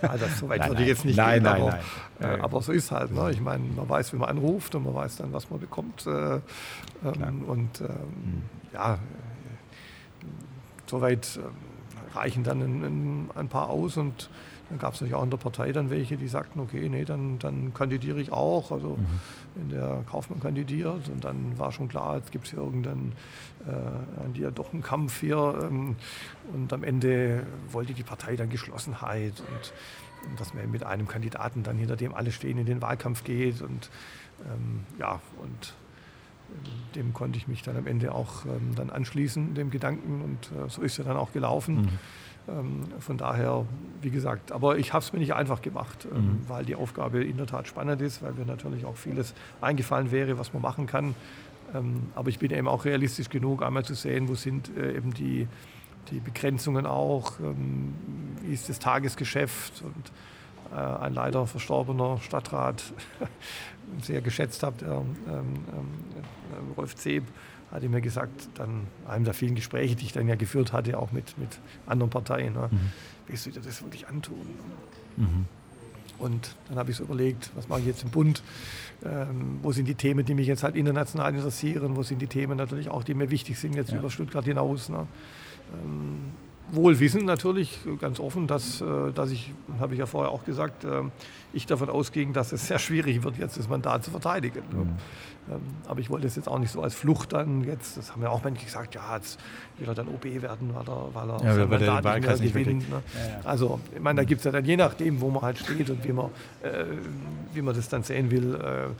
also 0.02 0.26
so 0.40 0.48
weit 0.48 0.68
würde 0.68 0.82
ich 0.82 0.88
jetzt 0.88 1.04
nicht 1.04 1.16
nein, 1.16 1.42
gehen, 1.42 1.52
nein, 1.52 1.62
aber, 1.62 1.78
nein. 2.18 2.38
Äh, 2.38 2.42
aber 2.42 2.62
so 2.62 2.72
ist 2.72 2.90
halt. 2.90 3.12
Ne. 3.12 3.30
Ich 3.30 3.40
meine, 3.40 3.64
man 3.64 3.88
weiß, 3.88 4.12
wie 4.12 4.16
man 4.16 4.28
anruft 4.28 4.74
und 4.74 4.84
man 4.84 4.94
weiß 4.94 5.16
dann, 5.16 5.32
was 5.32 5.50
man 5.50 5.60
bekommt. 5.60 6.06
Äh, 6.06 6.36
ähm, 7.04 7.44
und 7.46 7.80
ähm, 7.80 7.86
mhm. 7.86 8.42
ja, 8.72 8.98
soweit. 10.86 11.36
Ähm, 11.36 11.71
reichen 12.14 12.44
dann 12.44 12.60
ein, 12.60 12.84
ein, 12.84 13.30
ein 13.34 13.48
paar 13.48 13.70
aus 13.70 13.96
und 13.96 14.30
dann 14.72 14.78
gab 14.78 14.94
es 14.94 15.00
natürlich 15.02 15.14
auch 15.14 15.22
in 15.22 15.28
der 15.28 15.36
Partei 15.36 15.70
dann 15.72 15.90
welche, 15.90 16.16
die 16.16 16.28
sagten, 16.28 16.58
okay, 16.58 16.88
nee, 16.88 17.04
dann, 17.04 17.38
dann 17.38 17.74
kandidiere 17.74 18.20
ich 18.22 18.32
auch. 18.32 18.70
Also 18.72 18.96
mhm. 18.96 19.06
wenn 19.54 19.68
der 19.68 20.02
Kaufmann 20.10 20.40
kandidiert 20.40 21.10
und 21.10 21.22
dann 21.24 21.58
war 21.58 21.72
schon 21.72 21.88
klar, 21.88 22.16
jetzt 22.16 22.32
gibt 22.32 22.46
es 22.46 22.52
hier 22.52 22.60
irgendeinen 22.60 23.12
äh, 23.66 24.40
ja 24.40 24.50
doch 24.50 24.72
einen 24.72 24.82
Kampf 24.82 25.20
hier. 25.20 25.58
Ähm, 25.62 25.96
und 26.54 26.72
am 26.72 26.84
Ende 26.84 27.46
wollte 27.70 27.92
die 27.92 28.02
Partei 28.02 28.34
dann 28.34 28.48
Geschlossenheit 28.48 29.34
und, 29.40 30.30
und 30.30 30.40
dass 30.40 30.54
man 30.54 30.70
mit 30.70 30.84
einem 30.84 31.06
Kandidaten 31.06 31.62
dann 31.62 31.76
hinter 31.76 31.96
dem 31.96 32.14
alle 32.14 32.32
stehen 32.32 32.56
in 32.56 32.64
den 32.64 32.80
Wahlkampf 32.80 33.24
geht. 33.24 33.60
Und 33.60 33.90
ähm, 34.46 34.86
ja, 34.98 35.20
und 35.42 35.74
dem 36.94 37.12
konnte 37.12 37.38
ich 37.38 37.48
mich 37.48 37.62
dann 37.62 37.76
am 37.76 37.86
Ende 37.86 38.12
auch 38.12 38.44
ähm, 38.44 38.74
dann 38.74 38.90
anschließen, 38.90 39.54
dem 39.54 39.70
Gedanken. 39.70 40.22
Und 40.22 40.50
äh, 40.56 40.68
so 40.68 40.82
ist 40.82 40.98
er 40.98 41.04
dann 41.04 41.16
auch 41.16 41.32
gelaufen. 41.32 41.82
Mhm. 41.82 41.88
Ähm, 42.48 42.84
von 42.98 43.16
daher, 43.16 43.66
wie 44.00 44.10
gesagt, 44.10 44.52
aber 44.52 44.76
ich 44.78 44.92
habe 44.92 45.02
es 45.04 45.12
mir 45.12 45.20
nicht 45.20 45.34
einfach 45.34 45.62
gemacht, 45.62 46.06
ähm, 46.12 46.18
mhm. 46.18 46.48
weil 46.48 46.64
die 46.64 46.74
Aufgabe 46.74 47.22
in 47.22 47.36
der 47.36 47.46
Tat 47.46 47.68
spannend 47.68 48.02
ist, 48.02 48.22
weil 48.22 48.32
mir 48.32 48.44
natürlich 48.44 48.84
auch 48.84 48.96
vieles 48.96 49.34
eingefallen 49.60 50.10
wäre, 50.10 50.38
was 50.38 50.52
man 50.52 50.62
machen 50.62 50.86
kann. 50.86 51.14
Ähm, 51.74 52.10
aber 52.14 52.28
ich 52.28 52.38
bin 52.38 52.50
eben 52.50 52.68
auch 52.68 52.84
realistisch 52.84 53.28
genug, 53.28 53.62
einmal 53.62 53.84
zu 53.84 53.94
sehen, 53.94 54.28
wo 54.28 54.34
sind 54.34 54.76
äh, 54.76 54.96
eben 54.96 55.14
die, 55.14 55.46
die 56.10 56.18
Begrenzungen 56.18 56.86
auch, 56.86 57.38
ähm, 57.40 57.94
wie 58.42 58.52
ist 58.52 58.68
das 58.68 58.78
Tagesgeschäft 58.78 59.82
und 59.82 60.12
äh, 60.76 60.80
ein 60.80 61.14
leider 61.14 61.46
verstorbener 61.46 62.18
Stadtrat, 62.18 62.82
sehr 64.00 64.20
geschätzt 64.20 64.62
habe, 64.62 64.76
der 64.78 64.92
ähm, 64.92 65.16
ähm, 65.28 66.72
Rolf 66.76 66.96
Zeb, 66.96 67.24
hatte 67.70 67.88
mir 67.88 68.00
gesagt, 68.00 68.48
dann 68.54 68.86
einem 69.08 69.24
der 69.24 69.34
vielen 69.34 69.54
Gespräche, 69.54 69.96
die 69.96 70.04
ich 70.04 70.12
dann 70.12 70.28
ja 70.28 70.34
geführt 70.34 70.72
hatte, 70.72 70.98
auch 70.98 71.10
mit, 71.12 71.38
mit 71.38 71.58
anderen 71.86 72.10
Parteien, 72.10 72.52
ne, 72.52 72.68
mhm. 72.70 72.78
willst 73.26 73.46
du 73.46 73.50
dir 73.50 73.60
das 73.60 73.82
wirklich 73.82 74.08
antun? 74.08 74.46
Mhm. 75.16 75.46
Und 76.18 76.54
dann 76.68 76.78
habe 76.78 76.90
ich 76.90 76.96
so 76.96 77.04
überlegt, 77.04 77.50
was 77.56 77.68
mache 77.68 77.80
ich 77.80 77.86
jetzt 77.86 78.04
im 78.04 78.10
Bund? 78.10 78.42
Ähm, 79.04 79.58
wo 79.62 79.72
sind 79.72 79.86
die 79.86 79.96
Themen, 79.96 80.24
die 80.24 80.34
mich 80.34 80.46
jetzt 80.46 80.62
halt 80.62 80.76
international 80.76 81.34
interessieren? 81.34 81.96
Wo 81.96 82.04
sind 82.04 82.22
die 82.22 82.28
Themen 82.28 82.56
natürlich 82.56 82.88
auch, 82.90 83.02
die 83.02 83.14
mir 83.14 83.30
wichtig 83.30 83.58
sind, 83.58 83.74
jetzt 83.74 83.90
ja. 83.90 83.98
über 83.98 84.10
Stuttgart 84.10 84.44
hinaus? 84.44 84.88
Ne? 84.88 85.08
Ähm, 85.72 86.32
wohl 86.72 86.98
wissen 86.98 87.24
natürlich 87.24 87.78
ganz 88.00 88.18
offen, 88.18 88.46
dass, 88.46 88.80
äh, 88.80 89.12
dass 89.14 89.30
ich, 89.30 89.52
habe 89.78 89.94
ich 89.94 90.00
ja 90.00 90.06
vorher 90.06 90.32
auch 90.32 90.44
gesagt, 90.44 90.84
äh, 90.84 91.02
ich 91.52 91.66
davon 91.66 91.90
ausging, 91.90 92.32
dass 92.32 92.52
es 92.52 92.66
sehr 92.66 92.78
schwierig 92.78 93.22
wird, 93.22 93.38
jetzt 93.38 93.58
das 93.58 93.68
Mandat 93.68 94.04
zu 94.04 94.10
verteidigen. 94.10 94.62
Mhm. 94.70 94.96
Ähm, 95.50 95.60
aber 95.88 96.00
ich 96.00 96.08
wollte 96.08 96.26
es 96.26 96.36
jetzt 96.36 96.48
auch 96.48 96.58
nicht 96.58 96.70
so 96.70 96.82
als 96.82 96.94
Flucht 96.94 97.32
dann 97.32 97.64
jetzt, 97.64 97.96
das 97.96 98.12
haben 98.12 98.22
ja 98.22 98.28
auch 98.30 98.44
Menschen 98.44 98.64
gesagt, 98.64 98.94
ja, 98.94 99.16
jetzt 99.16 99.40
will 99.78 99.88
er 99.88 99.94
dann 99.94 100.06
OB 100.06 100.24
werden, 100.40 100.72
weil 100.72 100.88
er, 100.88 101.14
weil 101.14 101.30
er 101.30 101.58
ja, 101.58 101.66
Mandat 101.66 102.04
nicht 102.04 102.26
mehr 102.26 102.36
nicht 102.36 102.54
gewinnt. 102.54 102.90
Ne? 102.90 103.02
Ja, 103.14 103.28
ja. 103.28 103.40
Also, 103.44 103.80
ich 103.92 104.00
meine, 104.00 104.20
da 104.20 104.24
gibt 104.24 104.40
es 104.40 104.44
ja 104.44 104.52
dann 104.52 104.64
je 104.64 104.76
nachdem, 104.76 105.20
wo 105.20 105.30
man 105.30 105.42
halt 105.42 105.58
steht 105.58 105.90
und 105.90 106.04
wie 106.04 106.12
man, 106.12 106.26
äh, 106.62 106.84
wie 107.52 107.62
man 107.62 107.74
das 107.74 107.88
dann 107.88 108.04
sehen 108.04 108.30
will, 108.30 108.54
äh, 108.54 108.84
äh, 108.86 108.90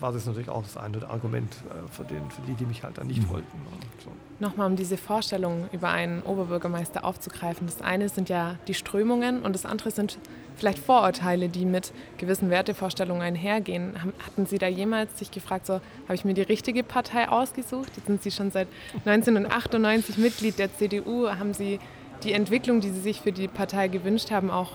war 0.00 0.12
das 0.12 0.26
natürlich 0.26 0.48
auch 0.48 0.62
das 0.62 0.76
eine 0.76 1.08
Argument 1.08 1.52
äh, 1.52 1.88
für, 1.90 2.04
den, 2.04 2.28
für 2.30 2.42
die, 2.42 2.54
die 2.54 2.66
mich 2.66 2.82
halt 2.82 2.98
dann 2.98 3.06
nicht 3.06 3.22
mhm. 3.22 3.30
wollten. 3.30 3.58
So. 4.04 4.10
Nochmal, 4.40 4.66
um 4.66 4.76
diese 4.76 4.96
Vorstellung 4.96 5.68
über 5.72 5.90
einen 5.90 6.22
Oberbürgermeister 6.22 7.04
aufzugreifen. 7.04 7.66
Das 7.66 7.80
eine 7.80 8.08
sind 8.08 8.28
ja 8.28 8.56
die 8.66 8.74
Strömungen 8.74 9.42
und 9.42 9.54
das 9.54 9.64
andere 9.64 9.90
sind 9.90 10.18
vielleicht 10.56 10.78
Vorurteile, 10.78 11.48
die 11.48 11.64
mit 11.64 11.92
gewissen 12.18 12.50
Wertevorstellungen 12.50 13.22
einhergehen. 13.22 13.94
Hatten 14.24 14.46
Sie 14.46 14.58
da 14.58 14.66
jemals 14.66 15.18
sich 15.18 15.30
gefragt, 15.30 15.66
so, 15.66 15.74
habe 15.74 16.14
ich 16.14 16.24
mir 16.24 16.34
die 16.34 16.42
richtige 16.42 16.82
Partei 16.82 17.28
ausgesucht? 17.28 17.90
Jetzt 17.96 18.06
sind 18.06 18.22
Sie 18.22 18.30
schon 18.30 18.50
seit 18.50 18.68
1998 19.04 20.18
Mitglied 20.18 20.58
der 20.58 20.74
CDU. 20.76 21.28
Haben 21.28 21.54
Sie 21.54 21.78
die 22.22 22.32
Entwicklung, 22.32 22.80
die 22.80 22.90
Sie 22.90 23.00
sich 23.00 23.20
für 23.20 23.32
die 23.32 23.48
Partei 23.48 23.88
gewünscht 23.88 24.30
haben, 24.30 24.50
auch 24.50 24.72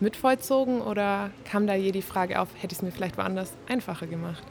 mitvollzogen 0.00 0.80
oder 0.80 1.30
kam 1.44 1.66
da 1.66 1.74
je 1.74 1.92
die 1.92 2.02
Frage 2.02 2.40
auf, 2.40 2.48
hätte 2.56 2.72
ich 2.72 2.78
es 2.78 2.82
mir 2.82 2.92
vielleicht 2.92 3.16
woanders 3.16 3.52
einfacher 3.68 4.06
gemacht? 4.06 4.42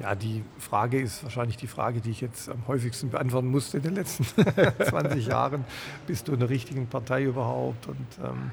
Ja, 0.00 0.14
die 0.14 0.42
Frage 0.58 0.98
ist 0.98 1.22
wahrscheinlich 1.24 1.58
die 1.58 1.66
Frage, 1.66 2.00
die 2.00 2.10
ich 2.10 2.22
jetzt 2.22 2.48
am 2.48 2.66
häufigsten 2.66 3.10
beantworten 3.10 3.48
musste 3.48 3.76
in 3.76 3.82
den 3.82 3.94
letzten 3.94 4.24
20 4.82 5.26
Jahren. 5.26 5.64
Bist 6.06 6.28
du 6.28 6.32
in 6.32 6.40
der 6.40 6.48
richtigen 6.48 6.86
Partei 6.86 7.24
überhaupt? 7.24 7.86
Und 7.86 8.06
ähm, 8.24 8.50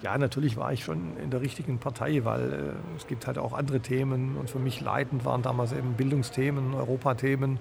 ja, 0.00 0.16
natürlich 0.16 0.56
war 0.56 0.72
ich 0.72 0.84
schon 0.84 1.16
in 1.16 1.30
der 1.30 1.40
richtigen 1.40 1.78
Partei, 1.78 2.24
weil 2.24 2.52
äh, 2.52 2.56
es 2.96 3.08
gibt 3.08 3.26
halt 3.26 3.36
auch 3.36 3.52
andere 3.52 3.80
Themen 3.80 4.36
und 4.36 4.48
für 4.48 4.60
mich 4.60 4.80
leitend 4.80 5.24
waren 5.24 5.42
damals 5.42 5.72
eben 5.72 5.94
Bildungsthemen, 5.94 6.74
Europathemen, 6.74 7.58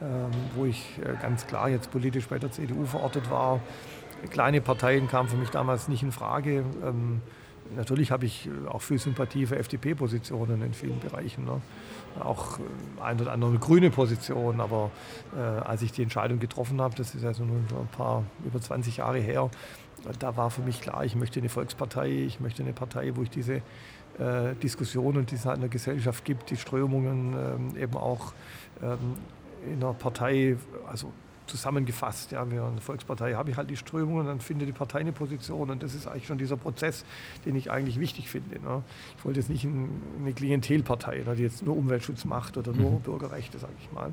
ähm, 0.00 0.30
wo 0.54 0.64
ich 0.64 0.98
äh, 1.04 1.20
ganz 1.20 1.46
klar 1.46 1.68
jetzt 1.68 1.90
politisch 1.90 2.26
bei 2.28 2.38
der 2.38 2.52
CDU 2.52 2.86
verortet 2.86 3.30
war. 3.30 3.60
Kleine 4.30 4.62
Parteien 4.62 5.08
kamen 5.08 5.28
für 5.28 5.36
mich 5.36 5.50
damals 5.50 5.88
nicht 5.88 6.02
in 6.02 6.12
Frage. 6.12 6.64
Ähm, 6.82 7.20
natürlich 7.76 8.10
habe 8.10 8.24
ich 8.24 8.48
auch 8.68 8.80
viel 8.80 8.98
Sympathie 8.98 9.44
für 9.44 9.58
FDP-Positionen 9.58 10.62
in 10.62 10.72
vielen 10.72 11.00
Bereichen. 11.00 11.44
Ne? 11.44 11.60
Auch 12.20 12.58
äh, 12.58 12.62
ein 13.02 13.20
oder 13.20 13.32
andere 13.32 13.58
grüne 13.58 13.90
Position. 13.90 14.60
Aber 14.60 14.90
äh, 15.36 15.40
als 15.40 15.82
ich 15.82 15.92
die 15.92 16.02
Entscheidung 16.02 16.38
getroffen 16.38 16.80
habe, 16.80 16.94
das 16.96 17.14
ist 17.14 17.24
also 17.24 17.44
nur 17.44 17.58
ein 17.58 17.88
paar, 17.96 18.24
über 18.44 18.60
20 18.60 18.98
Jahre 18.98 19.18
her, 19.18 19.50
da 20.18 20.36
war 20.36 20.50
für 20.50 20.62
mich 20.62 20.80
klar, 20.80 21.04
ich 21.04 21.14
möchte 21.14 21.40
eine 21.40 21.48
Volkspartei, 21.48 22.10
ich 22.10 22.40
möchte 22.40 22.62
eine 22.62 22.72
Partei, 22.72 23.12
wo 23.14 23.22
ich 23.22 23.30
diese 23.30 23.62
äh, 24.18 24.54
Diskussionen, 24.62 25.26
die 25.26 25.36
es 25.36 25.44
in 25.44 25.60
der 25.60 25.68
Gesellschaft 25.68 26.24
gibt, 26.24 26.50
die 26.50 26.56
Strömungen 26.56 27.34
ähm, 27.34 27.76
eben 27.76 27.96
auch 27.96 28.32
ähm, 28.82 29.16
in 29.70 29.80
der 29.80 29.92
Partei, 29.92 30.56
also 30.88 31.12
zusammengefasst. 31.46 32.32
Ja, 32.32 32.50
wir 32.50 32.64
eine 32.64 32.80
Volkspartei 32.80 33.34
habe 33.34 33.50
ich 33.50 33.56
halt 33.56 33.70
die 33.70 33.76
Strömung 33.76 34.16
und 34.16 34.26
dann 34.26 34.40
findet 34.40 34.68
die 34.68 34.72
Partei 34.72 35.00
eine 35.00 35.12
Position. 35.12 35.70
Und 35.70 35.82
das 35.82 35.94
ist 35.94 36.06
eigentlich 36.06 36.26
schon 36.26 36.38
dieser 36.38 36.56
Prozess, 36.56 37.04
den 37.44 37.56
ich 37.56 37.70
eigentlich 37.70 37.98
wichtig 38.00 38.28
finde. 38.28 38.60
Ne? 38.60 38.82
Ich 39.18 39.24
wollte 39.24 39.40
jetzt 39.40 39.50
nicht 39.50 39.66
eine 39.66 40.32
Klientelpartei, 40.32 41.22
ne, 41.26 41.36
die 41.36 41.42
jetzt 41.42 41.64
nur 41.64 41.76
Umweltschutz 41.76 42.24
macht 42.24 42.56
oder 42.56 42.72
nur 42.72 42.92
mhm. 42.92 43.00
Bürgerrechte, 43.00 43.58
sage 43.58 43.74
ich 43.80 43.92
mal. 43.92 44.10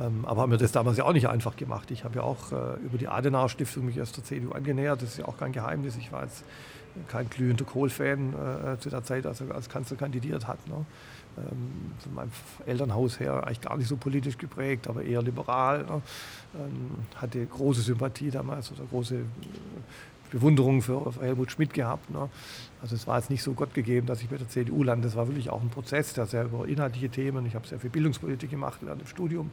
Ähm, 0.00 0.24
aber 0.26 0.42
haben 0.42 0.50
wir 0.50 0.58
das 0.58 0.72
damals 0.72 0.98
ja 0.98 1.04
auch 1.04 1.12
nicht 1.12 1.28
einfach 1.28 1.56
gemacht. 1.56 1.90
Ich 1.90 2.04
habe 2.04 2.16
ja 2.16 2.22
auch 2.22 2.52
äh, 2.52 2.76
über 2.84 2.98
die 2.98 3.08
Adenauer 3.08 3.48
Stiftung 3.48 3.86
mich 3.86 3.96
erst 3.96 4.16
der 4.16 4.24
CDU 4.24 4.52
angenähert. 4.52 5.02
Das 5.02 5.10
ist 5.10 5.18
ja 5.18 5.24
auch 5.26 5.38
kein 5.38 5.52
Geheimnis. 5.52 5.96
Ich 5.96 6.12
war 6.12 6.22
jetzt 6.22 6.44
kein 7.08 7.28
glühender 7.30 7.64
Kohl-Fan 7.64 8.34
äh, 8.34 8.78
zu 8.78 8.90
der 8.90 9.02
Zeit, 9.04 9.26
als 9.26 9.40
er 9.40 9.54
als 9.54 9.68
Kanzler 9.68 9.96
kandidiert 9.96 10.46
hat. 10.46 10.66
Ne? 10.68 10.84
Ähm, 11.50 11.92
von 11.98 12.14
meinem 12.14 12.30
Elternhaus 12.66 13.20
her 13.20 13.44
eigentlich 13.46 13.60
gar 13.60 13.76
nicht 13.76 13.88
so 13.88 13.96
politisch 13.96 14.38
geprägt, 14.38 14.88
aber 14.88 15.02
eher 15.02 15.22
liberal. 15.22 15.84
Ne? 15.84 16.02
Ähm, 16.54 16.90
hatte 17.16 17.44
große 17.44 17.82
Sympathie 17.82 18.30
damals 18.30 18.72
oder 18.72 18.84
große 18.84 19.16
äh, 19.16 19.20
Bewunderung 20.30 20.80
für, 20.80 21.12
für 21.12 21.22
Helmut 21.22 21.50
Schmidt 21.50 21.74
gehabt. 21.74 22.10
Ne? 22.10 22.28
Also 22.82 22.94
es 22.94 23.06
war 23.06 23.18
jetzt 23.18 23.30
nicht 23.30 23.42
so 23.42 23.52
Gott 23.52 23.74
gegeben, 23.74 24.06
dass 24.06 24.22
ich 24.22 24.28
bei 24.28 24.36
der 24.36 24.48
CDU 24.48 24.82
lande. 24.82 25.06
Das 25.06 25.16
war 25.16 25.28
wirklich 25.28 25.50
auch 25.50 25.60
ein 25.60 25.68
Prozess, 25.68 26.14
der 26.14 26.26
sehr 26.26 26.44
über 26.44 26.66
inhaltliche 26.66 27.10
Themen. 27.10 27.44
Ich 27.46 27.54
habe 27.54 27.66
sehr 27.66 27.78
viel 27.78 27.90
Bildungspolitik 27.90 28.50
gemacht 28.50 28.80
während 28.82 29.02
dem 29.02 29.08
Studium, 29.08 29.50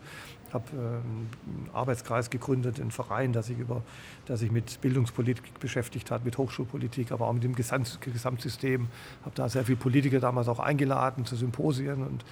habe 0.53 0.65
äh, 0.73 0.79
einen 0.79 1.29
Arbeitskreis 1.73 2.29
gegründet, 2.29 2.79
einen 2.79 2.91
Verein, 2.91 3.33
der 3.33 3.43
sich, 3.43 3.57
über, 3.57 3.83
der 4.27 4.37
sich 4.37 4.51
mit 4.51 4.81
Bildungspolitik 4.81 5.59
beschäftigt 5.59 6.11
hat, 6.11 6.25
mit 6.25 6.37
Hochschulpolitik, 6.37 7.11
aber 7.11 7.27
auch 7.27 7.33
mit 7.33 7.43
dem 7.43 7.55
Gesamt, 7.55 7.99
Gesamtsystem. 8.01 8.87
Habe 9.23 9.35
da 9.35 9.49
sehr 9.49 9.65
viele 9.65 9.77
Politiker 9.77 10.19
damals 10.19 10.47
auch 10.47 10.59
eingeladen 10.59 11.25
zu 11.25 11.35
Symposien 11.35 12.03
und 12.05 12.25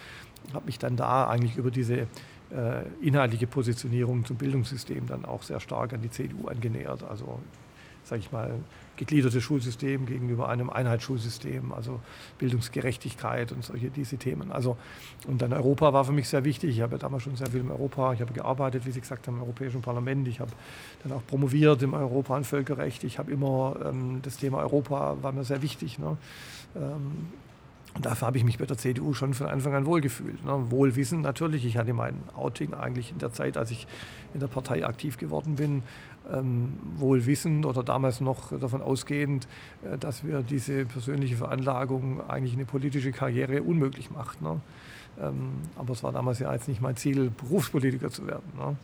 habe 0.54 0.66
mich 0.66 0.80
dann 0.80 0.96
da 0.96 1.28
eigentlich 1.28 1.58
über 1.58 1.72
diese 1.72 2.08
äh, 2.52 2.86
inhaltliche 3.02 3.48
Positionierung 3.48 4.26
zum 4.26 4.38
Bildungssystem 4.38 5.08
dann 5.08 5.26
auch 5.26 5.44
sehr 5.44 5.60
stark 5.60 5.94
an 5.94 6.02
die 6.02 6.12
CDU 6.12 6.48
angenähert. 6.48 7.04
Also 7.04 7.40
sage 8.06 8.22
ich 8.22 8.32
mal, 8.32 8.54
gegliedertes 8.98 9.44
Schulsystem 9.44 10.06
gegenüber 10.06 10.48
einem 10.48 10.70
Einheitsschulsystem, 10.70 11.74
also 11.74 12.00
Bildungsgerechtigkeit 12.38 13.52
und 13.52 13.64
solche 13.64 13.90
diese 13.90 14.18
Themen. 14.18 14.52
Also 14.52 14.78
und 15.28 15.42
dann 15.42 15.52
Europa 15.54 15.92
war 15.92 16.06
für 16.06 16.12
mich 16.12 16.30
sehr 16.30 16.46
wichtig. 16.46 16.78
Ich 16.78 16.82
habe 16.82 16.98
damals 16.98 17.24
schon 17.24 17.36
sehr 17.36 17.48
viel 17.48 17.60
im 17.60 17.72
Europa, 17.72 18.14
ich 18.14 18.22
habe 18.22 18.32
gearbeitet, 18.32 18.86
wie 18.86 18.92
Sie 18.92 19.02
gesagt 19.02 19.28
haben, 19.28 19.38
im 19.38 19.44
Europäischen 19.44 19.82
Parlament. 19.82 20.28
Ich 20.28 20.40
habe 20.40 20.52
dann 21.04 21.12
auch 21.12 21.26
promoviert 21.28 21.82
im 21.82 21.94
Europa 21.94 22.38
und 22.38 22.46
Völkerrecht. 22.46 23.04
Ich 23.04 23.20
habe 23.20 23.32
immer 23.32 23.76
ähm, 23.84 24.20
das 24.22 24.38
Thema 24.38 24.60
Europa 24.60 25.18
war 25.22 25.32
mir 25.32 25.44
sehr 25.44 25.62
wichtig. 25.62 26.00
Ne? 26.00 26.18
Ähm, 26.76 27.28
und 27.96 28.06
dafür 28.06 28.28
habe 28.28 28.38
ich 28.38 28.44
mich 28.44 28.58
bei 28.58 28.66
der 28.66 28.78
CDU 28.78 29.14
schon 29.14 29.34
von 29.34 29.48
Anfang 29.48 29.74
an 29.74 29.86
wohlgefühlt. 29.86 30.44
Ne? 30.44 30.70
Wohlwissen 30.70 31.22
natürlich. 31.22 31.66
Ich 31.66 31.78
hatte 31.78 31.94
mein 31.94 32.16
Outing 32.36 32.74
eigentlich 32.74 33.12
in 33.12 33.20
der 33.20 33.32
Zeit, 33.32 33.56
als 33.56 33.72
ich 33.72 33.88
in 34.34 34.42
der 34.42 34.48
Partei 34.48 34.86
aktiv 34.86 35.18
geworden 35.18 35.56
bin, 35.56 35.82
ähm, 36.30 36.74
wohl 36.98 37.26
wissend 37.26 37.66
oder 37.66 37.84
damals 37.84 38.20
noch 38.20 38.58
davon 38.60 38.82
ausgehend, 38.82 39.48
äh, 39.90 39.98
dass 39.98 40.26
wir 40.26 40.42
diese 40.42 40.86
persönliche 40.86 41.38
Veranlagung 41.38 42.30
eigentlich 42.30 42.54
eine 42.54 42.66
politische 42.66 43.14
Karriere 43.14 43.64
unmöglich 43.64 44.12
macht. 44.12 44.42
Ne? 44.42 44.60
Ähm, 45.22 45.54
aber 45.78 45.94
es 45.94 46.04
war 46.04 46.12
damals 46.12 46.40
ja 46.40 46.52
jetzt 46.52 46.68
nicht 46.68 46.82
mein 46.82 46.98
Ziel, 46.98 47.30
Berufspolitiker 47.30 48.10
zu 48.10 48.28
werden. 48.28 48.44
Ne? 48.58 48.76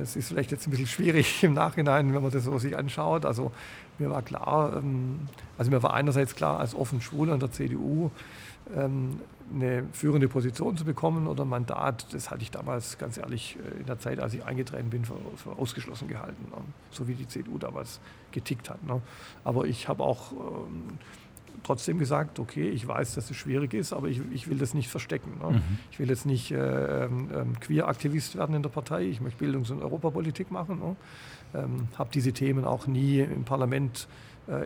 Es 0.00 0.14
ist 0.14 0.28
vielleicht 0.28 0.52
jetzt 0.52 0.68
ein 0.68 0.70
bisschen 0.70 0.86
schwierig 0.86 1.42
im 1.42 1.54
Nachhinein, 1.54 2.14
wenn 2.14 2.22
man 2.22 2.30
das 2.30 2.44
so 2.44 2.56
sich 2.58 2.76
anschaut. 2.76 3.26
Also 3.26 3.50
mir 3.98 4.10
war 4.10 4.22
klar, 4.22 4.76
ähm, 4.76 5.20
also 5.58 5.72
mir 5.72 5.82
war 5.82 5.94
einerseits 5.94 6.36
klar, 6.36 6.60
als 6.60 6.76
offen 6.76 7.00
Schwuler 7.00 7.34
in 7.34 7.40
der 7.40 7.50
CDU 7.50 8.12
eine 8.72 9.84
führende 9.92 10.28
Position 10.28 10.76
zu 10.76 10.84
bekommen 10.84 11.26
oder 11.26 11.44
ein 11.44 11.48
Mandat, 11.48 12.12
das 12.12 12.30
hatte 12.30 12.42
ich 12.42 12.50
damals 12.50 12.98
ganz 12.98 13.18
ehrlich 13.18 13.56
äh, 13.56 13.80
in 13.80 13.86
der 13.86 13.98
Zeit, 13.98 14.20
als 14.20 14.34
ich 14.34 14.44
eingetreten 14.44 14.90
bin, 14.90 15.04
für, 15.04 15.16
für 15.36 15.58
ausgeschlossen 15.58 16.08
gehalten, 16.08 16.46
ne? 16.50 16.62
so 16.90 17.06
wie 17.08 17.14
die 17.14 17.28
CDU 17.28 17.58
damals 17.58 18.00
getickt 18.32 18.70
hat. 18.70 18.82
Ne? 18.84 19.00
Aber 19.44 19.66
ich 19.66 19.88
habe 19.88 20.02
auch 20.02 20.32
ähm, 20.32 20.98
trotzdem 21.62 21.98
gesagt, 21.98 22.38
okay, 22.38 22.68
ich 22.68 22.86
weiß, 22.86 23.14
dass 23.14 23.30
es 23.30 23.36
schwierig 23.36 23.74
ist, 23.74 23.92
aber 23.92 24.08
ich, 24.08 24.20
ich 24.32 24.48
will 24.48 24.58
das 24.58 24.74
nicht 24.74 24.88
verstecken. 24.88 25.38
Ne? 25.42 25.58
Mhm. 25.58 25.78
Ich 25.90 25.98
will 25.98 26.08
jetzt 26.08 26.26
nicht 26.26 26.50
äh, 26.50 27.04
ähm, 27.04 27.30
ähm 27.34 27.60
Queer-Aktivist 27.60 28.36
werden 28.36 28.56
in 28.56 28.62
der 28.62 28.70
Partei, 28.70 29.04
ich 29.04 29.20
möchte 29.20 29.44
Bildungs- 29.44 29.70
und 29.70 29.82
Europapolitik 29.82 30.50
machen. 30.50 30.78
Ne? 30.78 30.96
Ähm, 31.54 31.88
habe 31.96 32.10
diese 32.12 32.32
Themen 32.32 32.64
auch 32.64 32.86
nie 32.86 33.20
im 33.20 33.44
Parlament 33.44 34.08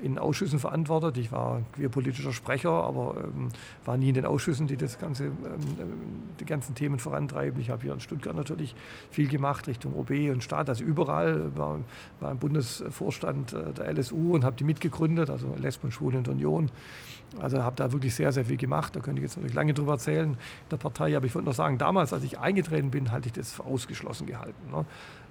in 0.03 0.19
Ausschüssen 0.19 0.59
verantwortet. 0.59 1.17
Ich 1.19 1.31
war 1.31 1.63
queerpolitischer 1.75 2.33
Sprecher, 2.33 2.71
aber 2.71 3.15
ähm, 3.25 3.49
war 3.85 3.97
nie 3.97 4.09
in 4.09 4.15
den 4.15 4.27
Ausschüssen, 4.27 4.67
die 4.67 4.77
das 4.77 4.99
ganze, 4.99 5.27
ähm, 5.27 5.35
die 6.41 6.45
ganzen 6.45 6.75
Themen 6.75 6.99
vorantreiben. 6.99 7.61
Ich 7.61 7.71
habe 7.71 7.83
hier 7.83 7.93
in 7.93 8.01
Stuttgart 8.01 8.35
natürlich 8.35 8.75
viel 9.11 9.29
gemacht 9.29 9.69
Richtung 9.69 9.95
OB 9.95 10.11
und 10.33 10.43
Staat, 10.43 10.69
also 10.69 10.83
überall 10.83 11.57
war, 11.57 11.79
war 12.21 12.33
im 12.33 12.39
Bundesvorstand 12.39 13.53
äh, 13.53 13.73
der 13.73 13.93
LSU 13.93 14.35
und 14.35 14.45
habe 14.45 14.57
die 14.57 14.65
mitgegründet, 14.65 15.31
also 15.31 15.55
Lesben, 15.61 15.93
Schwulen 15.93 16.19
und 16.19 16.29
Union. 16.29 16.71
Also 17.41 17.63
habe 17.63 17.77
da 17.77 17.93
wirklich 17.93 18.15
sehr, 18.15 18.33
sehr 18.33 18.45
viel 18.45 18.57
gemacht. 18.57 18.97
Da 18.97 19.01
könnte 19.01 19.21
ich 19.21 19.25
jetzt 19.25 19.37
natürlich 19.37 19.55
lange 19.55 19.75
drüber 19.75 19.93
erzählen 19.93 20.31
in 20.31 20.37
der 20.71 20.77
Partei. 20.79 21.17
Aber 21.17 21.27
ich 21.27 21.35
wollte 21.35 21.47
noch 21.49 21.55
sagen, 21.55 21.79
damals, 21.79 22.13
als 22.13 22.25
ich 22.25 22.39
eingetreten 22.39 22.91
bin, 22.91 23.11
halte 23.11 23.29
ich 23.29 23.33
das 23.35 23.53
für 23.53 23.65
ausgeschlossen 23.65 24.27
gehalten. 24.27 24.71
Ne? 24.71 24.85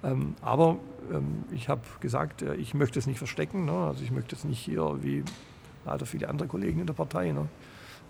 Ähm, 0.04 0.34
aber 0.40 0.76
ähm, 1.12 1.44
ich 1.50 1.68
habe 1.68 1.82
gesagt, 2.00 2.42
äh, 2.42 2.54
ich 2.54 2.74
möchte 2.74 2.98
es 2.98 3.06
nicht 3.06 3.18
verstecken. 3.18 3.64
Ne? 3.64 3.72
Also 3.72 4.04
ich 4.04 4.10
möchte 4.10 4.36
es 4.36 4.44
nicht 4.44 4.60
hier 4.60 4.98
wie 5.02 5.24
leider 5.84 6.06
viele 6.06 6.28
andere 6.28 6.48
Kollegen 6.48 6.80
in 6.80 6.86
der 6.86 6.94
Partei. 6.94 7.32
Ne? 7.32 7.48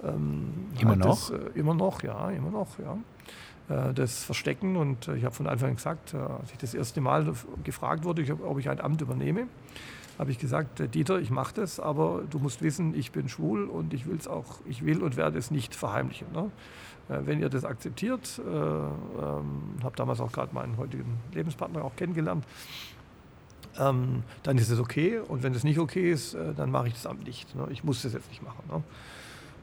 Ähm, 0.05 0.53
immer 0.79 0.91
halt 0.91 1.01
noch? 1.01 1.31
Das, 1.31 1.39
äh, 1.39 1.59
immer 1.59 1.75
noch, 1.75 2.03
ja, 2.03 2.31
immer 2.31 2.51
noch, 2.51 2.79
ja. 2.79 2.99
Äh, 3.69 3.95
das 3.95 4.25
verstecken 4.25 4.77
und 4.77 5.09
äh, 5.09 5.17
ich 5.17 5.25
habe 5.25 5.35
von 5.35 5.47
Anfang 5.47 5.71
an 5.71 5.77
gesagt, 5.77 6.15
äh, 6.15 6.19
als 6.19 6.53
ich 6.53 6.59
das 6.59 6.75
erste 6.75 7.01
Mal 7.01 7.33
gefragt 7.65 8.05
wurde, 8.05 8.25
ob 8.45 8.59
ich 8.59 8.69
ein 8.69 8.81
Amt 8.81 9.01
übernehme, 9.01 9.47
habe 10.19 10.31
ich 10.31 10.39
gesagt, 10.39 10.81
äh, 10.81 10.89
Dieter, 10.89 11.21
ich 11.21 11.31
mache 11.31 11.55
das, 11.55 11.79
aber 11.79 12.23
du 12.29 12.39
musst 12.39 12.63
wissen, 12.63 12.95
ich 12.95 13.13
bin 13.13 13.29
schwul 13.29 13.65
und 13.65 13.95
ich 13.95 14.07
will 14.07 14.17
es 14.17 14.27
auch, 14.27 14.61
ich 14.67 14.85
will 14.85 15.03
und 15.03 15.17
werde 15.17 15.39
es 15.39 15.51
nicht 15.51 15.75
verheimlichen. 15.75 16.27
Ne? 16.33 16.51
Äh, 17.09 17.27
wenn 17.27 17.41
ihr 17.41 17.49
das 17.49 17.65
akzeptiert, 17.65 18.41
äh, 18.45 18.51
ähm, 18.51 18.91
habe 19.83 19.97
damals 19.97 20.21
auch 20.21 20.33
gerade 20.33 20.55
meinen 20.55 20.77
heutigen 20.77 21.19
Lebenspartner 21.33 21.85
auch 21.85 21.95
kennengelernt, 21.97 22.45
ähm, 23.79 24.25
dann 24.43 24.59
ist 24.59 24.71
es 24.71 24.81
okay. 24.81 25.21
Und 25.21 25.43
wenn 25.43 25.55
es 25.55 25.63
nicht 25.63 25.79
okay 25.79 26.11
ist, 26.11 26.35
äh, 26.35 26.53
dann 26.55 26.71
mache 26.71 26.89
ich 26.89 26.95
das 26.95 27.07
Amt 27.07 27.25
nicht. 27.25 27.55
Ne? 27.55 27.69
Ich 27.71 27.85
muss 27.85 28.03
das 28.03 28.13
jetzt 28.13 28.29
nicht 28.29 28.43
machen. 28.43 28.65
Ne? 28.69 28.83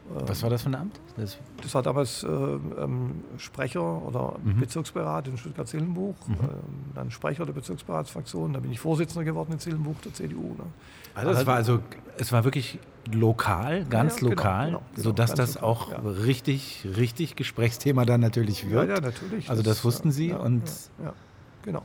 Was 0.10 0.44
war 0.44 0.50
das 0.52 0.62
für 0.62 0.70
ein 0.70 0.76
Amt? 0.76 1.00
Das, 1.18 1.38
das 1.62 1.74
war 1.74 1.82
damals 1.82 2.24
äh, 2.24 2.28
ähm, 2.28 3.24
Sprecher 3.38 4.04
oder 4.06 4.36
mhm. 4.44 4.60
Bezirksberat 4.60 5.28
in 5.28 5.38
Stuttgart-Zillenbuch, 5.38 6.16
mhm. 6.28 6.36
ähm, 6.36 6.50
dann 6.94 7.12
Sprecher 7.12 7.46
der 7.46 7.54
Bezirksberatsfraktion, 7.54 8.54
dann 8.54 8.62
bin 8.62 8.72
ich 8.72 8.80
Vorsitzender 8.80 9.24
geworden 9.24 9.54
in 9.54 9.60
Zillenbuch 9.60 9.96
der 10.04 10.14
CDU. 10.14 10.54
Ne? 10.54 10.66
Also 11.16 11.32
es 11.32 11.46
war 11.48 11.56
also, 11.56 11.80
es 12.18 12.32
war 12.32 12.44
wirklich 12.44 12.80
lokal, 13.12 13.86
ganz 13.86 14.22
ja, 14.22 14.28
ja, 14.28 14.30
genau, 14.30 14.30
lokal, 14.30 14.66
genau, 14.68 14.82
genau, 14.92 15.04
sodass 15.04 15.34
das 15.34 15.56
lokal, 15.56 15.70
auch 15.70 15.92
ja. 15.92 16.00
richtig, 16.00 16.88
richtig 16.98 17.36
Gesprächsthema 17.36 18.06
dann 18.06 18.22
natürlich 18.22 18.70
wird. 18.70 18.88
Ja, 18.88 18.96
ja 18.96 19.02
natürlich. 19.02 19.50
Also 19.50 19.64
das, 19.64 19.78
das 19.78 19.86
wussten 19.86 20.12
Sie 20.12 20.32
und 20.34 20.64
ja, 21.04 21.14
genau. 21.64 21.82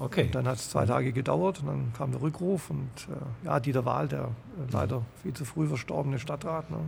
Okay. 0.00 0.24
Und 0.24 0.34
dann 0.34 0.48
hat 0.48 0.56
es 0.56 0.70
zwei 0.70 0.86
Tage 0.86 1.12
gedauert 1.12 1.60
und 1.60 1.68
dann 1.68 1.92
kam 1.96 2.10
der 2.10 2.20
Rückruf 2.20 2.70
und 2.70 2.88
äh, 3.08 3.46
ja, 3.46 3.60
Dieter 3.60 3.84
Wahl, 3.84 4.08
der 4.08 4.22
äh, 4.22 4.72
leider 4.72 5.02
viel 5.22 5.32
zu 5.34 5.44
früh 5.44 5.68
verstorbene 5.68 6.18
Stadtrat, 6.18 6.68
ne, 6.70 6.78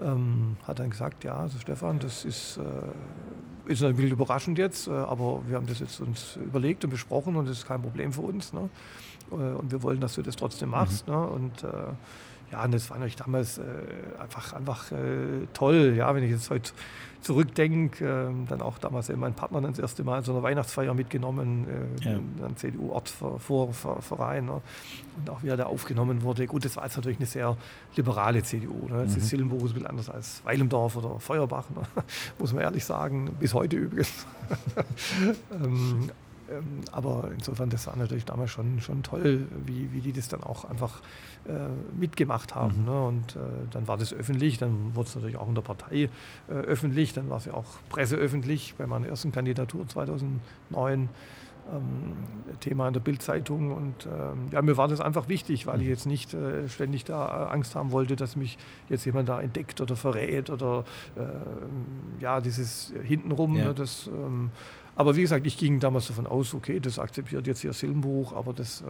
ähm, 0.00 0.56
hat 0.66 0.78
dann 0.78 0.90
gesagt, 0.90 1.24
ja, 1.24 1.36
also 1.36 1.58
Stefan, 1.58 1.98
das 1.98 2.24
ist, 2.24 2.58
äh, 2.58 3.72
ist 3.72 3.82
ein 3.82 3.96
bisschen 3.96 4.12
überraschend 4.12 4.58
jetzt, 4.58 4.88
äh, 4.88 4.92
aber 4.92 5.42
wir 5.46 5.56
haben 5.56 5.66
das 5.66 5.80
jetzt 5.80 6.00
uns 6.00 6.36
überlegt 6.36 6.84
und 6.84 6.90
besprochen 6.90 7.36
und 7.36 7.48
das 7.48 7.58
ist 7.58 7.66
kein 7.66 7.82
Problem 7.82 8.12
für 8.12 8.22
uns. 8.22 8.52
Ne? 8.52 8.68
Äh, 9.30 9.34
und 9.34 9.70
wir 9.70 9.82
wollen, 9.82 10.00
dass 10.00 10.14
du 10.14 10.22
das 10.22 10.36
trotzdem 10.36 10.70
machst. 10.70 11.06
Mhm. 11.06 11.14
Ne? 11.14 11.26
Und 11.26 11.64
äh, 11.64 11.68
ja, 12.52 12.64
und 12.64 12.72
das 12.72 12.88
war 12.88 12.96
natürlich 12.96 13.16
damals 13.16 13.58
äh, 13.58 13.62
einfach, 14.18 14.52
einfach 14.54 14.90
äh, 14.92 15.46
toll, 15.52 15.94
ja, 15.96 16.14
wenn 16.14 16.24
ich 16.24 16.30
jetzt 16.30 16.50
heute 16.50 16.72
zurückdenke, 17.20 18.30
äh, 18.30 18.48
dann 18.48 18.62
auch 18.62 18.78
damals 18.78 19.08
mein 19.08 19.34
Partner 19.34 19.60
das 19.60 19.78
erste 19.78 20.04
Mal 20.04 20.22
zu 20.22 20.32
einer 20.32 20.42
Weihnachtsfeier 20.42 20.94
mitgenommen, 20.94 21.66
äh, 22.02 22.04
ja. 22.04 22.12
einen 22.12 22.56
CDU-Ortsverein 22.56 24.46
ne? 24.46 24.60
und 25.16 25.30
auch 25.30 25.42
wie 25.42 25.48
er 25.48 25.56
da 25.56 25.66
aufgenommen 25.66 26.22
wurde. 26.22 26.46
Gut, 26.46 26.64
das 26.64 26.76
war 26.76 26.84
jetzt 26.84 26.96
natürlich 26.96 27.18
eine 27.18 27.26
sehr 27.26 27.56
liberale 27.96 28.42
CDU. 28.42 28.88
Ne? 28.88 29.02
Jetzt 29.02 29.12
mhm. 29.12 29.18
ist 29.18 29.28
Sillenburg 29.28 29.60
ein 29.60 29.66
bisschen 29.66 29.86
anders 29.86 30.10
als 30.10 30.44
Weilendorf 30.44 30.96
oder 30.96 31.18
Feuerbach, 31.20 31.68
ne? 31.70 31.82
muss 32.38 32.52
man 32.52 32.62
ehrlich 32.62 32.84
sagen, 32.84 33.30
bis 33.38 33.54
heute 33.54 33.76
übrigens. 33.76 34.26
ähm, 35.52 36.10
ähm, 36.50 36.80
aber 36.92 37.30
insofern, 37.34 37.70
das 37.70 37.86
war 37.86 37.96
natürlich 37.96 38.24
damals 38.24 38.50
schon, 38.50 38.80
schon 38.80 39.02
toll, 39.02 39.46
wie, 39.66 39.92
wie 39.92 40.00
die 40.00 40.12
das 40.12 40.28
dann 40.28 40.42
auch 40.42 40.64
einfach 40.64 41.00
äh, 41.46 41.52
mitgemacht 41.98 42.54
haben. 42.54 42.80
Mhm. 42.80 42.84
Ne? 42.84 43.02
Und 43.04 43.36
äh, 43.36 43.38
dann 43.70 43.88
war 43.88 43.96
das 43.96 44.12
öffentlich, 44.12 44.58
dann 44.58 44.94
wurde 44.94 45.08
es 45.08 45.14
natürlich 45.14 45.36
auch 45.36 45.48
in 45.48 45.54
der 45.54 45.62
Partei 45.62 46.08
äh, 46.48 46.52
öffentlich, 46.52 47.12
dann 47.12 47.28
war 47.30 47.38
es 47.38 47.46
ja 47.46 47.54
auch 47.54 47.66
presseöffentlich 47.88 48.74
bei 48.78 48.86
meiner 48.86 49.06
ersten 49.08 49.32
Kandidatur 49.32 49.86
2009. 49.86 51.08
Ähm, 51.70 52.16
Thema 52.60 52.88
in 52.88 52.94
der 52.94 53.00
Bildzeitung 53.00 53.72
und 53.72 54.06
ähm, 54.06 54.46
ja, 54.50 54.62
mir 54.62 54.78
war 54.78 54.88
das 54.88 55.02
einfach 55.02 55.28
wichtig, 55.28 55.66
weil 55.66 55.80
ich 55.80 55.84
mhm. 55.84 55.90
jetzt 55.90 56.06
nicht 56.06 56.32
äh, 56.32 56.66
ständig 56.66 57.04
da 57.04 57.26
äh, 57.26 57.52
Angst 57.52 57.74
haben 57.74 57.92
wollte, 57.92 58.16
dass 58.16 58.36
mich 58.36 58.56
jetzt 58.88 59.04
jemand 59.04 59.28
da 59.28 59.38
entdeckt 59.38 59.82
oder 59.82 59.94
verrät 59.94 60.48
oder 60.48 60.84
äh, 61.14 62.22
ja, 62.22 62.40
dieses 62.40 62.94
hintenrum, 63.04 63.54
ja. 63.54 63.66
ne, 63.66 63.74
das 63.74 64.06
ähm, 64.06 64.50
aber 64.98 65.14
wie 65.14 65.20
gesagt, 65.20 65.46
ich 65.46 65.56
ging 65.56 65.78
damals 65.78 66.08
davon 66.08 66.26
aus, 66.26 66.54
okay, 66.54 66.80
das 66.80 66.98
akzeptiert 66.98 67.46
jetzt 67.46 67.60
hier 67.60 67.72
Silbenbuch, 67.72 68.32
aber 68.32 68.52
das, 68.52 68.80
äh, 68.80 68.84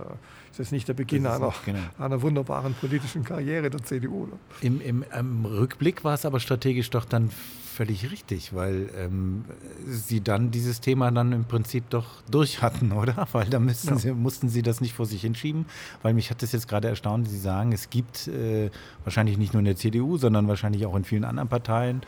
ist 0.50 0.58
jetzt 0.58 0.72
nicht 0.72 0.88
der 0.88 0.94
Beginn 0.94 1.26
einer, 1.26 1.52
genau. 1.66 1.78
einer, 1.98 2.22
wunderbaren 2.22 2.72
politischen 2.72 3.24
Karriere 3.24 3.68
der 3.68 3.84
CDU. 3.84 4.26
Im, 4.62 4.80
im, 4.80 5.04
Im, 5.14 5.44
Rückblick 5.44 6.04
war 6.04 6.14
es 6.14 6.24
aber 6.24 6.40
strategisch 6.40 6.88
doch 6.88 7.04
dann 7.04 7.30
völlig 7.78 8.10
richtig, 8.10 8.52
weil 8.54 8.90
ähm, 8.96 9.44
sie 9.86 10.20
dann 10.20 10.50
dieses 10.50 10.80
Thema 10.80 11.12
dann 11.12 11.30
im 11.30 11.44
Prinzip 11.44 11.88
doch 11.90 12.06
durch 12.28 12.60
hatten, 12.60 12.90
oder? 13.02 13.28
Weil 13.30 13.48
da 13.48 13.60
ja. 13.60 13.72
sie, 13.72 14.12
mussten 14.12 14.48
sie 14.48 14.62
das 14.62 14.80
nicht 14.80 14.94
vor 14.94 15.06
sich 15.06 15.20
hinschieben, 15.20 15.64
weil 16.02 16.12
mich 16.12 16.30
hat 16.30 16.42
das 16.42 16.50
jetzt 16.50 16.66
gerade 16.66 16.88
erstaunt, 16.88 17.28
Sie 17.28 17.38
sagen, 17.38 17.70
es 17.70 17.88
gibt 17.88 18.26
äh, 18.26 18.70
wahrscheinlich 19.04 19.38
nicht 19.38 19.52
nur 19.52 19.60
in 19.60 19.64
der 19.64 19.76
CDU, 19.76 20.16
sondern 20.16 20.48
wahrscheinlich 20.48 20.86
auch 20.86 20.96
in 20.96 21.04
vielen 21.04 21.24
anderen 21.24 21.48
Parteien 21.48 22.02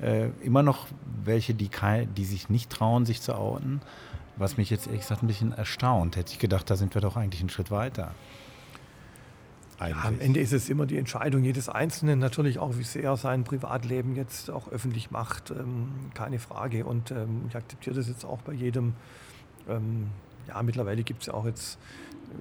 äh, 0.00 0.28
immer 0.42 0.62
noch 0.62 0.86
welche, 1.24 1.54
die, 1.54 1.70
die 2.16 2.24
sich 2.24 2.48
nicht 2.48 2.70
trauen, 2.70 3.04
sich 3.04 3.20
zu 3.20 3.34
outen. 3.34 3.80
Was 4.36 4.56
mich 4.58 4.70
jetzt 4.70 4.86
ehrlich 4.86 5.00
gesagt 5.00 5.24
ein 5.24 5.26
bisschen 5.26 5.52
erstaunt. 5.52 6.14
Hätte 6.14 6.32
ich 6.32 6.38
gedacht, 6.38 6.70
da 6.70 6.76
sind 6.76 6.94
wir 6.94 7.00
doch 7.00 7.16
eigentlich 7.16 7.40
einen 7.40 7.50
Schritt 7.50 7.72
weiter. 7.72 8.14
Ja, 9.78 10.04
am 10.04 10.20
Ende 10.20 10.40
ist 10.40 10.52
es 10.52 10.70
immer 10.70 10.86
die 10.86 10.96
Entscheidung 10.96 11.44
jedes 11.44 11.68
Einzelnen, 11.68 12.18
natürlich 12.18 12.58
auch, 12.58 12.78
wie 12.78 12.82
sehr 12.82 13.04
er 13.04 13.16
sein 13.16 13.44
Privatleben 13.44 14.16
jetzt 14.16 14.50
auch 14.50 14.68
öffentlich 14.68 15.10
macht, 15.10 15.50
ähm, 15.50 15.88
keine 16.14 16.38
Frage. 16.38 16.86
Und 16.86 17.10
ähm, 17.10 17.42
ich 17.48 17.56
akzeptiere 17.56 17.94
das 17.96 18.08
jetzt 18.08 18.24
auch 18.24 18.40
bei 18.40 18.52
jedem. 18.52 18.94
Ähm, 19.68 20.06
ja, 20.48 20.62
mittlerweile 20.62 21.02
gibt 21.02 21.22
es 21.22 21.26
ja 21.26 21.34
auch 21.34 21.44
jetzt 21.44 21.78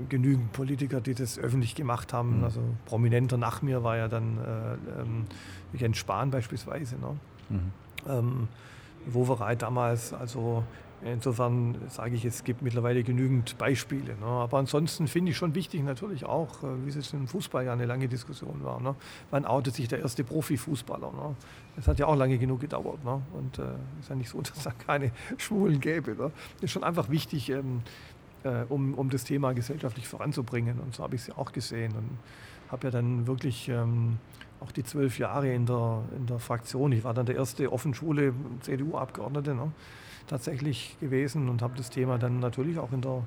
genügend 0.10 0.52
Politiker, 0.54 1.02
die 1.02 1.14
das 1.14 1.38
öffentlich 1.38 1.76
gemacht 1.76 2.14
haben. 2.14 2.38
Mhm. 2.38 2.44
Also 2.44 2.62
prominenter 2.86 3.38
nach 3.38 3.62
mir 3.62 3.84
war 3.84 3.98
ja 3.98 4.08
dann 4.08 4.38
äh, 5.74 5.78
Jens 5.78 5.98
Spahn 5.98 6.32
beispielsweise. 6.32 6.96
Ne? 6.96 7.18
Mhm. 7.50 7.72
Ähm, 8.08 8.48
Wovereit 9.08 9.62
damals, 9.62 10.14
also 10.14 10.64
Insofern 11.06 11.76
sage 11.88 12.16
ich, 12.16 12.26
es 12.26 12.44
gibt 12.44 12.64
mittlerweile 12.64 13.04
genügend 13.04 13.60
Beispiele. 13.60 14.16
Ne? 14.16 14.26
Aber 14.26 14.58
ansonsten 14.58 15.08
finde 15.08 15.32
ich 15.32 15.38
schon 15.38 15.54
wichtig 15.54 15.84
natürlich 15.84 16.26
auch, 16.26 16.64
äh, 16.64 16.68
wie 16.84 16.90
es 16.90 17.14
im 17.14 17.28
Fußball 17.28 17.64
ja 17.64 17.74
eine 17.74 17.86
lange 17.86 18.08
Diskussion 18.08 18.64
war. 18.64 18.82
Ne? 18.82 18.96
Wann 19.30 19.46
outet 19.46 19.76
sich 19.76 19.88
der 19.88 20.00
erste 20.00 20.24
Profifußballer? 20.24 21.12
Ne? 21.12 21.36
Das 21.76 21.88
hat 21.88 22.00
ja 22.00 22.08
auch 22.08 22.16
lange 22.16 22.40
genug 22.40 22.60
gedauert. 22.60 23.06
Ne? 23.06 23.22
Und 23.34 23.60
es 23.60 23.66
äh, 23.66 24.00
ist 24.00 24.10
ja 24.10 24.16
nicht 24.16 24.30
so, 24.30 24.42
dass 24.42 24.58
es 24.58 24.64
da 24.64 24.72
keine 24.72 25.12
Schwulen 25.38 25.80
gäbe. 25.80 26.16
Ne? 26.16 26.32
Ist 26.62 26.72
schon 26.72 26.84
einfach 26.84 27.08
wichtig, 27.12 27.50
ähm, 27.52 27.84
äh, 28.44 28.64
um, 28.70 28.96
um 28.96 29.12
das 29.12 29.26
Thema 29.26 29.54
gesellschaftlich 29.54 30.08
voranzubringen. 30.08 30.80
Und 30.80 30.96
so 30.96 31.04
habe 31.04 31.14
ich 31.14 31.22
es 31.22 31.28
ja 31.28 31.38
auch 31.38 31.52
gesehen. 31.52 31.94
Und 31.96 32.18
habe 32.72 32.88
ja 32.88 32.92
dann 32.92 33.28
wirklich 33.28 33.70
ähm, 33.70 34.18
auch 34.60 34.72
die 34.72 34.84
zwölf 34.84 35.20
Jahre 35.20 35.54
in 35.54 35.68
der, 35.68 36.02
in 36.18 36.26
der 36.26 36.40
Fraktion, 36.40 36.92
ich 36.94 37.04
war 37.04 37.14
dann 37.14 37.28
der 37.28 37.36
erste 37.36 37.72
offenschule 37.72 38.34
CDU-Abgeordnete, 38.62 39.54
ne? 39.54 39.72
Tatsächlich 40.28 40.98
gewesen 41.00 41.50
und 41.50 41.62
habe 41.62 41.76
das 41.78 41.90
Thema 41.90 42.18
dann 42.18 42.40
natürlich 42.40 42.80
auch 42.80 42.92
in 42.92 43.02
der, 43.02 43.24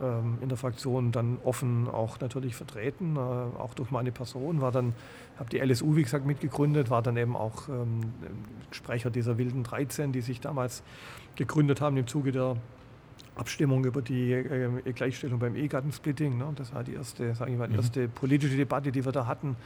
ähm, 0.00 0.38
in 0.40 0.48
der 0.48 0.58
Fraktion 0.58 1.12
dann 1.12 1.38
offen 1.44 1.88
auch 1.88 2.20
natürlich 2.20 2.54
vertreten, 2.54 3.16
äh, 3.16 3.18
auch 3.18 3.74
durch 3.74 3.90
meine 3.90 4.12
Person. 4.12 4.60
War 4.60 4.72
dann, 4.72 4.94
habe 5.38 5.50
die 5.50 5.58
LSU, 5.58 5.96
wie 5.96 6.02
gesagt, 6.02 6.26
mitgegründet, 6.26 6.90
war 6.90 7.02
dann 7.02 7.16
eben 7.16 7.36
auch 7.36 7.68
ähm, 7.68 8.00
Sprecher 8.70 9.10
dieser 9.10 9.38
wilden 9.38 9.62
13, 9.62 10.12
die 10.12 10.20
sich 10.20 10.40
damals 10.40 10.82
gegründet 11.36 11.80
haben 11.80 11.96
im 11.96 12.06
Zuge 12.06 12.32
der 12.32 12.56
Abstimmung 13.34 13.84
über 13.84 14.02
die 14.02 14.32
äh, 14.32 14.92
Gleichstellung 14.92 15.38
beim 15.38 15.56
E-Gartensplitting. 15.56 16.36
Ne? 16.36 16.52
Das 16.56 16.74
war 16.74 16.84
die 16.84 16.94
erste, 16.94 17.34
sage 17.34 17.52
ich 17.52 17.58
mal, 17.58 17.66
die 17.66 17.74
mhm. 17.74 17.80
erste 17.80 18.08
politische 18.08 18.56
Debatte, 18.56 18.92
die 18.92 19.04
wir 19.04 19.12
da 19.12 19.26
hatten. 19.26 19.56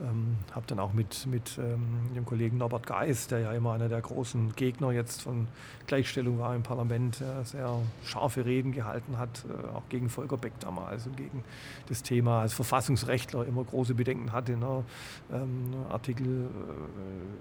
Ähm, 0.00 0.36
habe 0.52 0.66
dann 0.66 0.80
auch 0.80 0.92
mit, 0.92 1.26
mit 1.26 1.56
ähm, 1.56 2.12
dem 2.16 2.26
Kollegen 2.26 2.58
Norbert 2.58 2.84
Geis, 2.84 3.28
der 3.28 3.38
ja 3.38 3.52
immer 3.52 3.74
einer 3.74 3.88
der 3.88 4.00
großen 4.00 4.56
Gegner 4.56 4.90
jetzt 4.90 5.22
von 5.22 5.46
Gleichstellung 5.86 6.40
war 6.40 6.54
im 6.56 6.64
Parlament, 6.64 7.20
der 7.20 7.44
sehr 7.44 7.78
scharfe 8.04 8.44
Reden 8.44 8.72
gehalten 8.72 9.18
hat, 9.18 9.44
äh, 9.48 9.76
auch 9.76 9.88
gegen 9.88 10.08
Volker 10.08 10.36
Beck 10.36 10.54
damals 10.58 11.06
und 11.06 11.16
gegen 11.16 11.44
das 11.88 12.02
Thema 12.02 12.40
als 12.40 12.54
Verfassungsrechtler 12.54 13.46
immer 13.46 13.62
große 13.62 13.94
Bedenken 13.94 14.32
hatte. 14.32 14.56
Ne? 14.56 14.84
Ähm, 15.32 15.74
Artikel 15.88 16.48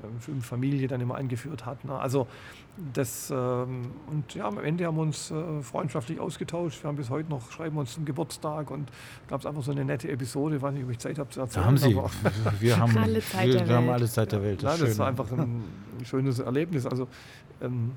äh, 0.04 0.36
äh 0.36 0.41
Familie 0.41 0.88
dann 0.88 1.01
immer 1.01 1.16
eingeführt 1.16 1.66
hat. 1.66 1.84
Ne? 1.86 1.97
Also 1.97 2.28
das, 2.93 3.30
ähm, 3.30 3.91
und 4.09 4.34
ja, 4.34 4.47
am 4.47 4.57
Ende 4.57 4.86
haben 4.86 4.95
wir 4.95 5.03
uns 5.03 5.30
äh, 5.30 5.61
freundschaftlich 5.61 6.19
ausgetauscht. 6.19 6.84
Wir 6.84 6.88
haben 6.88 6.95
bis 6.95 7.11
heute 7.11 7.30
noch, 7.30 7.51
schreiben 7.51 7.78
uns 7.78 7.93
zum 7.93 8.03
Geburtstag 8.03 8.71
und 8.71 8.89
gab 9.28 9.41
es 9.41 9.45
einfach 9.45 9.61
so 9.61 9.71
eine 9.71 9.86
nette 9.86 10.09
Episode, 10.09 10.55
ich 10.55 10.61
weiß 10.61 10.74
nicht, 10.74 10.84
ob 10.84 10.89
ich 10.89 10.97
Zeit 10.97 11.19
habe 11.19 11.30
zu 11.30 11.41
erzählen. 11.41 11.63
Da 11.63 11.67
haben 11.67 11.78
Sie. 11.78 11.95
wir 12.59 12.80
haben, 12.80 12.97
alle 12.97 13.21
Zeit 13.21 13.47
wir, 13.47 13.57
der 13.57 13.67
wir 13.67 13.76
haben 13.76 13.89
alle 13.89 14.07
Zeit 14.07 14.32
der 14.32 14.41
Welt. 14.41 14.63
Das, 14.63 14.80
ja, 14.80 14.88
das 14.88 14.97
war 14.97 15.07
einfach 15.07 15.32
ein, 15.32 15.39
ein 15.39 15.63
schönes 16.05 16.39
Erlebnis. 16.39 16.88
Also 16.88 17.07
ähm, 17.61 17.91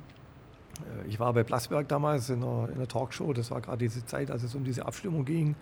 äh, 0.81 1.09
ich 1.09 1.19
war 1.19 1.33
bei 1.33 1.43
Blasberg 1.43 1.89
damals 1.89 2.29
in 2.29 2.43
einer, 2.43 2.69
in 2.69 2.75
einer, 2.75 2.89
Talkshow, 2.89 3.33
das 3.33 3.51
war 3.51 3.63
gerade 3.63 3.79
diese 3.79 4.05
Zeit, 4.05 4.31
als 4.31 4.43
es 4.43 4.55
um 4.55 4.63
diese 4.63 4.85
Abstimmung 4.85 5.25
ging. 5.25 5.55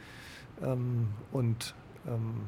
Ähm, 0.60 1.06
und 1.30 1.74
ähm, 2.08 2.42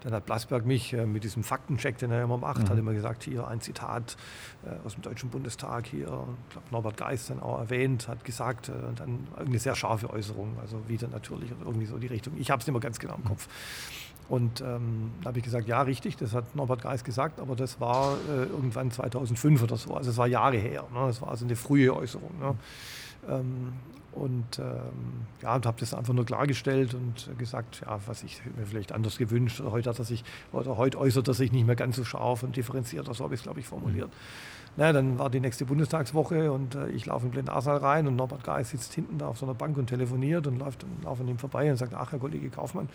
dann 0.00 0.12
hat 0.12 0.26
Blasberg 0.26 0.64
mich 0.64 0.92
äh, 0.92 1.06
mit 1.06 1.24
diesem 1.24 1.42
Faktencheck, 1.44 1.98
den 1.98 2.10
er 2.10 2.22
immer 2.22 2.38
macht, 2.38 2.62
mhm. 2.62 2.68
hat 2.68 2.78
immer 2.78 2.92
gesagt, 2.92 3.24
hier 3.24 3.46
ein 3.46 3.60
Zitat 3.60 4.16
äh, 4.64 4.86
aus 4.86 4.94
dem 4.94 5.02
Deutschen 5.02 5.30
Bundestag, 5.30 5.86
hier, 5.86 6.06
ich 6.06 6.52
glaube 6.52 6.66
Norbert 6.70 6.96
Geist 6.96 7.30
dann 7.30 7.40
auch 7.40 7.58
erwähnt, 7.58 8.08
hat 8.08 8.24
gesagt, 8.24 8.68
äh, 8.68 8.72
dann 8.96 9.26
eine 9.36 9.58
sehr 9.58 9.74
scharfe 9.74 10.10
Äußerung, 10.10 10.56
also 10.60 10.88
wieder 10.88 11.08
natürlich 11.08 11.52
oder 11.52 11.66
irgendwie 11.66 11.86
so 11.86 11.98
die 11.98 12.06
Richtung. 12.06 12.34
Ich 12.38 12.50
habe 12.50 12.60
es 12.60 12.66
nicht 12.66 12.72
mehr 12.72 12.80
ganz 12.80 12.98
genau 12.98 13.14
im 13.14 13.24
Kopf. 13.24 13.48
Und 14.28 14.60
ähm, 14.60 15.10
da 15.22 15.28
habe 15.28 15.38
ich 15.38 15.44
gesagt, 15.44 15.66
ja, 15.66 15.82
richtig, 15.82 16.16
das 16.16 16.34
hat 16.34 16.54
Norbert 16.54 16.82
Geis 16.82 17.02
gesagt, 17.02 17.40
aber 17.40 17.56
das 17.56 17.80
war 17.80 18.16
äh, 18.28 18.44
irgendwann 18.44 18.92
2005 18.92 19.62
oder 19.64 19.76
so, 19.76 19.94
also 19.94 20.10
es 20.10 20.16
war 20.16 20.28
Jahre 20.28 20.56
her. 20.56 20.84
Ne? 20.94 21.06
Das 21.06 21.20
war 21.20 21.30
also 21.30 21.44
eine 21.44 21.56
frühe 21.56 21.94
Äußerung. 21.94 22.38
Ne? 22.38 22.54
Ähm, 23.28 23.72
und 24.12 24.58
ähm, 24.58 25.26
ja, 25.42 25.54
und 25.54 25.66
habe 25.66 25.78
das 25.80 25.94
einfach 25.94 26.12
nur 26.12 26.24
klargestellt 26.24 26.94
und 26.94 27.38
gesagt, 27.38 27.82
ja, 27.84 27.98
was 28.06 28.22
ich 28.22 28.40
mir 28.56 28.66
vielleicht 28.66 28.92
anders 28.92 29.18
gewünscht. 29.18 29.60
Heute 29.60 29.90
hat 29.90 29.98
er 29.98 30.04
sich, 30.04 30.24
oder 30.52 30.76
heute 30.76 30.98
äußert 30.98 31.28
er 31.28 31.34
sich 31.34 31.52
nicht 31.52 31.66
mehr 31.66 31.76
ganz 31.76 31.96
so 31.96 32.04
scharf 32.04 32.42
und 32.42 32.56
differenziert, 32.56 33.06
so 33.14 33.24
habe 33.24 33.34
ich 33.34 33.40
es, 33.40 33.44
glaube 33.44 33.60
ich, 33.60 33.66
formuliert. 33.66 34.08
Mhm. 34.08 34.59
Naja, 34.76 34.92
dann 34.92 35.18
war 35.18 35.30
die 35.30 35.40
nächste 35.40 35.64
Bundestagswoche 35.64 36.52
und 36.52 36.74
äh, 36.74 36.88
ich 36.90 37.06
laufe 37.06 37.26
in 37.26 37.32
den 37.32 37.44
Plenarsaal 37.44 37.78
rein 37.78 38.06
und 38.06 38.16
Norbert 38.16 38.44
Geis 38.44 38.70
sitzt 38.70 38.94
hinten 38.94 39.18
da 39.18 39.26
auf 39.26 39.38
so 39.38 39.44
einer 39.44 39.54
Bank 39.54 39.76
und 39.76 39.88
telefoniert 39.88 40.46
und 40.46 40.58
läuft 40.58 40.86
laufe 41.02 41.22
an 41.22 41.28
ihm 41.28 41.38
vorbei 41.38 41.70
und 41.70 41.76
sagt, 41.76 41.92
ach 41.94 42.12
Herr 42.12 42.18
Kollege 42.18 42.50
Kaufmann, 42.50 42.88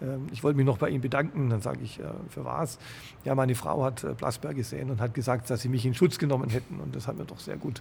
äh, 0.00 0.06
ich 0.32 0.42
wollte 0.42 0.56
mich 0.56 0.66
noch 0.66 0.78
bei 0.78 0.88
Ihnen 0.88 1.00
bedanken. 1.00 1.48
Dann 1.48 1.60
sage 1.60 1.78
ich, 1.82 2.00
äh, 2.00 2.04
für 2.28 2.44
was? 2.44 2.78
Ja, 3.24 3.34
meine 3.34 3.54
Frau 3.54 3.84
hat 3.84 4.02
äh, 4.02 4.12
Blasberg 4.14 4.56
gesehen 4.56 4.90
und 4.90 5.00
hat 5.00 5.14
gesagt, 5.14 5.48
dass 5.50 5.62
Sie 5.62 5.68
mich 5.68 5.86
in 5.86 5.94
Schutz 5.94 6.18
genommen 6.18 6.50
hätten 6.50 6.80
und 6.80 6.96
das 6.96 7.06
hat 7.06 7.16
mir 7.16 7.24
doch 7.24 7.38
sehr 7.38 7.56
gut 7.56 7.80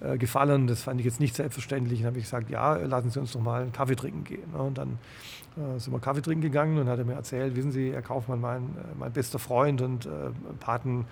äh, 0.00 0.16
gefallen. 0.16 0.66
Das 0.66 0.82
fand 0.82 0.98
ich 1.00 1.06
jetzt 1.06 1.20
nicht 1.20 1.36
selbstverständlich. 1.36 2.00
Dann 2.00 2.08
habe 2.08 2.18
ich 2.18 2.24
gesagt, 2.24 2.48
ja, 2.48 2.76
lassen 2.76 3.10
Sie 3.10 3.20
uns 3.20 3.32
doch 3.32 3.40
mal 3.40 3.62
einen 3.62 3.72
Kaffee 3.72 3.96
trinken 3.96 4.24
gehen. 4.24 4.50
Ne? 4.52 4.58
Und 4.62 4.78
dann 4.78 4.98
äh, 5.56 5.78
sind 5.78 5.92
wir 5.92 6.00
Kaffee 6.00 6.22
trinken 6.22 6.42
gegangen 6.42 6.78
und 6.78 6.88
hat 6.88 6.98
er 6.98 7.04
mir 7.04 7.14
erzählt, 7.14 7.56
wissen 7.56 7.72
Sie, 7.72 7.92
Herr 7.92 8.02
Kaufmann, 8.02 8.40
mein, 8.40 8.74
mein 8.98 9.12
bester 9.12 9.38
Freund 9.38 9.82
und 9.82 10.08
Paten 10.60 11.04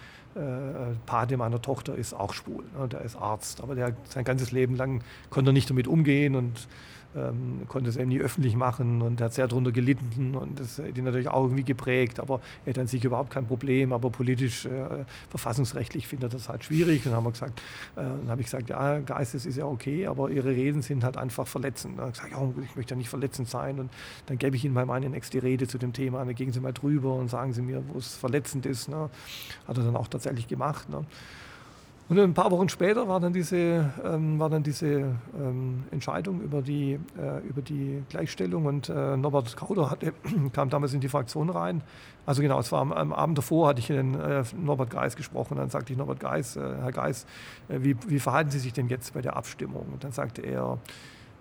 Pate 1.07 1.37
meiner 1.37 1.63
Tochter 1.63 1.74
ist 1.83 2.15
auch 2.15 2.33
schwul. 2.33 2.65
Ne? 2.79 2.89
Der 2.89 3.03
ist 3.03 3.17
Arzt, 3.17 3.61
aber 3.63 3.75
der 3.75 3.97
sein 4.09 4.25
ganzes 4.25 4.53
Leben 4.53 4.77
lang 4.77 5.03
konnte 5.31 5.51
er 5.51 5.53
nicht 5.53 5.71
damit 5.71 5.87
umgehen 5.87 6.35
und 6.35 6.69
ähm, 7.17 7.63
konnte 7.69 7.89
es 7.91 7.97
eben 7.97 8.09
nie 8.09 8.21
öffentlich 8.21 8.57
machen 8.57 9.03
und 9.03 9.21
hat 9.21 9.35
sehr 9.35 9.47
darunter 9.47 9.73
gelitten 9.73 10.35
und 10.35 10.59
das 10.59 10.79
hat 10.79 10.97
ihn 10.97 11.05
natürlich 11.05 11.29
auch 11.29 11.45
irgendwie 11.45 11.65
geprägt, 11.65 12.19
aber 12.19 12.41
er 12.65 12.71
hat 12.71 12.79
an 12.79 12.87
sich 12.87 13.05
überhaupt 13.05 13.31
kein 13.31 13.47
Problem, 13.47 13.93
aber 13.93 14.11
politisch, 14.11 14.67
äh, 14.67 15.05
verfassungsrechtlich 15.29 16.09
findet 16.09 16.33
er 16.33 16.39
das 16.39 16.49
halt 16.49 16.65
schwierig. 16.65 17.07
Und 17.07 17.13
dann 17.13 17.25
haben 17.25 17.33
äh, 17.97 18.29
habe 18.29 18.41
ich 18.41 18.47
gesagt, 18.47 18.69
ja, 18.69 18.99
Geistes 18.99 19.47
ist 19.47 19.57
ja 19.57 19.67
okay, 19.67 20.07
aber 20.07 20.31
ihre 20.31 20.51
Reden 20.51 20.83
sind 20.83 21.05
halt 21.05 21.17
einfach 21.17 21.47
verletzend. 21.47 21.99
Dann 21.99 22.07
habe 22.07 22.13
ich 22.13 22.21
gesagt, 22.21 22.33
ja, 22.33 22.65
ich 22.65 22.77
möchte 22.77 22.95
ja 22.95 22.99
nicht 22.99 23.09
verletzend 23.09 23.49
sein 23.49 23.79
und 23.79 23.91
dann 24.27 24.39
gebe 24.39 24.57
ich 24.57 24.65
ihnen 24.65 24.75
mal 24.75 24.87
meine 24.87 25.09
nächste 25.09 25.43
Rede 25.43 25.69
zu 25.69 25.79
dem 25.79 25.93
Thema, 25.93 26.25
dann 26.25 26.35
gehen 26.35 26.53
sie 26.53 26.61
mal 26.61 26.73
drüber 26.73 27.15
und 27.15 27.29
sagen 27.29 27.53
sie 27.53 27.63
mir, 27.63 27.83
wo 27.93 27.99
es 27.99 28.17
verletzend 28.17 28.67
ist. 28.67 28.89
Ne? 28.89 29.11
Hat 29.69 29.79
er 29.79 29.85
dann 29.85 29.97
auch 29.97 30.09
tatsächlich 30.09 30.49
gemacht. 30.49 30.89
Ne? 30.89 31.05
Und 32.07 32.19
ein 32.19 32.35
paar 32.35 32.51
Wochen 32.51 32.69
später 32.69 33.09
war 33.09 33.19
dann 33.19 33.33
diese, 33.33 33.91
ähm, 34.05 34.39
war 34.39 34.51
dann 34.51 34.63
diese 34.63 35.17
ähm, 35.39 35.85
Entscheidung 35.91 36.43
über 36.43 36.61
die, 36.61 37.01
äh, 37.19 37.41
über 37.49 37.63
die 37.63 38.03
Gleichstellung 38.11 38.67
und 38.67 38.91
äh, 38.91 39.17
Norbert 39.17 39.57
Kauder 39.57 39.91
hatte, 39.91 40.13
kam 40.53 40.69
damals 40.69 40.93
in 40.93 41.01
die 41.01 41.09
Fraktion 41.09 41.49
rein. 41.49 41.83
Also 42.27 42.43
genau, 42.43 42.61
es 42.61 42.71
war 42.73 42.83
am, 42.83 42.93
am 42.93 43.15
Abend 43.15 43.39
davor, 43.39 43.69
hatte 43.69 43.81
ich 43.81 43.87
den 43.87 44.21
äh, 44.21 44.45
Norbert 44.55 44.91
Geis 44.91 45.17
gesprochen. 45.17 45.57
Dann 45.57 45.71
sagte 45.71 45.95
ich, 45.95 45.99
Norbert 45.99 46.21
Geis, 46.21 46.57
äh, 46.57 46.61
Herr 46.61 46.93
Geis, 46.93 47.25
äh, 47.69 47.79
wie, 47.81 47.97
wie 48.07 48.19
verhalten 48.19 48.51
Sie 48.51 48.59
sich 48.59 48.75
denn 48.75 48.89
jetzt 48.89 49.15
bei 49.15 49.23
der 49.23 49.37
Abstimmung? 49.37 49.87
Und 49.91 50.05
dann 50.05 50.13
sagte 50.13 50.43
er, 50.43 50.79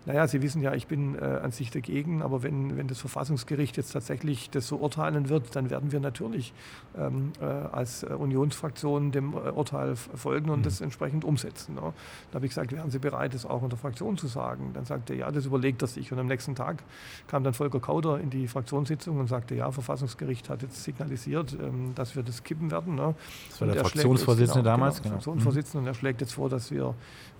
naja, 0.06 0.28
Sie 0.28 0.42
wissen 0.42 0.62
ja, 0.62 0.74
ich 0.74 0.88
bin 0.88 1.16
äh, 1.16 1.24
an 1.24 1.52
sich 1.52 1.72
dagegen, 1.72 2.22
aber 2.22 2.44
wenn, 2.44 2.76
wenn 2.78 2.88
das 2.88 3.00
Verfassungsgericht 3.00 3.78
jetzt 3.78 3.94
tatsächlich 3.94 4.50
das 4.50 4.68
so 4.68 4.78
urteilen 4.78 5.30
wird, 5.30 5.56
dann 5.56 5.70
werden 5.70 5.92
wir 5.92 6.02
natürlich 6.02 6.54
ähm, 6.98 7.32
äh, 7.40 7.46
als 7.46 8.04
äh, 8.04 8.08
Unionsfraktion 8.08 9.12
dem 9.12 9.34
äh, 9.34 9.52
Urteil 9.52 9.96
folgen 9.96 10.50
und 10.50 10.60
mhm. 10.60 10.64
das 10.64 10.82
entsprechend 10.82 11.24
umsetzen. 11.24 11.76
Ne? 11.76 11.94
Da 12.32 12.36
habe 12.36 12.46
ich 12.46 12.52
gesagt, 12.52 12.74
wären 12.74 12.92
Sie 12.92 13.00
bereit, 13.00 13.34
das 13.34 13.46
auch 13.46 13.64
in 13.64 13.70
der 13.70 13.78
Fraktion 13.78 14.18
zu 14.18 14.28
sagen? 14.28 14.72
Dann 14.74 14.86
sagte 14.86 15.14
er, 15.14 15.20
ja, 15.20 15.32
das 15.32 15.46
überlegt 15.46 15.82
er 15.82 15.88
sich. 15.88 16.12
Und 16.12 16.20
am 16.20 16.28
nächsten 16.28 16.56
Tag 16.56 16.84
kam 17.28 17.44
dann 17.46 17.54
Volker 17.54 17.80
Kauder 17.80 18.20
in 18.20 18.30
die 18.30 18.48
Fraktionssitzung 18.48 19.18
und 19.20 19.28
sagte, 19.28 19.56
ja, 19.56 19.72
Verfassungsgericht 19.72 20.50
hat 20.50 20.64
jetzt 20.64 20.84
signalisiert, 20.84 21.58
ähm, 21.62 21.94
dass 21.96 22.16
wir 22.16 22.24
das 22.24 22.44
kippen 22.44 22.72
werden. 22.72 22.96
Ne? 22.96 23.16
Das 23.50 23.62
war 23.62 23.68
und 23.70 23.74
der 23.76 23.84
Fraktionsvorsitzende 23.84 24.60
jetzt, 24.60 24.64
genau, 24.64 24.64
damals? 24.64 25.02
Genau, 25.02 25.14
Fraktionsvorsitzende, 25.16 25.78
mhm. 25.78 25.84
und 25.84 25.88
er 25.88 25.94
schlägt 25.94 26.20
jetzt 26.20 26.34
vor, 26.34 26.50
dass 26.50 26.72
wir 26.72 26.94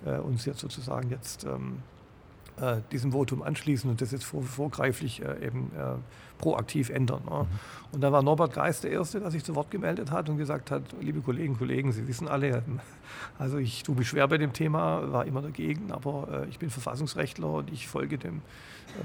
äh, 0.06 0.16
uns 0.16 0.46
jetzt 0.46 0.60
sozusagen 0.60 1.10
jetzt 1.10 1.44
ähm, 1.44 1.78
äh, 2.60 2.76
diesem 2.92 3.12
Votum 3.12 3.42
anschließen 3.42 3.90
und 3.90 4.00
das 4.00 4.12
jetzt 4.12 4.24
vor, 4.24 4.42
vorgreiflich 4.42 5.20
äh, 5.22 5.46
eben 5.46 5.72
äh, 5.76 5.96
proaktiv 6.38 6.88
ändern. 6.90 7.22
Ne? 7.28 7.40
Mhm. 7.40 7.46
Und 7.92 8.00
dann 8.00 8.12
war 8.12 8.22
Norbert 8.22 8.54
Geist 8.54 8.84
der 8.84 8.92
Erste, 8.92 9.18
der 9.18 9.30
sich 9.32 9.42
zu 9.42 9.56
Wort 9.56 9.72
gemeldet 9.72 10.12
hat 10.12 10.28
und 10.28 10.36
gesagt 10.36 10.70
hat, 10.70 10.82
liebe 11.00 11.20
Kolleginnen 11.20 11.54
und 11.54 11.58
Kollegen, 11.58 11.90
Sie 11.90 12.06
wissen 12.06 12.28
alle, 12.28 12.62
also 13.38 13.58
ich 13.58 13.82
tue 13.82 13.96
mich 13.96 14.08
schwer 14.08 14.28
bei 14.28 14.38
dem 14.38 14.52
Thema, 14.52 15.10
war 15.12 15.26
immer 15.26 15.42
dagegen, 15.42 15.90
aber 15.90 16.44
äh, 16.44 16.48
ich 16.48 16.60
bin 16.60 16.70
Verfassungsrechtler 16.70 17.48
und 17.48 17.72
ich 17.72 17.88
folge 17.88 18.18
dem, 18.18 18.40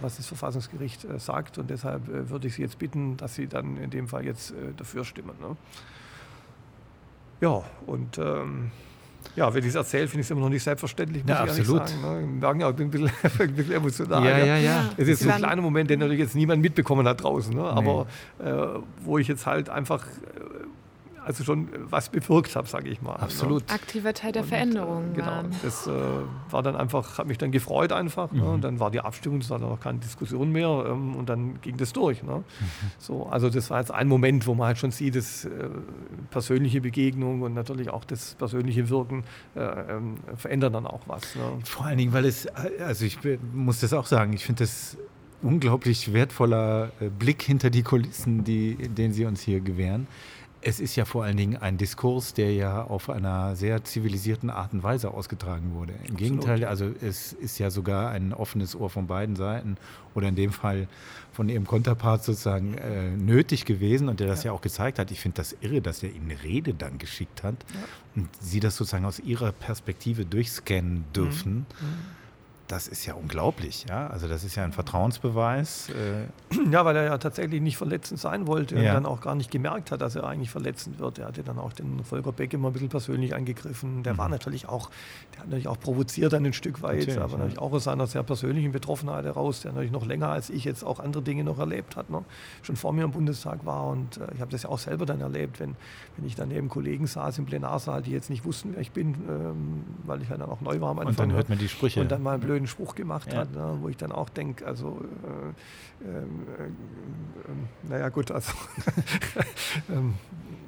was 0.02 0.18
das 0.18 0.28
Verfassungsgericht 0.28 1.06
äh, 1.06 1.18
sagt 1.18 1.58
und 1.58 1.72
deshalb 1.72 2.08
würde 2.30 2.48
ich 2.48 2.54
Sie 2.56 2.62
jetzt 2.62 2.78
bitten, 2.78 3.18
dass 3.18 3.34
Sie 3.34 3.48
dann 3.48 3.78
in 3.78 3.90
dem 3.90 4.08
Fall 4.08 4.26
jetzt 4.26 4.54
dafür 4.78 5.04
stimmen. 5.04 5.34
Ne? 5.42 5.58
Ja, 7.42 7.64
und 7.88 8.18
ähm, 8.18 8.72
ja, 9.36 9.54
wenn 9.54 9.64
ich 9.64 9.70
es 9.70 9.76
erzähle, 9.76 10.08
finde 10.08 10.22
ich 10.22 10.28
es 10.28 10.32
immer 10.32 10.42
noch 10.42 10.50
nicht 10.50 10.64
selbstverständlich, 10.64 11.24
muss 11.24 11.30
ja, 11.30 11.46
ich 11.46 11.52
absolut. 11.52 11.88
sagen. 11.88 12.02
Ne? 12.02 12.28
Merken 12.40 12.62
ja 12.62 12.68
auch 12.68 12.78
ein 12.78 12.90
bisschen, 12.90 13.12
ein 13.40 13.56
bisschen 13.56 13.74
emotional. 13.74 14.26
Ja, 14.26 14.38
ja, 14.38 14.58
ja. 14.58 14.90
Es 14.98 15.08
ist 15.08 15.22
so 15.22 15.30
ein 15.30 15.38
kleiner 15.38 15.62
Moment, 15.62 15.90
den 15.90 16.00
natürlich 16.00 16.20
jetzt 16.20 16.36
niemand 16.36 16.62
mitbekommen 16.62 17.08
hat 17.08 17.24
draußen. 17.24 17.56
Ne? 17.56 17.64
Aber 17.64 18.08
nee. 18.40 18.50
äh, 18.50 18.80
wo 19.04 19.18
ich 19.18 19.28
jetzt 19.28 19.46
halt 19.46 19.70
einfach 19.70 20.06
äh, 20.06 20.10
also 21.30 21.44
schon 21.44 21.70
was 21.92 22.10
bewirkt 22.10 22.56
habe, 22.56 22.68
sage 22.68 22.90
ich 22.90 23.04
mal. 23.04 23.14
Ne? 23.14 23.20
Absolut. 23.20 23.68
Ne? 23.68 23.76
Aktiver 23.76 24.16
Teil 24.16 24.32
der 24.32 24.42
und, 24.42 24.48
Veränderung. 24.48 25.12
Äh, 25.12 25.18
genau. 25.18 25.44
Das 25.62 25.86
äh, 25.86 25.92
war 26.50 26.64
dann 26.64 26.76
einfach, 26.76 27.20
hat 27.20 27.28
mich 27.28 27.38
dann 27.38 27.52
gefreut 27.52 27.92
einfach. 27.92 28.32
Ne? 28.32 28.40
Mhm. 28.40 28.46
Ne? 28.48 28.54
Und 28.54 28.64
dann 28.64 28.80
war 28.80 28.90
die 28.90 29.00
Abstimmung, 29.00 29.40
es 29.40 29.52
war 29.52 29.60
dann 29.60 29.70
auch 29.70 29.80
keine 29.80 30.00
Diskussion 30.00 30.52
mehr 30.52 30.86
ähm, 30.88 31.16
und 31.16 31.30
dann 31.30 31.62
ging 31.62 31.78
das 31.78 31.94
durch. 31.94 32.24
Ne? 32.24 32.38
Mhm. 32.38 32.44
So, 32.98 33.28
also 33.28 33.52
das 33.52 33.70
war 33.70 33.80
jetzt 33.80 33.92
ein 33.92 34.08
Moment, 34.08 34.48
wo 34.48 34.56
man 34.56 34.66
halt 34.66 34.80
schon 34.80 34.90
sieht, 34.90 35.16
dass 35.16 35.46
äh, 35.46 35.50
persönliche 36.32 36.82
Begegnung 36.82 37.44
und 37.44 37.54
natürlich 37.54 37.92
auch 37.92 38.06
das 38.06 38.34
persönliche 38.34 38.90
Wirken 38.90 39.24
äh, 39.56 39.60
ähm, 39.60 40.16
verändern 40.36 40.74
dann 40.74 40.88
auch 40.88 41.02
was. 41.06 41.36
Ne? 41.36 41.44
Vor 41.64 41.86
allen 41.86 42.00
Dingen, 42.00 42.12
weil 42.12 42.26
es, 42.26 42.48
also 42.80 43.06
ich 43.06 43.20
muss 43.54 43.82
das 43.82 43.94
auch 43.94 44.08
sagen, 44.08 44.34
ich 44.34 44.46
finde 44.46 44.64
das 44.64 44.98
unglaublich 45.42 46.12
wertvoller 46.12 46.92
äh, 47.00 47.10
Blick 47.10 47.44
hinter 47.44 47.70
die 47.70 47.84
Kulissen, 47.84 48.44
die, 48.44 48.76
den 48.76 49.14
Sie 49.14 49.26
uns 49.26 49.42
hier 49.42 49.62
gewähren. 49.62 50.08
Es 50.62 50.80
ist 50.80 50.96
ja 50.96 51.06
vor 51.06 51.24
allen 51.24 51.38
Dingen 51.38 51.58
ein 51.58 51.78
Diskurs, 51.78 52.34
der 52.34 52.54
ja 52.54 52.84
auf 52.84 53.10
einer 53.10 53.56
sehr 53.56 53.84
zivilisierten 53.84 54.50
Art 54.50 54.74
und 54.74 54.84
Weise 54.84 55.12
ausgetragen 55.12 55.74
wurde. 55.74 55.94
Im 55.94 56.00
Absolut. 56.00 56.18
Gegenteil, 56.18 56.66
also 56.66 56.92
es 57.02 57.34
ist 57.34 57.60
ja 57.60 57.70
sogar 57.70 58.12
ein 58.12 58.34
offenes 58.34 58.76
Ohr 58.76 58.90
von 58.90 59.08
beiden 59.08 59.36
Seiten 59.36 59.78
oder 60.16 60.28
in 60.28 60.36
dem 60.36 60.52
Fall 60.52 60.88
von 61.32 61.48
ihrem 61.48 61.66
Konterpart 61.66 62.24
sozusagen 62.24 62.74
äh, 62.74 63.12
nötig 63.12 63.66
gewesen 63.66 64.10
und 64.10 64.20
der 64.20 64.28
das 64.28 64.44
ja, 64.44 64.52
ja 64.52 64.58
auch 64.58 64.62
gezeigt 64.62 65.00
hat. 65.00 65.12
Ich 65.12 65.22
finde 65.22 65.38
das 65.38 65.56
irre, 65.62 65.82
dass 65.82 66.04
er 66.04 66.10
ihm 66.10 66.24
eine 66.26 66.44
Rede 66.44 66.74
dann 66.74 66.98
geschickt 66.98 67.44
hat 67.44 67.56
ja. 67.74 67.80
und 68.16 68.30
sie 68.42 68.60
das 68.60 68.76
sozusagen 68.76 69.06
aus 69.06 69.20
ihrer 69.20 69.52
Perspektive 69.54 70.26
durchscannen 70.26 71.06
dürfen. 71.14 71.66
Mhm. 71.80 71.88
Mhm 71.88 72.19
das 72.70 72.88
ist 72.88 73.06
ja 73.08 73.16
unglaublich, 73.16 73.86
ja. 73.90 74.08
Also 74.08 74.28
das 74.28 74.44
ist 74.44 74.56
ja 74.56 74.64
ein 74.64 74.72
Vertrauensbeweis. 74.72 75.90
Äh 75.90 76.72
ja, 76.72 76.86
weil 76.86 76.96
er 76.96 77.06
ja 77.06 77.18
tatsächlich 77.18 77.62
nicht 77.62 77.78
verletzend 77.78 78.20
sein 78.20 78.46
wollte 78.46 78.76
ja. 78.76 78.82
und 78.82 78.86
dann 78.94 79.06
auch 79.08 79.22
gar 79.22 79.34
nicht 79.34 79.50
gemerkt 79.50 79.92
hat, 79.92 80.02
dass 80.02 80.16
er 80.16 80.26
eigentlich 80.26 80.52
verletzend 80.52 81.00
wird. 81.00 81.18
Er 81.18 81.28
hatte 81.28 81.42
dann 81.42 81.58
auch 81.58 81.74
den 81.74 82.04
Volker 82.04 82.32
Beck 82.32 82.54
immer 82.54 82.70
ein 82.70 82.74
bisschen 82.74 82.90
persönlich 82.90 83.34
angegriffen. 83.36 84.04
Der 84.04 84.14
mhm. 84.14 84.18
war 84.20 84.30
natürlich 84.30 84.70
auch, 84.70 84.92
der 85.34 85.42
hat 85.42 85.48
natürlich 85.48 85.68
auch 85.68 85.80
provoziert 85.80 86.32
dann 86.32 86.46
ein 86.46 86.54
Stück 86.54 86.84
weit, 86.84 87.00
natürlich, 87.00 87.20
aber 87.20 87.32
ja. 87.34 87.38
natürlich 87.40 87.60
auch 87.60 87.72
aus 87.74 87.86
seiner 87.86 88.06
sehr 88.06 88.22
persönlichen 88.22 88.72
Betroffenheit 88.72 89.26
heraus, 89.26 89.62
der 89.62 89.72
natürlich 89.72 89.92
noch 89.92 90.06
länger 90.06 90.30
als 90.30 90.52
ich 90.52 90.64
jetzt 90.64 90.84
auch 90.84 91.00
andere 91.00 91.24
Dinge 91.24 91.44
noch 91.44 91.58
erlebt 91.58 91.96
hat. 91.96 92.12
Ne? 92.12 92.24
Schon 92.62 92.76
vor 92.76 92.94
mir 92.94 93.04
im 93.04 93.12
Bundestag 93.12 93.66
war 93.66 93.88
und 93.88 94.18
äh, 94.18 94.28
ich 94.36 94.42
habe 94.42 94.52
das 94.52 94.64
ja 94.64 94.70
auch 94.70 94.80
selber 94.80 95.08
dann 95.08 95.22
erlebt, 95.22 95.60
wenn, 95.60 95.76
wenn 96.18 96.28
ich 96.28 96.36
dann 96.36 96.50
neben 96.50 96.70
Kollegen 96.70 97.08
saß 97.08 97.40
im 97.40 97.46
Plenarsaal, 97.46 98.04
die 98.04 98.12
jetzt 98.12 98.30
nicht 98.30 98.46
wussten, 98.46 98.74
wer 98.74 98.82
ich 98.82 98.92
bin, 98.92 99.16
ähm, 99.28 99.84
weil 100.06 100.22
ich 100.22 100.30
ja 100.30 100.38
dann 100.38 100.50
auch 100.50 100.62
neu 100.62 100.80
war 100.82 100.92
am 100.92 101.00
Anfang. 101.00 101.10
Und 101.10 101.20
dann 101.20 101.32
hört 101.34 101.50
man 101.50 101.58
die 101.58 101.68
Sprüche. 101.68 102.02
Und 102.02 102.12
dann 102.12 102.22
mal 102.22 102.34
einen 102.34 102.44
blöden 102.60 102.68
Spruch 102.68 102.96
gemacht 102.96 103.32
ja. 103.32 103.40
hat, 103.40 103.54
ne, 103.54 103.78
wo 103.82 103.90
ich 103.90 103.98
dann 103.98 104.12
auch 104.12 104.30
denke, 104.30 104.66
also, 104.66 105.02
äh, 106.04 106.08
äh, 106.08 106.18
äh, 106.18 106.26
naja 107.84 108.10
gut, 108.10 108.32
also, 108.32 108.52
ähm, 109.90 110.16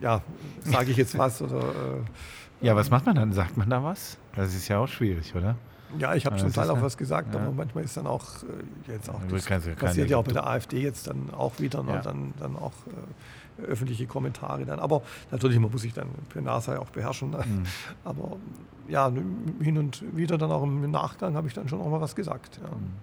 ja, 0.01 0.22
sage 0.63 0.91
ich 0.91 0.97
jetzt 0.97 1.18
was 1.18 1.41
oder... 1.41 1.59
Äh, 1.59 2.65
ja, 2.65 2.76
was 2.76 2.91
macht 2.91 3.05
man 3.07 3.15
dann? 3.15 3.34
Sagt 3.34 3.57
man 3.57 3.69
da 3.69 3.84
was? 3.84 4.18
Das 4.35 4.53
ist 4.53 4.68
ja 4.68 4.77
auch 4.77 4.88
schwierig, 4.88 5.34
oder? 5.35 5.55
Ja, 5.97 6.13
ich 6.13 6.26
habe 6.26 6.38
zum 6.38 6.53
Teil 6.53 6.69
auch 6.69 6.81
was 6.81 6.95
gesagt, 6.95 7.34
ja. 7.34 7.41
aber 7.41 7.51
manchmal 7.51 7.84
ist 7.84 7.97
dann 7.97 8.07
auch 8.07 8.43
äh, 8.43 8.91
jetzt 8.91 9.09
auch 9.09 9.19
das 9.30 9.45
passiert 9.76 10.09
ja 10.09 10.18
auch 10.18 10.23
bei 10.23 10.31
der 10.31 10.47
AfD 10.47 10.81
jetzt 10.81 11.07
dann 11.07 11.31
auch 11.34 11.59
wieder, 11.59 11.84
ne, 11.84 11.93
ja. 11.93 12.01
dann, 12.01 12.34
dann 12.39 12.55
auch 12.55 12.72
äh, 12.88 12.91
öffentliche 13.65 14.07
Kommentare 14.07 14.65
dann. 14.65 14.80
Aber 14.80 15.02
natürlich 15.32 15.60
man 15.60 15.72
muss 15.72 15.82
sich 15.82 15.94
dann 15.94 16.10
Plenarsaal 16.30 16.78
auch 16.78 16.90
beherrschen. 16.90 17.32
Ne? 17.32 17.38
Mhm. 17.38 17.64
Aber 18.03 18.38
ja, 18.88 19.11
hin 19.61 19.78
und 19.78 20.03
wieder 20.15 20.38
dann 20.38 20.52
auch 20.52 20.64
im 20.64 20.90
Nachgang 20.91 21.36
habe 21.36 21.48
ich 21.48 21.53
dann 21.53 21.69
schon 21.69 21.82
auch 21.82 21.90
mal 21.90 22.02
was 22.02 22.15
gesagt. 22.15 22.60
Ja. 22.61 22.69
Mhm. 22.69 22.94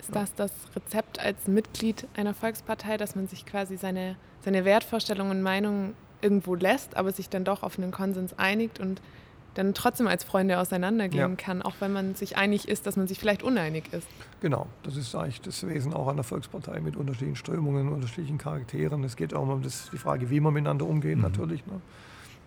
Ist 0.00 0.14
das 0.14 0.34
das 0.34 0.52
Rezept 0.74 1.20
als 1.20 1.46
Mitglied 1.46 2.08
einer 2.16 2.34
Volkspartei, 2.34 2.96
dass 2.96 3.14
man 3.14 3.28
sich 3.28 3.46
quasi 3.46 3.76
seine, 3.76 4.16
seine 4.44 4.64
Wertvorstellungen 4.64 5.38
und 5.38 5.42
Meinungen 5.42 5.94
irgendwo 6.20 6.54
lässt, 6.54 6.96
aber 6.96 7.12
sich 7.12 7.28
dann 7.28 7.44
doch 7.44 7.62
auf 7.62 7.78
einen 7.78 7.92
Konsens 7.92 8.36
einigt 8.36 8.80
und 8.80 9.00
dann 9.54 9.74
trotzdem 9.74 10.06
als 10.06 10.24
Freunde 10.24 10.58
auseinandergehen 10.58 11.30
ja. 11.30 11.36
kann, 11.36 11.62
auch 11.62 11.74
wenn 11.80 11.92
man 11.92 12.14
sich 12.14 12.36
einig 12.36 12.68
ist, 12.68 12.86
dass 12.86 12.96
man 12.96 13.06
sich 13.06 13.18
vielleicht 13.18 13.42
uneinig 13.42 13.92
ist. 13.92 14.06
Genau, 14.40 14.66
das 14.82 14.96
ist 14.96 15.14
eigentlich 15.14 15.40
das 15.40 15.66
Wesen 15.66 15.92
auch 15.92 16.08
einer 16.08 16.22
Volkspartei 16.22 16.80
mit 16.80 16.96
unterschiedlichen 16.96 17.36
Strömungen, 17.36 17.88
unterschiedlichen 17.88 18.38
Charakteren. 18.38 19.04
Es 19.04 19.16
geht 19.16 19.34
auch 19.34 19.46
um 19.46 19.62
das, 19.62 19.90
die 19.92 19.98
Frage, 19.98 20.30
wie 20.30 20.40
man 20.40 20.54
miteinander 20.54 20.86
umgeht, 20.86 21.16
mhm. 21.16 21.22
natürlich. 21.22 21.66
Ne? 21.66 21.80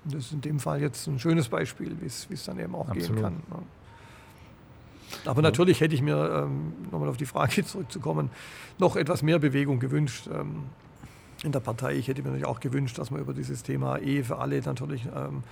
Und 0.05 0.13
das 0.13 0.25
ist 0.25 0.33
in 0.33 0.41
dem 0.41 0.59
Fall 0.59 0.81
jetzt 0.81 1.07
ein 1.07 1.19
schönes 1.19 1.49
Beispiel, 1.49 1.95
wie 1.99 2.05
es 2.05 2.43
dann 2.45 2.59
eben 2.59 2.75
auch 2.75 2.89
Absolut. 2.89 3.07
gehen 3.07 3.21
kann. 3.21 3.33
Ne? 3.49 3.63
Aber 5.25 5.41
natürlich 5.41 5.81
hätte 5.81 5.95
ich 5.95 6.01
mir, 6.01 6.43
ähm, 6.45 6.73
nochmal 6.91 7.09
auf 7.09 7.17
die 7.17 7.25
Frage 7.25 7.63
zurückzukommen, 7.65 8.29
noch 8.77 8.95
etwas 8.95 9.21
mehr 9.21 9.39
Bewegung 9.39 9.79
gewünscht. 9.79 10.27
Ähm, 10.33 10.63
in 11.43 11.51
der 11.51 11.59
Partei. 11.59 11.93
Ich 11.95 12.07
hätte 12.07 12.21
mir 12.21 12.29
natürlich 12.29 12.47
auch 12.47 12.59
gewünscht, 12.59 12.97
dass 12.97 13.11
man 13.11 13.21
über 13.21 13.33
dieses 13.33 13.63
Thema 13.63 13.97
Ehe 13.97 14.23
für 14.23 14.37
alle 14.37 14.59
natürlich 14.61 15.05
ähm, 15.15 15.43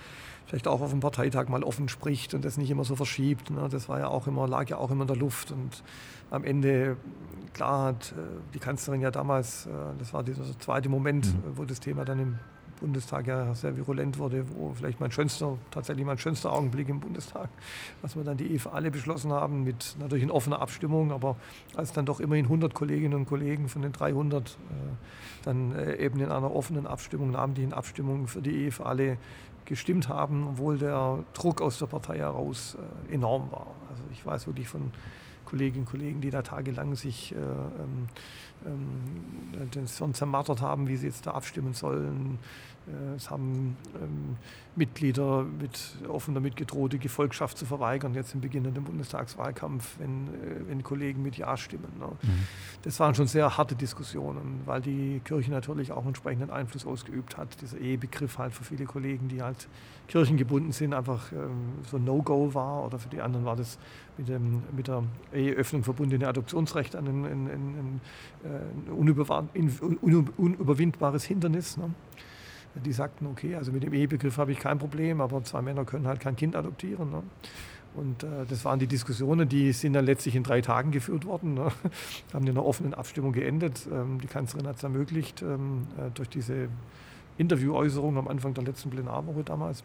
vielleicht 0.46 0.68
auch 0.68 0.80
auf 0.80 0.90
dem 0.90 1.00
Parteitag 1.00 1.48
mal 1.48 1.62
offen 1.62 1.88
spricht 1.88 2.34
und 2.34 2.44
das 2.44 2.56
nicht 2.56 2.70
immer 2.70 2.84
so 2.84 2.96
verschiebt. 2.96 3.50
Ne? 3.50 3.68
Das 3.70 3.88
war 3.88 3.98
ja 3.98 4.08
auch 4.08 4.26
immer, 4.26 4.46
lag 4.46 4.68
ja 4.68 4.76
auch 4.76 4.90
immer 4.90 5.02
in 5.02 5.08
der 5.08 5.16
Luft. 5.16 5.52
Und 5.52 5.82
am 6.30 6.44
Ende, 6.44 6.96
klar 7.52 7.86
hat 7.86 8.12
äh, 8.12 8.20
die 8.52 8.58
Kanzlerin 8.58 9.00
ja 9.00 9.10
damals, 9.10 9.66
äh, 9.66 9.70
das 9.98 10.12
war 10.12 10.22
dieser 10.22 10.44
zweite 10.58 10.88
Moment, 10.88 11.26
mhm. 11.26 11.56
wo 11.56 11.64
das 11.64 11.80
Thema 11.80 12.04
dann 12.04 12.18
im 12.18 12.38
Bundestag 12.80 13.26
ja 13.26 13.54
sehr 13.54 13.76
virulent 13.76 14.18
wurde, 14.18 14.44
wo 14.54 14.74
vielleicht 14.74 15.00
mein 15.00 15.10
schönster, 15.10 15.56
tatsächlich 15.70 16.04
mein 16.04 16.18
schönster 16.18 16.52
Augenblick 16.52 16.88
im 16.88 17.00
Bundestag, 17.00 17.48
was 18.02 18.16
wir 18.16 18.24
dann 18.24 18.36
die 18.36 18.50
Ehe 18.50 18.58
für 18.58 18.72
alle 18.72 18.90
beschlossen 18.90 19.32
haben, 19.32 19.64
mit 19.64 19.96
natürlich 19.98 20.24
in 20.24 20.30
offener 20.30 20.60
Abstimmung, 20.60 21.12
aber 21.12 21.36
als 21.76 21.92
dann 21.92 22.04
doch 22.04 22.20
immerhin 22.20 22.46
100 22.46 22.74
Kolleginnen 22.74 23.14
und 23.14 23.26
Kollegen 23.26 23.68
von 23.68 23.82
den 23.82 23.92
300 23.92 24.50
äh, 24.50 24.54
dann 25.44 25.74
äh, 25.74 25.96
eben 25.96 26.20
in 26.20 26.30
einer 26.30 26.54
offenen 26.54 26.86
Abstimmung, 26.86 27.30
namentlichen 27.30 27.72
Abstimmung 27.72 28.26
für 28.26 28.42
die 28.42 28.54
Ehe 28.54 28.72
für 28.72 28.86
alle 28.86 29.18
gestimmt 29.64 30.08
haben, 30.08 30.48
obwohl 30.48 30.78
der 30.78 31.24
Druck 31.32 31.60
aus 31.60 31.78
der 31.78 31.86
Partei 31.86 32.18
heraus 32.18 32.76
äh, 33.10 33.14
enorm 33.14 33.50
war. 33.50 33.68
Also 33.90 34.02
ich 34.12 34.24
weiß 34.24 34.46
wirklich 34.46 34.68
von 34.68 34.90
Kolleginnen 35.44 35.84
und 35.84 35.90
Kollegen, 35.90 36.20
die 36.20 36.30
da 36.30 36.42
tagelang 36.42 36.94
sich 36.96 37.32
äh, 37.32 37.38
ähm, 37.38 38.08
ähm, 38.66 39.70
den 39.70 39.86
Song 39.86 40.14
zermartert 40.14 40.60
haben, 40.60 40.88
wie 40.88 40.96
sie 40.96 41.06
jetzt 41.06 41.26
da 41.26 41.32
abstimmen 41.32 41.74
sollen. 41.74 42.38
Äh, 42.86 43.16
es 43.16 43.30
haben 43.30 43.76
ähm, 44.00 44.36
Mitglieder 44.76 45.44
mit 45.44 45.96
offen 46.08 46.34
damit 46.34 46.56
gedroht, 46.56 46.92
die 46.92 46.98
Gefolgschaft 46.98 47.56
zu 47.56 47.64
verweigern, 47.64 48.14
jetzt 48.14 48.34
im 48.34 48.40
beginnenden 48.40 48.84
Bundestagswahlkampf, 48.84 49.98
wenn, 49.98 50.28
äh, 50.28 50.68
wenn 50.68 50.82
Kollegen 50.82 51.22
mit 51.22 51.36
Ja 51.36 51.56
stimmen. 51.56 51.92
Ne? 51.98 52.06
Mhm. 52.06 52.28
Das 52.82 52.98
waren 53.00 53.14
schon 53.14 53.26
sehr 53.26 53.56
harte 53.56 53.74
Diskussionen, 53.74 54.60
weil 54.64 54.80
die 54.80 55.20
Kirche 55.24 55.50
natürlich 55.50 55.92
auch 55.92 56.04
entsprechenden 56.06 56.50
Einfluss 56.50 56.86
ausgeübt 56.86 57.36
hat. 57.36 57.60
Dieser 57.60 57.78
Ehebegriff 57.78 58.38
halt 58.38 58.52
für 58.52 58.64
viele 58.64 58.84
Kollegen, 58.84 59.28
die 59.28 59.42
halt 59.42 59.68
kirchengebunden 60.08 60.72
sind, 60.72 60.92
einfach 60.92 61.32
ähm, 61.32 61.84
so 61.90 61.96
ein 61.96 62.04
No-Go 62.04 62.52
war. 62.54 62.84
Oder 62.84 62.98
für 62.98 63.08
die 63.08 63.20
anderen 63.20 63.44
war 63.44 63.56
das 63.56 63.78
mit, 64.18 64.28
dem, 64.28 64.62
mit 64.76 64.88
der 64.88 65.04
Eheöffnung 65.32 65.82
verbundene 65.84 66.28
Adoptionsrecht 66.28 66.96
ein, 66.96 67.06
ein, 67.06 67.24
ein, 67.24 67.48
ein, 67.48 68.00
ein 68.44 68.92
unüberwindbares 70.36 71.24
Hindernis. 71.24 71.76
Ne? 71.76 71.90
Die 72.84 72.92
sagten, 72.92 73.26
okay, 73.26 73.54
also 73.54 73.72
mit 73.72 73.82
dem 73.82 73.92
Ehebegriff 73.92 74.38
habe 74.38 74.52
ich 74.52 74.58
kein 74.58 74.78
Problem, 74.78 75.20
aber 75.20 75.42
zwei 75.44 75.62
Männer 75.62 75.84
können 75.84 76.06
halt 76.06 76.20
kein 76.20 76.36
Kind 76.36 76.56
adoptieren. 76.56 77.10
Ne? 77.10 77.22
Und 77.94 78.24
äh, 78.24 78.44
das 78.48 78.64
waren 78.64 78.78
die 78.78 78.86
Diskussionen, 78.86 79.48
die 79.48 79.72
sind 79.72 79.92
dann 79.92 80.04
letztlich 80.04 80.34
in 80.34 80.42
drei 80.42 80.60
Tagen 80.60 80.90
geführt 80.90 81.24
worden, 81.24 81.54
ne? 81.54 81.68
haben 82.32 82.44
in 82.44 82.50
einer 82.50 82.66
offenen 82.66 82.92
Abstimmung 82.92 83.32
geendet. 83.32 83.86
Ähm, 83.92 84.20
die 84.20 84.26
Kanzlerin 84.26 84.66
hat 84.66 84.76
es 84.76 84.82
ermöglicht 84.82 85.42
ähm, 85.42 85.86
äh, 85.96 86.10
durch 86.12 86.28
diese 86.28 86.68
Interviewäußerung 87.38 88.16
am 88.18 88.28
Anfang 88.28 88.54
der 88.54 88.64
letzten 88.64 88.90
Plenarwoche 88.90 89.44
damals. 89.44 89.84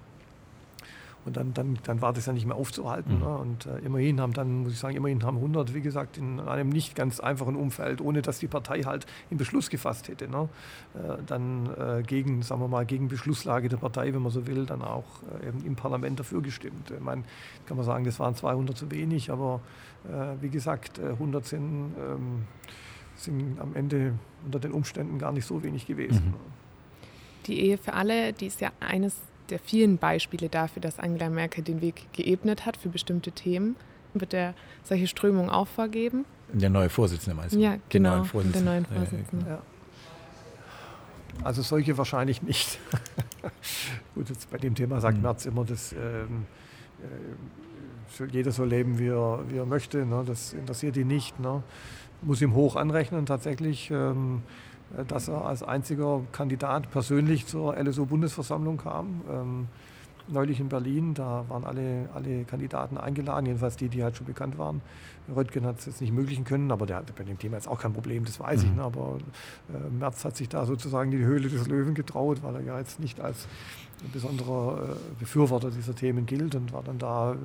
Und 1.29 1.37
dann, 1.37 1.53
dann, 1.53 1.77
dann 1.83 2.01
war 2.01 2.11
das 2.11 2.25
ja 2.25 2.33
nicht 2.33 2.47
mehr 2.47 2.55
aufzuhalten. 2.55 3.17
Mhm. 3.17 3.19
Ne? 3.19 3.37
Und 3.37 3.65
äh, 3.67 3.77
immerhin 3.85 4.19
haben 4.19 4.33
dann, 4.33 4.63
muss 4.63 4.73
ich 4.73 4.79
sagen, 4.79 4.95
immerhin 4.95 5.23
haben 5.23 5.37
100, 5.37 5.75
wie 5.75 5.81
gesagt, 5.81 6.17
in 6.17 6.39
einem 6.39 6.69
nicht 6.69 6.95
ganz 6.95 7.19
einfachen 7.19 7.55
Umfeld, 7.55 8.01
ohne 8.01 8.23
dass 8.23 8.39
die 8.39 8.47
Partei 8.47 8.81
halt 8.81 9.05
einen 9.29 9.37
Beschluss 9.37 9.69
gefasst 9.69 10.07
hätte, 10.07 10.27
ne? 10.27 10.49
äh, 10.95 11.21
dann 11.27 11.69
äh, 11.77 12.01
gegen, 12.01 12.41
sagen 12.41 12.61
wir 12.61 12.67
mal, 12.67 12.83
gegen 12.83 13.09
Beschlusslage 13.09 13.69
der 13.69 13.77
Partei, 13.77 14.11
wenn 14.11 14.23
man 14.23 14.31
so 14.31 14.47
will, 14.47 14.65
dann 14.65 14.81
auch 14.81 15.05
äh, 15.43 15.49
eben 15.49 15.63
im 15.65 15.75
Parlament 15.75 16.19
dafür 16.19 16.41
gestimmt. 16.41 16.89
Ich 16.89 16.99
meine, 16.99 17.23
kann 17.67 17.77
man 17.77 17.85
sagen, 17.85 18.05
das 18.05 18.19
waren 18.19 18.33
200 18.33 18.75
zu 18.75 18.89
wenig, 18.89 19.29
aber 19.29 19.61
äh, 20.05 20.41
wie 20.41 20.49
gesagt, 20.49 20.99
100 20.99 21.43
äh, 21.43 21.47
sind, 21.47 21.93
ähm, 21.99 22.47
sind 23.15 23.61
am 23.61 23.75
Ende 23.75 24.15
unter 24.43 24.57
den 24.57 24.71
Umständen 24.71 25.19
gar 25.19 25.31
nicht 25.31 25.45
so 25.45 25.61
wenig 25.61 25.85
gewesen. 25.85 26.29
Mhm. 26.29 26.59
Die 27.45 27.59
Ehe 27.59 27.77
für 27.77 27.93
alle, 27.93 28.33
die 28.33 28.47
ist 28.47 28.61
ja 28.61 28.71
eines 28.79 29.28
der 29.49 29.59
vielen 29.59 29.97
Beispiele 29.97 30.49
dafür, 30.49 30.81
dass 30.81 30.99
Angela 30.99 31.29
Merkel 31.29 31.63
den 31.63 31.81
Weg 31.81 32.07
geebnet 32.13 32.65
hat 32.65 32.77
für 32.77 32.89
bestimmte 32.89 33.31
Themen. 33.31 33.75
Wird 34.13 34.33
er 34.33 34.53
solche 34.83 35.07
Strömungen 35.07 35.49
auch 35.49 35.67
vorgeben? 35.67 36.25
Der 36.51 36.69
neue 36.69 36.89
Vorsitzende 36.89 37.35
meinst 37.35 37.55
du? 37.55 37.59
Ja, 37.59 37.77
genau, 37.89 38.23
der 38.23 38.61
neuen 38.61 38.85
Vorsitzende. 38.85 39.45
Ja, 39.45 39.51
ja. 39.51 39.61
Also 41.43 41.61
solche 41.61 41.97
wahrscheinlich 41.97 42.41
nicht. 42.41 42.79
Gut, 44.15 44.29
jetzt 44.29 44.49
bei 44.49 44.57
dem 44.57 44.75
Thema 44.75 44.99
sagt 44.99 45.17
mhm. 45.17 45.23
Merz 45.23 45.45
immer, 45.45 45.63
dass 45.63 45.93
ähm, 45.93 46.45
äh, 46.99 48.25
jeder 48.31 48.51
so 48.51 48.65
leben, 48.65 48.99
wie 48.99 49.07
er, 49.07 49.43
wie 49.47 49.57
er 49.57 49.65
möchte. 49.65 50.05
Ne? 50.05 50.23
Das 50.25 50.53
interessiert 50.53 50.97
ihn 50.97 51.07
nicht. 51.07 51.39
Ne? 51.39 51.63
Muss 52.21 52.41
ihm 52.41 52.55
hoch 52.55 52.75
anrechnen 52.75 53.25
tatsächlich. 53.25 53.89
Ähm, 53.91 54.41
äh, 54.47 54.68
dass 55.07 55.27
er 55.27 55.45
als 55.45 55.63
einziger 55.63 56.21
Kandidat 56.31 56.89
persönlich 56.91 57.45
zur 57.45 57.75
LSO-Bundesversammlung 57.77 58.77
kam. 58.77 59.21
Ähm, 59.29 59.67
neulich 60.31 60.59
in 60.59 60.69
Berlin, 60.69 61.13
da 61.13 61.45
waren 61.47 61.63
alle, 61.63 62.09
alle 62.13 62.43
Kandidaten 62.43 62.97
eingeladen, 62.97 63.45
jedenfalls 63.45 63.77
die, 63.77 63.89
die 63.89 64.03
halt 64.03 64.15
schon 64.15 64.27
bekannt 64.27 64.57
waren. 64.57 64.81
Röttgen 65.33 65.65
hat 65.65 65.79
es 65.79 65.85
jetzt 65.85 66.01
nicht 66.01 66.13
möglichen 66.13 66.43
können, 66.43 66.71
aber 66.71 66.85
der 66.85 66.97
hat 66.97 67.15
bei 67.15 67.23
dem 67.23 67.37
Thema 67.37 67.55
jetzt 67.55 67.67
auch 67.67 67.79
kein 67.79 67.93
Problem, 67.93 68.25
das 68.25 68.39
weiß 68.39 68.63
mhm. 68.63 68.69
ich. 68.69 68.75
Ne? 68.75 68.83
Aber 68.83 69.17
äh, 69.69 69.89
Merz 69.91 70.25
hat 70.25 70.35
sich 70.35 70.49
da 70.49 70.65
sozusagen 70.65 71.11
die 71.11 71.17
Höhle 71.17 71.49
des 71.49 71.67
Löwen 71.67 71.93
getraut, 71.93 72.41
weil 72.43 72.55
er 72.55 72.61
ja 72.61 72.79
jetzt 72.79 72.99
nicht 72.99 73.19
als 73.19 73.47
besonderer 74.13 74.89
äh, 74.89 75.19
Befürworter 75.19 75.71
dieser 75.71 75.95
Themen 75.95 76.25
gilt 76.25 76.55
und 76.55 76.73
war 76.73 76.83
dann 76.83 76.99
da 76.99 77.33
äh, 77.33 77.35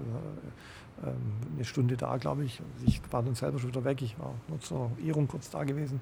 ähm, 1.06 1.16
eine 1.54 1.64
Stunde 1.64 1.96
da, 1.96 2.16
glaube 2.16 2.44
ich. 2.44 2.60
Ich 2.86 3.00
war 3.10 3.22
dann 3.22 3.34
selber 3.34 3.58
schon 3.58 3.70
wieder 3.70 3.84
weg, 3.84 4.00
ich 4.02 4.18
war 4.18 4.34
nur 4.48 4.60
zur 4.60 4.90
Ehrung 5.04 5.28
kurz 5.28 5.50
da 5.50 5.64
gewesen. 5.64 6.00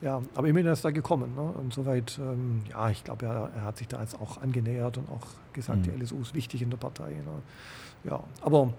Ja, 0.00 0.22
aber 0.34 0.46
immerhin 0.46 0.70
ist 0.70 0.84
er 0.84 0.92
gekommen. 0.92 1.34
Ne? 1.34 1.42
Und 1.42 1.74
soweit, 1.74 2.18
ähm, 2.18 2.62
ja, 2.70 2.88
ich 2.90 3.02
glaube, 3.02 3.26
er, 3.26 3.50
er, 3.54 3.64
hat 3.64 3.78
sich 3.78 3.88
da 3.88 4.00
jetzt 4.00 4.20
auch 4.20 4.40
angenähert 4.40 4.96
und 4.96 5.08
auch 5.10 5.26
gesagt, 5.52 5.80
mhm. 5.80 5.82
die 5.82 5.90
LSU 5.90 6.20
ist 6.20 6.34
wichtig 6.34 6.62
in 6.62 6.70
der 6.70 6.76
Partei. 6.76 7.10
Ne? 7.10 7.42
Ja, 8.04 8.22
aber 8.42 8.72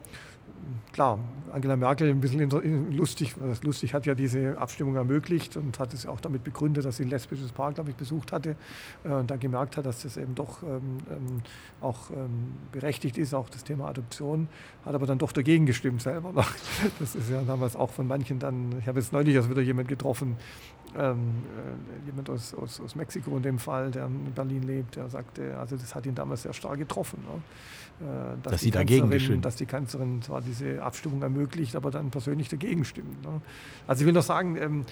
klar, 0.93 1.19
Angela 1.51 1.75
Merkel 1.75 2.09
ein 2.09 2.19
bisschen 2.19 2.49
lustig, 2.91 3.35
das 3.39 3.63
lustig 3.63 3.93
hat 3.93 4.05
ja 4.05 4.15
diese 4.15 4.57
Abstimmung 4.57 4.95
ermöglicht 4.95 5.57
und 5.57 5.79
hat 5.79 5.93
es 5.93 6.05
auch 6.05 6.19
damit 6.19 6.43
begründet, 6.43 6.85
dass 6.85 6.97
sie 6.97 7.03
ein 7.03 7.09
lesbisches 7.09 7.51
Paar, 7.51 7.73
glaube 7.73 7.91
ich, 7.91 7.95
besucht 7.95 8.31
hatte 8.31 8.55
äh, 9.03 9.09
und 9.09 9.31
dann 9.31 9.39
gemerkt 9.39 9.77
hat, 9.77 9.85
dass 9.85 10.03
das 10.03 10.17
eben 10.17 10.35
doch 10.35 10.63
ähm, 10.63 10.97
ähm, 11.09 11.41
auch 11.81 12.09
ähm, 12.11 12.53
berechtigt 12.71 13.17
ist, 13.17 13.33
auch 13.33 13.49
das 13.49 13.63
Thema 13.63 13.87
Adoption, 13.87 14.47
hat 14.85 14.95
aber 14.95 15.05
dann 15.05 15.17
doch 15.17 15.31
dagegen 15.31 15.65
gestimmt 15.65 16.01
selber. 16.01 16.33
Das 16.99 17.15
ist 17.15 17.29
ja 17.29 17.41
damals 17.41 17.75
auch 17.75 17.91
von 17.91 18.07
manchen 18.07 18.39
dann, 18.39 18.75
ich 18.79 18.87
habe 18.87 18.99
jetzt 18.99 19.13
neulich 19.13 19.35
erst 19.35 19.49
wieder 19.49 19.61
jemand 19.61 19.87
getroffen, 19.87 20.37
ähm, 20.97 21.43
äh, 21.55 22.05
jemand 22.07 22.29
aus, 22.29 22.53
aus, 22.53 22.79
aus, 22.81 22.95
Mexiko 22.95 23.35
in 23.37 23.43
dem 23.43 23.59
Fall, 23.59 23.91
der 23.91 24.05
in 24.05 24.33
Berlin 24.33 24.63
lebt, 24.63 24.95
der 24.95 25.09
sagte, 25.09 25.57
also 25.57 25.77
das 25.77 25.93
hat 25.93 26.05
ihn 26.05 26.15
damals 26.15 26.43
sehr 26.43 26.53
stark 26.53 26.77
getroffen. 26.79 27.23
Ne? 27.23 27.41
Äh, 28.01 28.37
dass, 28.43 28.53
dass 28.53 28.61
sie 28.61 28.71
dagegen 28.71 29.09
gestimmt. 29.09 29.45
Dass 29.45 29.55
die 29.55 29.65
Kanzlerin 29.65 30.21
zwar 30.21 30.41
diese 30.41 30.81
Abstimmung 30.81 31.21
ermöglicht, 31.21 31.75
aber 31.75 31.91
dann 31.91 32.09
persönlich 32.09 32.49
dagegen 32.49 32.85
stimmt. 32.85 33.21
Ne? 33.23 33.41
Also 33.87 34.01
ich 34.01 34.05
will 34.05 34.13
noch 34.13 34.23
sagen, 34.23 34.55
ähm, 34.55 34.85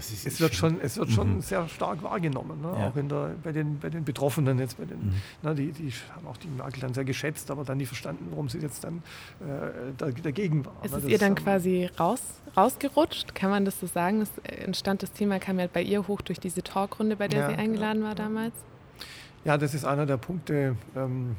es 0.00 0.40
wird 0.40 0.54
schon, 0.54 0.80
es 0.80 0.96
wird 0.96 1.10
schon 1.10 1.36
mhm. 1.36 1.40
sehr 1.40 1.68
stark 1.68 2.02
wahrgenommen, 2.02 2.60
ne? 2.60 2.74
ja. 2.78 2.88
auch 2.88 2.96
in 2.96 3.08
der, 3.08 3.34
bei, 3.42 3.52
den, 3.52 3.78
bei 3.78 3.90
den 3.90 4.04
Betroffenen 4.04 4.58
jetzt, 4.58 4.78
bei 4.78 4.84
den, 4.84 4.98
mhm. 4.98 5.14
na, 5.42 5.54
die, 5.54 5.72
die 5.72 5.92
haben 6.14 6.26
auch 6.26 6.36
die 6.36 6.48
Merkel 6.48 6.80
dann 6.80 6.94
sehr 6.94 7.04
geschätzt, 7.04 7.50
aber 7.50 7.64
dann 7.64 7.78
nie 7.78 7.86
verstanden, 7.86 8.26
warum 8.30 8.48
sie 8.48 8.58
jetzt 8.58 8.84
dann 8.84 9.02
äh, 9.40 9.92
dagegen 10.22 10.64
war. 10.64 10.72
Ist 10.82 10.92
ne? 10.92 10.98
es 10.98 11.04
ihr 11.04 11.18
dann 11.18 11.34
quasi 11.34 11.90
raus, 11.98 12.22
rausgerutscht? 12.56 13.34
Kann 13.34 13.50
man 13.50 13.64
das 13.64 13.80
so 13.80 13.86
sagen? 13.86 14.22
Es 14.22 14.30
entstand 14.44 15.02
das 15.02 15.12
Thema, 15.12 15.38
kam 15.38 15.58
ja 15.58 15.66
bei 15.66 15.82
ihr 15.82 16.06
hoch 16.08 16.20
durch 16.22 16.40
diese 16.40 16.62
Talkrunde, 16.62 17.16
bei 17.16 17.28
der 17.28 17.40
ja, 17.40 17.48
sie 17.50 17.56
eingeladen 17.56 18.02
ja, 18.02 18.08
war 18.08 18.14
damals? 18.14 18.54
Ja, 19.44 19.56
das 19.56 19.74
ist 19.74 19.84
einer 19.84 20.06
der 20.06 20.18
Punkte, 20.18 20.76
ähm, 20.94 21.36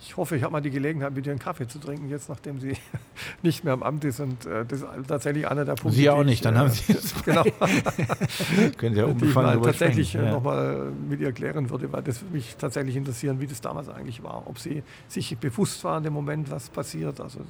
ich 0.00 0.16
hoffe, 0.16 0.36
ich 0.36 0.42
habe 0.42 0.52
mal 0.52 0.60
die 0.60 0.70
Gelegenheit, 0.70 1.14
mit 1.14 1.26
ihr 1.26 1.32
einen 1.32 1.38
Kaffee 1.38 1.66
zu 1.66 1.78
trinken, 1.78 2.08
jetzt 2.08 2.28
nachdem 2.28 2.58
sie 2.60 2.76
nicht 3.42 3.64
mehr 3.64 3.72
am 3.72 3.82
Amt 3.82 4.04
ist. 4.04 4.20
Und 4.20 4.44
äh, 4.46 4.64
das 4.66 4.80
ist 4.80 4.88
tatsächlich 5.06 5.48
einer 5.48 5.64
der 5.64 5.74
Punkte. 5.74 5.96
Sie 5.96 6.10
auch 6.10 6.24
nicht, 6.24 6.44
dann 6.44 6.56
äh, 6.56 6.58
haben 6.58 6.70
Sie 6.70 6.92
es. 6.92 7.14
genau. 7.24 7.42
Können 8.76 8.94
Sie 8.94 9.00
ja 9.00 9.06
unbefangen 9.06 9.60
die 9.60 9.66
tatsächlich 9.66 10.14
äh, 10.14 10.24
ja. 10.24 10.32
nochmal 10.32 10.92
mit 11.08 11.20
ihr 11.20 11.32
klären 11.32 11.70
würde, 11.70 11.92
weil 11.92 12.02
das 12.02 12.22
würde 12.22 12.34
mich 12.34 12.56
tatsächlich 12.56 12.96
interessieren, 12.96 13.40
wie 13.40 13.46
das 13.46 13.60
damals 13.60 13.88
eigentlich 13.88 14.22
war. 14.22 14.44
Ob 14.46 14.58
sie 14.58 14.82
sich 15.08 15.36
bewusst 15.38 15.84
war 15.84 15.98
in 15.98 16.04
dem 16.04 16.12
Moment, 16.12 16.50
was 16.50 16.68
passiert, 16.70 17.20
also, 17.20 17.40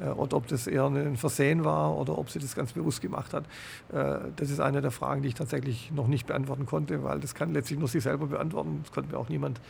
äh, 0.00 0.08
oder 0.08 0.36
ob 0.36 0.46
das 0.46 0.66
eher 0.66 0.86
ein 0.86 1.16
Versehen 1.16 1.64
war 1.64 1.96
oder 1.96 2.18
ob 2.18 2.30
sie 2.30 2.38
das 2.38 2.54
ganz 2.54 2.72
bewusst 2.72 3.00
gemacht 3.00 3.32
hat. 3.32 3.44
Äh, 3.92 4.30
das 4.36 4.50
ist 4.50 4.60
eine 4.60 4.82
der 4.82 4.90
Fragen, 4.90 5.22
die 5.22 5.28
ich 5.28 5.34
tatsächlich 5.34 5.90
noch 5.92 6.06
nicht 6.06 6.26
beantworten 6.26 6.66
konnte, 6.66 7.02
weil 7.02 7.20
das 7.20 7.34
kann 7.34 7.52
letztlich 7.52 7.78
nur 7.78 7.88
sie 7.88 8.00
selber 8.00 8.26
beantworten. 8.26 8.80
Das 8.82 8.92
konnte 8.92 9.12
mir 9.12 9.18
auch 9.18 9.28
niemand 9.28 9.60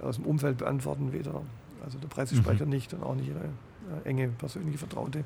aus 0.00 0.16
dem 0.16 0.24
Umfeld 0.24 0.58
beantworten, 0.58 1.12
weder 1.12 1.42
also 1.86 1.98
der 1.98 2.08
Pressesprecher 2.08 2.64
mhm. 2.64 2.70
nicht 2.70 2.92
und 2.92 3.02
auch 3.02 3.14
nicht 3.14 3.28
ihre 3.28 3.44
äh, 4.04 4.08
enge 4.08 4.28
persönliche 4.28 4.78
Vertraute. 4.78 5.24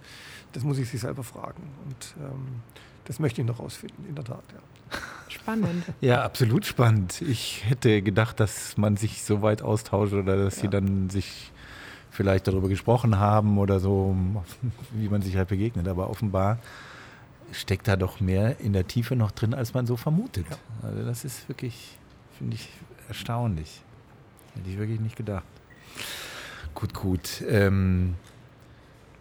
Das 0.53 0.63
muss 0.63 0.79
ich 0.79 0.89
sie 0.89 0.99
selber 0.99 1.25
fragen. 1.25 1.63
Und 1.87 2.15
ähm, 2.23 2.63
das 3.07 3.19
möchte 3.19 3.41
ich 3.41 3.47
noch 3.47 3.59
rausfinden, 3.59 4.07
in 4.07 4.15
der 4.15 4.25
Tat. 4.25 4.45
Ja. 4.53 4.99
Spannend. 5.29 5.85
Ja, 6.01 6.23
absolut 6.23 6.67
spannend. 6.67 7.23
Ich 7.23 7.65
hätte 7.69 8.03
gedacht, 8.03 8.41
dass 8.41 8.77
man 8.77 8.97
sich 8.97 9.23
so 9.23 9.43
weit 9.43 9.63
austauscht 9.63 10.13
oder 10.13 10.37
dass 10.37 10.57
ja. 10.57 10.63
sie 10.63 10.69
dann 10.69 11.09
sich 11.09 11.51
vielleicht 12.11 12.47
darüber 12.49 12.69
gesprochen 12.69 13.19
haben 13.19 13.59
oder 13.59 13.81
so, 13.81 14.17
wie 14.93 15.09
man 15.09 15.23
sich 15.23 15.37
halt 15.37 15.49
begegnet. 15.49 15.89
Aber 15.89 16.11
offenbar 16.11 16.59
steckt 17.53 17.89
da 17.89 17.97
doch 17.97 18.21
mehr 18.21 18.61
in 18.61 18.73
der 18.73 18.87
Tiefe 18.87 19.17
noch 19.17 19.31
drin, 19.31 19.55
als 19.55 19.73
man 19.73 19.87
so 19.87 19.97
vermutet. 19.97 20.47
Ja. 20.51 20.89
Also 20.89 21.05
das 21.05 21.25
ist 21.25 21.49
wirklich, 21.49 21.99
finde 22.37 22.57
ich, 22.57 22.69
erstaunlich. 23.09 23.81
Hätte 24.55 24.69
ich 24.69 24.79
wirklich 24.79 25.01
nicht 25.01 25.17
gedacht. 25.17 25.45
Gut, 26.75 26.95
gut. 26.95 27.43
Ähm, 27.49 28.15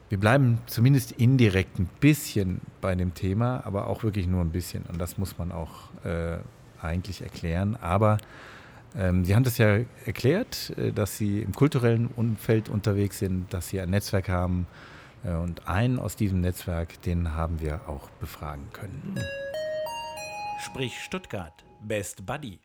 wir 0.10 0.20
bleiben 0.20 0.60
zumindest 0.66 1.12
indirekt 1.14 1.80
ein 1.80 1.90
bisschen 2.00 2.62
bei 2.82 2.96
dem 2.96 3.14
Thema, 3.14 3.62
aber 3.66 3.88
auch 3.88 4.04
wirklich 4.04 4.28
nur 4.28 4.42
ein 4.42 4.52
bisschen. 4.52 4.84
Und 4.84 5.00
das 5.00 5.18
muss 5.18 5.38
man 5.38 5.52
auch 5.52 5.90
äh, 6.04 6.38
eigentlich 6.82 7.22
erklären. 7.22 7.76
Aber 7.76 8.18
ähm, 8.98 9.24
Sie 9.24 9.36
haben 9.36 9.44
das 9.44 9.58
ja 9.58 9.80
erklärt, 10.06 10.74
äh, 10.78 10.92
dass 10.92 11.18
Sie 11.18 11.42
im 11.42 11.54
kulturellen 11.54 12.08
Umfeld 12.08 12.70
unterwegs 12.70 13.20
sind, 13.20 13.54
dass 13.54 13.70
Sie 13.70 13.80
ein 13.80 13.90
Netzwerk 13.90 14.30
haben. 14.30 14.68
Äh, 15.24 15.34
und 15.34 15.68
einen 15.68 16.00
aus 16.00 16.16
diesem 16.16 16.42
Netzwerk, 16.42 17.02
den 17.04 17.36
haben 17.36 17.60
wir 17.60 17.88
auch 17.88 18.10
befragen 18.20 18.68
können. 18.74 19.16
Sprich 20.60 21.00
Stuttgart, 21.00 21.54
Best 21.82 22.26
Buddy. 22.26 22.60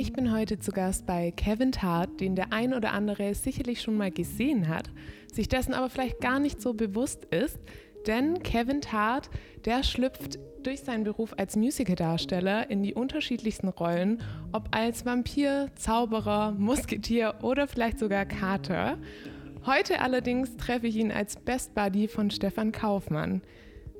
Ich 0.00 0.12
bin 0.12 0.32
heute 0.32 0.60
zu 0.60 0.70
Gast 0.70 1.06
bei 1.06 1.32
Kevin 1.32 1.72
Tart, 1.72 2.20
den 2.20 2.36
der 2.36 2.52
ein 2.52 2.72
oder 2.72 2.92
andere 2.92 3.34
sicherlich 3.34 3.82
schon 3.82 3.96
mal 3.96 4.12
gesehen 4.12 4.68
hat, 4.68 4.92
sich 5.32 5.48
dessen 5.48 5.74
aber 5.74 5.90
vielleicht 5.90 6.20
gar 6.20 6.38
nicht 6.38 6.62
so 6.62 6.72
bewusst 6.72 7.24
ist. 7.24 7.58
Denn 8.06 8.40
Kevin 8.44 8.80
Tart, 8.80 9.28
der 9.64 9.82
schlüpft 9.82 10.38
durch 10.62 10.82
seinen 10.82 11.02
Beruf 11.02 11.34
als 11.36 11.56
Musicaldarsteller 11.56 12.70
in 12.70 12.84
die 12.84 12.94
unterschiedlichsten 12.94 13.66
Rollen, 13.66 14.22
ob 14.52 14.68
als 14.70 15.04
Vampir, 15.04 15.72
Zauberer, 15.74 16.52
Musketier 16.52 17.34
oder 17.42 17.66
vielleicht 17.66 17.98
sogar 17.98 18.24
Kater. 18.24 18.98
Heute 19.66 20.00
allerdings 20.00 20.56
treffe 20.56 20.86
ich 20.86 20.94
ihn 20.94 21.10
als 21.10 21.34
Best 21.34 21.74
Buddy 21.74 22.06
von 22.06 22.30
Stefan 22.30 22.70
Kaufmann. 22.70 23.42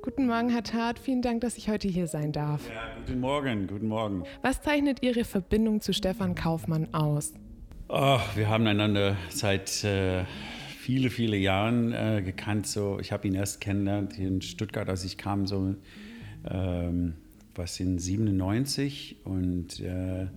Guten 0.01 0.27
Morgen, 0.27 0.49
Herr 0.49 0.63
Tat. 0.63 0.97
Vielen 0.97 1.21
Dank, 1.21 1.41
dass 1.41 1.57
ich 1.57 1.69
heute 1.69 1.89
hier 1.89 2.07
sein 2.07 2.31
darf. 2.31 2.69
Ja, 2.69 2.95
guten 3.05 3.19
Morgen, 3.19 3.67
guten 3.67 3.87
Morgen. 3.87 4.23
Was 4.41 4.61
zeichnet 4.61 5.03
Ihre 5.03 5.25
Verbindung 5.25 5.81
zu 5.81 5.93
Stefan 5.93 6.35
Kaufmann 6.35 6.93
aus? 6.93 7.33
Oh, 7.89 8.19
wir 8.35 8.47
haben 8.47 8.65
einander 8.65 9.17
seit 9.29 9.83
äh, 9.83 10.23
viele, 10.77 11.09
viele 11.09 11.35
Jahren 11.35 11.91
äh, 11.91 12.21
gekannt. 12.23 12.65
So, 12.65 12.97
ich 13.01 13.11
habe 13.11 13.27
ihn 13.27 13.35
erst 13.35 13.59
kennengelernt 13.59 14.17
in 14.17 14.41
Stuttgart, 14.41 14.87
als 14.87 15.03
ich 15.03 15.17
kam, 15.17 15.45
so 15.45 15.75
ähm, 16.49 17.15
was 17.55 17.77
in 17.81 17.99
97 17.99 19.17
und 19.25 19.81
äh, 19.81 20.27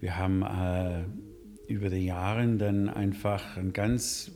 wir 0.00 0.18
haben 0.18 0.42
äh, 0.42 1.04
über 1.72 1.88
die 1.88 2.04
Jahre 2.04 2.46
dann 2.58 2.90
einfach 2.90 3.56
ein 3.56 3.72
ganz 3.72 4.32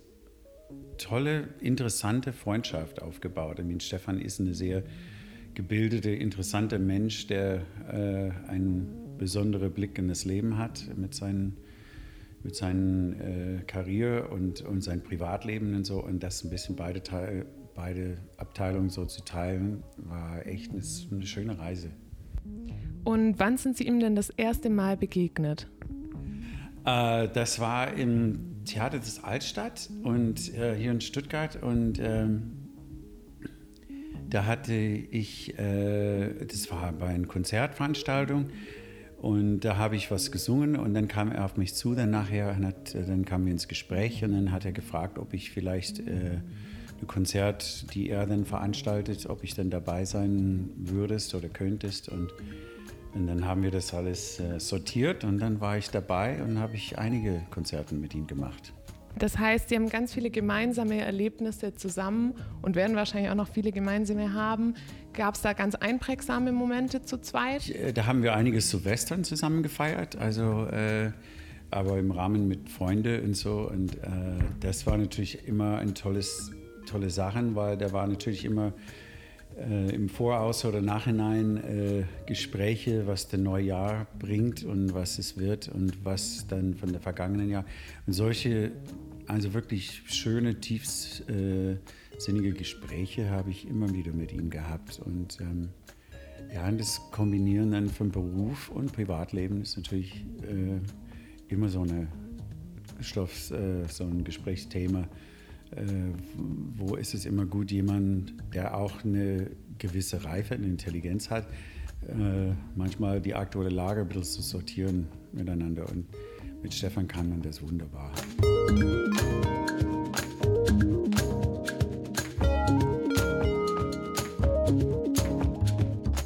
tolle, 0.99 1.49
interessante 1.61 2.33
Freundschaft 2.33 3.01
aufgebaut. 3.01 3.59
Ich 3.59 3.65
meine, 3.65 3.81
Stefan 3.81 4.21
ist 4.21 4.41
eine 4.41 4.55
sehr 4.55 4.83
gebildete, 5.55 6.11
interessante 6.11 6.79
Mensch, 6.79 7.27
der 7.27 7.63
äh, 7.91 8.51
einen 8.51 9.17
besonderen 9.19 9.73
Blick 9.73 9.99
in 9.99 10.09
das 10.09 10.25
Leben 10.25 10.59
hat 10.59 10.85
mit 10.97 11.15
seinen 11.15 11.57
mit 12.45 12.55
seinen 12.55 13.21
äh, 13.21 13.63
Karriere 13.67 14.29
und, 14.29 14.61
und 14.63 14.83
sein 14.83 15.03
Privatleben 15.03 15.75
und 15.75 15.85
so 15.85 16.03
und 16.03 16.23
das 16.23 16.45
ein 16.45 16.51
bisschen 16.51 16.77
beide, 16.77 17.03
Teil, 17.03 17.47
beide 17.75 18.19
Abteilungen 18.37 18.91
so 18.91 19.05
zu 19.07 19.25
teilen, 19.25 19.83
war 19.97 20.47
echt 20.47 20.71
eine, 20.71 20.83
eine 21.11 21.27
schöne 21.27 21.59
Reise. 21.59 21.91
Und 23.05 23.39
wann 23.39 23.57
sind 23.57 23.77
Sie 23.77 23.87
ihm 23.87 24.01
denn 24.01 24.15
das 24.15 24.31
erste 24.31 24.71
Mal 24.71 24.97
begegnet? 24.97 25.69
Äh, 26.85 27.29
das 27.29 27.59
war 27.59 27.93
im 27.95 28.48
Theater 28.69 28.99
des 28.99 29.25
Altstadt 29.25 29.91
und 30.03 30.55
äh, 30.55 30.75
hier 30.75 30.93
in 30.93 31.01
Stuttgart 31.01 31.63
und 31.63 31.99
ähm, 32.01 32.53
da 34.31 34.45
hatte 34.45 34.75
ich, 34.75 35.59
äh, 35.59 36.45
das 36.45 36.71
war 36.71 36.93
bei 36.93 37.07
einer 37.07 37.27
Konzertveranstaltung 37.27 38.51
und 39.17 39.61
da 39.61 39.77
habe 39.77 39.97
ich 39.97 40.11
was 40.11 40.31
gesungen 40.31 40.77
und 40.77 40.95
dann 40.95 41.09
kam 41.09 41.33
er 41.33 41.45
auf 41.45 41.57
mich 41.57 41.75
zu, 41.75 41.95
dann 41.95 42.11
nachher, 42.11 42.57
hat, 42.59 42.95
dann 42.95 43.25
kamen 43.25 43.47
wir 43.47 43.53
ins 43.53 43.69
Gespräch 43.69 44.23
und 44.23 44.33
dann 44.33 44.53
hat 44.53 44.65
er 44.65 44.73
gefragt, 44.73 45.19
ob 45.19 45.33
ich 45.33 45.51
vielleicht 45.51 46.01
äh, 46.01 46.41
ein 47.01 47.07
Konzert, 47.07 47.93
die 47.95 48.11
er 48.11 48.27
dann 48.27 48.45
veranstaltet, 48.45 49.27
ob 49.27 49.45
ich 49.45 49.55
dann 49.55 49.71
dabei 49.71 50.05
sein 50.05 50.71
würdest 50.77 51.35
oder 51.35 51.49
könntest 51.49 52.09
und 52.09 52.33
und 53.15 53.27
dann 53.27 53.47
haben 53.47 53.63
wir 53.63 53.71
das 53.71 53.95
alles 53.95 54.39
äh, 54.41 54.61
sortiert 54.61 55.25
und 55.25 55.39
dann 55.39 55.61
war 55.61 55.79
ich 55.79 55.91
dabei 55.91 56.43
und 56.43 56.59
habe 56.59 56.77
ich 56.77 56.99
einige 56.99 57.43
Konzerte 57.51 57.95
mit 57.95 58.15
ihm 58.15 58.27
gemacht. 58.27 58.73
Das 59.19 59.39
heißt, 59.39 59.69
Sie 59.69 59.75
haben 59.75 59.89
ganz 59.89 60.15
viele 60.15 60.31
gemeinsame 60.31 61.01
Erlebnisse 61.01 61.75
zusammen 61.75 62.35
und 62.63 62.77
werden 62.77 62.95
wahrscheinlich 62.95 63.31
auch 63.31 63.37
noch 63.37 63.49
viele 63.49 63.73
gemeinsame 63.73 64.33
haben. 64.33 64.75
Gab 65.13 65.35
es 65.35 65.43
da 65.43 65.55
ganz 65.55 65.75
einprägsame 65.75 66.53
Momente 66.53 67.03
zu 67.03 67.21
zweit? 67.21 67.69
Äh, 67.71 67.93
da 67.93 68.07
haben 68.07 68.23
wir 68.23 68.35
einiges 68.35 68.69
zu 68.69 68.85
Western 68.85 69.25
zusammen 69.25 69.63
gefeiert, 69.63 70.17
also 70.17 70.67
äh, 70.67 71.11
aber 71.71 71.99
im 71.99 72.11
Rahmen 72.11 72.49
mit 72.49 72.69
Freunden 72.69 73.25
und 73.25 73.35
so. 73.35 73.69
Und 73.69 73.97
äh, 73.97 74.09
das 74.61 74.87
war 74.87 74.97
natürlich 74.97 75.47
immer 75.49 75.79
ein 75.79 75.95
tolles, 75.95 76.53
tolle 76.87 77.11
Sachen, 77.11 77.55
weil 77.55 77.77
da 77.77 77.93
war 77.93 78.07
natürlich 78.07 78.45
immer 78.45 78.73
äh, 79.59 79.95
im 79.95 80.09
Voraus 80.09 80.65
oder 80.65 80.81
Nachhinein 80.81 81.57
äh, 81.57 82.05
Gespräche, 82.27 83.07
was 83.07 83.29
das 83.29 83.41
neue 83.41 83.65
Jahr 83.65 84.07
bringt 84.19 84.65
und 84.65 84.95
was 84.95 85.19
es 85.19 85.37
wird 85.37 85.69
und 85.69 86.05
was 86.05 86.47
dann 86.47 86.75
von 86.75 86.93
der 86.93 87.01
vergangenen 87.01 87.51
Jahr. 87.51 87.65
Und 88.07 88.13
solche, 88.13 88.73
also 89.27 89.55
wirklich 89.55 90.03
schöne, 90.07 90.61
tiefsinnige 90.61 92.53
Gespräche 92.53 93.31
habe 93.31 93.51
ich 93.51 93.69
immer 93.69 93.93
wieder 93.93 94.13
mit 94.13 94.33
ihm 94.33 94.51
gehabt. 94.51 95.01
Und 95.05 95.39
ähm, 95.41 95.71
ja, 96.55 96.67
und 96.69 96.79
das 96.79 97.01
Kombinieren 97.11 97.73
dann 97.73 97.89
von 97.89 98.11
Beruf 98.11 98.69
und 98.69 98.93
Privatleben 98.93 99.63
ist 99.63 99.77
natürlich 99.77 100.25
äh, 100.43 101.53
immer 101.53 101.69
so, 101.69 101.83
eine 101.83 102.09
Stoff, 103.01 103.51
äh, 103.51 103.87
so 103.89 104.05
ein 104.05 104.25
Gesprächsthema 104.25 105.01
äh, 105.01 105.07
wo 106.77 106.97
ist 106.97 107.15
es 107.15 107.25
immer 107.25 107.47
gut, 107.47 107.71
jemand, 107.71 108.35
der 108.55 108.77
auch 108.77 109.05
eine 109.05 109.51
gewisse 109.79 110.25
Reife, 110.25 110.55
eine 110.55 110.67
Intelligenz 110.67 111.31
hat, 111.31 111.47
äh, 112.07 112.53
manchmal 112.75 113.21
die 113.21 113.35
aktuelle 113.35 113.71
Lage 113.71 114.03
ein 114.03 114.09
bisschen 114.09 114.25
zu 114.25 114.43
sortieren 114.43 115.09
miteinander. 115.33 115.89
Und 115.89 116.07
mit 116.63 116.75
Stefan 116.75 117.07
kann 117.07 117.29
man 117.29 117.43
das 117.43 117.63
wunderbar. 117.63 118.13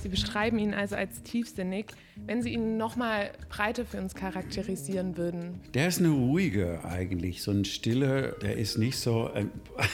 Sie 0.02 0.08
beschreiben 0.08 0.58
ihn 0.58 0.74
also 0.74 0.96
als 0.96 1.22
tiefsinnig. 1.22 1.86
Wenn 2.26 2.42
Sie 2.42 2.52
ihn 2.52 2.76
noch 2.76 2.96
mal 2.96 3.32
breiter 3.48 3.84
für 3.84 3.98
uns 3.98 4.14
charakterisieren 4.14 5.16
würden. 5.16 5.60
Der 5.74 5.88
ist 5.88 5.98
eine 5.98 6.10
ruhige 6.10 6.84
eigentlich, 6.84 7.42
so 7.42 7.50
ein 7.50 7.64
stiller, 7.64 8.32
der 8.32 8.56
ist 8.56 8.78
nicht 8.78 8.96
so... 8.96 9.30
Ähm, 9.34 9.50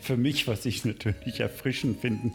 für 0.00 0.16
mich, 0.18 0.46
was 0.46 0.66
ich 0.66 0.84
natürlich 0.84 1.40
erfrischend 1.40 2.00
finde, 2.00 2.32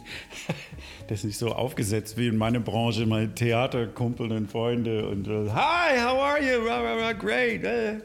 das 1.08 1.22
nicht 1.22 1.38
so 1.38 1.52
aufgesetzt 1.52 2.18
wie 2.18 2.26
in 2.26 2.36
meiner 2.36 2.58
Branche, 2.58 3.06
meine 3.06 3.32
Theaterkumpel 3.32 4.32
und 4.32 4.50
Freunde 4.50 5.08
und 5.08 5.28
uh, 5.28 5.52
Hi, 5.52 5.98
how 6.00 6.18
are 6.20 6.40
you? 6.42 7.18
Great. 7.18 7.64
Uh. 7.64 8.02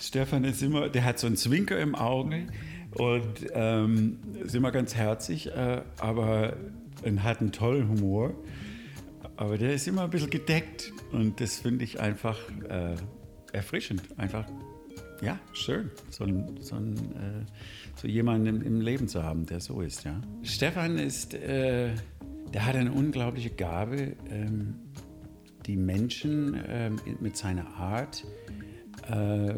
Stefan 0.00 0.44
ist 0.44 0.62
immer, 0.62 0.88
der 0.88 1.04
hat 1.04 1.18
so 1.18 1.26
einen 1.26 1.36
Zwinker 1.36 1.80
im 1.80 1.96
Auge 1.96 2.46
und 2.92 3.46
ähm, 3.52 4.18
ist 4.44 4.54
immer 4.54 4.70
ganz 4.70 4.94
herzig, 4.94 5.48
äh, 5.48 5.82
aber 5.98 6.54
und 7.02 7.22
hat 7.22 7.40
einen 7.40 7.52
tollen 7.52 7.88
Humor. 7.88 8.34
Aber 9.38 9.56
der 9.56 9.72
ist 9.72 9.86
immer 9.86 10.02
ein 10.02 10.10
bisschen 10.10 10.30
gedeckt 10.30 10.92
und 11.12 11.40
das 11.40 11.58
finde 11.58 11.84
ich 11.84 12.00
einfach 12.00 12.40
äh, 12.68 12.96
erfrischend. 13.52 14.02
Einfach, 14.16 14.44
ja, 15.22 15.38
schön, 15.52 15.92
so, 16.10 16.26
so, 16.58 16.74
äh, 16.74 17.44
so 17.94 18.08
jemanden 18.08 18.48
im, 18.48 18.62
im, 18.62 18.80
Leben 18.80 19.06
zu 19.06 19.22
haben, 19.22 19.46
der 19.46 19.60
so 19.60 19.80
ist. 19.80 20.02
Ja. 20.02 20.20
Stefan 20.42 20.98
ist, 20.98 21.34
äh, 21.34 21.92
der 22.52 22.66
hat 22.66 22.74
eine 22.74 22.90
unglaubliche 22.90 23.50
Gabe, 23.50 24.16
ähm, 24.28 24.74
die 25.66 25.76
Menschen 25.76 26.60
ähm, 26.66 26.96
mit 27.20 27.36
seiner 27.36 27.68
Art, 27.76 28.24
äh, 29.08 29.54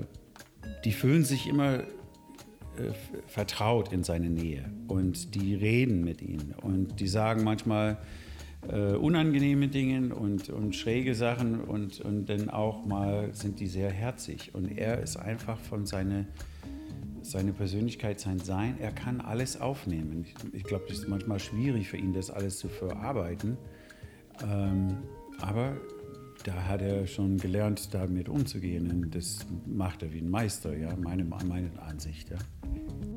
die 0.84 0.92
fühlen 0.92 1.24
sich 1.24 1.48
immer 1.48 1.78
äh, 1.78 1.84
vertraut 3.26 3.94
in 3.94 4.04
seine 4.04 4.28
Nähe 4.28 4.70
und 4.88 5.34
die 5.34 5.54
reden 5.54 6.04
mit 6.04 6.20
ihm 6.20 6.52
und 6.60 7.00
die 7.00 7.08
sagen 7.08 7.44
manchmal 7.44 7.96
äh, 8.68 8.94
unangenehme 8.94 9.68
Dinge 9.68 10.14
und, 10.14 10.50
und 10.50 10.76
schräge 10.76 11.14
Sachen 11.14 11.60
und, 11.60 12.00
und 12.00 12.26
dann 12.26 12.50
auch 12.50 12.84
mal 12.84 13.34
sind 13.34 13.60
die 13.60 13.66
sehr 13.66 13.90
herzig 13.90 14.54
und 14.54 14.76
er 14.76 15.00
ist 15.00 15.16
einfach 15.16 15.58
von 15.58 15.86
seiner 15.86 16.26
seine 17.22 17.52
Persönlichkeit, 17.52 18.20
sein 18.20 18.38
Sein, 18.38 18.76
er 18.80 18.92
kann 18.92 19.20
alles 19.20 19.60
aufnehmen. 19.60 20.24
Ich, 20.24 20.54
ich 20.54 20.64
glaube, 20.64 20.86
es 20.88 21.00
ist 21.00 21.08
manchmal 21.08 21.38
schwierig 21.38 21.88
für 21.88 21.96
ihn, 21.96 22.12
das 22.12 22.30
alles 22.30 22.58
zu 22.58 22.68
verarbeiten. 22.68 23.56
Ähm, 24.42 24.98
aber 25.40 25.76
da 26.44 26.64
hat 26.64 26.82
er 26.82 27.06
schon 27.06 27.36
gelernt, 27.38 27.92
damit 27.92 28.28
umzugehen. 28.28 28.90
Und 28.90 29.14
das 29.14 29.46
macht 29.66 30.02
er 30.02 30.12
wie 30.12 30.18
ein 30.18 30.30
Meister, 30.30 30.76
ja, 30.76 30.94
meine, 30.96 31.24
meine 31.24 31.70
Ansicht. 31.82 32.30
Ja. 32.30 32.38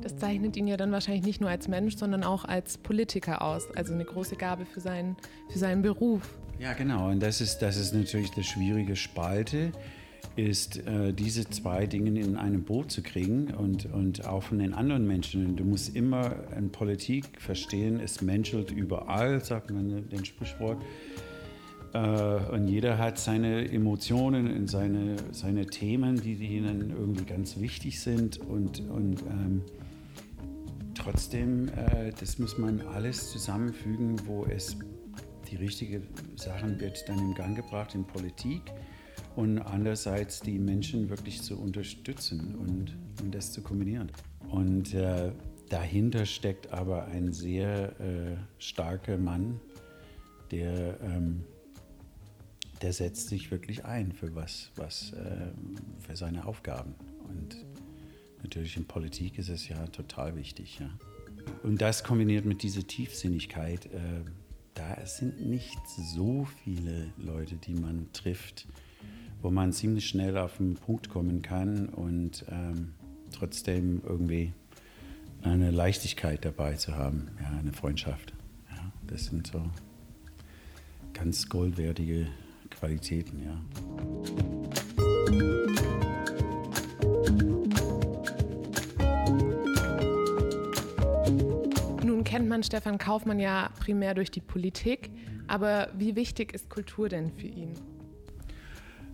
Das 0.02 0.16
zeichnet 0.16 0.56
ihn 0.56 0.66
ja 0.66 0.76
dann 0.76 0.92
wahrscheinlich 0.92 1.24
nicht 1.24 1.40
nur 1.40 1.50
als 1.50 1.68
Mensch, 1.68 1.96
sondern 1.96 2.24
auch 2.24 2.44
als 2.44 2.78
Politiker 2.78 3.42
aus. 3.42 3.68
Also 3.74 3.94
eine 3.94 4.04
große 4.04 4.36
Gabe 4.36 4.66
für 4.66 4.80
seinen, 4.80 5.16
für 5.48 5.58
seinen 5.58 5.82
Beruf. 5.82 6.38
Ja, 6.58 6.72
genau. 6.74 7.10
Und 7.10 7.20
das 7.20 7.40
ist, 7.40 7.58
das 7.58 7.76
ist 7.76 7.94
natürlich 7.94 8.30
die 8.30 8.44
schwierige 8.44 8.96
Spalte, 8.96 9.72
ist 10.36 10.86
äh, 10.86 11.12
diese 11.12 11.48
zwei 11.48 11.86
Dinge 11.86 12.20
in 12.20 12.36
einem 12.36 12.64
Boot 12.64 12.90
zu 12.90 13.02
kriegen 13.02 13.54
und, 13.54 13.86
und 13.86 14.26
auch 14.26 14.42
von 14.42 14.58
den 14.58 14.74
anderen 14.74 15.06
Menschen. 15.06 15.56
Du 15.56 15.64
musst 15.64 15.94
immer 15.96 16.34
in 16.56 16.70
Politik 16.70 17.40
verstehen, 17.40 18.00
es 18.00 18.20
menschelt 18.20 18.70
überall, 18.70 19.44
sagt 19.44 19.70
man 19.70 20.08
den 20.08 20.24
Sprichwort. 20.24 20.82
Äh, 21.94 21.98
und 22.52 22.68
jeder 22.68 22.98
hat 22.98 23.18
seine 23.18 23.70
Emotionen 23.70 24.54
und 24.54 24.68
seine, 24.68 25.16
seine 25.32 25.66
Themen, 25.66 26.20
die 26.20 26.34
ihnen 26.34 26.90
irgendwie 26.90 27.24
ganz 27.24 27.58
wichtig 27.58 28.00
sind. 28.00 28.38
Und, 28.38 28.80
und 28.90 29.22
ähm, 29.22 29.62
trotzdem, 30.94 31.68
äh, 31.68 32.12
das 32.18 32.38
muss 32.38 32.58
man 32.58 32.82
alles 32.82 33.30
zusammenfügen, 33.30 34.16
wo 34.26 34.44
es 34.44 34.76
die 35.50 35.56
richtigen 35.56 36.02
Sachen 36.36 36.80
wird 36.80 37.08
dann 37.08 37.18
in 37.18 37.34
Gang 37.34 37.54
gebracht 37.54 37.94
in 37.94 38.04
Politik 38.04 38.62
und 39.36 39.58
andererseits 39.58 40.40
die 40.40 40.58
Menschen 40.58 41.08
wirklich 41.10 41.42
zu 41.42 41.60
unterstützen 41.60 42.56
und, 42.56 42.96
und 43.22 43.34
das 43.34 43.52
zu 43.52 43.62
kombinieren. 43.62 44.10
Und 44.50 44.94
äh, 44.94 45.32
dahinter 45.68 46.26
steckt 46.26 46.72
aber 46.72 47.06
ein 47.06 47.32
sehr 47.32 48.00
äh, 48.00 48.36
starker 48.58 49.16
Mann, 49.16 49.60
der 50.50 50.98
ähm, 51.02 51.44
der 52.82 52.92
setzt 52.92 53.28
sich 53.28 53.50
wirklich 53.50 53.84
ein 53.84 54.12
für 54.12 54.34
was, 54.34 54.70
was 54.76 55.12
äh, 55.12 55.52
für 56.06 56.16
seine 56.16 56.46
Aufgaben. 56.46 56.94
Und 57.28 57.64
natürlich 58.42 58.76
in 58.76 58.86
Politik 58.86 59.38
ist 59.38 59.48
es 59.48 59.68
ja 59.68 59.86
total 59.86 60.36
wichtig. 60.36 60.78
Ja. 60.80 60.90
Und 61.62 61.80
das 61.80 62.04
kombiniert 62.04 62.44
mit 62.44 62.62
dieser 62.62 62.86
Tiefsinnigkeit, 62.86 63.86
äh, 63.86 64.22
da 64.74 65.06
sind 65.06 65.46
nicht 65.46 65.78
so 65.86 66.46
viele 66.64 67.12
Leute, 67.16 67.56
die 67.56 67.74
man 67.74 68.08
trifft, 68.12 68.66
wo 69.40 69.50
man 69.50 69.72
ziemlich 69.72 70.08
schnell 70.08 70.36
auf 70.36 70.56
den 70.56 70.74
Punkt 70.74 71.08
kommen 71.08 71.42
kann 71.42 71.88
und 71.88 72.44
ähm, 72.50 72.94
trotzdem 73.30 74.02
irgendwie 74.04 74.52
eine 75.42 75.70
Leichtigkeit 75.70 76.44
dabei 76.44 76.74
zu 76.74 76.96
haben, 76.96 77.28
ja, 77.40 77.58
eine 77.58 77.72
Freundschaft. 77.72 78.32
Ja, 78.70 78.92
das 79.06 79.26
sind 79.26 79.46
so 79.46 79.62
ganz 81.12 81.48
goldwertige 81.48 82.26
Qualitäten, 82.84 83.42
ja. 83.42 83.64
Nun 92.04 92.24
kennt 92.24 92.46
man 92.46 92.62
Stefan 92.62 92.98
Kaufmann 92.98 93.40
ja 93.40 93.70
primär 93.80 94.12
durch 94.12 94.30
die 94.30 94.42
Politik, 94.42 95.10
aber 95.46 95.88
wie 95.96 96.14
wichtig 96.14 96.52
ist 96.52 96.68
Kultur 96.68 97.08
denn 97.08 97.32
für 97.32 97.46
ihn? 97.46 97.72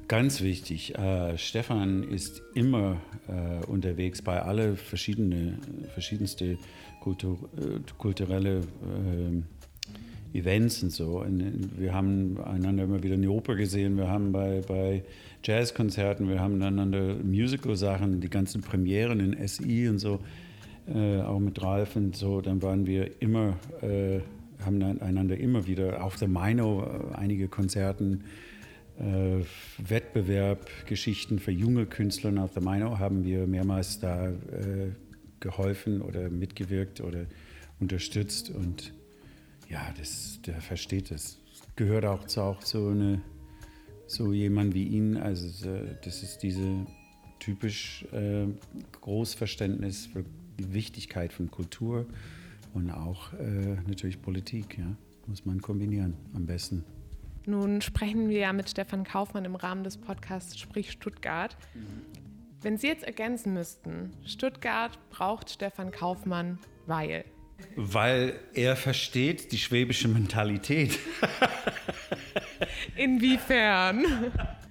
Ganz 0.08 0.40
wichtig. 0.40 0.98
Äh, 0.98 1.38
Stefan 1.38 2.02
ist 2.02 2.42
immer 2.54 3.00
äh, 3.28 3.64
unterwegs 3.66 4.20
bei 4.20 4.42
alle 4.42 4.74
verschiedene, 4.74 5.58
verschiedenste 5.94 6.58
Kultur, 7.00 7.38
äh, 7.56 7.78
kulturelle 7.98 8.58
äh, 8.58 9.42
Events 10.32 10.82
und 10.82 10.90
so. 10.90 11.20
Und 11.20 11.78
wir 11.78 11.94
haben 11.94 12.38
einander 12.42 12.84
immer 12.84 13.02
wieder 13.02 13.14
in 13.14 13.22
die 13.22 13.28
Oper 13.28 13.56
gesehen, 13.56 13.96
wir 13.96 14.08
haben 14.08 14.32
bei, 14.32 14.62
bei 14.66 15.02
Jazzkonzerten, 15.42 16.28
wir 16.28 16.40
haben 16.40 16.62
einander 16.62 17.16
Musical-Sachen, 17.22 18.20
die 18.20 18.30
ganzen 18.30 18.60
Premieren 18.60 19.20
in 19.20 19.48
SI 19.48 19.88
und 19.88 19.98
so, 19.98 20.20
äh, 20.94 21.20
auch 21.20 21.38
mit 21.38 21.60
Ralf 21.62 21.96
und 21.96 22.16
so, 22.16 22.40
dann 22.40 22.62
waren 22.62 22.86
wir 22.86 23.20
immer, 23.20 23.56
äh, 23.82 24.20
haben 24.64 24.82
einander 24.82 25.36
immer 25.38 25.66
wieder 25.66 26.04
auf 26.04 26.16
der 26.16 26.28
Maino 26.28 26.84
äh, 26.84 27.16
einige 27.16 27.48
Konzerten, 27.48 28.24
äh, 28.98 29.44
Wettbewerb, 29.78 30.68
Geschichten 30.86 31.38
für 31.38 31.52
junge 31.52 31.86
Künstler 31.86 32.42
auf 32.42 32.52
der 32.52 32.62
Maino 32.62 32.98
haben 32.98 33.24
wir 33.24 33.46
mehrmals 33.46 33.98
da 33.98 34.28
äh, 34.28 34.92
geholfen 35.40 36.02
oder 36.02 36.28
mitgewirkt 36.28 37.00
oder 37.00 37.24
unterstützt. 37.80 38.50
Und 38.50 38.92
ja, 39.70 39.94
das, 39.96 40.40
der 40.42 40.60
versteht 40.60 41.10
das. 41.10 41.38
Gehört 41.76 42.04
auch 42.04 42.26
zu, 42.26 42.42
auch 42.42 42.60
zu 42.60 42.88
eine, 42.88 43.22
so 44.06 44.32
jemand 44.32 44.74
wie 44.74 44.84
ihn. 44.84 45.16
Also 45.16 45.46
das 46.04 46.22
ist 46.22 46.38
diese 46.42 46.86
typisch 47.38 48.04
äh, 48.12 48.46
Großverständnis 49.00 50.06
für 50.06 50.24
die 50.58 50.74
Wichtigkeit 50.74 51.32
von 51.32 51.50
Kultur 51.50 52.06
und 52.74 52.90
auch 52.90 53.32
äh, 53.34 53.76
natürlich 53.86 54.20
Politik. 54.20 54.76
Ja, 54.76 54.96
muss 55.26 55.46
man 55.46 55.62
kombinieren 55.62 56.16
am 56.34 56.46
besten. 56.46 56.84
Nun 57.46 57.80
sprechen 57.80 58.28
wir 58.28 58.38
ja 58.38 58.52
mit 58.52 58.68
Stefan 58.68 59.04
Kaufmann 59.04 59.44
im 59.44 59.54
Rahmen 59.54 59.84
des 59.84 59.96
Podcasts 59.96 60.58
Sprich 60.58 60.90
Stuttgart. 60.90 61.56
Mhm. 61.74 62.02
Wenn 62.60 62.76
Sie 62.76 62.88
jetzt 62.88 63.04
ergänzen 63.04 63.54
müssten, 63.54 64.10
Stuttgart 64.26 64.98
braucht 65.08 65.48
Stefan 65.48 65.92
Kaufmann, 65.92 66.58
weil. 66.86 67.24
Weil 67.76 68.38
er 68.54 68.76
versteht 68.76 69.52
die 69.52 69.58
schwäbische 69.58 70.08
Mentalität. 70.08 70.98
Inwiefern? 72.96 74.04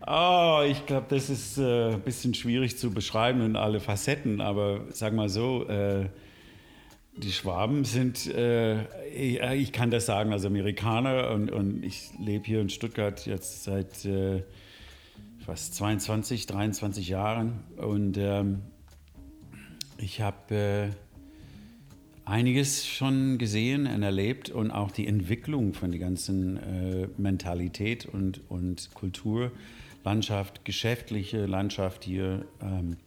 Oh, 0.06 0.62
ich 0.68 0.86
glaube, 0.86 1.08
das 1.10 1.30
ist 1.30 1.58
äh, 1.58 1.94
ein 1.94 2.02
bisschen 2.02 2.34
schwierig 2.34 2.78
zu 2.78 2.92
beschreiben 2.92 3.42
in 3.42 3.56
alle 3.56 3.80
Facetten, 3.80 4.42
aber 4.42 4.86
sag 4.92 5.14
mal 5.14 5.30
so, 5.30 5.68
äh, 5.68 6.10
die 7.16 7.32
Schwaben 7.32 7.84
sind, 7.84 8.28
äh, 8.28 8.84
ich, 9.10 9.42
ich, 9.42 9.72
kann 9.72 9.92
das 9.92 10.06
sagen 10.06 10.32
als 10.32 10.46
Amerikaner 10.46 11.32
und, 11.32 11.52
und 11.52 11.84
ich 11.84 12.12
lebe 12.20 12.46
hier 12.46 12.62
in 12.62 12.70
Stuttgart 12.70 13.26
jetzt 13.26 13.64
seit 13.64 14.06
äh, 14.06 14.44
fast 15.46 15.76
22, 15.76 16.46
23 16.46 17.10
Jahren 17.10 17.64
und 17.78 18.18
ähm, 18.18 18.62
Ich 19.98 20.22
habe 20.22 20.56
äh, 20.56 20.90
einiges 22.30 22.88
schon 22.88 23.38
gesehen 23.40 23.88
und 23.88 24.04
erlebt 24.04 24.50
und 24.50 24.72
auch 24.72 24.92
die 24.92 25.08
Entwicklung 25.08 25.74
von 25.74 25.92
der 25.92 26.00
ganzen 26.00 26.58
äh, 26.58 27.08
Mentalität 27.18 28.06
und, 28.06 28.42
und 28.50 28.92
Kulturlandschaft, 28.94 30.64
geschäftliche 30.64 31.48
Landschaft 31.48 32.04
hier. 32.04 32.46
Ähm. 32.62 32.98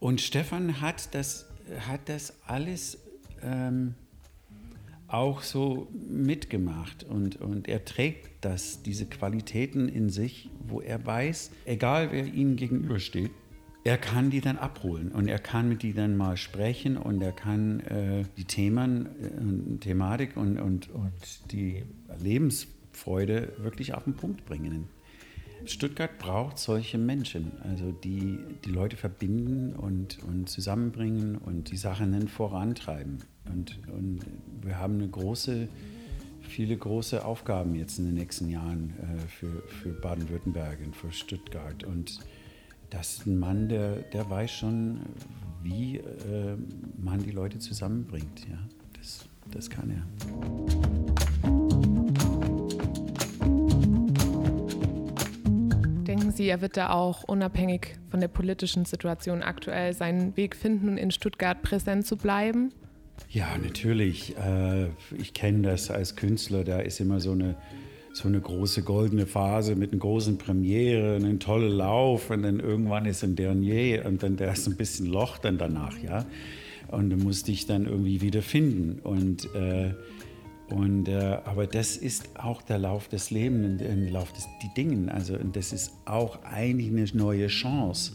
Und 0.00 0.20
Stefan 0.20 0.80
hat 0.80 1.14
das, 1.14 1.46
hat 1.86 2.08
das 2.08 2.34
alles 2.46 2.98
ähm, 3.42 3.94
auch 5.06 5.42
so 5.42 5.88
mitgemacht 6.08 7.04
und, 7.04 7.36
und 7.36 7.68
er 7.68 7.84
trägt 7.84 8.44
das, 8.44 8.82
diese 8.82 9.06
Qualitäten 9.06 9.88
in 9.88 10.08
sich, 10.10 10.50
wo 10.66 10.80
er 10.80 11.04
weiß, 11.04 11.52
egal 11.66 12.10
wer 12.10 12.24
ihm 12.24 12.56
gegenübersteht, 12.56 13.30
er 13.84 13.98
kann 13.98 14.30
die 14.30 14.40
dann 14.40 14.58
abholen 14.58 15.10
und 15.10 15.28
er 15.28 15.38
kann 15.38 15.68
mit 15.68 15.82
die 15.82 15.92
dann 15.92 16.16
mal 16.16 16.36
sprechen 16.36 16.96
und 16.96 17.20
er 17.20 17.32
kann 17.32 17.80
äh, 17.80 18.24
die 18.36 18.44
Themen, 18.44 19.06
äh, 19.06 19.78
Thematik 19.78 20.36
und, 20.36 20.58
und, 20.60 20.90
und 20.90 21.12
die 21.50 21.84
Lebensfreude 22.20 23.54
wirklich 23.58 23.94
auf 23.94 24.04
den 24.04 24.14
Punkt 24.14 24.46
bringen. 24.46 24.88
Stuttgart 25.64 26.18
braucht 26.18 26.58
solche 26.58 26.98
Menschen, 26.98 27.52
also 27.62 27.92
die 27.92 28.38
die 28.64 28.70
Leute 28.70 28.96
verbinden 28.96 29.74
und, 29.74 30.18
und 30.24 30.48
zusammenbringen 30.48 31.36
und 31.36 31.70
die 31.70 31.76
Sachen 31.76 32.12
dann 32.12 32.28
vorantreiben. 32.28 33.18
Und, 33.52 33.78
und 33.88 34.20
wir 34.60 34.78
haben 34.78 34.94
eine 34.94 35.08
große, 35.08 35.68
viele 36.40 36.76
große 36.76 37.24
Aufgaben 37.24 37.74
jetzt 37.74 37.98
in 37.98 38.06
den 38.06 38.14
nächsten 38.14 38.48
Jahren 38.48 38.94
äh, 39.00 39.28
für, 39.28 39.62
für 39.68 39.90
Baden-Württemberg 39.90 40.78
und 40.84 40.96
für 40.96 41.12
Stuttgart. 41.12 41.84
Und 41.84 42.20
das 42.92 43.14
ist 43.14 43.26
ein 43.26 43.38
Mann, 43.38 43.68
der, 43.70 43.96
der 44.12 44.28
weiß 44.28 44.50
schon, 44.50 45.00
wie 45.62 45.96
äh, 45.96 46.56
man 46.98 47.22
die 47.22 47.30
Leute 47.30 47.58
zusammenbringt. 47.58 48.46
Ja, 48.50 48.58
das, 48.98 49.24
das 49.50 49.70
kann 49.70 49.90
er. 49.90 50.02
Denken 56.06 56.32
Sie, 56.32 56.48
er 56.48 56.60
wird 56.60 56.76
da 56.76 56.90
auch 56.90 57.22
unabhängig 57.22 57.96
von 58.10 58.20
der 58.20 58.28
politischen 58.28 58.84
Situation 58.84 59.42
aktuell 59.42 59.94
seinen 59.94 60.36
Weg 60.36 60.54
finden, 60.54 60.98
in 60.98 61.10
Stuttgart 61.10 61.62
präsent 61.62 62.06
zu 62.06 62.18
bleiben? 62.18 62.74
Ja, 63.30 63.56
natürlich. 63.56 64.36
Äh, 64.36 64.88
ich 65.16 65.32
kenne 65.32 65.62
das 65.62 65.90
als 65.90 66.14
Künstler. 66.16 66.64
Da 66.64 66.80
ist 66.80 67.00
immer 67.00 67.20
so 67.20 67.32
eine 67.32 67.56
so 68.12 68.28
eine 68.28 68.40
große 68.40 68.82
goldene 68.82 69.26
Phase 69.26 69.74
mit 69.74 69.92
einer 69.92 70.00
großen 70.00 70.36
Premiere, 70.36 71.16
einen 71.16 71.40
tollen 71.40 71.72
Lauf 71.72 72.30
und 72.30 72.42
dann 72.42 72.60
irgendwann 72.60 73.06
ist 73.06 73.24
ein 73.24 73.36
Dernier 73.36 74.04
und 74.04 74.22
dann 74.22 74.36
da 74.36 74.52
ist 74.52 74.66
ein 74.66 74.76
bisschen 74.76 75.06
Loch 75.06 75.38
dann 75.38 75.58
danach, 75.58 75.98
ja. 75.98 76.26
Und 76.88 77.08
du 77.08 77.16
musst 77.16 77.48
dich 77.48 77.64
dann 77.64 77.86
irgendwie 77.86 78.20
wieder 78.20 78.42
finden. 78.42 78.98
Und, 79.02 79.48
äh, 79.54 79.94
und, 80.68 81.08
äh, 81.08 81.38
aber 81.44 81.66
das 81.66 81.96
ist 81.96 82.38
auch 82.38 82.60
der 82.60 82.78
Lauf 82.78 83.08
des 83.08 83.30
Lebens, 83.30 83.78
der 83.78 83.96
Lauf 83.96 84.30
des 84.34 84.46
die 84.62 84.74
Dingen. 84.76 85.08
Also 85.08 85.34
und 85.34 85.56
das 85.56 85.72
ist 85.72 85.92
auch 86.04 86.44
eigentlich 86.44 86.90
eine 86.90 87.06
neue 87.14 87.46
Chance, 87.46 88.12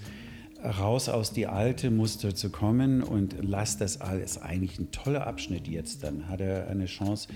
raus 0.64 1.10
aus 1.10 1.34
die 1.34 1.48
alte 1.48 1.90
Muster 1.90 2.36
zu 2.36 2.52
kommen 2.52 3.02
und 3.02 3.36
lass 3.42 3.78
das 3.78 4.00
alles 4.00 4.40
eigentlich 4.40 4.78
ein 4.78 4.92
toller 4.92 5.26
Abschnitt 5.26 5.68
jetzt. 5.68 6.04
Dann 6.04 6.30
hat 6.30 6.42
er 6.42 6.68
eine 6.68 6.86
Chance 6.86 7.30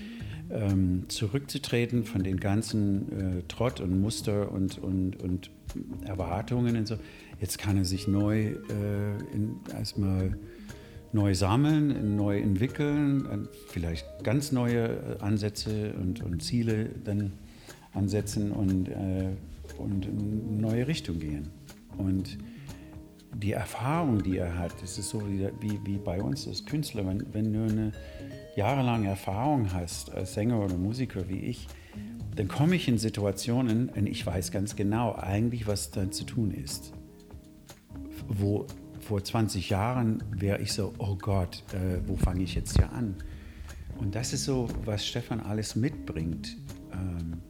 ähm, 0.53 1.05
zurückzutreten 1.07 2.05
von 2.05 2.23
den 2.23 2.39
ganzen 2.39 3.39
äh, 3.39 3.43
Trott 3.47 3.79
und 3.79 3.99
Muster 3.99 4.51
und, 4.51 4.77
und, 4.77 5.21
und 5.21 5.51
Erwartungen 6.05 6.75
und 6.75 6.87
so. 6.87 6.97
Jetzt 7.39 7.57
kann 7.57 7.77
er 7.77 7.85
sich 7.85 8.07
neu 8.07 8.39
äh, 8.39 8.55
in, 9.33 9.55
erstmal 9.73 10.37
neu 11.13 11.33
sammeln, 11.35 12.15
neu 12.15 12.39
entwickeln, 12.39 13.47
vielleicht 13.67 14.05
ganz 14.23 14.51
neue 14.51 14.87
äh, 14.87 15.17
Ansätze 15.19 15.93
und, 15.93 16.23
und 16.23 16.41
Ziele 16.41 16.89
dann 17.03 17.33
ansetzen 17.93 18.51
und, 18.51 18.87
äh, 18.89 19.29
und 19.77 20.05
in 20.05 20.61
neue 20.61 20.87
Richtung 20.87 21.19
gehen. 21.19 21.49
Und 21.97 22.37
die 23.33 23.53
Erfahrung, 23.53 24.23
die 24.23 24.37
er 24.37 24.57
hat, 24.57 24.73
das 24.81 24.97
ist 24.97 25.09
so 25.09 25.21
wie, 25.27 25.47
wie, 25.59 25.79
wie 25.85 25.97
bei 25.97 26.21
uns 26.21 26.47
als 26.47 26.65
Künstler, 26.65 27.05
wenn, 27.05 27.25
wenn 27.33 27.53
du 27.53 27.63
eine 27.63 27.91
jahrelange 28.55 29.07
Erfahrung 29.07 29.73
hast 29.73 30.11
als 30.11 30.33
Sänger 30.33 30.63
oder 30.63 30.75
Musiker 30.75 31.27
wie 31.29 31.39
ich, 31.39 31.67
dann 32.35 32.47
komme 32.47 32.75
ich 32.75 32.87
in 32.87 32.97
Situationen 32.97 33.89
und 33.89 34.07
ich 34.07 34.25
weiß 34.25 34.51
ganz 34.51 34.75
genau 34.75 35.15
eigentlich, 35.15 35.67
was 35.67 35.91
dann 35.91 36.11
zu 36.11 36.23
tun 36.23 36.51
ist. 36.51 36.93
Wo 38.27 38.65
vor 38.99 39.23
20 39.23 39.69
Jahren 39.69 40.23
wäre 40.31 40.61
ich 40.61 40.73
so, 40.73 40.93
oh 40.97 41.15
Gott, 41.15 41.63
äh, 41.73 41.99
wo 42.07 42.15
fange 42.15 42.43
ich 42.43 42.55
jetzt 42.55 42.77
hier 42.77 42.91
an? 42.91 43.15
Und 43.97 44.15
das 44.15 44.33
ist 44.33 44.45
so, 44.45 44.67
was 44.85 45.05
Stefan 45.05 45.39
alles 45.41 45.75
mitbringt, 45.75 46.57
ähm, 46.93 47.41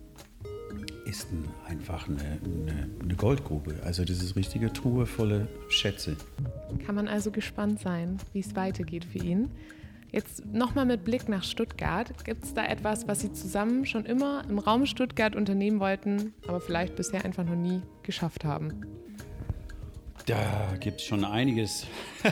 ist 1.06 1.32
ein, 1.32 1.46
einfach 1.68 2.08
eine, 2.08 2.20
eine, 2.20 2.90
eine, 3.02 3.16
Goldgrube. 3.16 3.76
Also 3.84 4.04
das 4.04 4.22
ist 4.22 4.36
richtige 4.36 4.72
Truhe 4.72 5.06
volle 5.06 5.48
Schätze. 5.70 6.16
Kann 6.86 6.96
man 6.96 7.08
also 7.08 7.32
gespannt 7.32 7.80
sein, 7.80 8.18
wie 8.34 8.40
es 8.40 8.56
weitergeht 8.56 9.06
für 9.06 9.20
ihn. 9.20 9.50
Jetzt 10.12 10.46
nochmal 10.46 10.86
mit 10.86 11.06
Blick 11.06 11.30
nach 11.30 11.44
Stuttgart. 11.44 12.26
Gibt 12.26 12.44
es 12.44 12.54
da 12.54 12.66
etwas, 12.66 13.08
was 13.08 13.22
Sie 13.22 13.32
zusammen 13.32 13.86
schon 13.86 14.06
immer 14.06 14.44
im 14.50 14.60
Raum 14.60 14.86
Stuttgart 14.86 15.38
unternehmen 15.38 15.80
wollten, 15.80 16.34
aber 16.48 16.60
vielleicht 16.60 16.98
bisher 16.98 17.24
einfach 17.24 17.46
noch 17.46 17.56
nie 17.56 17.82
geschafft 18.04 18.44
haben? 18.44 18.82
Da 20.26 20.74
gibt 20.80 21.00
es 21.00 21.08
schon 21.08 21.24
einiges. 21.24 21.88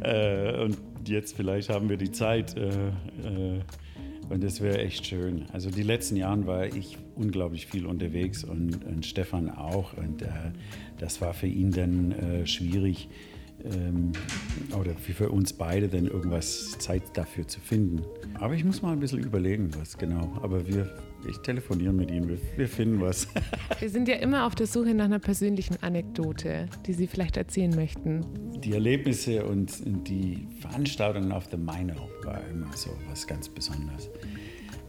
äh, 0.00 0.62
und 0.62 0.76
jetzt 1.06 1.34
vielleicht 1.34 1.70
haben 1.70 1.88
wir 1.88 1.96
die 1.96 2.12
Zeit. 2.12 2.56
Äh, 2.58 2.88
äh, 2.88 3.60
und 4.28 4.42
das 4.42 4.60
wäre 4.60 4.78
echt 4.78 5.06
schön. 5.06 5.46
Also 5.52 5.70
die 5.70 5.82
letzten 5.82 6.16
Jahre 6.16 6.46
war 6.46 6.66
ich 6.66 6.98
unglaublich 7.14 7.66
viel 7.66 7.86
unterwegs 7.86 8.44
und, 8.44 8.84
und 8.84 9.06
Stefan 9.06 9.50
auch. 9.50 9.94
Und 9.94 10.22
äh, 10.22 10.28
das 10.98 11.22
war 11.22 11.32
für 11.32 11.46
ihn 11.46 11.70
dann 11.70 12.12
äh, 12.12 12.46
schwierig 12.46 13.08
ähm, 13.64 14.12
oder 14.78 14.94
für 14.94 15.30
uns 15.30 15.52
beide 15.52 15.88
dann 15.88 16.06
irgendwas 16.06 16.78
Zeit 16.78 17.02
dafür 17.14 17.46
zu 17.46 17.60
finden. 17.60 18.02
Aber 18.34 18.54
ich 18.54 18.64
muss 18.64 18.82
mal 18.82 18.92
ein 18.92 19.00
bisschen 19.00 19.20
überlegen, 19.20 19.70
was 19.78 19.96
genau. 19.96 20.38
Aber 20.42 20.66
wir, 20.66 20.90
ich 21.28 21.38
telefoniere 21.38 21.92
mit 21.92 22.10
Ihnen, 22.10 22.28
wir, 22.28 22.38
wir 22.56 22.68
finden 22.68 23.00
was. 23.00 23.28
Wir 23.80 23.90
sind 23.90 24.08
ja 24.08 24.16
immer 24.16 24.46
auf 24.46 24.54
der 24.54 24.66
Suche 24.66 24.94
nach 24.94 25.06
einer 25.06 25.18
persönlichen 25.18 25.82
Anekdote, 25.82 26.68
die 26.86 26.92
Sie 26.92 27.06
vielleicht 27.06 27.36
erzählen 27.36 27.74
möchten. 27.74 28.24
Die 28.60 28.72
Erlebnisse 28.72 29.44
und 29.44 29.72
die 30.08 30.46
Veranstaltungen 30.60 31.32
auf 31.32 31.48
der 31.48 31.58
Mainau 31.58 32.08
war 32.24 32.46
immer 32.48 32.70
so 32.76 32.90
was 33.08 33.26
ganz 33.26 33.48
Besonderes. 33.48 34.08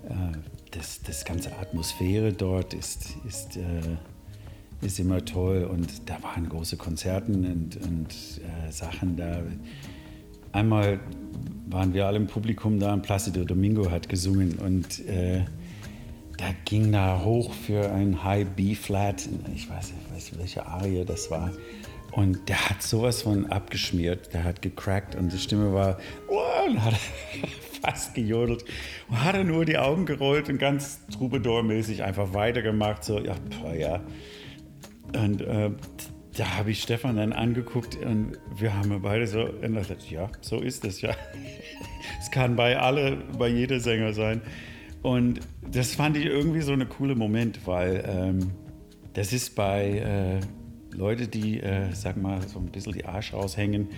Äh, 0.07 0.31
das, 0.72 1.02
das 1.02 1.26
ganze 1.26 1.56
Atmosphäre 1.57 2.34
dort 2.34 2.73
ist, 2.73 3.15
ist 3.26 3.57
äh, 3.57 3.64
ist 4.85 4.99
immer 4.99 5.23
toll. 5.25 5.63
Und 5.63 6.09
da 6.09 6.21
waren 6.23 6.47
große 6.47 6.77
Konzerte 6.77 7.31
und, 7.31 7.77
und 7.77 8.07
äh, 8.07 8.71
Sachen 8.71 9.17
da. 9.17 9.41
Einmal 10.51 10.99
waren 11.67 11.93
wir 11.93 12.05
alle 12.05 12.17
im 12.17 12.27
Publikum 12.27 12.79
da 12.79 12.93
und 12.93 13.01
Placido 13.01 13.43
Domingo 13.43 13.91
hat 13.91 14.07
gesungen 14.07 14.53
und 14.59 15.05
äh, 15.07 15.43
da 16.37 16.45
ging 16.65 16.91
da 16.91 17.21
hoch 17.23 17.53
für 17.53 17.91
ein 17.91 18.23
High 18.23 18.47
B-Flat, 18.55 19.27
ich 19.53 19.69
weiß 19.69 19.93
nicht, 20.13 20.37
welche 20.37 20.65
Arie 20.65 21.03
das 21.05 21.31
war. 21.31 21.51
Und 22.11 22.47
der 22.47 22.69
hat 22.69 22.81
sowas 22.81 23.23
von 23.23 23.51
abgeschmiert, 23.51 24.33
der 24.33 24.45
hat 24.45 24.61
gecrackt 24.61 25.15
und 25.15 25.33
die 25.33 25.37
Stimme 25.37 25.73
war, 25.73 25.97
oh, 26.29 26.69
und 26.69 26.83
hat 26.83 26.95
fast 27.81 28.15
gejodelt. 28.15 28.63
Und 29.09 29.23
hat 29.23 29.35
er 29.35 29.43
nur 29.43 29.65
die 29.65 29.77
Augen 29.77 30.05
gerollt 30.05 30.47
und 30.47 30.57
ganz 30.57 31.01
Troubadour-mäßig 31.11 32.03
einfach 32.03 32.33
weitergemacht, 32.33 33.03
so, 33.03 33.19
ja, 33.19 33.35
boah, 33.61 33.73
ja. 33.73 34.01
Und 35.15 35.41
äh, 35.41 35.71
da 36.37 36.57
habe 36.57 36.71
ich 36.71 36.81
Stefan 36.81 37.15
dann 37.15 37.33
angeguckt 37.33 37.95
und 38.03 38.33
wir 38.57 38.75
haben 38.75 39.01
beide 39.01 39.25
so, 39.25 39.45
gesagt, 39.61 40.09
ja, 40.09 40.29
so 40.41 40.59
ist 40.59 40.83
es 40.85 41.01
ja. 41.01 41.15
Es 42.19 42.29
kann 42.29 42.55
bei 42.55 42.77
alle, 42.77 43.17
bei 43.37 43.47
jeder 43.47 43.79
Sänger 43.79 44.13
sein. 44.13 44.41
Und 45.01 45.39
das 45.71 45.95
fand 45.95 46.17
ich 46.17 46.25
irgendwie 46.25 46.61
so 46.61 46.73
ein 46.73 46.87
cooler 46.89 47.15
Moment, 47.15 47.65
weil 47.65 48.03
ähm, 48.07 48.51
das 49.13 49.33
ist 49.33 49.55
bei 49.55 49.99
äh, 49.99 50.95
Leuten, 50.95 51.29
die, 51.31 51.59
äh, 51.61 51.91
sag 51.93 52.17
mal, 52.17 52.41
so 52.47 52.59
ein 52.59 52.67
bisschen 52.67 52.93
die 52.93 53.05
Arsch 53.05 53.33
raushängen 53.33 53.89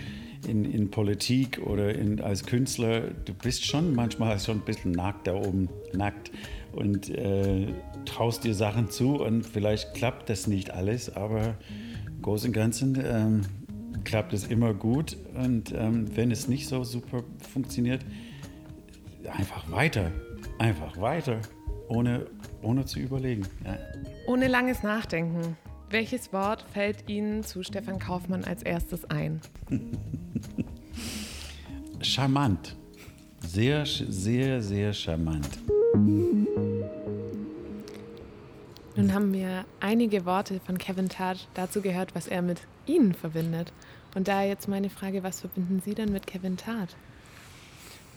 in, 0.47 0.65
in 0.65 0.91
Politik 0.91 1.59
oder 1.65 1.95
in, 1.95 2.21
als 2.21 2.45
Künstler, 2.45 3.01
du 3.25 3.33
bist 3.33 3.65
schon 3.65 3.95
manchmal 3.95 4.39
schon 4.39 4.57
ein 4.57 4.65
bisschen 4.65 4.91
nackt 4.91 5.27
da 5.27 5.35
oben, 5.35 5.69
nackt 5.93 6.31
und 6.77 7.09
äh, 7.09 7.67
traust 8.05 8.43
dir 8.43 8.53
Sachen 8.53 8.89
zu 8.89 9.21
und 9.21 9.43
vielleicht 9.45 9.93
klappt 9.93 10.29
das 10.29 10.47
nicht 10.47 10.71
alles, 10.71 11.15
aber 11.15 11.55
im 12.07 12.21
Großen 12.21 12.49
und 12.49 12.53
Ganzen 12.53 13.03
ähm, 13.03 13.41
klappt 14.03 14.33
es 14.33 14.47
immer 14.47 14.73
gut 14.73 15.17
und 15.35 15.73
ähm, 15.75 16.15
wenn 16.15 16.31
es 16.31 16.47
nicht 16.47 16.67
so 16.67 16.83
super 16.83 17.23
funktioniert, 17.51 18.05
einfach 19.29 19.69
weiter, 19.71 20.11
einfach 20.59 20.99
weiter, 20.99 21.39
ohne, 21.89 22.27
ohne 22.61 22.85
zu 22.85 22.99
überlegen. 22.99 23.43
Ja. 23.65 23.77
Ohne 24.27 24.47
langes 24.47 24.83
Nachdenken. 24.83 25.57
Welches 25.89 26.33
Wort 26.33 26.65
fällt 26.73 27.09
Ihnen 27.09 27.43
zu 27.43 27.63
Stefan 27.63 27.97
Kaufmann 27.99 28.43
als 28.43 28.61
erstes 28.63 29.05
ein? 29.05 29.39
Charmant. 32.01 32.75
Sehr, 33.45 33.85
sehr, 33.85 34.61
sehr 34.61 34.93
charmant. 34.93 35.47
Nun 38.97 39.13
haben 39.13 39.31
wir 39.31 39.63
einige 39.79 40.25
Worte 40.25 40.59
von 40.65 40.79
Kevin 40.79 41.07
Tart 41.07 41.47
dazu 41.53 41.83
gehört, 41.83 42.15
was 42.15 42.25
er 42.25 42.41
mit 42.41 42.61
Ihnen 42.87 43.13
verbindet. 43.13 43.71
Und 44.15 44.27
da 44.27 44.41
jetzt 44.41 44.67
meine 44.67 44.89
Frage, 44.89 45.21
was 45.21 45.41
verbinden 45.41 45.83
Sie 45.85 45.93
denn 45.93 46.11
mit 46.11 46.25
Kevin 46.25 46.57
Tart? 46.57 46.95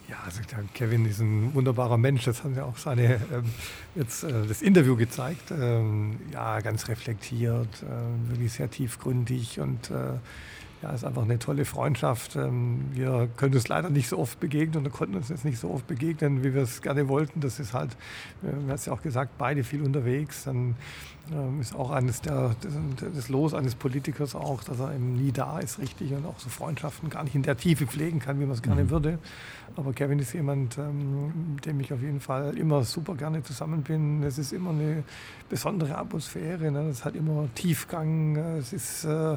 Ja, 0.08 0.16
also 0.24 0.40
Kevin 0.72 1.04
ist 1.04 1.20
ein 1.20 1.52
wunderbarer 1.52 1.98
Mensch. 1.98 2.24
Das 2.24 2.42
haben 2.44 2.56
ja 2.56 2.64
auch 2.64 2.78
seine 2.78 3.16
ähm, 3.30 3.44
jetzt 3.94 4.24
äh, 4.24 4.46
das 4.48 4.62
Interview 4.62 4.96
gezeigt. 4.96 5.50
Ähm, 5.50 6.18
ja, 6.32 6.60
ganz 6.60 6.88
reflektiert, 6.88 7.82
äh, 7.82 8.30
wirklich 8.30 8.54
sehr 8.54 8.70
tiefgründig 8.70 9.60
und 9.60 9.90
äh, 9.90 10.14
ja, 10.82 10.90
ist 10.90 11.04
einfach 11.04 11.22
eine 11.22 11.38
tolle 11.38 11.64
Freundschaft. 11.64 12.36
Ähm, 12.36 12.86
wir 12.92 13.28
können 13.36 13.54
uns 13.54 13.68
leider 13.68 13.90
nicht 13.90 14.08
so 14.08 14.18
oft 14.18 14.40
begegnen 14.40 14.84
und 14.84 14.92
konnten 14.92 15.14
uns 15.14 15.28
jetzt 15.28 15.44
nicht 15.44 15.58
so 15.58 15.70
oft 15.70 15.86
begegnen, 15.86 16.42
wie 16.42 16.54
wir 16.54 16.62
es 16.62 16.80
gerne 16.80 17.08
wollten. 17.08 17.40
Das 17.40 17.60
ist 17.60 17.74
halt, 17.74 17.92
äh, 18.42 18.46
du 18.66 18.72
hast 18.72 18.86
ja 18.86 18.92
auch 18.92 19.02
gesagt, 19.02 19.36
beide 19.36 19.62
viel 19.62 19.82
unterwegs. 19.82 20.44
Dann 20.44 20.76
ähm, 21.32 21.60
ist 21.60 21.74
auch 21.74 21.90
eines 21.90 22.22
der, 22.22 22.56
das 23.14 23.28
Los 23.28 23.52
eines 23.52 23.74
Politikers 23.74 24.34
auch, 24.34 24.64
dass 24.64 24.80
er 24.80 24.94
eben 24.94 25.16
nie 25.16 25.32
da 25.32 25.58
ist, 25.58 25.78
richtig, 25.78 26.12
und 26.12 26.24
auch 26.24 26.38
so 26.38 26.48
Freundschaften 26.48 27.10
gar 27.10 27.24
nicht 27.24 27.34
in 27.34 27.42
der 27.42 27.56
Tiefe 27.56 27.86
pflegen 27.86 28.18
kann, 28.18 28.40
wie 28.40 28.44
man 28.44 28.54
es 28.54 28.62
gerne 28.62 28.84
mhm. 28.84 28.90
würde. 28.90 29.18
Aber 29.76 29.92
Kevin 29.92 30.18
ist 30.18 30.32
jemand, 30.32 30.78
ähm, 30.78 31.54
mit 31.54 31.66
dem 31.66 31.78
ich 31.80 31.92
auf 31.92 32.00
jeden 32.00 32.20
Fall 32.20 32.56
immer 32.56 32.82
super 32.84 33.14
gerne 33.14 33.42
zusammen 33.42 33.82
bin. 33.82 34.22
Es 34.22 34.38
ist 34.38 34.52
immer 34.52 34.70
eine 34.70 35.04
besondere 35.48 35.96
Atmosphäre. 35.96 36.70
Ne? 36.72 36.88
Es 36.88 37.04
hat 37.04 37.14
immer 37.14 37.48
Tiefgang. 37.54 38.36
Es 38.58 38.72
ist 38.72 39.04
äh, 39.04 39.36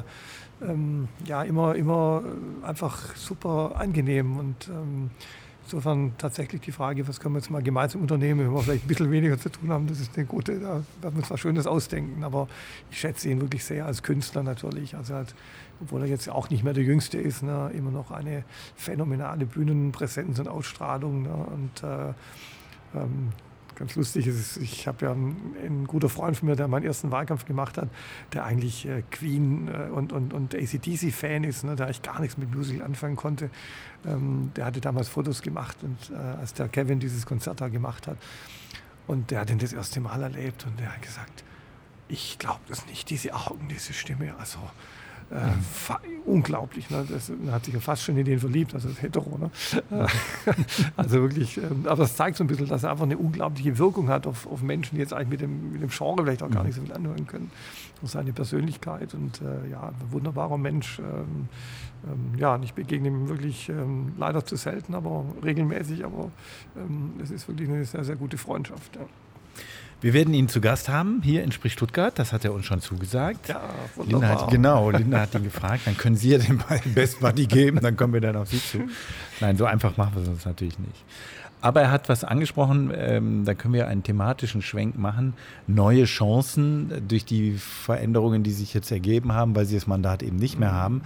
ähm, 0.62 1.08
ja 1.24 1.42
immer, 1.42 1.74
immer 1.74 2.22
einfach 2.62 3.16
super 3.16 3.72
angenehm 3.76 4.36
und 4.36 4.68
ähm, 4.68 5.10
Insofern 5.64 6.12
tatsächlich 6.18 6.60
die 6.60 6.72
Frage, 6.72 7.08
was 7.08 7.20
können 7.20 7.34
wir 7.34 7.38
jetzt 7.38 7.50
mal 7.50 7.62
gemeinsam 7.62 8.02
unternehmen, 8.02 8.40
wenn 8.40 8.54
wir 8.54 8.62
vielleicht 8.62 8.84
ein 8.84 8.88
bisschen 8.88 9.10
weniger 9.10 9.38
zu 9.38 9.48
tun 9.48 9.70
haben, 9.70 9.86
das 9.86 9.98
ist 9.98 10.14
eine 10.14 10.26
gute, 10.26 10.60
da 10.60 10.82
werden 11.00 11.14
wir 11.14 11.16
uns 11.16 11.30
was 11.30 11.40
Schönes 11.40 11.66
ausdenken. 11.66 12.22
Aber 12.22 12.48
ich 12.90 13.00
schätze 13.00 13.30
ihn 13.30 13.40
wirklich 13.40 13.64
sehr 13.64 13.86
als 13.86 14.02
Künstler 14.02 14.42
natürlich. 14.42 14.94
Also 14.94 15.14
halt, 15.14 15.34
obwohl 15.80 16.02
er 16.02 16.06
jetzt 16.06 16.28
auch 16.28 16.50
nicht 16.50 16.64
mehr 16.64 16.74
der 16.74 16.84
Jüngste 16.84 17.16
ist, 17.16 17.42
ne, 17.42 17.70
immer 17.74 17.90
noch 17.90 18.10
eine 18.10 18.44
phänomenale 18.76 19.46
Bühnenpräsenz 19.46 20.38
und 20.38 20.48
Ausstrahlung. 20.48 21.22
Ne, 21.22 21.32
und 21.32 21.82
äh, 21.82 22.08
ähm, 22.94 23.32
ganz 23.74 23.94
lustig 23.94 24.26
ist, 24.26 24.56
ich 24.58 24.86
habe 24.86 25.06
ja 25.06 25.12
einen, 25.12 25.54
einen 25.62 25.86
guter 25.86 26.08
Freund 26.08 26.36
von 26.36 26.48
mir, 26.48 26.56
der 26.56 26.68
meinen 26.68 26.84
ersten 26.84 27.10
Wahlkampf 27.10 27.44
gemacht 27.44 27.78
hat, 27.78 27.88
der 28.32 28.44
eigentlich 28.44 28.86
äh, 28.86 29.02
Queen 29.10 29.68
äh, 29.68 29.90
und, 29.90 30.12
und, 30.12 30.32
und 30.32 30.54
ACDC-Fan 30.54 31.44
ist, 31.44 31.64
ne, 31.64 31.76
der 31.76 31.86
eigentlich 31.86 32.02
gar 32.02 32.20
nichts 32.20 32.36
mit 32.36 32.54
Musical 32.54 32.84
anfangen 32.84 33.16
konnte. 33.16 33.50
Ähm, 34.06 34.52
der 34.56 34.66
hatte 34.66 34.80
damals 34.80 35.08
Fotos 35.08 35.42
gemacht, 35.42 35.76
und, 35.82 36.10
äh, 36.10 36.16
als 36.16 36.54
der 36.54 36.68
Kevin 36.68 37.00
dieses 37.00 37.26
Konzert 37.26 37.60
da 37.60 37.68
gemacht 37.68 38.06
hat. 38.06 38.18
Und 39.06 39.30
der 39.30 39.40
hat 39.40 39.50
ihn 39.50 39.58
das 39.58 39.72
erste 39.72 40.00
Mal 40.00 40.22
erlebt 40.22 40.64
und 40.66 40.78
der 40.80 40.92
hat 40.92 41.02
gesagt, 41.02 41.44
ich 42.08 42.38
glaube 42.38 42.60
das 42.68 42.86
nicht, 42.86 43.10
diese 43.10 43.34
Augen, 43.34 43.68
diese 43.68 43.92
Stimme, 43.92 44.34
also 44.38 44.58
äh, 45.30 46.26
unglaublich. 46.26 46.90
Ne? 46.90 47.04
Das 47.08 47.30
hat 47.50 47.64
sich 47.64 47.74
ja 47.74 47.80
fast 47.80 48.02
schon 48.02 48.16
in 48.16 48.24
den 48.24 48.38
verliebt, 48.38 48.74
also 48.74 48.88
das 48.88 49.02
hetero. 49.02 49.38
Ne? 49.38 49.50
also 50.96 51.20
wirklich, 51.20 51.58
ähm, 51.58 51.84
aber 51.86 52.02
das 52.02 52.16
zeigt 52.16 52.36
so 52.36 52.44
ein 52.44 52.46
bisschen, 52.46 52.68
dass 52.68 52.82
er 52.82 52.90
einfach 52.90 53.04
eine 53.04 53.18
unglaubliche 53.18 53.78
Wirkung 53.78 54.08
hat 54.08 54.26
auf, 54.26 54.46
auf 54.46 54.62
Menschen, 54.62 54.96
die 54.96 55.00
jetzt 55.00 55.12
eigentlich 55.12 55.28
mit 55.28 55.40
dem, 55.40 55.72
mit 55.72 55.82
dem 55.82 55.90
Genre 55.90 56.22
vielleicht 56.22 56.42
auch 56.42 56.50
gar 56.50 56.62
mhm. 56.62 56.68
nicht 56.68 56.76
so 56.76 56.82
viel 56.82 56.92
anhören 56.92 57.26
können. 57.26 57.50
Und 58.02 58.08
seine 58.08 58.32
Persönlichkeit 58.32 59.14
und 59.14 59.40
äh, 59.40 59.70
ja, 59.70 59.88
ein 59.88 60.12
wunderbarer 60.12 60.58
Mensch. 60.58 60.98
Ähm, 60.98 61.48
ähm, 62.06 62.38
ja, 62.38 62.58
ich 62.62 62.74
begegne 62.74 63.08
ihm 63.08 63.28
wirklich 63.28 63.68
ähm, 63.68 64.12
leider 64.18 64.44
zu 64.44 64.56
selten, 64.56 64.94
aber 64.94 65.24
regelmäßig. 65.42 66.04
Aber 66.04 66.30
ähm, 66.76 67.14
es 67.22 67.30
ist 67.30 67.48
wirklich 67.48 67.68
eine 67.68 67.84
sehr, 67.84 68.04
sehr 68.04 68.16
gute 68.16 68.36
Freundschaft. 68.36 68.96
Ja. 68.96 69.02
Wir 70.04 70.12
werden 70.12 70.34
ihn 70.34 70.48
zu 70.50 70.60
Gast 70.60 70.90
haben 70.90 71.22
hier 71.24 71.42
in 71.42 71.50
Sprich 71.50 71.72
Stuttgart. 71.72 72.18
Das 72.18 72.34
hat 72.34 72.44
er 72.44 72.52
uns 72.52 72.66
schon 72.66 72.82
zugesagt. 72.82 73.48
Ja, 73.48 73.62
wunderbar. 73.96 74.20
Linda 74.20 74.42
hat, 74.42 74.50
genau, 74.50 74.90
Linda 74.90 75.20
hat 75.20 75.34
ihn 75.34 75.44
gefragt. 75.44 75.86
Dann 75.86 75.96
können 75.96 76.14
Sie 76.14 76.28
ja 76.28 76.36
den 76.36 76.62
Best 76.94 77.20
Buddy 77.20 77.46
geben, 77.46 77.80
dann 77.80 77.96
kommen 77.96 78.12
wir 78.12 78.20
dann 78.20 78.36
auf 78.36 78.50
Sie 78.50 78.62
zu. 78.62 78.80
Nein, 79.40 79.56
so 79.56 79.64
einfach 79.64 79.96
machen 79.96 80.16
wir 80.16 80.22
es 80.24 80.28
uns 80.28 80.44
natürlich 80.44 80.78
nicht. 80.78 81.02
Aber 81.62 81.80
er 81.80 81.90
hat 81.90 82.10
was 82.10 82.22
angesprochen, 82.22 82.92
ähm, 82.94 83.46
da 83.46 83.54
können 83.54 83.72
wir 83.72 83.88
einen 83.88 84.02
thematischen 84.02 84.60
Schwenk 84.60 84.98
machen. 84.98 85.32
Neue 85.66 86.04
Chancen 86.04 87.08
durch 87.08 87.24
die 87.24 87.52
Veränderungen, 87.52 88.42
die 88.42 88.52
sich 88.52 88.74
jetzt 88.74 88.90
ergeben 88.92 89.32
haben, 89.32 89.56
weil 89.56 89.64
sie 89.64 89.74
das 89.74 89.86
Mandat 89.86 90.22
eben 90.22 90.36
nicht 90.36 90.60
mehr 90.60 90.72
haben. 90.72 91.00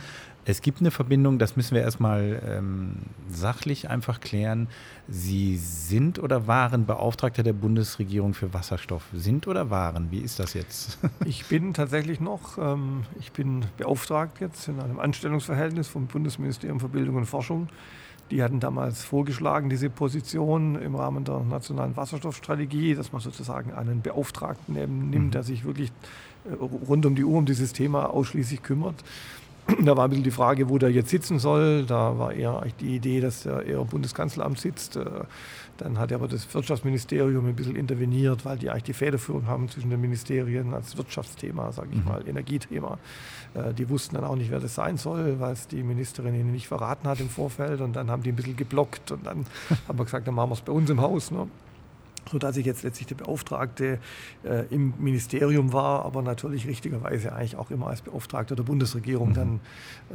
Es 0.48 0.62
gibt 0.62 0.80
eine 0.80 0.90
Verbindung, 0.90 1.38
das 1.38 1.56
müssen 1.56 1.74
wir 1.74 1.82
erstmal 1.82 2.42
ähm, 2.42 2.94
sachlich 3.28 3.90
einfach 3.90 4.18
klären. 4.18 4.68
Sie 5.06 5.58
sind 5.58 6.18
oder 6.18 6.46
waren 6.46 6.86
Beauftragter 6.86 7.42
der 7.42 7.52
Bundesregierung 7.52 8.32
für 8.32 8.54
Wasserstoff? 8.54 9.04
Sind 9.12 9.46
oder 9.46 9.68
waren? 9.68 10.10
Wie 10.10 10.20
ist 10.20 10.38
das 10.38 10.54
jetzt? 10.54 11.00
ich 11.26 11.44
bin 11.44 11.74
tatsächlich 11.74 12.18
noch, 12.20 12.56
ähm, 12.56 13.02
ich 13.20 13.30
bin 13.32 13.66
beauftragt 13.76 14.40
jetzt 14.40 14.68
in 14.68 14.80
einem 14.80 14.98
Anstellungsverhältnis 14.98 15.86
vom 15.86 16.06
Bundesministerium 16.06 16.80
für 16.80 16.88
Bildung 16.88 17.16
und 17.16 17.26
Forschung. 17.26 17.68
Die 18.30 18.42
hatten 18.42 18.58
damals 18.58 19.04
vorgeschlagen, 19.04 19.68
diese 19.68 19.90
Position 19.90 20.76
im 20.76 20.94
Rahmen 20.94 21.24
der 21.24 21.40
nationalen 21.40 21.94
Wasserstoffstrategie, 21.94 22.94
dass 22.94 23.12
man 23.12 23.20
sozusagen 23.20 23.74
einen 23.74 24.00
Beauftragten 24.00 24.74
nimmt, 24.74 25.14
mhm. 25.14 25.30
der 25.30 25.42
sich 25.42 25.66
wirklich 25.66 25.92
äh, 26.46 26.54
rund 26.54 27.04
um 27.04 27.14
die 27.14 27.24
Uhr 27.24 27.36
um 27.36 27.44
dieses 27.44 27.74
Thema 27.74 28.06
ausschließlich 28.06 28.62
kümmert. 28.62 29.04
Da 29.84 29.96
war 29.96 30.04
ein 30.04 30.10
bisschen 30.10 30.24
die 30.24 30.30
Frage, 30.30 30.68
wo 30.68 30.78
der 30.78 30.90
jetzt 30.90 31.10
sitzen 31.10 31.38
soll. 31.38 31.84
Da 31.84 32.18
war 32.18 32.32
eher 32.32 32.64
die 32.80 32.96
Idee, 32.96 33.20
dass 33.20 33.44
er 33.46 33.62
eher 33.64 33.80
im 33.80 33.86
Bundeskanzleramt 33.86 34.58
sitzt. 34.58 34.96
Äh, 34.96 35.04
dann 35.76 35.98
hat 35.98 36.12
aber 36.12 36.26
das 36.26 36.52
Wirtschaftsministerium 36.52 37.46
ein 37.46 37.54
bisschen 37.54 37.76
interveniert, 37.76 38.44
weil 38.44 38.58
die 38.58 38.70
eigentlich 38.70 38.84
die 38.84 38.92
Federführung 38.94 39.46
haben 39.46 39.68
zwischen 39.68 39.90
den 39.90 40.00
Ministerien 40.00 40.74
als 40.74 40.96
Wirtschaftsthema, 40.96 41.70
sage 41.70 41.90
ich 41.92 41.98
mhm. 41.98 42.04
mal, 42.04 42.28
Energiethema. 42.28 42.98
Äh, 43.54 43.74
die 43.74 43.88
wussten 43.88 44.16
dann 44.16 44.24
auch 44.24 44.36
nicht, 44.36 44.50
wer 44.50 44.60
das 44.60 44.74
sein 44.74 44.96
soll, 44.96 45.38
weil 45.38 45.52
es 45.52 45.68
die 45.68 45.82
Ministerin 45.82 46.34
ihnen 46.34 46.52
nicht 46.52 46.66
verraten 46.66 47.06
hat 47.06 47.20
im 47.20 47.28
Vorfeld. 47.28 47.80
Und 47.80 47.94
dann 47.94 48.10
haben 48.10 48.22
die 48.22 48.32
ein 48.32 48.36
bisschen 48.36 48.56
geblockt. 48.56 49.12
Und 49.12 49.26
dann 49.26 49.46
haben 49.88 49.98
wir 49.98 50.04
gesagt, 50.04 50.26
dann 50.26 50.34
machen 50.34 50.50
wir 50.50 50.54
es 50.54 50.62
bei 50.62 50.72
uns 50.72 50.88
im 50.90 51.00
Haus. 51.00 51.30
Ne? 51.30 51.46
Sodass 52.30 52.56
ich 52.56 52.66
jetzt 52.66 52.82
letztlich 52.82 53.06
der 53.08 53.16
Beauftragte 53.16 53.98
äh, 54.44 54.64
im 54.70 54.94
Ministerium 54.98 55.72
war, 55.72 56.04
aber 56.04 56.22
natürlich 56.22 56.66
richtigerweise 56.66 57.32
eigentlich 57.32 57.56
auch 57.56 57.70
immer 57.70 57.88
als 57.88 58.02
Beauftragter 58.02 58.56
der 58.56 58.62
Bundesregierung 58.62 59.30
mhm. 59.30 59.34
dann 59.34 59.60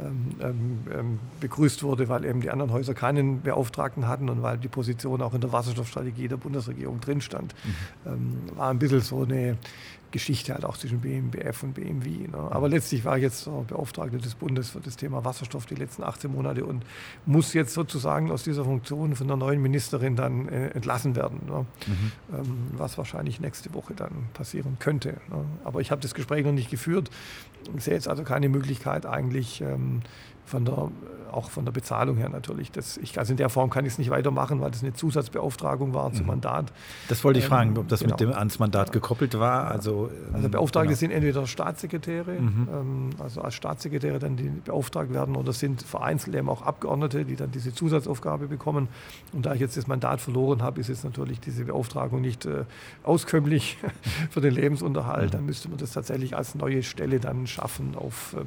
ähm, 0.00 0.26
ähm, 0.40 0.78
ähm, 0.92 1.18
begrüßt 1.40 1.82
wurde, 1.82 2.08
weil 2.08 2.24
eben 2.24 2.40
die 2.40 2.50
anderen 2.50 2.72
Häuser 2.72 2.94
keinen 2.94 3.42
Beauftragten 3.42 4.08
hatten 4.08 4.28
und 4.28 4.42
weil 4.42 4.58
die 4.58 4.68
Position 4.68 5.22
auch 5.22 5.34
in 5.34 5.40
der 5.40 5.52
Wasserstoffstrategie 5.52 6.28
der 6.28 6.36
Bundesregierung 6.36 7.00
drin 7.00 7.20
stand. 7.20 7.54
Mhm. 7.64 8.12
Ähm, 8.12 8.56
war 8.56 8.70
ein 8.70 8.78
bisschen 8.78 9.00
so 9.00 9.22
eine 9.22 9.56
Geschichte 10.14 10.54
halt 10.54 10.64
auch 10.64 10.76
zwischen 10.76 11.00
BMBF 11.00 11.64
und 11.64 11.74
BMW. 11.74 12.28
Ne? 12.28 12.38
Aber 12.38 12.68
letztlich 12.68 13.04
war 13.04 13.16
ich 13.16 13.24
jetzt 13.24 13.46
Beauftragter 13.66 14.18
des 14.18 14.36
Bundes 14.36 14.70
für 14.70 14.78
das 14.78 14.96
Thema 14.96 15.24
Wasserstoff 15.24 15.66
die 15.66 15.74
letzten 15.74 16.04
18 16.04 16.30
Monate 16.30 16.64
und 16.64 16.84
muss 17.26 17.52
jetzt 17.52 17.74
sozusagen 17.74 18.30
aus 18.30 18.44
dieser 18.44 18.64
Funktion 18.64 19.16
von 19.16 19.26
der 19.26 19.36
neuen 19.36 19.60
Ministerin 19.60 20.14
dann 20.14 20.48
äh, 20.48 20.68
entlassen 20.68 21.16
werden. 21.16 21.40
Ne? 21.46 21.66
Mhm. 21.86 22.12
Ähm, 22.32 22.56
was 22.76 22.96
wahrscheinlich 22.96 23.40
nächste 23.40 23.74
Woche 23.74 23.94
dann 23.94 24.28
passieren 24.34 24.76
könnte. 24.78 25.14
Ne? 25.30 25.44
Aber 25.64 25.80
ich 25.80 25.90
habe 25.90 26.00
das 26.00 26.14
Gespräch 26.14 26.44
noch 26.44 26.52
nicht 26.52 26.70
geführt. 26.70 27.10
Ich 27.76 27.82
sehe 27.82 27.94
jetzt 27.94 28.06
also 28.06 28.22
keine 28.22 28.48
Möglichkeit 28.48 29.06
eigentlich 29.06 29.62
ähm, 29.62 30.02
von 30.44 30.64
der 30.64 30.90
auch 31.34 31.50
von 31.50 31.64
der 31.64 31.72
Bezahlung 31.72 32.16
her 32.16 32.28
natürlich. 32.28 32.70
Das, 32.70 32.96
ich, 32.96 33.18
also 33.18 33.32
in 33.32 33.36
der 33.36 33.48
Form 33.48 33.70
kann 33.70 33.84
ich 33.84 33.92
es 33.92 33.98
nicht 33.98 34.10
weitermachen, 34.10 34.60
weil 34.60 34.70
das 34.70 34.82
eine 34.82 34.92
Zusatzbeauftragung 34.92 35.92
war 35.92 36.12
zum 36.12 36.22
mhm. 36.22 36.28
Mandat. 36.28 36.72
Das 37.08 37.24
wollte 37.24 37.40
ich 37.40 37.46
ähm, 37.46 37.50
fragen, 37.50 37.78
ob 37.78 37.88
das 37.88 38.00
genau. 38.00 38.12
mit 38.12 38.20
dem 38.20 38.32
ans 38.32 38.58
Mandat 38.58 38.92
gekoppelt 38.92 39.38
war. 39.38 39.66
Also, 39.66 40.10
also 40.32 40.48
Beauftragte 40.48 40.88
genau. 40.88 40.98
sind 40.98 41.10
entweder 41.10 41.46
Staatssekretäre, 41.46 42.32
mhm. 42.32 42.68
ähm, 42.72 43.10
also 43.18 43.42
als 43.42 43.54
Staatssekretäre 43.54 44.18
dann 44.18 44.36
die 44.36 44.48
beauftragt 44.48 45.12
werden, 45.12 45.36
oder 45.36 45.52
sind 45.52 45.82
vereinzelt 45.82 46.36
eben 46.36 46.48
auch 46.48 46.62
Abgeordnete, 46.62 47.24
die 47.24 47.36
dann 47.36 47.50
diese 47.50 47.74
Zusatzaufgabe 47.74 48.46
bekommen. 48.46 48.88
Und 49.32 49.46
da 49.46 49.54
ich 49.54 49.60
jetzt 49.60 49.76
das 49.76 49.86
Mandat 49.86 50.20
verloren 50.20 50.62
habe, 50.62 50.80
ist 50.80 50.88
jetzt 50.88 51.04
natürlich 51.04 51.40
diese 51.40 51.64
Beauftragung 51.64 52.20
nicht 52.20 52.46
äh, 52.46 52.64
auskömmlich 53.02 53.78
für 54.30 54.40
den 54.40 54.54
Lebensunterhalt. 54.54 55.28
Mhm. 55.28 55.32
Dann 55.32 55.46
müsste 55.46 55.68
man 55.68 55.78
das 55.78 55.92
tatsächlich 55.92 56.36
als 56.36 56.54
neue 56.54 56.82
Stelle 56.82 57.18
dann 57.18 57.46
schaffen 57.46 57.94
auf 57.96 58.36
äh, 58.38 58.44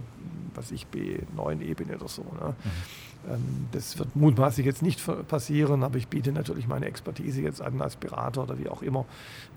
was 0.58 0.72
ich, 0.72 0.88
B9-Ebene 0.94 1.96
oder 1.96 2.08
so. 2.08 2.24
Ne? 2.24 2.56
Mhm. 2.64 3.34
Ähm, 3.34 3.68
das 3.72 3.98
wird 3.98 4.16
mutmaßlich 4.16 4.66
jetzt 4.66 4.82
nicht 4.82 5.02
passieren, 5.28 5.84
aber 5.84 5.98
ich 5.98 6.08
biete 6.08 6.32
natürlich 6.32 6.68
meine 6.68 6.86
Expertise 6.86 7.42
jetzt 7.42 7.62
an 7.62 7.82
als 7.82 7.96
Berater 7.96 8.44
oder 8.44 8.58
wie 8.60 8.70
auch 8.70 8.82
immer. 8.82 9.06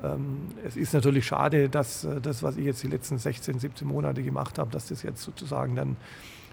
Ähm, 0.03 0.49
es 0.65 0.77
ist 0.77 0.95
natürlich 0.95 1.27
schade, 1.27 1.69
dass 1.69 2.05
äh, 2.05 2.21
das, 2.21 2.43
was 2.43 2.57
ich 2.57 2.65
jetzt 2.65 2.83
die 2.83 2.89
letzten 2.89 3.19
16, 3.19 3.59
17 3.59 3.87
Monate 3.87 4.23
gemacht 4.23 4.59
habe, 4.59 4.71
dass 4.71 4.89
das 4.89 5.03
jetzt 5.03 5.23
sozusagen 5.23 5.77
dann 5.77 5.97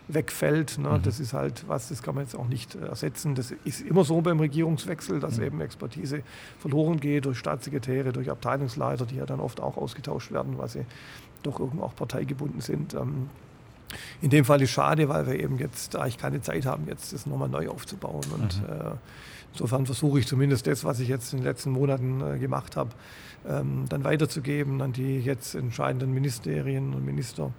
wegfällt. 0.07 0.77
Ne? 0.77 0.89
Mhm. 0.89 1.03
Das 1.03 1.19
ist 1.19 1.33
halt 1.33 1.65
was, 1.67 1.89
das 1.89 2.01
kann 2.01 2.15
man 2.15 2.23
jetzt 2.23 2.35
auch 2.35 2.47
nicht 2.47 2.75
äh, 2.75 2.85
ersetzen. 2.85 3.35
Das 3.35 3.51
ist 3.63 3.81
immer 3.81 4.03
so 4.03 4.21
beim 4.21 4.39
Regierungswechsel, 4.39 5.19
dass 5.19 5.37
mhm. 5.37 5.43
eben 5.43 5.61
Expertise 5.61 6.23
verloren 6.59 6.99
geht 6.99 7.25
durch 7.25 7.37
Staatssekretäre, 7.37 8.13
durch 8.13 8.29
Abteilungsleiter, 8.29 9.05
die 9.05 9.15
ja 9.15 9.25
dann 9.25 9.39
oft 9.39 9.59
auch 9.59 9.77
ausgetauscht 9.77 10.31
werden, 10.31 10.57
weil 10.57 10.69
sie 10.69 10.85
doch 11.43 11.59
irgendwo 11.59 11.83
auch 11.83 11.95
parteigebunden 11.95 12.61
sind. 12.61 12.93
Ähm, 12.93 13.29
in 14.21 14.29
dem 14.29 14.45
Fall 14.45 14.61
ist 14.61 14.71
schade, 14.71 15.09
weil 15.09 15.27
wir 15.27 15.39
eben 15.39 15.57
jetzt 15.57 15.95
eigentlich 15.95 16.17
keine 16.17 16.41
Zeit 16.41 16.65
haben, 16.65 16.87
jetzt 16.87 17.13
das 17.13 17.25
nochmal 17.25 17.49
neu 17.49 17.69
aufzubauen. 17.69 18.25
Und 18.33 18.61
mhm. 18.61 18.69
äh, 18.69 18.91
insofern 19.53 19.85
versuche 19.85 20.19
ich 20.19 20.27
zumindest 20.27 20.67
das, 20.67 20.83
was 20.83 20.99
ich 20.99 21.07
jetzt 21.07 21.33
in 21.33 21.39
den 21.39 21.45
letzten 21.45 21.71
Monaten 21.71 22.21
äh, 22.21 22.37
gemacht 22.37 22.75
habe, 22.75 22.91
ähm, 23.47 23.85
dann 23.89 24.03
weiterzugeben 24.03 24.81
an 24.81 24.93
die 24.93 25.19
jetzt 25.19 25.55
entscheidenden 25.55 26.13
Ministerien 26.13 26.93
und 26.93 27.05
Minister 27.05 27.51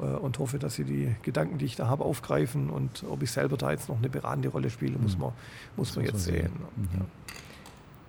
äh, 0.00 0.04
und 0.04 0.38
hoffe, 0.38 0.58
dass 0.58 0.74
sie 0.74 0.84
die 0.84 1.14
Gedanken, 1.22 1.58
die 1.58 1.64
ich 1.64 1.76
da 1.76 1.88
habe, 1.88 2.04
aufgreifen. 2.04 2.70
Und 2.70 3.04
ob 3.08 3.22
ich 3.22 3.30
selber 3.30 3.56
da 3.56 3.70
jetzt 3.70 3.88
noch 3.88 3.98
eine 3.98 4.08
beratende 4.08 4.48
Rolle 4.48 4.70
spiele, 4.70 4.98
muss 4.98 5.14
mhm. 5.14 5.22
man, 5.22 5.32
muss 5.76 5.96
man 5.96 6.04
jetzt 6.04 6.24
sehen. 6.24 6.52
Mhm. 6.76 6.88
Ja. 6.98 7.06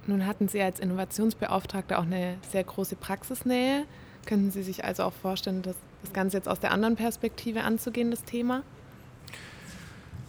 Nun 0.08 0.26
hatten 0.26 0.48
Sie 0.48 0.62
als 0.62 0.80
Innovationsbeauftragter 0.80 2.00
auch 2.00 2.04
eine 2.04 2.38
sehr 2.52 2.64
große 2.64 2.96
Praxisnähe. 2.96 3.86
Könnten 4.26 4.52
Sie 4.52 4.64
sich 4.64 4.84
also 4.84 5.04
auch 5.04 5.14
vorstellen, 5.14 5.62
das, 5.62 5.76
das 6.02 6.14
Ganze 6.14 6.38
jetzt 6.38 6.48
aus 6.48 6.60
der 6.60 6.72
anderen 6.72 6.96
Perspektive 6.96 7.64
anzugehen, 7.64 8.12
das 8.12 8.24
Thema? 8.24 8.64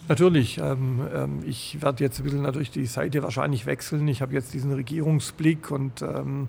Natürlich. 0.09 0.59
Ähm, 0.59 1.07
ähm, 1.15 1.43
ich 1.47 1.81
werde 1.81 2.03
jetzt 2.03 2.19
ein 2.19 2.24
bisschen 2.24 2.43
natürlich 2.43 2.70
die 2.70 2.86
Seite 2.86 3.23
wahrscheinlich 3.23 3.66
wechseln. 3.66 4.07
Ich 4.09 4.20
habe 4.20 4.35
jetzt 4.35 4.53
diesen 4.53 4.73
Regierungsblick 4.73 5.70
und 5.70 6.03
ähm, 6.03 6.49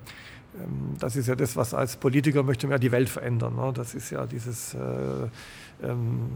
ähm 0.54 0.96
das 0.98 1.16
ist 1.16 1.28
ja 1.28 1.36
das, 1.36 1.56
was 1.56 1.72
als 1.72 1.96
Politiker 1.96 2.42
möchte 2.42 2.66
man 2.66 2.72
ja 2.72 2.78
die 2.78 2.92
Welt 2.92 3.08
verändern. 3.08 3.56
Ne? 3.56 3.72
Das 3.74 3.94
ist 3.94 4.10
ja 4.10 4.26
dieses 4.26 4.74
äh, 4.74 5.28
ähm, 5.82 6.30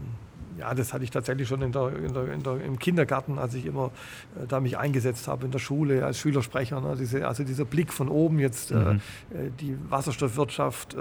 ja, 0.59 0.73
das 0.73 0.93
hatte 0.93 1.03
ich 1.03 1.11
tatsächlich 1.11 1.47
schon 1.47 1.61
in 1.61 1.71
der, 1.71 1.95
in 1.95 2.13
der, 2.13 2.31
in 2.31 2.43
der, 2.43 2.61
im 2.61 2.77
Kindergarten, 2.77 3.39
als 3.39 3.53
ich 3.53 3.65
immer 3.65 3.91
äh, 4.35 4.45
da 4.47 4.59
mich 4.59 4.77
eingesetzt 4.77 5.27
habe 5.27 5.45
in 5.45 5.51
der 5.51 5.59
Schule 5.59 6.05
als 6.05 6.19
Schülersprecher. 6.19 6.81
Ne, 6.81 6.95
diese, 6.99 7.27
also 7.27 7.43
dieser 7.43 7.65
Blick 7.65 7.93
von 7.93 8.09
oben 8.09 8.39
jetzt, 8.39 8.71
äh, 8.71 8.75
mhm. 8.75 9.01
äh, 9.31 9.49
die 9.59 9.77
Wasserstoffwirtschaft 9.89 10.93
äh, 10.93 10.97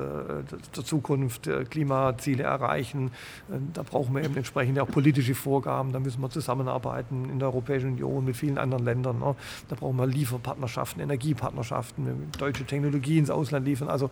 der 0.77 0.85
Zukunft, 0.85 1.47
äh, 1.47 1.65
Klimaziele 1.65 2.45
erreichen. 2.45 3.09
Äh, 3.51 3.59
da 3.75 3.83
brauchen 3.83 4.15
wir 4.15 4.25
eben 4.25 4.37
entsprechende 4.37 4.83
auch 4.83 4.89
politische 4.89 5.35
Vorgaben. 5.35 5.93
Da 5.93 5.99
müssen 5.99 6.21
wir 6.23 6.31
zusammenarbeiten 6.31 7.29
in 7.31 7.39
der 7.39 7.49
Europäischen 7.49 7.93
Union 7.93 8.25
mit 8.25 8.37
vielen 8.37 8.59
anderen 8.59 8.85
Ländern. 8.85 9.19
Ne. 9.19 9.35
Da 9.69 9.75
brauchen 9.75 9.97
wir 9.97 10.07
Lieferpartnerschaften, 10.07 11.03
Energiepartnerschaften, 11.03 12.31
deutsche 12.39 12.65
Technologie 12.65 13.19
ins 13.19 13.31
Ausland 13.31 13.67
liefern. 13.67 13.89
Also 13.89 14.11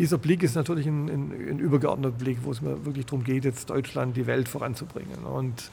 dieser 0.00 0.16
Blick 0.16 0.42
ist 0.42 0.54
natürlich 0.54 0.86
ein, 0.86 1.08
ein, 1.10 1.32
ein 1.50 1.58
übergeordneter 1.58 2.16
Blick, 2.16 2.38
wo 2.42 2.52
es 2.52 2.62
mir 2.62 2.86
wirklich 2.86 3.04
darum 3.04 3.22
geht, 3.22 3.44
jetzt 3.44 3.68
Deutschland, 3.68 4.16
die 4.16 4.26
Welt 4.26 4.48
voranzubringen. 4.48 5.24
Und 5.24 5.70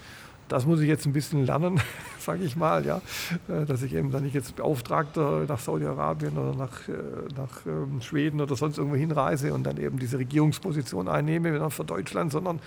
das 0.49 0.65
muss 0.65 0.81
ich 0.81 0.87
jetzt 0.89 1.05
ein 1.05 1.13
bisschen 1.13 1.45
lernen, 1.45 1.79
sage 2.19 2.43
ich 2.43 2.57
mal, 2.57 2.85
ja, 2.85 3.01
äh, 3.47 3.65
dass 3.65 3.83
ich 3.83 3.93
eben 3.93 4.11
dann 4.11 4.23
nicht 4.23 4.35
jetzt 4.35 4.57
Beauftragter 4.57 5.45
nach 5.47 5.59
Saudi-Arabien 5.59 6.37
oder 6.37 6.53
nach, 6.57 6.89
äh, 6.89 6.93
nach 7.37 7.65
ähm, 7.65 8.01
Schweden 8.01 8.41
oder 8.41 8.57
sonst 8.57 8.77
irgendwo 8.77 8.97
hinreise 8.97 9.53
und 9.53 9.63
dann 9.63 9.77
eben 9.77 9.97
diese 9.97 10.19
Regierungsposition 10.19 11.07
einnehme 11.07 11.69
für 11.71 11.85
Deutschland, 11.85 12.33
sondern 12.33 12.59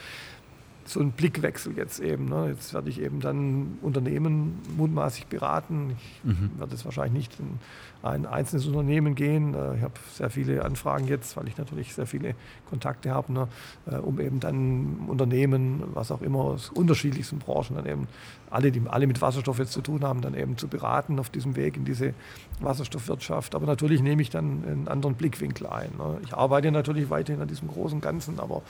so 0.87 1.01
ein 1.01 1.13
Blickwechsel 1.13 1.77
jetzt 1.77 2.01
eben. 2.01 2.25
Ne? 2.25 2.49
Jetzt 2.49 2.73
werde 2.73 2.89
ich 2.89 3.01
eben 3.03 3.21
dann 3.21 3.79
Unternehmen 3.83 4.59
mutmaßlich 4.79 5.27
beraten. 5.27 5.95
Ich 5.97 6.25
mhm. 6.25 6.53
werde 6.57 6.75
es 6.75 6.87
wahrscheinlich 6.87 7.13
nicht 7.13 7.39
in 7.39 7.59
ein 8.03 8.27
einzelnes 8.27 8.67
Unternehmen 8.67 9.15
gehen. 9.15 9.55
Äh, 9.55 9.77
ich 9.77 9.83
habe 9.83 9.95
sehr 10.13 10.31
viele 10.31 10.65
Anfragen 10.65 11.07
jetzt, 11.07 11.37
weil 11.37 11.49
ich 11.49 11.57
natürlich 11.57 11.95
sehr 11.95 12.07
viele 12.07 12.35
Kontakte 12.69 13.11
habe, 13.11 13.33
ne? 13.33 13.49
Äh, 13.87 13.97
um 13.97 14.21
eben 14.21 14.41
dann 14.41 15.07
Unternehmen, 15.09 15.83
was 15.95 16.11
auch 16.11 16.23
immer 16.23 16.39
aus 16.41 16.71
unterschiedlichsten 16.71 17.39
Branchen, 17.39 17.77
dann 17.77 17.87
eben 17.87 18.09
alle, 18.51 18.73
die 18.73 18.83
alle 18.87 19.07
mit 19.07 19.21
Wasserstoff 19.23 19.59
jetzt 19.59 19.73
zu 19.73 19.81
tun 19.81 20.03
haben, 20.03 20.21
dann 20.21 20.35
eben 20.35 20.57
zu 20.57 20.69
beraten 20.69 21.19
auf 21.19 21.31
diesem 21.31 21.57
Weg 21.57 21.77
in 21.77 21.85
diese 21.85 22.15
Wasserstoffwirtschaft. 22.61 23.55
Aber 23.55 23.67
natürlich 23.67 24.03
nehme 24.03 24.23
ich 24.23 24.31
dann 24.31 24.65
einen 24.67 24.89
anderen 24.89 25.15
Blickwinkel 25.15 25.67
ein. 25.67 25.91
Ne? 25.97 26.19
Ich 26.25 26.35
arbeite 26.35 26.73
natürlich 26.73 27.11
weiterhin 27.11 27.41
an 27.41 27.49
diesem 27.49 27.69
großen 27.69 28.01
Ganzen, 28.01 28.41
aber 28.41 28.63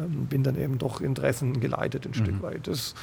ähm, 0.00 0.26
bin 0.26 0.42
dann 0.42 0.56
eben 0.58 0.78
doch 0.78 1.00
interessengeleitet 1.00 2.06
ein 2.06 2.10
mhm. 2.10 2.14
Stück 2.14 2.42
weit. 2.42 2.66
Das 2.66 2.94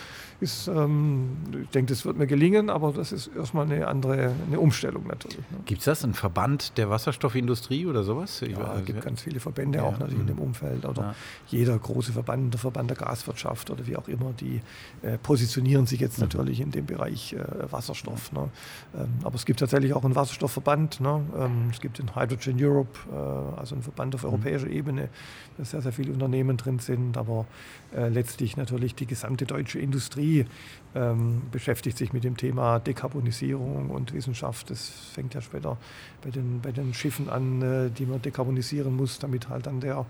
ist, 0.45 0.67
ähm, 0.67 1.37
ich 1.63 1.69
denke, 1.69 1.91
das 1.91 2.05
wird 2.05 2.17
mir 2.17 2.27
gelingen, 2.27 2.69
aber 2.69 2.93
das 2.93 3.11
ist 3.11 3.31
erstmal 3.35 3.65
eine 3.65 3.87
andere 3.87 4.31
eine 4.47 4.59
Umstellung 4.59 5.07
natürlich. 5.07 5.39
Ne? 5.49 5.57
Gibt 5.65 5.79
es 5.79 5.85
das, 5.85 6.03
einen 6.03 6.13
Verband 6.13 6.77
der 6.77 6.89
Wasserstoffindustrie 6.91 7.87
oder 7.87 8.03
sowas? 8.03 8.41
ja, 8.41 8.75
es 8.77 8.85
gibt 8.85 9.01
ganz 9.01 9.21
viele 9.21 9.39
Verbände 9.39 9.79
ja. 9.79 9.83
auch 9.83 9.97
natürlich 9.97 10.19
in 10.19 10.27
dem 10.27 10.35
mhm. 10.35 10.43
Umfeld 10.43 10.85
oder 10.85 11.01
ja. 11.01 11.15
jeder 11.47 11.77
große 11.77 12.13
Verband, 12.13 12.53
der 12.53 12.59
Verband 12.59 12.91
der 12.91 12.97
Gaswirtschaft 12.97 13.71
oder 13.71 13.87
wie 13.87 13.97
auch 13.97 14.07
immer, 14.07 14.33
die 14.33 14.61
äh, 15.01 15.17
positionieren 15.17 15.87
sich 15.87 15.99
jetzt 15.99 16.19
mhm. 16.19 16.25
natürlich 16.25 16.61
in 16.61 16.71
dem 16.71 16.85
Bereich 16.85 17.33
äh, 17.33 17.71
Wasserstoff. 17.71 18.31
Ne? 18.31 18.49
Ähm, 18.95 19.09
aber 19.23 19.35
es 19.35 19.45
gibt 19.45 19.59
tatsächlich 19.59 19.93
auch 19.93 20.05
einen 20.05 20.15
Wasserstoffverband. 20.15 21.01
Ne? 21.01 21.21
Ähm, 21.37 21.69
es 21.71 21.81
gibt 21.81 21.97
den 21.97 22.15
Hydrogen 22.15 22.63
Europe, 22.63 22.99
äh, 23.11 23.59
also 23.59 23.73
einen 23.73 23.83
Verband 23.83 24.13
auf 24.13 24.21
mhm. 24.21 24.29
europäischer 24.29 24.67
Ebene, 24.67 25.09
wo 25.57 25.63
sehr, 25.63 25.81
sehr 25.81 25.91
viele 25.91 26.13
Unternehmen 26.13 26.57
drin 26.57 26.77
sind, 26.79 27.17
aber 27.17 27.45
äh, 27.95 28.09
letztlich 28.09 28.57
natürlich 28.57 28.93
die 28.95 29.05
gesamte 29.05 29.45
deutsche 29.45 29.79
Industrie 29.79 30.45
ähm, 30.95 31.43
beschäftigt 31.51 31.97
sich 31.97 32.11
mit 32.11 32.23
dem 32.23 32.35
Thema 32.35 32.79
Dekarbonisierung 32.79 33.89
und 33.89 34.13
Wissenschaft. 34.13 34.69
Das 34.69 34.89
fängt 35.13 35.33
ja 35.33 35.41
später 35.41 35.77
bei 36.21 36.29
den, 36.29 36.59
bei 36.61 36.71
den 36.71 36.93
Schiffen 36.93 37.29
an, 37.29 37.61
äh, 37.61 37.89
die 37.89 38.05
man 38.05 38.21
dekarbonisieren 38.21 38.95
muss, 38.95 39.19
damit 39.19 39.47
halt 39.47 39.67
dann 39.67 39.79
der 39.79 40.05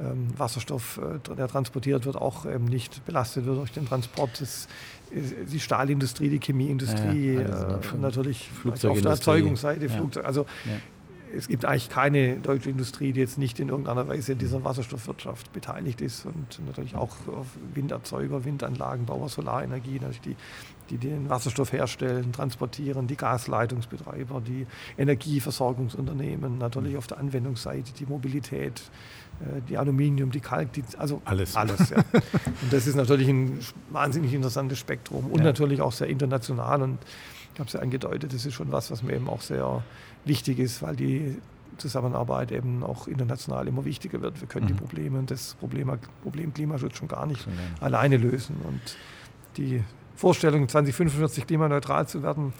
ähm, 0.00 0.28
Wasserstoff, 0.38 0.98
äh, 0.98 1.34
der 1.34 1.48
transportiert 1.48 2.06
wird, 2.06 2.16
auch 2.16 2.46
ähm, 2.46 2.64
nicht 2.64 3.04
belastet 3.04 3.44
wird 3.44 3.58
durch 3.58 3.72
den 3.72 3.86
Transport. 3.86 4.40
Das, 4.40 4.66
die 5.10 5.60
Stahlindustrie, 5.60 6.28
die 6.28 6.40
Chemieindustrie, 6.40 7.34
ja, 7.34 7.40
also 7.46 7.96
äh, 7.96 8.00
natürlich 8.00 8.50
auf 8.64 8.78
der 8.80 9.10
Erzeugungsseite, 9.10 9.86
ja. 9.86 9.92
Flugzeug. 9.92 10.24
Also 10.24 10.46
ja 10.66 10.72
es 11.36 11.48
gibt 11.48 11.64
eigentlich 11.64 11.88
keine 11.88 12.36
deutsche 12.36 12.70
Industrie, 12.70 13.12
die 13.12 13.20
jetzt 13.20 13.38
nicht 13.38 13.60
in 13.60 13.68
irgendeiner 13.68 14.08
Weise 14.08 14.32
in 14.32 14.38
dieser 14.38 14.64
Wasserstoffwirtschaft 14.64 15.52
beteiligt 15.52 16.00
ist 16.00 16.26
und 16.26 16.60
natürlich 16.66 16.94
auch 16.94 17.16
Winderzeuger, 17.74 18.44
Windanlagenbauer, 18.44 19.28
Solarenergie, 19.28 20.00
die, 20.24 20.36
die 20.90 20.98
den 20.98 21.28
Wasserstoff 21.28 21.72
herstellen, 21.72 22.32
transportieren, 22.32 23.06
die 23.06 23.16
Gasleitungsbetreiber, 23.16 24.40
die 24.40 24.66
Energieversorgungsunternehmen, 24.96 26.58
natürlich 26.58 26.96
auf 26.96 27.06
der 27.06 27.18
Anwendungsseite 27.18 27.92
die 27.92 28.06
Mobilität, 28.06 28.82
äh, 29.40 29.60
die 29.68 29.76
Aluminium, 29.76 30.30
die 30.30 30.40
Kalk, 30.40 30.72
die, 30.72 30.84
also 30.96 31.20
alles. 31.24 31.56
alles 31.56 31.90
ja. 31.90 31.98
Und 32.62 32.72
das 32.72 32.86
ist 32.86 32.94
natürlich 32.94 33.28
ein 33.28 33.58
wahnsinnig 33.90 34.32
interessantes 34.32 34.78
Spektrum 34.78 35.26
und 35.26 35.38
ja. 35.38 35.44
natürlich 35.44 35.80
auch 35.80 35.92
sehr 35.92 36.08
international 36.08 36.82
und 36.82 36.98
ich 37.54 37.60
habe 37.60 37.66
es 37.66 37.72
ja 37.72 37.80
angedeutet, 37.80 38.32
das 38.32 38.46
ist 38.46 38.54
schon 38.54 38.70
was, 38.70 38.88
was 38.92 39.02
mir 39.02 39.14
eben 39.14 39.28
auch 39.28 39.40
sehr 39.40 39.82
wichtig 40.28 40.58
ist, 40.58 40.82
weil 40.82 40.96
die 40.96 41.38
Zusammenarbeit 41.78 42.52
eben 42.52 42.82
auch 42.82 43.06
international 43.06 43.66
immer 43.68 43.84
wichtiger 43.84 44.20
wird. 44.20 44.40
Wir 44.40 44.48
können 44.48 44.66
mhm. 44.66 44.68
die 44.68 44.74
Probleme 44.74 45.18
und 45.18 45.30
das 45.30 45.54
Problem, 45.54 45.90
Problem 46.22 46.52
Klimaschutz 46.52 46.96
schon 46.96 47.08
gar 47.08 47.26
nicht 47.26 47.46
ja. 47.46 47.52
alleine 47.84 48.16
lösen. 48.16 48.56
Und 48.64 48.80
die 49.56 49.82
Vorstellung, 50.16 50.68
2045 50.68 51.46
klimaneutral 51.46 52.06
zu 52.08 52.22
werden, 52.22 52.52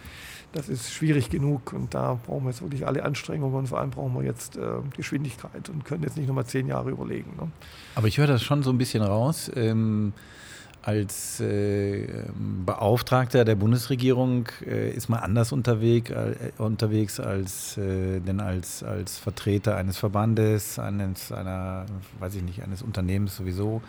das 0.53 0.69
ist 0.69 0.90
schwierig 0.90 1.28
genug 1.28 1.74
und 1.74 1.93
da 1.93 2.15
brauchen 2.15 2.45
wir 2.45 2.51
jetzt 2.51 2.62
wirklich 2.62 2.86
alle 2.86 3.05
Anstrengungen 3.05 3.55
und 3.55 3.66
vor 3.66 3.81
allem 3.81 3.90
brauchen 3.90 4.15
wir 4.15 4.23
jetzt 4.23 4.57
äh, 4.57 4.61
Geschwindigkeit 4.97 5.69
und 5.69 5.85
können 5.85 6.03
jetzt 6.05 6.16
nicht 6.16 6.27
nochmal 6.27 6.47
zehn 6.47 6.66
Jahre 6.66 6.90
überlegen. 6.90 7.32
Ne? 7.39 7.51
Aber 7.95 8.07
ich 8.07 8.16
höre 8.16 8.27
das 8.27 8.43
schon 8.43 8.62
so 8.62 8.70
ein 8.70 8.78
bisschen 8.78 9.03
raus. 9.03 9.51
Ähm 9.55 10.15
als 10.89 11.39
äh, 11.40 12.06
Beauftragter 12.65 13.44
der 13.44 13.56
Bundesregierung 13.56 14.48
äh, 14.65 14.90
ist 14.90 15.10
man 15.10 15.20
anders 15.20 15.52
unterwegs, 15.52 16.10
äh, 16.10 16.51
unterwegs 16.56 17.20
als 17.20 17.77
äh, 17.77 18.20
denn 18.20 18.40
als, 18.40 18.82
als 18.82 19.19
Vertreter 19.19 19.77
eines 19.77 19.98
Verbandes, 19.98 20.78
eines 20.78 21.31
einer, 21.31 21.85
weiß 22.20 22.36
ich 22.36 22.43
nicht, 22.43 22.62
eines 22.62 22.81
Unternehmens 22.81 23.36
sowieso. 23.36 23.82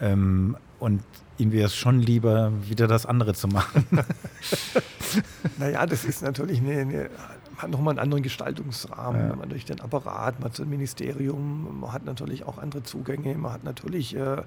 Ähm, 0.00 0.56
und 0.80 1.04
ihm 1.38 1.52
wäre 1.52 1.66
es 1.66 1.76
schon 1.76 2.00
lieber, 2.00 2.50
wieder 2.68 2.88
das 2.88 3.06
andere 3.06 3.34
zu 3.34 3.46
machen. 3.46 3.86
naja, 5.58 5.86
das 5.86 6.04
ist 6.04 6.24
natürlich 6.24 6.60
eine, 6.60 6.80
eine 6.80 7.10
hat 7.56 7.70
nochmal 7.70 7.92
einen 7.92 8.00
anderen 8.00 8.22
Gestaltungsrahmen. 8.22 9.28
Ja. 9.28 9.36
Man 9.36 9.48
durch 9.48 9.64
den 9.64 9.80
Apparat, 9.80 10.40
man 10.40 10.50
hat 10.50 10.56
so 10.56 10.62
ein 10.62 10.68
Ministerium, 10.68 11.80
man 11.80 11.92
hat 11.92 12.04
natürlich 12.04 12.44
auch 12.44 12.58
andere 12.58 12.82
Zugänge, 12.82 13.36
man 13.36 13.52
hat 13.52 13.64
natürlich, 13.64 14.16
äh, 14.16 14.42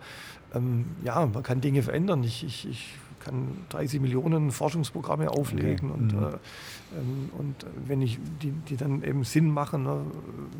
ähm, 0.53 0.85
ja, 1.03 1.25
man 1.25 1.43
kann 1.43 1.61
Dinge 1.61 1.83
verändern. 1.83 2.23
Ich, 2.23 2.43
ich, 2.43 2.67
ich 2.67 2.95
kann 3.19 3.65
30 3.69 4.01
Millionen 4.01 4.51
Forschungsprogramme 4.51 5.29
auflegen 5.29 5.91
okay. 5.91 5.99
und, 5.99 6.13
mhm. 6.13 6.23
äh, 6.23 6.27
ähm, 6.97 7.29
und 7.37 7.65
wenn 7.85 8.01
ich 8.01 8.19
die, 8.41 8.51
die 8.51 8.77
dann 8.77 9.03
eben 9.03 9.23
Sinn 9.23 9.51
machen 9.51 9.83
ne, 9.83 10.01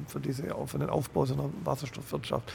für, 0.08 0.20
diese, 0.20 0.44
für 0.66 0.80
den 0.80 0.90
Aufbau 0.90 1.26
so 1.26 1.34
einer 1.34 1.50
Wasserstoffwirtschaft, 1.64 2.52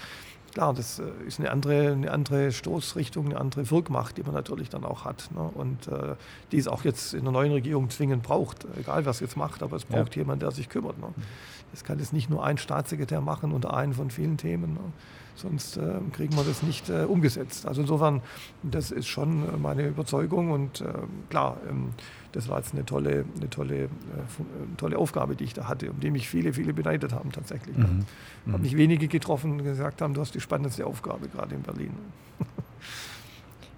klar, 0.53 0.75
das 0.75 0.99
äh, 0.99 1.05
ist 1.27 1.41
eine 1.41 1.51
andere, 1.51 1.93
eine 1.93 2.11
andere 2.11 2.53
Stoßrichtung, 2.53 3.27
eine 3.27 3.41
andere 3.41 3.71
Wirkmacht, 3.71 4.17
die 4.17 4.23
man 4.23 4.35
natürlich 4.35 4.69
dann 4.69 4.85
auch 4.85 5.05
hat. 5.05 5.31
Ne? 5.35 5.51
Und 5.55 5.89
äh, 5.89 6.15
die 6.53 6.59
es 6.59 6.69
auch 6.69 6.85
jetzt 6.85 7.15
in 7.15 7.25
der 7.25 7.33
neuen 7.33 7.53
Regierung 7.53 7.91
zwingend 7.91 8.23
braucht, 8.23 8.67
egal 8.79 9.07
was 9.07 9.21
jetzt 9.21 9.37
macht, 9.37 9.63
aber 9.63 9.77
es 9.77 9.85
braucht 9.85 10.15
ja. 10.15 10.23
jemanden, 10.23 10.41
der 10.41 10.51
sich 10.51 10.69
kümmert. 10.69 10.99
Ne? 10.99 11.09
Das 11.73 11.85
kann 11.85 11.99
jetzt 11.99 12.13
nicht 12.13 12.31
nur 12.31 12.45
ein 12.45 12.59
Staatssekretär 12.59 13.21
machen 13.21 13.53
unter 13.53 13.75
einen 13.75 13.95
von 13.95 14.11
vielen 14.11 14.37
Themen. 14.37 14.75
Ne? 14.75 14.81
sonst 15.35 15.77
äh, 15.77 15.95
kriegen 16.13 16.37
wir 16.37 16.45
das 16.45 16.63
nicht 16.63 16.89
äh, 16.89 17.05
umgesetzt. 17.05 17.67
Also 17.67 17.81
insofern, 17.83 18.21
das 18.63 18.91
ist 18.91 19.09
schon 19.09 19.61
meine 19.61 19.87
Überzeugung 19.87 20.51
und 20.51 20.81
äh, 20.81 20.93
klar, 21.31 21.57
ähm, 21.69 21.91
das 22.33 22.49
war 22.49 22.59
jetzt 22.59 22.73
eine 22.73 22.85
tolle, 22.85 23.25
eine 23.37 23.51
tolle, 23.51 23.85
äh, 23.85 23.89
tolle 24.77 24.99
Aufgabe, 24.99 25.37
die 25.37 25.45
ich 25.45 25.55
da 25.55 25.69
hatte, 25.69 25.91
um 25.91 26.01
die 26.01 26.11
mich 26.11 26.29
viele, 26.29 26.53
viele 26.53 26.73
beneidet 26.73 27.13
haben 27.13 27.31
tatsächlich. 27.31 27.77
Mhm. 27.77 28.05
Ich 28.47 28.53
habe 28.53 28.63
mich 28.63 28.77
wenige 28.77 29.09
getroffen 29.09 29.53
und 29.53 29.65
gesagt 29.65 30.03
haben, 30.03 30.15
du 30.15 30.21
hast 30.21 30.35
die 30.35 30.41
spannendste 30.41 30.87
Aufgabe 30.87 31.29
gerade 31.29 31.55
in 31.55 31.63
Berlin. 31.63 31.93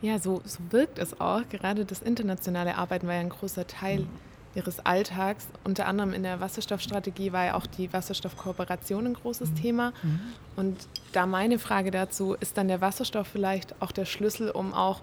Ja, 0.04 0.18
so, 0.18 0.42
so 0.44 0.58
wirkt 0.68 0.98
es 0.98 1.18
auch. 1.18 1.48
Gerade 1.48 1.86
das 1.86 2.02
internationale 2.02 2.76
Arbeiten 2.76 3.06
war 3.06 3.14
ja 3.14 3.20
ein 3.20 3.30
großer 3.30 3.66
Teil 3.66 4.00
mhm. 4.00 4.08
ihres 4.54 4.84
Alltags. 4.84 5.46
Unter 5.64 5.86
anderem 5.86 6.12
in 6.12 6.22
der 6.22 6.40
Wasserstoffstrategie 6.40 7.32
war 7.32 7.46
ja 7.46 7.54
auch 7.54 7.64
die 7.64 7.90
Wasserstoffkooperation 7.90 9.06
ein 9.06 9.14
großes 9.14 9.52
mhm. 9.52 9.54
Thema. 9.54 9.92
Mhm. 10.02 10.20
Und 10.56 10.88
da 11.12 11.24
meine 11.24 11.58
Frage 11.58 11.90
dazu, 11.90 12.36
ist 12.38 12.58
dann 12.58 12.68
der 12.68 12.82
Wasserstoff 12.82 13.28
vielleicht 13.28 13.80
auch 13.80 13.92
der 13.92 14.04
Schlüssel, 14.04 14.50
um 14.50 14.74
auch 14.74 15.00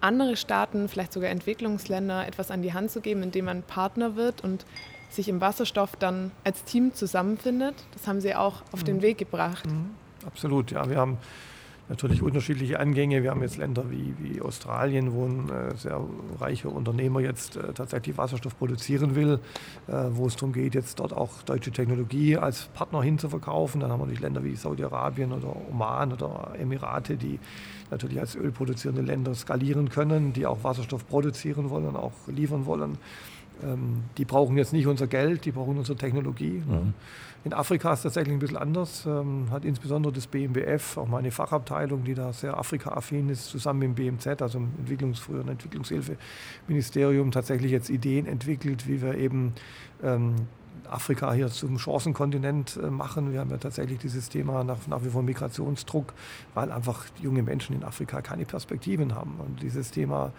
andere 0.00 0.36
Staaten, 0.36 0.88
vielleicht 0.88 1.12
sogar 1.12 1.30
Entwicklungsländer, 1.30 2.26
etwas 2.26 2.50
an 2.50 2.62
die 2.62 2.72
Hand 2.72 2.90
zu 2.90 3.00
geben, 3.00 3.22
indem 3.22 3.46
man 3.46 3.62
Partner 3.62 4.16
wird 4.16 4.42
und 4.42 4.64
sich 5.10 5.28
im 5.28 5.40
Wasserstoff 5.40 5.96
dann 5.96 6.30
als 6.44 6.64
Team 6.64 6.94
zusammenfindet? 6.94 7.74
Das 7.92 8.06
haben 8.06 8.20
Sie 8.20 8.34
auch 8.34 8.62
auf 8.72 8.84
den 8.84 8.96
mhm. 8.96 9.02
Weg 9.02 9.18
gebracht. 9.18 9.66
Mhm. 9.66 9.90
Absolut, 10.26 10.70
ja. 10.70 10.88
Wir 10.88 10.96
haben 10.96 11.18
natürlich 11.88 12.22
unterschiedliche 12.22 12.80
Angänge. 12.80 13.22
Wir 13.22 13.30
haben 13.30 13.42
jetzt 13.42 13.56
Länder 13.56 13.90
wie, 13.90 14.14
wie 14.18 14.40
Australien, 14.40 15.12
wo 15.14 15.24
ein 15.24 15.48
äh, 15.48 15.74
sehr 15.76 16.00
reicher 16.38 16.70
Unternehmer 16.70 17.20
jetzt 17.20 17.56
äh, 17.56 17.72
tatsächlich 17.72 18.18
Wasserstoff 18.18 18.58
produzieren 18.58 19.14
will, 19.14 19.40
äh, 19.86 19.92
wo 20.10 20.26
es 20.26 20.36
darum 20.36 20.52
geht, 20.52 20.74
jetzt 20.74 21.00
dort 21.00 21.12
auch 21.12 21.42
deutsche 21.42 21.70
Technologie 21.70 22.36
als 22.36 22.66
Partner 22.74 23.02
hinzuverkaufen. 23.02 23.80
Dann 23.80 23.90
haben 23.90 24.00
wir 24.00 24.06
natürlich 24.06 24.20
Länder 24.20 24.44
wie 24.44 24.54
Saudi-Arabien 24.54 25.32
oder 25.32 25.54
Oman 25.70 26.12
oder 26.12 26.52
Emirate, 26.58 27.16
die 27.16 27.38
natürlich 27.90 28.20
als 28.20 28.34
ölproduzierende 28.34 29.02
Länder 29.02 29.34
skalieren 29.34 29.88
können, 29.88 30.32
die 30.32 30.46
auch 30.46 30.64
Wasserstoff 30.64 31.06
produzieren 31.06 31.70
wollen, 31.70 31.96
auch 31.96 32.12
liefern 32.26 32.66
wollen. 32.66 32.98
Ähm, 33.62 34.04
die 34.16 34.24
brauchen 34.24 34.56
jetzt 34.56 34.72
nicht 34.72 34.86
unser 34.86 35.06
Geld, 35.06 35.44
die 35.44 35.52
brauchen 35.52 35.78
unsere 35.78 35.98
Technologie. 35.98 36.62
Mhm. 36.66 36.94
In 37.44 37.52
Afrika 37.52 37.92
ist 37.92 38.00
es 38.00 38.02
tatsächlich 38.02 38.34
ein 38.34 38.40
bisschen 38.40 38.56
anders, 38.56 39.06
ähm, 39.06 39.46
hat 39.50 39.64
insbesondere 39.64 40.12
das 40.12 40.26
BMBF, 40.26 40.96
auch 40.96 41.06
meine 41.06 41.30
Fachabteilung, 41.30 42.04
die 42.04 42.14
da 42.14 42.32
sehr 42.32 42.58
Afrika-affin 42.58 43.28
ist, 43.30 43.46
zusammen 43.46 43.78
mit 43.78 43.88
dem 43.90 43.94
BMZ, 43.94 44.42
also 44.42 44.58
dem 44.58 44.70
Entwicklungs-, 44.84 45.20
früheren 45.20 45.48
Entwicklungshilfeministerium, 45.48 47.30
tatsächlich 47.30 47.70
jetzt 47.70 47.90
Ideen 47.90 48.26
entwickelt, 48.26 48.88
wie 48.88 49.00
wir 49.00 49.14
eben 49.14 49.54
ähm, 50.02 50.34
Afrika 50.90 51.32
hier 51.32 51.48
zum 51.48 51.78
Chancenkontinent 51.78 52.78
äh, 52.82 52.90
machen. 52.90 53.32
Wir 53.32 53.40
haben 53.40 53.50
ja 53.50 53.56
tatsächlich 53.56 53.98
dieses 53.98 54.28
Thema 54.28 54.64
nach, 54.64 54.86
nach 54.86 55.04
wie 55.04 55.10
vor 55.10 55.22
Migrationsdruck, 55.22 56.14
weil 56.54 56.72
einfach 56.72 57.04
junge 57.20 57.42
Menschen 57.42 57.76
in 57.76 57.84
Afrika 57.84 58.20
keine 58.22 58.44
Perspektiven 58.44 59.14
haben. 59.14 59.36
Und 59.38 59.62
dieses 59.62 59.90
Thema 59.90 60.32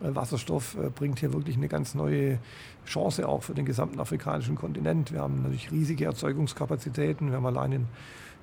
äh, 0.00 0.14
Wasserstoff 0.14 0.76
äh, 0.76 0.90
bringt 0.90 1.18
hier 1.20 1.32
wirklich 1.32 1.56
eine 1.56 1.68
ganz 1.68 1.94
neue 1.94 2.38
Chance 2.86 3.28
auch 3.28 3.42
für 3.42 3.54
den 3.54 3.64
gesamten 3.64 4.00
afrikanischen 4.00 4.56
Kontinent. 4.56 5.12
Wir 5.12 5.20
haben 5.20 5.42
natürlich 5.42 5.70
riesige 5.70 6.04
Erzeugungskapazitäten. 6.04 7.30
Wir 7.30 7.36
haben 7.36 7.46
allein 7.46 7.72
in 7.72 7.86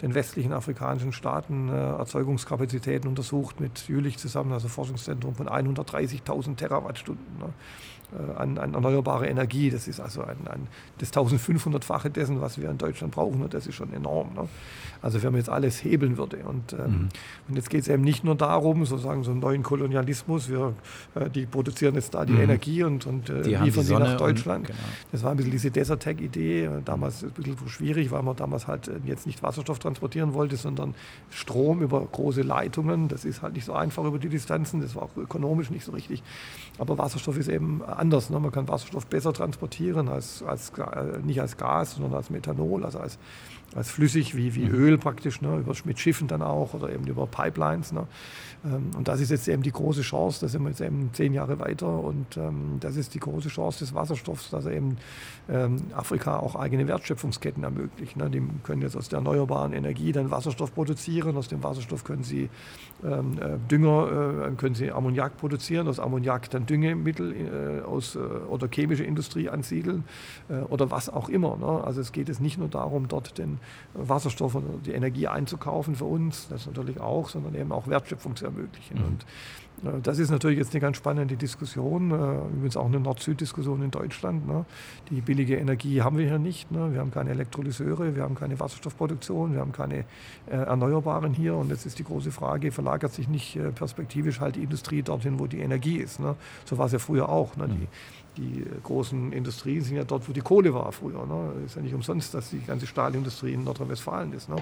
den 0.02 0.16
westlichen 0.16 0.52
afrikanischen 0.52 1.14
Staaten 1.14 1.70
Erzeugungskapazitäten 1.70 3.08
untersucht 3.08 3.62
mit 3.62 3.88
Jülich 3.88 4.18
zusammen, 4.18 4.52
also 4.52 4.68
Forschungszentrum 4.68 5.36
von 5.36 5.48
130.000 5.48 6.58
Terawattstunden. 6.58 7.54
Äh, 8.14 8.40
an, 8.40 8.58
an, 8.58 8.74
erneuerbare 8.74 9.28
Energie. 9.28 9.70
Das 9.70 9.88
ist 9.88 10.00
also 10.00 10.22
ein, 10.22 10.38
ein, 10.48 10.68
das 11.00 11.14
1500-fache 11.14 12.10
dessen, 12.10 12.42
was 12.42 12.60
wir 12.60 12.70
in 12.70 12.78
Deutschland 12.78 13.14
brauchen. 13.14 13.42
Und 13.42 13.54
das 13.54 13.66
ist 13.66 13.76
schon 13.76 13.92
enorm. 13.94 14.34
Ne? 14.36 14.48
Also 15.02 15.22
wenn 15.24 15.32
man 15.32 15.40
jetzt 15.40 15.50
alles 15.50 15.84
hebeln 15.84 16.18
würde. 16.18 16.38
Und, 16.38 16.74
ähm, 16.74 16.80
mhm. 16.80 17.10
und 17.50 17.56
jetzt 17.56 17.70
geht 17.70 17.82
es 17.82 17.88
eben 17.88 18.04
nicht 18.04 18.24
nur 18.24 18.36
darum, 18.36 18.86
sozusagen 18.86 19.24
so 19.24 19.32
einen 19.32 19.40
neuen 19.40 19.64
Kolonialismus. 19.64 20.50
Wir, 20.50 20.74
äh, 21.16 21.30
die 21.30 21.46
produzieren 21.46 21.96
jetzt 21.96 22.14
da 22.14 22.26
die 22.26 22.34
mhm. 22.34 22.42
Energie 22.42 22.84
und, 22.84 23.06
und 23.08 23.30
äh, 23.30 23.42
die 23.42 23.56
liefern 23.56 23.84
sie 23.84 23.94
nach 23.94 24.18
Deutschland. 24.18 24.70
Und, 24.70 24.76
genau. 24.76 24.88
Das 25.12 25.24
war 25.24 25.32
ein 25.32 25.38
bisschen 25.38 25.52
diese 25.52 25.72
Desertec-Idee. 25.72 26.70
Damals 26.86 27.24
ein 27.24 27.32
bisschen 27.32 27.58
schwierig, 27.68 28.12
weil 28.12 28.22
man 28.22 28.36
damals 28.36 28.68
halt 28.68 28.90
äh, 28.90 29.00
jetzt 29.06 29.26
nicht 29.26 29.42
Wasserstoff 29.42 29.80
transportieren 29.80 30.34
wollte, 30.34 30.56
sondern 30.56 30.94
Strom 31.32 31.82
über 31.82 32.02
große 32.02 32.44
Leitungen. 32.44 33.08
Das 33.08 33.26
ist 33.26 33.42
halt 33.42 33.56
nicht 33.56 33.66
so 33.66 33.74
einfach 33.74 34.04
über 34.04 34.20
die 34.20 34.30
Distanzen. 34.30 34.82
Das 34.82 34.96
war 34.96 35.04
auch 35.04 35.18
ökonomisch 35.18 35.72
nicht 35.72 35.84
so 35.84 35.92
richtig. 35.92 36.22
Aber 36.78 36.98
Wasserstoff 36.98 37.38
ist 37.38 37.50
eben 37.50 37.82
anders. 38.04 38.30
Ne? 38.30 38.40
Man 38.40 38.52
kann 38.52 38.68
Wasserstoff 38.68 39.08
besser 39.08 39.34
transportieren, 39.34 40.10
als, 40.10 40.44
als, 40.44 40.72
äh, 40.78 41.20
nicht 41.24 41.40
als 41.40 41.58
Gas, 41.58 41.96
sondern 41.96 42.14
als 42.14 42.30
Methanol, 42.30 42.84
also 42.84 43.00
als 43.00 43.18
als 43.76 43.90
flüssig 43.90 44.36
wie, 44.36 44.56
wie 44.56 44.66
mhm. 44.66 44.74
Öl 44.74 44.98
praktisch, 44.98 45.42
ne, 45.42 45.58
über, 45.58 45.74
mit 45.86 46.00
Schiffen 46.00 46.28
dann 46.28 46.42
auch 46.42 46.74
oder 46.74 46.92
eben 46.92 47.06
über 47.08 47.28
Pipelines. 47.28 47.92
Ne. 47.92 48.08
Ähm, 48.66 48.92
und 48.96 49.08
das 49.08 49.20
ist 49.20 49.32
jetzt 49.32 49.48
eben 49.48 49.64
die 49.64 49.72
große 49.72 50.02
Chance, 50.02 50.42
da 50.42 50.48
sind 50.48 50.64
wir 50.64 50.70
jetzt 50.70 50.82
eben 50.82 51.10
zehn 51.14 51.34
Jahre 51.34 51.60
weiter 51.60 51.88
und 51.88 52.38
ähm, 52.38 52.78
das 52.80 52.96
ist 52.96 53.14
die 53.14 53.20
große 53.20 53.50
Chance 53.50 53.80
des 53.80 53.94
Wasserstoffs, 53.94 54.50
dass 54.50 54.66
er 54.66 54.74
eben 54.74 54.98
ähm, 55.50 55.78
Afrika 55.96 56.38
auch 56.38 56.56
eigene 56.56 56.88
Wertschöpfungsketten 56.88 57.64
ermöglicht. 57.64 58.16
Ne. 58.18 58.30
Die 58.30 58.42
können 58.64 58.82
jetzt 58.82 58.96
aus 58.96 59.10
der 59.10 59.18
erneuerbaren 59.18 59.74
Energie 59.74 60.12
dann 60.12 60.32
Wasserstoff 60.32 60.74
produzieren, 60.74 61.38
aus 61.38 61.48
dem 61.48 61.64
Wasserstoff 61.64 62.04
können 62.04 62.24
sie 62.24 62.50
ähm, 63.04 63.38
äh, 63.40 63.58
Dünger, 63.70 64.48
äh, 64.48 64.56
können 64.56 64.76
sie 64.76 64.92
Ammoniak 64.92 65.38
produzieren, 65.38 65.88
aus 65.88 66.00
Ammoniak 66.00 66.50
dann 66.50 66.66
Düngemittel 66.66 67.34
äh, 67.34 67.86
aus, 67.86 68.16
äh, 68.16 68.20
oder 68.20 68.68
chemische 68.68 69.04
Industrie 69.04 69.50
ansiedeln 69.50 70.04
äh, 70.50 70.60
oder 70.64 70.92
was 70.92 71.10
auch 71.10 71.30
immer. 71.30 71.58
Ne. 71.58 71.84
Also 71.84 72.02
es 72.02 72.12
geht 72.12 72.28
jetzt 72.28 72.42
nicht 72.42 72.58
nur 72.58 72.70
darum, 72.70 73.08
dort 73.08 73.38
den 73.38 73.60
Wasserstoff 73.94 74.56
und 74.56 74.86
die 74.86 74.92
Energie 74.92 75.28
einzukaufen 75.28 75.96
für 75.96 76.06
uns, 76.06 76.48
das 76.50 76.66
natürlich 76.66 77.00
auch, 77.00 77.30
sondern 77.30 77.56
eben 77.56 77.72
auch 77.72 77.88
Wertschöpfung 77.88 78.36
zu 78.36 78.46
ermöglichen. 78.46 79.00
Mhm. 79.00 79.06
Und 79.06 79.26
äh, 79.84 80.02
das 80.02 80.20
ist 80.20 80.30
natürlich 80.30 80.58
jetzt 80.58 80.74
eine 80.74 80.82
ganz 80.82 80.98
spannende 80.98 81.36
Diskussion, 81.36 82.12
äh, 82.12 82.56
übrigens 82.56 82.78
auch 82.78 82.86
eine 82.86 83.00
Nord-Süd-Diskussion 83.00 83.82
in 83.84 83.92
Deutschland. 83.92 84.48
Ne? 84.48 84.66
Die 85.10 85.22
billige 85.22 85.58
Energie 85.58 86.02
haben 86.02 86.18
wir 86.18 86.28
hier 86.28 86.40
nicht. 86.40 86.72
Ne? 86.72 86.94
Wir 86.94 87.00
haben 87.00 87.12
keine 87.12 87.32
Elektrolyseure, 87.32 88.16
wir 88.16 88.24
haben 88.24 88.36
keine 88.36 88.60
Wasserstoffproduktion, 88.60 89.54
wir 89.54 89.60
haben 89.60 89.72
keine 89.72 90.06
äh, 90.48 90.56
Erneuerbaren 90.56 91.34
hier. 91.34 91.56
Und 91.56 91.70
jetzt 91.70 91.86
ist 91.86 92.00
die 92.00 92.04
große 92.04 92.32
Frage, 92.32 92.72
verlagert 92.72 93.14
sich 93.14 93.28
nicht 93.28 93.60
perspektivisch 93.76 94.40
halt 94.40 94.56
die 94.56 94.64
Industrie 94.64 95.02
dorthin, 95.02 95.40
wo 95.40 95.48
die 95.48 95.60
Energie 95.60 95.98
ist? 95.98 96.20
Ne? 96.20 96.36
So 96.66 96.78
war 96.78 96.88
es 96.88 96.92
ja 96.92 97.00
früher 97.00 97.30
auch. 97.30 97.54
Die, 97.56 97.62
mhm 97.62 97.88
die 98.38 98.66
großen 98.84 99.32
Industrien 99.32 99.82
sind 99.82 99.96
ja 99.96 100.04
dort, 100.04 100.28
wo 100.28 100.34
die 100.34 100.42
Kohle 100.42 100.74
war 100.74 100.92
früher. 100.92 101.26
Ne? 101.26 101.66
Ist 101.66 101.76
ja 101.76 101.82
nicht 101.82 101.94
umsonst, 101.94 102.34
dass 102.34 102.50
die 102.50 102.60
ganze 102.60 102.88
Stahlindustrie 102.88 103.54
in 103.54 103.64
Nordrhein-Westfalen 103.64 104.34
ist. 104.34 104.50
Ne? 104.50 104.56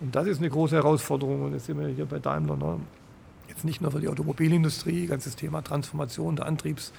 Und 0.00 0.14
das 0.14 0.26
ist 0.26 0.38
eine 0.38 0.50
große 0.50 0.76
Herausforderung. 0.76 1.42
Und 1.42 1.52
jetzt 1.52 1.66
sind 1.66 1.78
wir 1.78 1.88
hier 1.88 2.06
bei 2.06 2.18
Daimler. 2.18 2.56
Ne? 2.56 2.80
Jetzt 3.48 3.64
nicht 3.64 3.80
nur 3.80 3.90
für 3.90 4.00
die 4.00 4.08
Automobilindustrie, 4.08 5.06
ganzes 5.06 5.36
Thema 5.36 5.62
Transformation 5.62 6.36
der 6.36 6.46
Antriebs. 6.46 6.92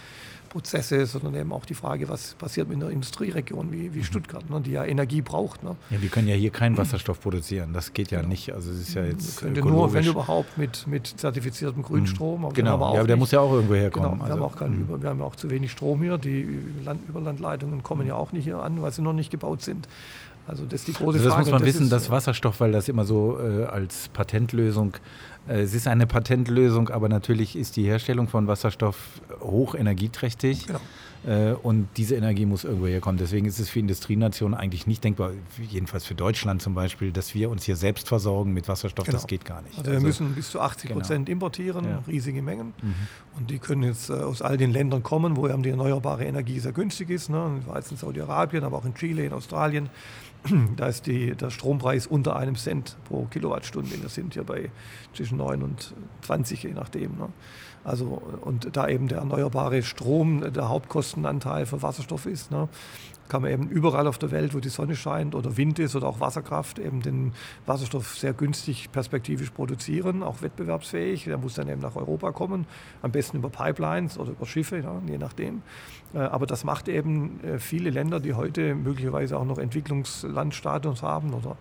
Prozesse, 0.52 1.06
sondern 1.06 1.34
eben 1.36 1.54
auch 1.54 1.66
die 1.66 1.74
Frage, 1.74 2.10
was 2.10 2.34
passiert 2.34 2.68
mit 2.68 2.76
einer 2.78 2.90
Industrieregion 2.90 3.72
wie, 3.72 3.94
wie 3.94 4.00
mhm. 4.00 4.04
Stuttgart, 4.04 4.50
ne, 4.50 4.60
die 4.60 4.72
ja 4.72 4.84
Energie 4.84 5.22
braucht. 5.22 5.64
Ne. 5.64 5.78
Ja, 5.90 6.02
wir 6.02 6.10
können 6.10 6.28
ja 6.28 6.36
hier 6.36 6.52
keinen 6.52 6.78
Wasserstoff 6.78 7.22
produzieren, 7.22 7.72
das 7.74 7.94
geht 7.94 8.12
ja 8.12 8.20
genau. 8.20 8.30
nicht. 8.30 8.54
Also 8.54 8.72
es 8.72 8.82
ist 8.82 8.94
ja 8.94 9.04
jetzt 9.04 9.40
könnte 9.40 9.62
nur, 9.62 9.94
wenn 9.94 10.06
überhaupt, 10.06 10.58
mit, 10.58 10.86
mit 10.88 11.08
zertifiziertem 11.08 11.82
Grünstrom. 11.84 12.46
Aber 12.46 12.54
genau, 12.54 12.74
aber 12.74 12.94
ja, 12.94 13.00
aber 13.00 13.08
der 13.08 13.18
muss 13.18 13.32
ja 13.32 13.40
auch 13.40 13.54
irgendwo 13.54 13.76
herkommen. 13.76 14.12
Genau, 14.12 14.20
wir, 14.20 14.24
also, 14.26 14.36
haben 14.36 14.52
auch 14.52 14.56
kein, 14.58 14.72
mhm. 14.72 15.02
wir 15.02 15.10
haben 15.10 15.22
auch 15.22 15.36
zu 15.38 15.50
wenig 15.50 15.72
Strom 15.72 16.02
hier, 16.02 16.18
die 16.18 16.60
Land, 16.84 17.08
Überlandleitungen 17.08 17.82
kommen 17.82 18.06
ja 18.06 18.16
auch 18.16 18.34
nicht 18.34 18.44
hier 18.44 18.60
an, 18.60 18.82
weil 18.82 18.92
sie 18.92 19.02
noch 19.02 19.14
nicht 19.14 19.32
gebaut 19.32 19.62
sind. 19.62 19.88
Also 20.48 20.66
das 20.66 20.82
ist 20.82 20.88
die 20.88 20.94
große 20.94 21.18
also 21.18 21.24
das 21.24 21.34
Frage. 21.34 21.46
muss 21.46 21.52
man 21.52 21.62
das 21.62 21.76
wissen, 21.76 21.90
dass 21.90 22.10
Wasserstoff, 22.10 22.60
weil 22.60 22.72
das 22.72 22.90
immer 22.90 23.06
so 23.06 23.40
äh, 23.40 23.66
als 23.66 24.10
Patentlösung 24.10 24.94
es 25.48 25.74
ist 25.74 25.88
eine 25.88 26.06
Patentlösung, 26.06 26.90
aber 26.90 27.10
natürlich 27.10 27.56
ist 27.56 27.76
die 27.76 27.84
Herstellung 27.84 28.28
von 28.28 28.48
Wasserstoff 28.48 29.22
hoch 29.42 29.76
energieträchtig. 29.76 30.68
Genau. 30.68 30.80
Äh, 31.26 31.54
und 31.54 31.88
diese 31.98 32.16
Energie 32.16 32.46
muss 32.46 32.64
irgendwo 32.64 32.88
herkommen. 32.88 33.18
Deswegen 33.18 33.46
ist 33.46 33.60
es 33.60 33.70
für 33.70 33.80
Industrienationen 33.80 34.58
eigentlich 34.58 34.88
nicht 34.88 35.04
denkbar, 35.04 35.32
jedenfalls 35.70 36.06
für 36.06 36.16
Deutschland 36.16 36.62
zum 36.62 36.74
Beispiel, 36.74 37.12
dass 37.12 37.36
wir 37.36 37.50
uns 37.50 37.64
hier 37.64 37.76
selbst 37.76 38.08
versorgen 38.08 38.54
mit 38.54 38.68
Wasserstoff. 38.68 39.06
Genau. 39.06 39.18
Das 39.18 39.28
geht 39.28 39.46
gar 39.46 39.62
nicht. 39.62 39.78
Also 39.78 39.92
wir 39.92 39.96
also, 39.96 40.08
müssen 40.08 40.34
bis 40.34 40.50
zu 40.50 40.60
80 40.60 40.90
genau. 40.90 41.00
Prozent 41.00 41.30
importieren, 41.30 41.86
ja. 41.86 42.04
riesige 42.08 42.42
Mengen. 42.42 42.74
Mhm. 42.82 42.96
Und 43.38 43.52
die 43.52 43.60
können 43.60 43.84
jetzt 43.84 44.10
äh, 44.10 44.14
aus 44.14 44.42
all 44.42 44.58
den 44.58 44.72
Ländern 44.72 45.04
kommen, 45.04 45.38
wo 45.38 45.48
die 45.48 45.70
erneuerbare 45.70 46.26
Energie 46.26 46.60
sehr 46.60 46.72
günstig 46.72 47.10
ist. 47.12 47.30
Ne? 47.30 47.60
Ich 47.62 47.68
war 47.68 47.78
jetzt 47.78 47.92
in 47.92 47.98
Saudi-Arabien, 47.98 48.64
aber 48.64 48.78
auch 48.78 48.86
in 48.86 48.96
Chile, 48.96 49.26
in 49.26 49.34
Australien. 49.34 49.90
Da 50.76 50.88
ist 50.88 51.08
die, 51.08 51.36
der 51.36 51.50
Strompreis 51.50 52.08
unter 52.08 52.36
einem 52.36 52.56
Cent 52.56 52.98
pro 53.06 53.26
Kilowattstunde. 53.26 54.02
Wir 54.02 54.10
sind 54.10 54.36
ja 54.36 54.44
bei 54.44 54.72
zwischen 55.14 55.38
9 55.38 55.62
und 55.62 55.94
20, 56.22 56.64
je 56.64 56.74
nachdem. 56.74 57.18
Ne? 57.18 57.30
Also, 57.84 58.22
und 58.42 58.76
da 58.76 58.88
eben 58.88 59.08
der 59.08 59.20
erneuerbare 59.20 59.82
Strom 59.82 60.54
der 60.54 60.70
Hauptkostenanteil 60.70 61.66
für 61.66 61.82
Wasserstoff 61.82 62.28
ist, 62.28 62.52
ne, 62.52 62.70
kann 63.28 63.44
man 63.44 63.52
eben 63.52 63.70
überall 63.70 64.08
auf 64.08 64.18
der 64.18 64.30
Welt, 64.32 64.54
wo 64.54 64.60
die 64.60 64.70
Sonne 64.70 64.96
scheint 64.96 65.36
oder 65.36 65.56
Wind 65.56 65.80
ist 65.80 65.96
oder 65.96 66.08
auch 66.08 66.20
Wasserkraft, 66.20 66.80
eben 66.80 67.02
den 67.02 67.32
Wasserstoff 67.66 68.18
sehr 68.18 68.34
günstig 68.34 68.92
perspektivisch 68.92 69.52
produzieren, 69.52 70.22
auch 70.22 70.42
wettbewerbsfähig. 70.42 71.24
Der 71.24 71.38
muss 71.38 71.54
dann 71.54 71.70
eben 71.70 71.82
nach 71.82 71.96
Europa 71.96 72.34
kommen, 72.34 72.68
am 73.02 73.12
besten 73.12 73.38
über 73.38 73.50
Pipelines 73.50 74.18
oder 74.20 74.32
über 74.32 74.46
Schiffe, 74.46 74.80
ja, 74.80 75.02
je 75.08 75.18
nachdem. 75.18 75.62
Äh, 76.14 76.20
aber 76.20 76.46
das 76.46 76.64
macht 76.64 76.88
eben 76.88 77.44
äh, 77.44 77.60
viele 77.60 77.90
Länder, 77.90 78.20
die 78.20 78.34
heute 78.34 78.76
möglicherweise 78.76 79.38
auch 79.38 79.46
noch 79.46 79.58
Entwicklungs-, 79.58 80.22
Entwicklungslandstaaten 80.22 81.02
haben 81.02 81.34
oder 81.34 81.58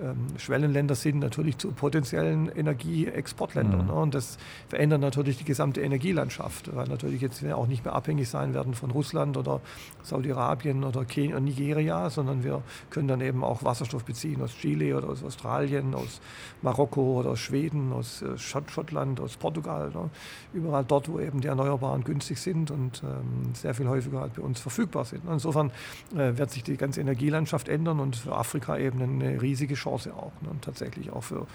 ähm, 0.00 0.26
Schwellenländer 0.38 0.94
sind 0.94 1.20
natürlich 1.20 1.58
zu 1.58 1.72
potenziellen 1.72 2.48
Energieexportländern. 2.48 3.82
Mhm. 3.82 3.86
Ne? 3.86 3.92
Und 3.92 4.14
das 4.14 4.38
verändert 4.68 5.00
natürlich 5.00 5.38
die 5.38 5.44
gesamte 5.44 5.80
Energielandschaft, 5.80 6.74
weil 6.74 6.88
natürlich 6.88 7.20
jetzt 7.20 7.42
wir 7.42 7.56
auch 7.56 7.66
nicht 7.66 7.84
mehr 7.84 7.94
abhängig 7.94 8.28
sein 8.28 8.54
werden 8.54 8.74
von 8.74 8.90
Russland 8.90 9.36
oder 9.36 9.60
Saudi-Arabien 10.02 10.84
oder 10.84 11.04
Kenia, 11.04 11.40
Nigeria, 11.40 12.10
sondern 12.10 12.44
wir 12.44 12.62
können 12.90 13.08
dann 13.08 13.20
eben 13.20 13.44
auch 13.44 13.64
Wasserstoff 13.64 14.04
beziehen 14.04 14.42
aus 14.42 14.54
Chile 14.54 14.96
oder 14.96 15.08
aus 15.08 15.22
Australien, 15.22 15.94
aus 15.94 16.20
Marokko 16.62 17.20
oder 17.20 17.30
aus 17.30 17.40
Schweden, 17.40 17.92
aus 17.92 18.22
äh, 18.22 18.36
Schottland, 18.36 19.20
aus 19.20 19.36
Portugal. 19.36 19.90
Ne? 19.90 20.10
Überall 20.52 20.84
dort, 20.84 21.08
wo 21.08 21.20
eben 21.20 21.40
die 21.40 21.48
Erneuerbaren 21.48 22.04
günstig 22.04 22.38
sind 22.38 22.70
und 22.70 23.02
ähm, 23.04 23.54
sehr 23.54 23.74
viel 23.74 23.88
häufiger 23.94 24.20
halt 24.20 24.34
bei 24.34 24.42
uns 24.42 24.60
verfügbar 24.60 25.04
sind. 25.04 25.22
Insofern 25.30 25.70
äh, 26.14 26.36
wird 26.36 26.50
sich 26.50 26.62
die 26.62 26.76
ganze 26.76 27.00
Energielandschaft 27.00 27.68
ändern 27.68 28.00
und 28.00 28.16
für 28.16 28.34
Afrika 28.34 28.76
eben 28.76 29.00
eine 29.00 29.40
riesige 29.40 29.74
Chance 29.74 30.14
auch. 30.14 30.32
Ne? 30.42 30.50
Und 30.50 30.62
tatsächlich 30.62 31.10
auch 31.10 31.22
für 31.22 31.46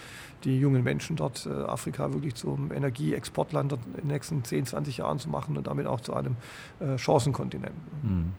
die 0.43 0.59
jungen 0.59 0.83
Menschen 0.83 1.15
dort, 1.15 1.45
äh, 1.45 1.49
Afrika 1.49 2.13
wirklich 2.13 2.35
zum 2.35 2.71
Energieexportland 2.71 3.73
in 3.73 3.79
den 3.93 4.07
nächsten 4.07 4.43
10, 4.43 4.65
20 4.65 4.97
Jahren 4.97 5.19
zu 5.19 5.29
machen 5.29 5.57
und 5.57 5.67
damit 5.67 5.87
auch 5.87 6.01
zu 6.01 6.13
einem 6.13 6.35
äh, 6.79 6.97
Chancenkontinent. 6.97 7.75
Mhm. 8.03 8.33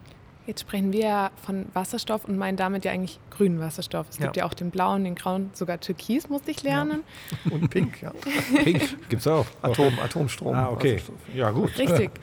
Jetzt 0.46 0.62
sprechen 0.62 0.92
wir 0.92 1.30
von 1.44 1.66
Wasserstoff 1.74 2.24
und 2.24 2.36
meinen 2.36 2.56
damit 2.56 2.84
ja 2.84 2.92
eigentlich 2.92 3.20
grünen 3.30 3.60
Wasserstoff. 3.60 4.06
Es 4.10 4.18
gibt 4.18 4.36
ja, 4.36 4.42
ja 4.42 4.48
auch 4.48 4.54
den 4.54 4.70
blauen, 4.70 5.04
den 5.04 5.14
grauen, 5.14 5.50
sogar 5.52 5.80
Türkis 5.80 6.28
musste 6.28 6.50
ich 6.50 6.62
lernen. 6.62 7.02
Ja. 7.44 7.52
Und 7.52 7.70
Pink, 7.70 8.02
ja. 8.02 8.12
Pink 8.64 9.08
gibt 9.08 9.20
es 9.20 9.28
auch. 9.28 9.46
Atom, 9.62 9.98
Atomstrom. 10.02 10.54
Ah, 10.54 10.70
okay. 10.70 11.00
Ja, 11.34 11.50
gut. 11.50 11.76
Richtig. 11.78 12.10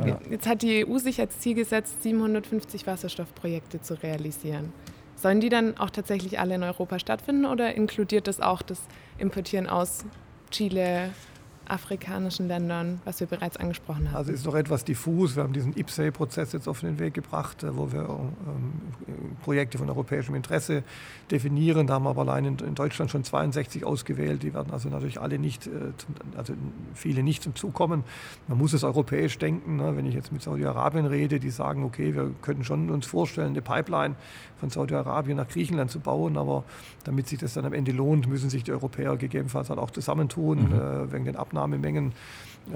Genau. 0.00 0.20
Jetzt 0.30 0.46
hat 0.46 0.62
die 0.62 0.86
EU 0.86 0.98
sich 0.98 1.18
als 1.18 1.40
Ziel 1.40 1.56
gesetzt, 1.56 2.04
750 2.04 2.86
Wasserstoffprojekte 2.86 3.82
zu 3.82 4.00
realisieren. 4.00 4.72
Sollen 5.16 5.40
die 5.40 5.48
dann 5.48 5.76
auch 5.76 5.90
tatsächlich 5.90 6.38
alle 6.38 6.54
in 6.54 6.62
Europa 6.62 7.00
stattfinden 7.00 7.44
oder 7.44 7.74
inkludiert 7.74 8.28
das 8.28 8.40
auch 8.40 8.62
das 8.62 8.80
Importieren 9.18 9.66
aus 9.66 10.04
Chile, 10.52 11.10
afrikanischen 11.68 12.48
Ländern, 12.48 13.00
was 13.04 13.20
wir 13.20 13.26
bereits 13.26 13.56
angesprochen 13.56 14.08
haben? 14.08 14.16
Also 14.16 14.32
ist 14.32 14.46
noch 14.46 14.54
etwas 14.54 14.84
diffus. 14.84 15.36
Wir 15.36 15.42
haben 15.42 15.52
diesen 15.52 15.76
IPSAE-Prozess 15.76 16.52
jetzt 16.52 16.68
auf 16.68 16.80
den 16.80 16.98
Weg 16.98 17.14
gebracht, 17.14 17.62
äh, 17.62 17.76
wo 17.76 17.92
wir 17.92 18.00
ähm, 18.00 18.72
Projekte 19.42 19.78
von 19.78 19.88
europäischem 19.88 20.34
Interesse 20.34 20.82
definieren. 21.30 21.86
Da 21.86 21.94
haben 21.94 22.04
wir 22.04 22.10
aber 22.10 22.22
allein 22.22 22.44
in, 22.44 22.58
in, 22.58 22.74
Deutschland 22.74 23.10
schon 23.10 23.24
62 23.24 23.84
ausgewählt. 23.84 24.42
Die 24.42 24.54
werden 24.54 24.72
also 24.72 24.88
natürlich 24.88 25.20
alle 25.20 25.38
nicht, 25.38 25.66
äh, 25.66 25.70
zum, 25.96 26.14
also 26.36 26.54
viele 26.94 27.22
nicht 27.22 27.42
zum 27.42 27.54
Zug 27.54 27.74
kommen. 27.74 28.04
Man 28.46 28.58
muss 28.58 28.72
es 28.72 28.84
europäisch 28.84 29.38
denken. 29.38 29.76
Ne? 29.76 29.96
Wenn 29.96 30.06
ich 30.06 30.14
jetzt 30.14 30.32
mit 30.32 30.42
Saudi-Arabien 30.42 31.06
rede, 31.06 31.38
die 31.38 31.50
sagen, 31.50 31.84
okay, 31.84 32.14
wir 32.14 32.30
können 32.42 32.64
schon 32.64 32.90
uns 32.90 33.06
vorstellen, 33.06 33.48
eine 33.48 33.62
Pipeline 33.62 34.14
von 34.56 34.70
Saudi-Arabien 34.70 35.36
nach 35.36 35.48
Griechenland 35.48 35.90
zu 35.90 36.00
bauen, 36.00 36.36
aber 36.36 36.64
damit 37.04 37.28
sich 37.28 37.38
das 37.38 37.54
dann 37.54 37.64
am 37.64 37.72
Ende 37.72 37.92
lohnt, 37.92 38.26
müssen 38.26 38.50
sich 38.50 38.64
die 38.64 38.72
Europäer 38.72 39.16
gegebenenfalls 39.16 39.70
halt 39.70 39.78
auch 39.78 39.90
zusammentun 39.90 40.70
mhm. 40.70 40.74
äh, 40.74 41.12
wegen 41.12 41.24
den 41.24 41.36
Abnahmen 41.36 41.57
Aufnahmemengen. 41.58 42.12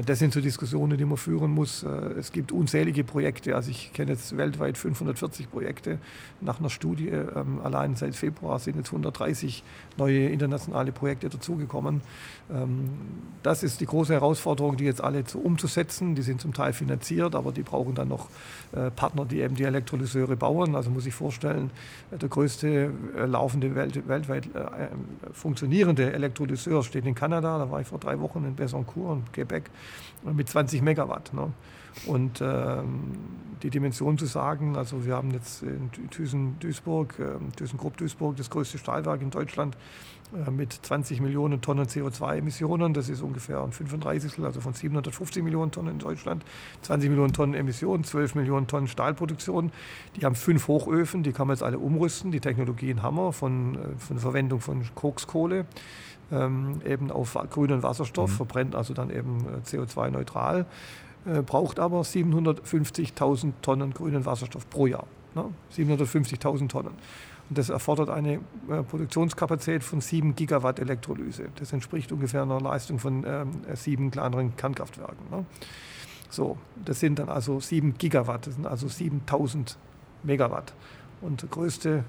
Das 0.07 0.19
sind 0.19 0.33
so 0.33 0.41
Diskussionen, 0.41 0.97
die 0.97 1.05
man 1.05 1.19
führen 1.19 1.51
muss. 1.51 1.83
Äh, 1.83 1.89
es 2.19 2.33
gibt 2.33 2.51
unzählige 2.51 3.05
Projekte. 3.05 3.55
Also 3.55 3.71
ich 3.71 3.93
kenne 3.93 4.13
jetzt 4.13 4.35
weltweit 4.37 4.79
540 4.79 5.51
Projekte. 5.51 5.99
Nach 6.41 6.61
einer 6.61 6.71
Studie 6.71 7.09
ähm, 7.09 7.61
allein 7.63 7.95
seit 7.95 8.17
Februar 8.17 8.59
sind 8.59 8.77
jetzt 8.77 8.89
130 8.89 9.63
neue 9.99 10.29
internationale 10.29 10.93
Projekte 10.93 11.29
dazugekommen. 11.29 12.01
Ähm, 12.51 12.89
das 13.43 13.63
ist 13.63 13.81
die 13.83 13.87
große 13.87 14.15
Herausforderung, 14.15 14.79
die 14.79 14.85
jetzt 14.85 15.03
alle 15.03 15.25
umzusetzen. 15.35 16.15
Die 16.15 16.23
sind 16.23 16.41
zum 16.41 16.55
Teil 16.55 16.73
finanziert, 16.73 17.35
aber 17.35 17.53
die 17.53 17.63
brauchen 17.63 17.95
dann 17.95 18.09
noch 18.09 18.29
äh, 18.73 18.91
Partner, 18.91 19.27
die 19.27 19.41
eben 19.41 19.57
die 19.57 19.65
Elektrolyseure 19.65 20.37
bauen. 20.37 20.75
Also 20.75 20.89
muss 20.89 21.05
ich 21.05 21.15
vorstellen, 21.15 21.71
der 22.11 22.31
größte 22.31 22.93
äh, 23.15 23.27
laufende 23.27 23.75
weltweit 23.75 24.49
funktionierende 25.33 26.13
Elektrolyseur 26.13 26.83
steht 26.83 27.05
in 27.05 27.15
Kanada. 27.15 27.59
Da 27.59 27.71
war 27.71 27.81
ich 27.81 27.87
vor 27.87 27.99
drei 27.99 28.19
Wochen 28.21 28.45
in 28.45 28.57
Besancourt 28.57 29.13
und 29.13 29.33
Quebec 29.33 29.71
mit 30.25 30.49
20 30.49 30.83
Megawatt. 30.83 31.33
Ne? 31.35 31.53
Und 32.07 32.41
ähm, 32.41 33.13
die 33.63 33.71
Dimension 33.71 34.19
zu 34.19 34.27
sagen, 34.27 34.77
also 34.77 35.05
wir 35.05 35.15
haben 35.15 35.31
jetzt 35.31 35.63
in 35.63 35.91
Thyssen-Duisburg, 36.11 37.19
äh, 37.19 37.57
ThyssenKrupp-Duisburg, 37.57 38.37
das 38.37 38.51
größte 38.51 38.79
Stahlwerk 38.79 39.23
in 39.23 39.31
Deutschland 39.31 39.77
äh, 40.35 40.51
mit 40.51 40.73
20 40.73 41.21
Millionen 41.21 41.61
Tonnen 41.61 41.87
CO2-Emissionen. 41.87 42.95
Das 42.95 43.09
ist 43.09 43.23
ungefähr 43.23 43.63
ein 43.63 43.73
35, 43.73 44.39
also 44.43 44.61
von 44.61 44.73
750 44.73 45.43
Millionen 45.43 45.71
Tonnen 45.71 45.93
in 45.93 45.99
Deutschland. 45.99 46.45
20 46.83 47.11
Millionen 47.11 47.33
Tonnen 47.33 47.55
Emissionen, 47.55 48.05
12 48.05 48.35
Millionen 48.35 48.67
Tonnen 48.67 48.89
Stahlproduktion. 48.89 49.71
Die 50.17 50.25
haben 50.25 50.35
fünf 50.35 50.67
Hochöfen, 50.69 51.23
die 51.23 51.33
kann 51.33 51.47
man 51.47 51.57
jetzt 51.57 51.63
alle 51.63 51.79
umrüsten. 51.79 52.33
Die 52.33 52.41
Technologien 52.41 53.03
haben 53.03 53.17
wir 53.17 53.33
von, 53.33 53.77
äh, 53.77 53.79
von 53.99 54.19
Verwendung 54.19 54.61
von 54.61 54.83
Kokskohle 54.95 55.67
ähm, 56.33 56.81
eben 56.85 57.11
auf 57.11 57.37
grünen 57.51 57.83
Wasserstoff, 57.83 58.31
mhm. 58.31 58.37
verbrennt 58.37 58.75
also 58.75 58.95
dann 58.95 59.11
eben 59.11 59.39
äh, 59.41 59.69
CO2-neutral, 59.69 60.67
äh, 61.27 61.43
braucht 61.43 61.79
aber 61.79 62.03
750.000 62.03 63.53
Tonnen 63.63 63.95
grünen 63.95 64.27
Wasserstoff 64.27 64.69
pro 64.69 64.87
Jahr. 64.87 65.07
Ne? 65.35 65.45
750.000 65.77 66.69
Tonnen. 66.69 66.93
Und 67.49 67.59
das 67.59 67.69
erfordert 67.69 68.09
eine 68.09 68.35
äh, 68.69 68.83
Produktionskapazität 68.83 69.85
von 69.85 70.01
7 70.01 70.35
Gigawatt 70.35 70.79
Elektrolyse. 70.79 71.49
Das 71.57 71.73
entspricht 71.73 72.11
ungefähr 72.13 72.43
einer 72.43 72.61
Leistung 72.61 72.99
von 72.99 73.25
ähm, 73.27 73.51
sieben 73.75 74.11
kleineren 74.11 74.57
Kernkraftwerken. 74.57 75.31
Ne? 75.31 75.45
So, 76.31 76.57
das 76.83 77.01
sind 77.01 77.19
dann 77.19 77.29
also 77.29 77.61
7 77.61 77.99
Gigawatt, 77.99 78.47
das 78.47 78.55
sind 78.55 78.67
also 78.67 78.89
7000 78.89 79.77
Megawatt. 80.23 80.73
Und 81.21 81.43
der 81.43 81.51
größte 81.51 82.05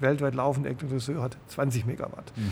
weltweit 0.00 0.34
laufende 0.34 0.70
Elektrolyseur 0.70 1.22
hat 1.22 1.36
20 1.48 1.86
Megawatt. 1.86 2.32
Mhm. 2.36 2.50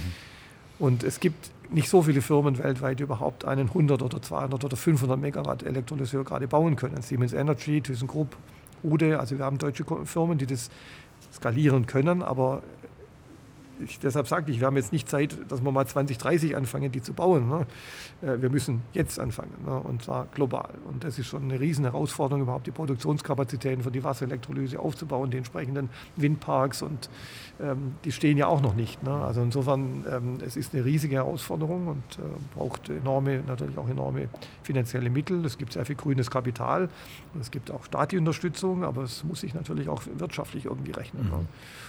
Und 0.78 1.02
es 1.02 1.20
gibt 1.20 1.50
nicht 1.70 1.88
so 1.88 2.02
viele 2.02 2.22
Firmen 2.22 2.58
weltweit, 2.58 2.98
die 2.98 3.02
überhaupt 3.02 3.44
einen 3.44 3.68
100 3.68 4.02
oder 4.02 4.22
200 4.22 4.64
oder 4.64 4.76
500 4.76 5.20
Megawatt 5.20 5.62
Elektrolyseur 5.62 6.24
gerade 6.24 6.48
bauen 6.48 6.76
können. 6.76 7.02
Siemens 7.02 7.32
Energy, 7.32 7.80
ThyssenKrupp, 7.80 8.36
Ude, 8.82 9.18
also 9.18 9.36
wir 9.38 9.44
haben 9.44 9.58
deutsche 9.58 9.84
Firmen, 10.04 10.38
die 10.38 10.46
das 10.46 10.70
skalieren 11.32 11.86
können, 11.86 12.22
aber 12.22 12.62
ich, 13.84 13.98
deshalb 13.98 14.26
sagte 14.26 14.50
ich, 14.50 14.60
wir 14.60 14.66
haben 14.66 14.76
jetzt 14.76 14.92
nicht 14.92 15.08
Zeit, 15.08 15.36
dass 15.48 15.62
wir 15.62 15.72
mal 15.72 15.86
2030 15.86 16.56
anfangen, 16.56 16.90
die 16.92 17.02
zu 17.02 17.12
bauen. 17.12 17.48
Ne? 17.48 17.66
Äh, 18.22 18.40
wir 18.42 18.50
müssen 18.50 18.82
jetzt 18.92 19.18
anfangen 19.18 19.54
ne? 19.64 19.78
und 19.78 20.02
zwar 20.02 20.26
global. 20.34 20.70
Und 20.84 21.04
das 21.04 21.18
ist 21.18 21.26
schon 21.26 21.44
eine 21.44 21.60
riesen 21.60 21.84
Herausforderung, 21.84 22.42
überhaupt 22.42 22.66
die 22.66 22.72
Produktionskapazitäten 22.72 23.82
für 23.82 23.90
die 23.90 24.04
Wasserelektrolyse 24.04 24.78
aufzubauen, 24.78 25.30
die 25.30 25.38
entsprechenden 25.38 25.90
Windparks 26.16 26.82
und 26.82 27.10
ähm, 27.60 27.94
die 28.04 28.12
stehen 28.12 28.38
ja 28.38 28.46
auch 28.46 28.60
noch 28.60 28.74
nicht. 28.74 29.02
Ne? 29.02 29.12
Also 29.12 29.42
insofern, 29.42 30.04
ähm, 30.10 30.38
es 30.44 30.56
ist 30.56 30.74
eine 30.74 30.84
riesige 30.84 31.16
Herausforderung 31.16 31.88
und 31.88 32.18
äh, 32.18 32.22
braucht 32.54 32.88
enorme, 32.88 33.42
natürlich 33.46 33.78
auch 33.78 33.88
enorme 33.88 34.28
finanzielle 34.62 35.10
Mittel. 35.10 35.44
Es 35.44 35.58
gibt 35.58 35.72
sehr 35.72 35.84
viel 35.84 35.96
grünes 35.96 36.30
Kapital, 36.30 36.88
es 37.40 37.50
gibt 37.50 37.70
auch 37.70 37.84
staatliche 37.84 38.20
Unterstützung, 38.20 38.84
aber 38.84 39.02
es 39.02 39.24
muss 39.24 39.40
sich 39.40 39.54
natürlich 39.54 39.88
auch 39.88 40.02
wirtschaftlich 40.16 40.66
irgendwie 40.66 40.92
rechnen. 40.92 41.24
Ne? 41.24 41.36
Mhm. 41.36 41.48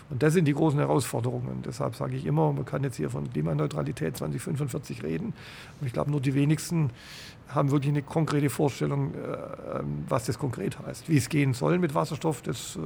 Und 0.10 0.24
das 0.24 0.34
sind 0.34 0.46
die 0.46 0.54
großen 0.54 0.80
Herausforderungen. 0.80 1.62
Deshalb 1.64 1.96
sage 1.96 2.16
ich 2.16 2.26
immer, 2.26 2.52
man 2.52 2.66
kann 2.66 2.84
jetzt 2.84 2.96
hier 2.96 3.10
von 3.10 3.32
Klimaneutralität 3.32 4.18
2045 4.18 5.04
reden. 5.04 5.34
Und 5.80 5.88
ich 5.88 5.94
glaube, 5.94 6.10
nur 6.10 6.20
die 6.20 6.34
wenigsten 6.34 6.90
haben 7.48 7.72
wirklich 7.72 7.92
eine 7.92 8.02
konkrete 8.02 8.50
Vorstellung, 8.50 9.14
äh, 9.14 9.80
ähm, 9.80 10.06
was 10.08 10.26
das 10.26 10.40
konkret 10.40 10.80
heißt. 10.80 11.10
Wie 11.10 11.18
es 11.18 11.30
gehen 11.30 11.54
soll 11.54 11.78
mit 11.80 11.94
Wasserstoff, 11.94 12.42
das 12.42 12.76
äh, 12.76 12.80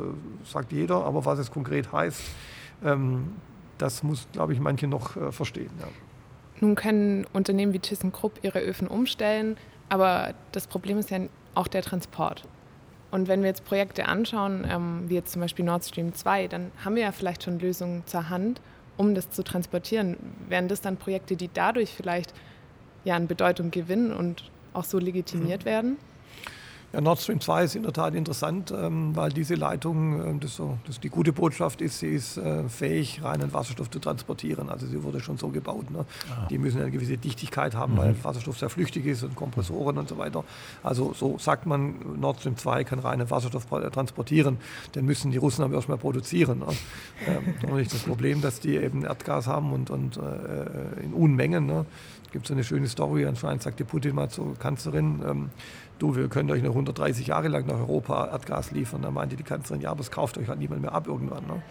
sagt 0.45 0.71
jeder, 0.71 1.03
aber 1.05 1.25
was 1.25 1.39
es 1.39 1.51
konkret 1.51 1.91
heißt, 1.91 2.21
ähm, 2.83 3.33
das 3.77 4.03
muss, 4.03 4.27
glaube 4.31 4.53
ich, 4.53 4.59
manche 4.59 4.87
noch 4.87 5.15
äh, 5.15 5.31
verstehen. 5.31 5.71
Ja. 5.79 5.87
Nun 6.61 6.75
können 6.75 7.25
Unternehmen 7.33 7.73
wie 7.73 7.79
ThyssenKrupp 7.79 8.39
ihre 8.41 8.59
Öfen 8.59 8.87
umstellen, 8.87 9.57
aber 9.89 10.33
das 10.51 10.67
Problem 10.67 10.97
ist 10.97 11.09
ja 11.09 11.19
auch 11.55 11.67
der 11.67 11.81
Transport. 11.81 12.47
Und 13.13 13.27
wenn 13.27 13.41
wir 13.41 13.49
jetzt 13.49 13.63
Projekte 13.63 14.07
anschauen, 14.07 14.65
ähm, 14.67 15.03
wie 15.07 15.13
jetzt 15.13 15.33
zum 15.33 15.41
Beispiel 15.43 15.63
Nord 15.63 15.85
Stream 15.85 16.15
2, 16.15 16.47
dann 16.47 16.71
haben 16.83 16.95
wir 16.95 17.03
ja 17.03 17.11
vielleicht 17.11 17.43
schon 17.43 17.59
Lösungen 17.59 18.01
zur 18.07 18.31
Hand, 18.31 18.59
um 18.97 19.13
das 19.13 19.29
zu 19.29 19.43
transportieren. 19.43 20.17
Wären 20.49 20.67
das 20.67 20.81
dann 20.81 20.97
Projekte, 20.97 21.35
die 21.35 21.47
dadurch 21.53 21.91
vielleicht 21.91 22.33
ja 23.03 23.15
an 23.15 23.27
Bedeutung 23.27 23.69
gewinnen 23.69 24.11
und 24.11 24.49
auch 24.73 24.83
so 24.83 24.97
legitimiert 24.97 25.61
mhm. 25.61 25.65
werden? 25.65 25.97
Ja, 26.93 27.01
Nord 27.01 27.19
Stream 27.19 27.41
2 27.41 27.63
ist 27.63 27.75
in 27.75 27.81
der 27.81 27.91
Tat 27.91 28.13
interessant, 28.13 28.71
ähm, 28.71 29.15
weil 29.15 29.31
diese 29.31 29.55
Leitung, 29.55 30.23
ähm, 30.23 30.39
das, 30.39 30.55
so, 30.55 30.77
das 30.85 30.99
die 30.99 31.09
gute 31.09 31.33
Botschaft 31.33 31.81
ist, 31.81 31.97
sie 31.97 32.09
ist 32.09 32.37
äh, 32.37 32.69
fähig, 32.69 33.23
reinen 33.23 33.51
Wasserstoff 33.51 33.89
zu 33.89 33.97
transportieren. 33.97 34.69
Also 34.69 34.85
sie 34.85 35.01
wurde 35.01 35.19
schon 35.19 35.37
so 35.37 35.47
gebaut. 35.47 35.89
Ne? 35.89 36.05
Ah. 36.29 36.45
Die 36.51 36.59
müssen 36.59 36.79
eine 36.79 36.91
gewisse 36.91 37.17
Dichtigkeit 37.17 37.73
haben, 37.73 37.93
mhm. 37.93 37.97
weil 37.97 38.23
Wasserstoff 38.23 38.59
sehr 38.59 38.69
flüchtig 38.69 39.07
ist 39.07 39.23
und 39.23 39.35
Kompressoren 39.35 39.97
und 39.97 40.07
so 40.07 40.19
weiter. 40.19 40.43
Also 40.83 41.13
so 41.13 41.39
sagt 41.39 41.65
man, 41.65 41.95
Nord 42.19 42.41
Stream 42.41 42.57
2 42.57 42.83
kann 42.83 42.99
reinen 42.99 43.27
Wasserstoff 43.27 43.65
transportieren. 43.65 44.57
Den 44.93 45.05
müssen 45.05 45.31
die 45.31 45.37
Russen 45.37 45.63
aber 45.63 45.73
erstmal 45.73 45.97
produzieren. 45.97 46.59
Ne? 46.59 46.67
ähm, 47.25 47.75
nicht 47.75 47.91
das 47.91 48.03
Problem, 48.03 48.41
dass 48.41 48.59
die 48.59 48.75
eben 48.75 49.03
Erdgas 49.03 49.47
haben 49.47 49.73
und, 49.73 49.89
und 49.89 50.17
äh, 50.17 51.03
in 51.03 51.13
Unmengen. 51.13 51.65
Ne? 51.65 51.87
gibt 52.33 52.47
so 52.47 52.53
eine 52.53 52.63
schöne 52.63 52.87
Story, 52.89 53.25
anscheinend 53.25 53.61
sagte 53.61 53.85
Putin 53.85 54.15
mal 54.15 54.27
zur 54.27 54.57
Kanzlerin, 54.57 55.21
ähm, 55.25 55.49
du, 55.99 56.15
wir 56.15 56.27
können 56.27 56.49
euch 56.51 56.63
noch 56.63 56.71
130 56.71 57.27
Jahre 57.27 57.47
lang 57.47 57.65
nach 57.65 57.79
Europa 57.79 58.27
Erdgas 58.31 58.71
liefern. 58.71 59.01
Da 59.01 59.11
meinte 59.11 59.35
die 59.35 59.43
Kanzlerin, 59.43 59.81
ja, 59.81 59.91
aber 59.91 60.01
es 60.01 60.11
kauft 60.11 60.37
euch 60.37 60.47
halt 60.47 60.59
niemand 60.59 60.81
mehr 60.81 60.93
ab 60.93 61.07
irgendwann. 61.07 61.45
Ne? 61.45 61.61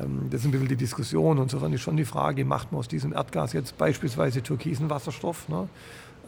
Ähm, 0.00 0.28
das 0.30 0.40
ist 0.40 0.46
ein 0.46 0.50
bisschen 0.52 0.68
die 0.68 0.76
Diskussion. 0.76 1.38
Und 1.38 1.44
insofern 1.44 1.72
ist 1.72 1.80
schon 1.80 1.96
die 1.96 2.04
Frage, 2.04 2.44
macht 2.44 2.72
man 2.72 2.80
aus 2.80 2.88
diesem 2.88 3.12
Erdgas 3.12 3.52
jetzt 3.52 3.78
beispielsweise 3.78 4.42
türkisen 4.42 4.90
Wasserstoff? 4.90 5.48
Ne? 5.48 5.68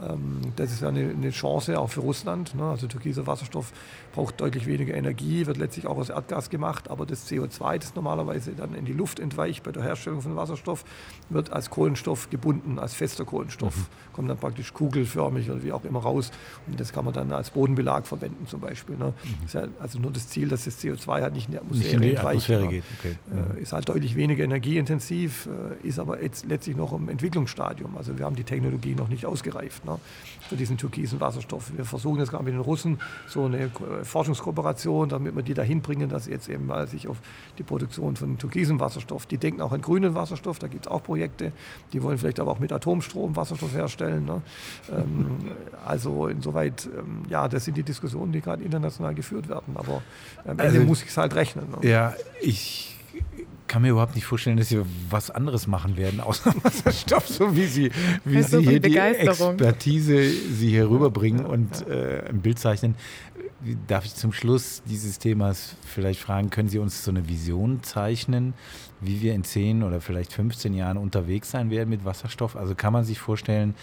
Ähm, 0.09 0.41
das 0.57 0.73
ist 0.73 0.83
ja 0.83 0.89
eine, 0.89 1.11
eine, 1.11 1.31
Chance 1.31 1.79
auch 1.79 1.91
für 1.91 2.01
Russland. 2.01 2.55
Ne? 2.55 2.65
Also 2.65 2.87
türkiser 2.87 3.27
Wasserstoff 3.27 3.73
braucht 4.13 4.41
deutlich 4.41 4.67
weniger 4.67 4.95
Energie, 4.95 5.47
wird 5.47 5.57
letztlich 5.57 5.87
auch 5.87 5.97
aus 5.97 6.11
Erdgas 6.11 6.51
gemacht, 6.51 6.91
aber 6.91 7.07
das 7.07 7.31
CO2, 7.31 7.79
das 7.79 7.95
normalerweise 7.95 8.53
dann 8.53 8.75
in 8.75 8.85
die 8.85 8.93
Luft 8.93 9.21
entweicht 9.21 9.63
bei 9.63 9.73
der 9.73 9.83
Herstellung 9.83 10.21
von 10.21 10.37
Wasserstoff, 10.37 10.85
wird 11.31 11.53
als 11.53 11.71
Kohlenstoff 11.71 12.31
gebunden, 12.31 12.79
als 12.79 12.95
fester 12.95 13.25
Kohlenstoff. 13.25 13.77
Mhm. 13.77 14.13
Kommt 14.13 14.31
dann 14.31 14.39
praktisch 14.39 14.73
kugelförmig 14.73 15.51
oder 15.51 15.63
wie 15.63 15.73
auch 15.73 15.85
immer 15.85 16.01
raus. 16.01 16.31
Und 16.67 16.79
das 16.79 16.93
kann 16.93 17.05
man 17.05 17.15
dann 17.15 17.33
als 17.33 17.51
Bodenbelag 17.51 18.07
verwenden 18.07 18.47
zum 18.47 18.61
Beispiel. 18.61 18.97
Ne? 18.97 19.15
Mhm. 19.23 19.47
Ist 19.47 19.55
ja 19.55 19.67
also 19.81 19.99
nur 19.99 20.11
das 20.11 20.29
Ziel, 20.29 20.49
dass 20.49 20.65
das 20.65 20.79
CO2 20.81 21.23
halt 21.23 21.35
nicht 21.35 21.47
in 21.47 21.53
die 21.53 21.59
Atmosphäre, 21.59 22.01
nicht 22.01 22.11
in 22.11 22.17
die 22.17 22.19
Atmosphäre 22.19 22.69
geht. 22.69 22.85
Okay. 22.99 23.17
Mhm. 23.31 23.63
Ist 23.63 23.73
halt 23.73 23.89
deutlich 23.89 24.17
weniger 24.17 24.45
energieintensiv, 24.45 25.47
äh, 25.47 25.87
ist 25.87 25.99
aber 25.99 26.23
jetzt 26.23 26.47
letztlich 26.47 26.77
noch 26.77 26.93
im 26.93 27.09
Entwicklungsstadium. 27.09 27.97
Also 27.97 28.19
wir 28.19 28.25
haben 28.25 28.37
die 28.37 28.45
Technologie 28.45 28.95
noch 28.95 29.09
nicht 29.09 29.27
ausgereift 29.27 29.85
ne? 29.85 29.92
Für 30.53 30.57
diesen 30.57 30.77
türkisen 30.77 31.19
Wasserstoff. 31.19 31.73
Wir 31.75 31.87
versuchen 31.87 32.19
jetzt 32.19 32.31
gerade 32.31 32.45
mit 32.45 32.53
den 32.53 32.61
Russen 32.61 33.01
so 33.27 33.47
eine 33.47 33.71
Forschungskooperation, 34.03 35.09
damit 35.09 35.35
wir 35.35 35.43
die 35.43 35.55
dahin 35.55 35.81
bringen, 35.81 36.11
dass 36.11 36.27
jetzt 36.27 36.49
eben 36.49 36.67
mal 36.67 36.87
sich 36.87 37.09
auf 37.09 37.17
die 37.57 37.63
Produktion 37.63 38.17
von 38.17 38.37
türkisem 38.37 38.79
Wasserstoff, 38.79 39.25
die 39.25 39.39
denken 39.39 39.63
auch 39.63 39.73
an 39.73 39.81
grünen 39.81 40.15
Wasserstoff, 40.15 40.59
da 40.59 40.67
gibt 40.69 40.87
es 40.87 40.93
auch 40.93 41.03
Projekte, 41.03 41.53
die 41.95 42.03
wollen 42.03 42.19
vielleicht 42.19 42.39
aber 42.39 42.51
auch 42.51 42.59
mit 42.59 42.71
Atomstrom 42.71 43.35
Wasserstoff 43.35 43.73
herstellen. 43.73 44.27
Ne? 44.27 44.43
Ähm, 44.91 45.39
also 45.87 46.27
insoweit, 46.27 46.87
ähm, 46.87 47.23
ja, 47.31 47.49
das 47.49 47.65
sind 47.65 47.79
die 47.79 47.83
Diskussionen, 47.83 48.33
die 48.33 48.43
gerade 48.43 48.63
international 48.63 49.15
geführt 49.15 49.49
werden, 49.49 49.75
aber 49.77 50.03
am 50.45 50.51
Ende 50.51 50.63
also, 50.65 50.81
muss 50.83 51.03
ich 51.03 51.09
es 51.09 51.17
halt 51.17 51.35
rechnen. 51.35 51.67
Ne? 51.71 51.89
Ja, 51.89 52.15
ich 52.43 52.99
kann 53.73 53.81
mir 53.81 53.89
überhaupt 53.89 54.15
nicht 54.15 54.27
vorstellen, 54.27 54.59
dass 54.59 54.69
sie 54.69 54.83
was 55.09 55.31
anderes 55.31 55.67
machen 55.67 55.97
werden, 55.97 56.21
außer 56.21 56.55
Wasserstoff, 56.63 57.27
so 57.27 57.57
wie 57.57 57.65
sie, 57.65 57.91
wie 58.23 58.43
sie 58.43 58.61
hier 58.61 58.81
die 58.81 58.99
Expertise 58.99 60.29
sie 60.31 60.69
hier 60.69 60.91
rüberbringen 60.91 61.47
und 61.47 61.89
äh, 61.89 62.23
ein 62.29 62.43
Bild 62.43 62.59
zeichnen. 62.59 62.97
Darf 63.87 64.05
ich 64.05 64.15
zum 64.15 64.35
Schluss 64.35 64.83
dieses 64.85 65.19
Themas 65.19 65.77
vielleicht 65.87 66.21
fragen, 66.21 66.51
können 66.51 66.69
Sie 66.69 66.81
uns 66.81 67.03
so 67.03 67.11
eine 67.13 67.27
Vision 67.29 67.83
zeichnen, 67.83 68.53
wie 69.01 69.23
wir 69.23 69.33
in 69.33 69.43
10 69.43 69.85
oder 69.85 70.03
vielleicht 70.03 70.35
15 70.35 70.75
Jahren 70.75 70.99
unterwegs 70.99 71.51
sein 71.51 71.71
werden 71.71 71.89
mit 71.89 72.05
Wasserstoff? 72.05 72.57
Also 72.57 72.75
kann 72.75 72.93
man 72.93 73.05
sich 73.05 73.21
vorstellen, 73.21 73.75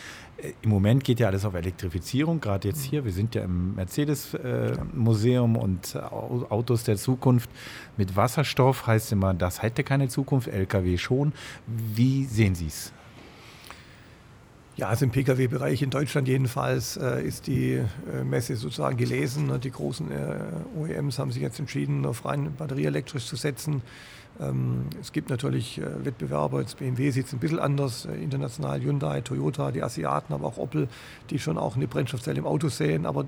im 0.62 0.70
Moment 0.70 1.04
geht 1.04 1.20
ja 1.20 1.28
alles 1.28 1.46
auf 1.46 1.54
Elektrifizierung, 1.54 2.40
gerade 2.40 2.68
jetzt 2.68 2.84
hier. 2.84 3.06
Wir 3.06 3.12
sind 3.12 3.36
ja 3.36 3.44
im 3.44 3.76
Mercedes-Museum 3.76 5.56
äh, 5.56 5.60
und 5.60 5.96
Autos 5.96 6.84
der 6.84 6.98
Zukunft 6.98 7.50
mit 7.98 8.16
Wasserstoff 8.16 8.88
heißt 8.88 9.12
immer, 9.12 9.34
das 9.34 9.62
hätte 9.62 9.84
keine 9.84 10.08
Zukunft, 10.08 10.48
LKW 10.48 10.98
schon. 10.98 11.34
Wie 11.68 12.26
sehen 12.26 12.56
Sie 12.56 12.68
es? 12.68 12.94
Ja, 14.80 14.88
also 14.88 15.04
im 15.04 15.12
Pkw-Bereich 15.12 15.82
in 15.82 15.90
Deutschland 15.90 16.30
jedenfalls 16.30 16.96
äh, 16.96 17.22
ist 17.22 17.48
die 17.48 17.74
äh, 17.74 18.24
Messe 18.24 18.56
sozusagen 18.56 18.96
gelesen. 18.96 19.60
Die 19.60 19.72
großen 19.72 20.10
äh, 20.10 20.40
OEMs 20.78 21.20
haben 21.20 21.34
sich 21.34 21.42
jetzt 21.42 21.60
entschieden, 21.60 22.06
auf 22.06 22.24
rein 22.24 22.56
batterieelektrisch 22.56 23.26
zu 23.26 23.36
setzen. 23.36 23.82
Ähm, 24.40 24.86
es 25.02 25.12
gibt 25.12 25.30
natürlich 25.30 25.80
äh, 25.80 26.06
Wettbewerber, 26.06 26.62
jetzt 26.62 26.78
BMW 26.78 27.12
sieht 27.12 27.28
es 27.28 27.34
ein 27.34 27.40
bisschen 27.40 27.60
anders, 27.60 28.06
äh, 28.06 28.16
international 28.16 28.82
Hyundai, 28.82 29.22
Toyota, 29.22 29.72
die 29.72 29.84
Asiaten, 29.84 30.34
aber 30.34 30.48
auch 30.48 30.58
Opel, 30.58 30.88
die 31.30 31.40
schon 31.40 31.58
auch 31.58 31.76
eine 31.76 31.88
Brennstoffzelle 31.88 32.40
im 32.40 32.46
Auto 32.46 32.70
sehen. 32.70 33.06
Aber 33.06 33.26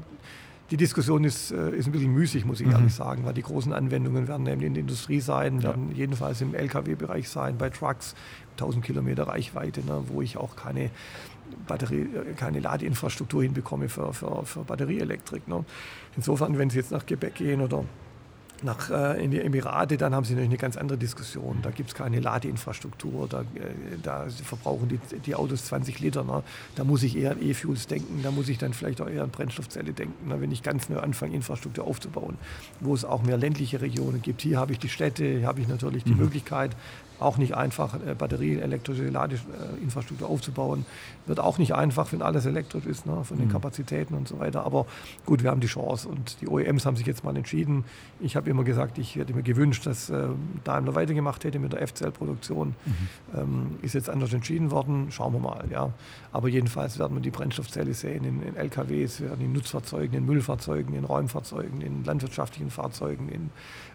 die 0.72 0.78
Diskussion 0.78 1.26
ist, 1.26 1.52
äh, 1.52 1.72
ist 1.72 1.88
ein 1.88 1.92
bisschen 1.92 2.14
müßig, 2.14 2.46
muss 2.46 2.62
ich 2.62 2.68
mhm. 2.68 2.74
ehrlich 2.74 2.94
sagen, 2.94 3.26
weil 3.26 3.34
die 3.34 3.42
großen 3.42 3.74
Anwendungen 3.74 4.28
werden 4.30 4.44
nämlich 4.44 4.68
in 4.68 4.74
der 4.74 4.82
Industrie 4.82 5.20
sein, 5.20 5.58
ja. 5.58 5.64
werden 5.64 5.94
jedenfalls 5.94 6.40
im 6.40 6.56
Lkw-Bereich 6.56 7.28
sein, 7.28 7.58
bei 7.58 7.70
Trucks, 7.70 8.16
1000 8.54 8.86
Kilometer 8.86 9.28
Reichweite, 9.28 9.82
ne, 9.82 10.04
wo 10.08 10.22
ich 10.22 10.38
auch 10.38 10.56
keine 10.56 10.90
Batterie, 11.68 12.08
keine 12.38 12.62
Ladeinfrastruktur 12.62 13.44
hinbekomme 13.44 13.90
für, 13.90 14.14
für, 14.14 14.46
für 14.46 14.64
Batterieelektrik. 14.64 15.46
Ne. 15.50 15.66
Insofern, 16.16 16.58
wenn 16.58 16.70
Sie 16.70 16.78
jetzt 16.78 16.92
nach 16.92 17.06
Quebec 17.06 17.36
gehen 17.36 17.60
oder 17.60 17.84
nach, 18.64 18.90
äh, 18.90 19.24
in 19.24 19.32
die 19.32 19.40
Emirate, 19.40 19.98
dann 19.98 20.14
haben 20.14 20.24
sie 20.24 20.34
natürlich 20.34 20.50
eine 20.50 20.58
ganz 20.58 20.78
andere 20.78 20.98
Diskussion. 20.98 21.60
Da 21.62 21.72
gibt 21.72 21.90
es 21.90 21.96
keine 21.96 22.20
Ladeinfrastruktur, 22.20 23.28
da, 23.28 23.42
äh, 23.42 23.46
da 24.02 24.28
verbrauchen 24.44 24.90
die, 24.90 25.00
die, 25.20 25.36
Autos 25.36 25.66
20 25.66 26.00
Liter. 26.00 26.24
Ne? 26.24 26.44
Da 26.76 26.84
muss 26.84 27.04
ich 27.04 27.18
eher 27.18 27.32
an 27.32 27.38
E-Fuels 27.42 27.88
denken, 27.88 28.22
da 28.24 28.32
muss 28.32 28.50
ich 28.50 28.58
dann 28.58 28.74
vielleicht 28.74 29.02
auch 29.02 29.10
eher 29.10 29.24
an 29.24 29.30
Brennstoffzelle 29.30 29.94
denken, 29.94 30.30
ne? 30.30 30.40
wenn 30.42 30.52
ich 30.52 30.64
ganz 30.64 30.90
neu 30.90 31.00
anfange, 31.00 31.36
Infrastruktur 31.36 31.86
aufzubauen, 31.86 32.38
wo 32.80 32.94
es 32.94 33.06
auch 33.06 33.24
mehr 33.24 33.38
ländliche 33.38 33.82
Regionen 33.82 34.22
gibt. 34.22 34.42
Hier 34.42 34.60
habe 34.60 34.74
ich 34.74 34.80
die 34.80 34.90
Städte, 34.90 35.26
hier 35.26 35.48
habe 35.48 35.62
ich 35.62 35.68
natürlich 35.68 36.04
die 36.04 36.14
mhm. 36.14 36.22
Möglichkeit, 36.22 36.76
auch 37.22 37.38
nicht 37.38 37.56
einfach, 37.56 37.96
äh, 38.06 38.16
batterieelektrische 38.16 39.10
Ladeinfrastruktur 39.10 40.28
aufzubauen. 40.28 40.86
Wird 41.26 41.40
auch 41.40 41.58
nicht 41.58 41.76
einfach, 41.76 42.12
wenn 42.12 42.22
alles 42.22 42.46
elektrisch 42.46 42.86
ist, 42.86 43.06
ne, 43.06 43.24
von 43.24 43.38
den 43.38 43.48
mhm. 43.48 43.52
Kapazitäten 43.52 44.16
und 44.16 44.28
so 44.28 44.40
weiter. 44.40 44.66
Aber 44.66 44.86
gut, 45.26 45.44
wir 45.44 45.52
haben 45.52 45.62
die 45.62 45.68
Chance 45.68 46.08
und 46.08 46.42
die 46.42 46.48
OEMs 46.48 46.86
haben 46.86 46.96
sich 46.96 47.06
jetzt 47.06 47.24
mal 47.24 47.36
entschieden. 47.36 47.86
Ich 48.20 48.36
habe 48.36 48.50
immer 48.50 48.64
gesagt, 48.64 48.98
ich 48.98 49.16
hätte 49.16 49.34
mir 49.34 49.44
gewünscht, 49.44 49.86
dass 49.86 50.10
äh, 50.10 50.28
Daimler 50.64 50.96
weitergemacht 50.96 51.44
hätte 51.44 51.60
mit 51.60 51.74
der 51.74 51.82
F-Zell-Produktion. 51.82 52.76
Mhm. 52.86 53.40
Ähm, 53.40 53.66
ist 53.82 53.94
jetzt 53.94 54.10
anders 54.10 54.34
entschieden 54.34 54.72
worden. 54.72 55.08
Schauen 55.12 55.34
wir 55.34 55.40
mal. 55.40 55.66
Ja. 55.70 55.92
Aber 56.32 56.48
jedenfalls 56.48 56.98
werden 57.00 57.16
wir 57.18 57.22
die 57.22 57.32
Brennstoffzelle 57.32 57.94
sehen 57.94 58.24
in, 58.24 58.42
in 58.42 58.56
LKWs, 58.56 59.22
werden 59.22 59.42
in 59.42 59.54
Nutzfahrzeugen, 59.54 60.18
in 60.18 60.26
Müllfahrzeugen, 60.26 60.94
in 60.96 61.04
Räumfahrzeugen, 61.04 61.82
in 61.82 62.04
landwirtschaftlichen 62.04 62.70
Fahrzeugen, 62.70 63.30
in 63.30 63.50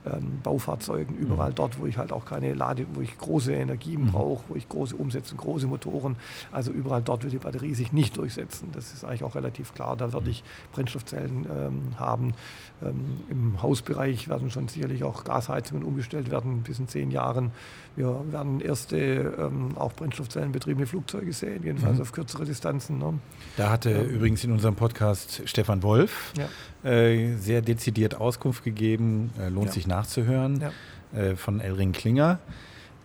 ähm, 0.07 0.41
Baufahrzeugen, 0.43 1.17
überall 1.17 1.51
mhm. 1.51 1.55
dort, 1.57 1.81
wo 1.81 1.87
ich 1.87 1.99
halt 1.99 2.13
auch 2.13 2.25
keine 2.25 2.55
Lade, 2.55 2.87
wo 2.95 3.01
ich 3.01 3.17
große 3.19 3.53
Energien 3.53 4.05
mhm. 4.05 4.13
brauche, 4.13 4.45
wo 4.49 4.55
ich 4.55 4.69
große 4.69 4.95
Umsetzung, 4.97 5.39
große 5.39 5.67
Motoren, 5.67 6.17
also 6.53 6.71
überall 6.71 7.03
dort 7.03 7.16
wird 7.23 7.33
die 7.33 7.39
Batterie 7.39 7.75
sich 7.75 7.93
nicht 7.93 8.17
durchsetzen. 8.17 8.71
Das 8.73 8.93
ist 8.93 9.05
eigentlich 9.05 9.25
auch 9.25 9.35
relativ 9.35 9.75
klar. 9.75 9.97
Da 9.97 10.13
werde 10.13 10.27
mhm. 10.27 10.33
ich 10.33 10.45
Brennstoffzellen 10.73 11.47
ähm, 11.51 11.83
haben. 11.99 12.35
Ähm, 12.83 13.21
Im 13.31 13.63
Hausbereich 13.63 14.29
werden 14.29 14.51
schon 14.51 14.69
sicherlich 14.69 15.05
auch 15.05 15.25
Gasheizungen 15.25 15.85
umgestellt 15.85 16.31
werden 16.31 16.63
bis 16.63 16.79
in 16.79 16.89
zehn 16.89 17.11
Jahren. 17.11 17.51
Wir 17.97 18.21
werden 18.31 18.61
erste 18.61 18.97
ähm, 18.97 19.77
auch 19.77 19.93
Brennstoffzellenbetriebene 19.95 20.87
Flugzeuge 20.87 21.33
sehen, 21.33 21.63
jedenfalls 21.65 21.97
mhm. 21.97 22.03
auf 22.03 22.13
kürzere 22.13 22.45
Distanzen. 22.45 22.99
Ne? 22.99 23.15
Da 23.57 23.71
hatte 23.71 23.91
ähm, 23.91 24.11
übrigens 24.11 24.45
in 24.45 24.53
unserem 24.53 24.75
Podcast 24.75 25.43
Stefan 25.47 25.83
Wolf 25.83 26.33
ja. 26.37 26.91
äh, 26.91 27.37
sehr 27.37 27.63
dezidiert 27.63 28.15
Auskunft 28.15 28.65
gegeben, 28.65 29.31
äh, 29.39 29.49
lohnt 29.49 29.69
ja. 29.69 29.73
sich 29.73 29.87
nachzuhören, 29.87 30.61
ja. 30.61 31.19
äh, 31.19 31.37
von 31.37 31.61
Elring 31.61 31.93
Klinger. 31.93 32.39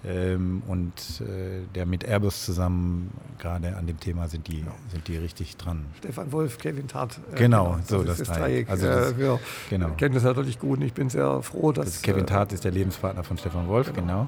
Ähm, 0.04 0.64
und 0.68 0.94
äh, 1.22 1.62
der 1.76 1.86
mit 1.86 2.04
Airbus 2.04 2.44
zusammen 2.44 3.12
gerade 3.38 3.76
an 3.76 3.86
dem 3.86 4.00
Thema 4.00 4.28
sind 4.28 4.48
die, 4.48 4.62
genau. 4.62 4.72
sind 4.92 5.08
die 5.08 5.18
richtig 5.18 5.58
dran. 5.58 5.86
Stefan 6.00 6.32
Wolf, 6.32 6.58
Kevin 6.58 6.88
Tart. 6.88 7.20
Äh, 7.32 7.38
genau, 7.38 7.74
genau, 7.74 7.80
so 7.86 8.04
das, 8.04 8.18
das 8.18 8.30
Dreieck. 8.30 8.68
Also 8.70 8.88
das, 8.88 9.12
äh, 9.12 9.18
wir 9.20 9.40
genau. 9.70 9.90
kennen 9.92 10.16
das 10.16 10.24
natürlich 10.24 10.60
gut 10.60 10.80
und 10.80 10.86
ich 10.86 10.94
bin 10.94 11.10
sehr 11.10 11.44
froh, 11.44 11.72
dass. 11.72 11.86
Das 11.86 12.02
Kevin 12.02 12.26
Tart 12.26 12.52
ist 12.52 12.64
der 12.64 12.72
Lebenspartner 12.72 13.24
von 13.24 13.38
Stefan 13.38 13.68
Wolf, 13.68 13.94
genau. 13.94 14.02
genau. 14.02 14.28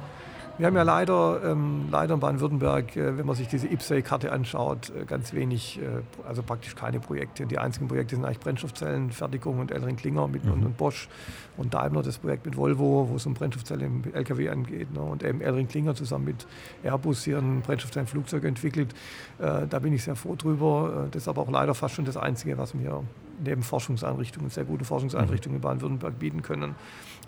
Wir 0.59 0.67
haben 0.67 0.75
ja 0.75 0.83
leider, 0.83 1.41
ähm, 1.43 1.87
leider 1.89 2.13
in 2.13 2.19
Baden-Württemberg, 2.19 2.95
äh, 2.95 3.17
wenn 3.17 3.25
man 3.25 3.35
sich 3.35 3.47
diese 3.47 3.67
IPSEI-Karte 3.67 4.31
anschaut, 4.31 4.91
äh, 4.95 5.03
ganz 5.05 5.33
wenig, 5.33 5.79
äh, 5.79 6.03
also 6.27 6.43
praktisch 6.43 6.75
keine 6.75 6.99
Projekte. 6.99 7.47
Die 7.47 7.57
einzigen 7.57 7.87
Projekte 7.87 8.15
sind 8.15 8.23
eigentlich 8.23 8.39
Brennstoffzellenfertigung 8.39 9.57
und 9.57 9.71
Elring 9.71 9.95
Klinger 9.95 10.27
mit, 10.27 10.45
mhm. 10.45 10.51
und, 10.51 10.65
und, 10.65 10.77
Bosch 10.77 11.09
und 11.57 11.73
Daimler, 11.73 12.03
das 12.03 12.19
Projekt 12.19 12.45
mit 12.45 12.55
Volvo, 12.55 13.07
wo 13.09 13.15
es 13.15 13.25
um 13.25 13.33
Brennstoffzellen 13.33 14.03
im 14.03 14.13
LKW 14.13 14.49
angeht. 14.49 14.93
Ne? 14.93 15.01
Und 15.01 15.23
eben 15.23 15.41
Elring 15.41 15.67
Klinger 15.67 15.95
zusammen 15.95 16.25
mit 16.25 16.45
Airbus 16.83 17.23
hier 17.23 17.39
ein 17.39 17.61
Brennstoffzellenflugzeug 17.61 18.43
entwickelt. 18.43 18.93
Äh, 19.39 19.65
da 19.67 19.79
bin 19.79 19.91
ich 19.91 20.03
sehr 20.03 20.15
froh 20.15 20.35
drüber. 20.35 21.07
Äh, 21.07 21.09
das 21.09 21.23
ist 21.23 21.27
aber 21.27 21.41
auch 21.41 21.49
leider 21.49 21.73
fast 21.73 21.95
schon 21.95 22.05
das 22.05 22.15
Einzige, 22.17 22.59
was 22.59 22.75
mir 22.75 23.03
neben 23.43 23.63
Forschungseinrichtungen, 23.63 24.49
sehr 24.49 24.65
gute 24.65 24.85
Forschungseinrichtungen 24.85 25.57
in 25.57 25.61
Baden-Württemberg 25.61 26.19
bieten 26.19 26.41
können. 26.41 26.75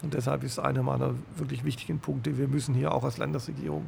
Und 0.04 0.14
deshalb 0.14 0.44
ist 0.44 0.60
einer 0.60 0.84
meiner 0.84 1.16
wirklich 1.36 1.64
wichtigen 1.64 2.00
Punkte, 2.00 2.38
wir 2.38 2.48
müssen 2.48 2.76
hier 2.76 2.94
auch 2.94 3.04
als 3.04 3.18
Landesregierung 3.18 3.86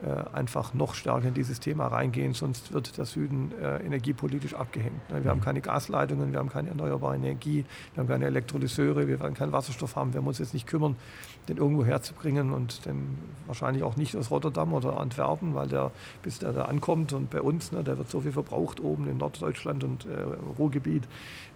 äh, 0.00 0.36
einfach 0.36 0.74
noch 0.74 0.94
stärker 0.94 1.26
in 1.26 1.34
dieses 1.34 1.58
Thema 1.58 1.88
reingehen, 1.88 2.32
sonst 2.32 2.72
wird 2.72 2.96
der 2.98 3.04
Süden 3.04 3.52
äh, 3.60 3.84
energiepolitisch 3.84 4.54
abgehängt. 4.54 5.10
Ne? 5.10 5.24
Wir 5.24 5.30
haben 5.32 5.40
keine 5.40 5.60
Gasleitungen, 5.60 6.30
wir 6.30 6.38
haben 6.38 6.50
keine 6.50 6.68
erneuerbare 6.68 7.16
Energie, 7.16 7.64
wir 7.94 8.02
haben 8.02 8.08
keine 8.08 8.26
Elektrolyseure, 8.26 9.08
wir 9.08 9.18
werden 9.18 9.34
keinen 9.34 9.50
Wasserstoff 9.50 9.96
haben, 9.96 10.14
wir 10.14 10.24
uns 10.24 10.38
jetzt 10.38 10.54
nicht 10.54 10.68
kümmern, 10.68 10.94
den 11.48 11.56
irgendwo 11.56 11.84
herzubringen 11.84 12.52
und 12.52 12.84
den 12.86 13.18
wahrscheinlich 13.46 13.82
auch 13.82 13.96
nicht 13.96 14.14
aus 14.14 14.30
Rotterdam 14.30 14.72
oder 14.72 15.00
Antwerpen, 15.00 15.54
weil 15.54 15.66
der, 15.68 15.90
bis 16.22 16.38
der 16.38 16.52
da 16.52 16.66
ankommt 16.66 17.12
und 17.12 17.30
bei 17.30 17.40
uns, 17.40 17.72
ne, 17.72 17.82
der 17.82 17.98
wird 17.98 18.10
so 18.10 18.20
viel 18.20 18.32
verbraucht 18.32 18.80
oben 18.80 19.08
in 19.08 19.16
Norddeutschland 19.16 19.82
und 19.84 20.04
äh, 20.04 20.10
Ruhrgebiet, 20.58 21.04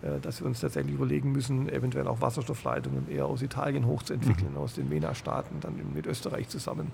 äh, 0.02 0.18
dass 0.20 0.40
wir 0.40 0.46
uns 0.46 0.60
tatsächlich 0.60 0.94
überlegen 0.94 1.32
müssen, 1.32 1.68
eventuell 1.68 2.08
auch 2.08 2.20
Wasserstoffleitungen 2.20 3.08
eher 3.10 3.26
aus 3.26 3.42
Italien 3.42 3.86
hochzuentwickeln, 3.86 4.52
mhm. 4.52 4.58
aus 4.58 4.74
den 4.74 4.88
MENA-Staaten, 4.88 5.60
dann 5.60 5.74
mit 5.94 6.06
Österreich 6.06 6.48
zusammen 6.48 6.90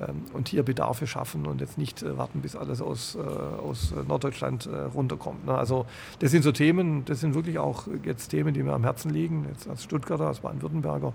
ähm, 0.00 0.22
und 0.32 0.48
hier 0.48 0.62
Bedarfe 0.62 1.06
schaffen 1.06 1.46
und 1.46 1.60
jetzt 1.60 1.78
nicht 1.78 2.02
äh, 2.02 2.16
warten, 2.16 2.40
bis 2.40 2.56
alles 2.56 2.80
aus, 2.80 3.16
äh, 3.16 3.18
aus 3.18 3.92
Norddeutschland 4.06 4.68
runterkommt. 4.94 5.46
Ne? 5.46 5.56
Also 5.56 5.86
das 6.18 6.30
sind 6.30 6.42
so 6.42 6.52
Themen, 6.52 7.04
das 7.04 7.20
sind 7.20 7.34
wirklich 7.34 7.58
auch 7.58 7.86
jetzt 8.04 8.28
Themen, 8.28 8.54
die 8.54 8.62
mir 8.62 8.72
am 8.72 8.84
Herzen 8.84 9.10
liegen, 9.10 9.46
jetzt 9.50 9.68
als 9.68 9.84
Stuttgarter, 9.84 10.26
als 10.26 10.40
Baden-Württemberger, 10.40 11.12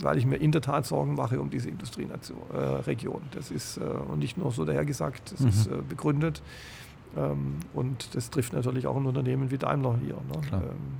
weil 0.00 0.18
ich 0.18 0.26
mir 0.26 0.36
in 0.36 0.52
der 0.52 0.60
Tat 0.60 0.86
Sorgen 0.86 1.14
mache 1.14 1.40
um 1.40 1.50
diese 1.50 1.68
Industrieregion. 1.68 3.22
Das 3.32 3.50
ist 3.50 3.80
nicht 4.16 4.38
nur 4.38 4.52
so 4.52 4.64
dahergesagt, 4.64 5.32
das 5.32 5.40
mhm. 5.40 5.48
ist 5.48 5.88
begründet. 5.88 6.42
Ähm, 7.16 7.56
und 7.74 8.14
das 8.14 8.30
trifft 8.30 8.52
natürlich 8.52 8.86
auch 8.86 8.96
ein 8.96 9.06
Unternehmen 9.06 9.50
wie 9.50 9.58
Daimler 9.58 9.98
hier. 10.02 10.14
Ne? 10.14 10.40
Ähm, 10.52 10.96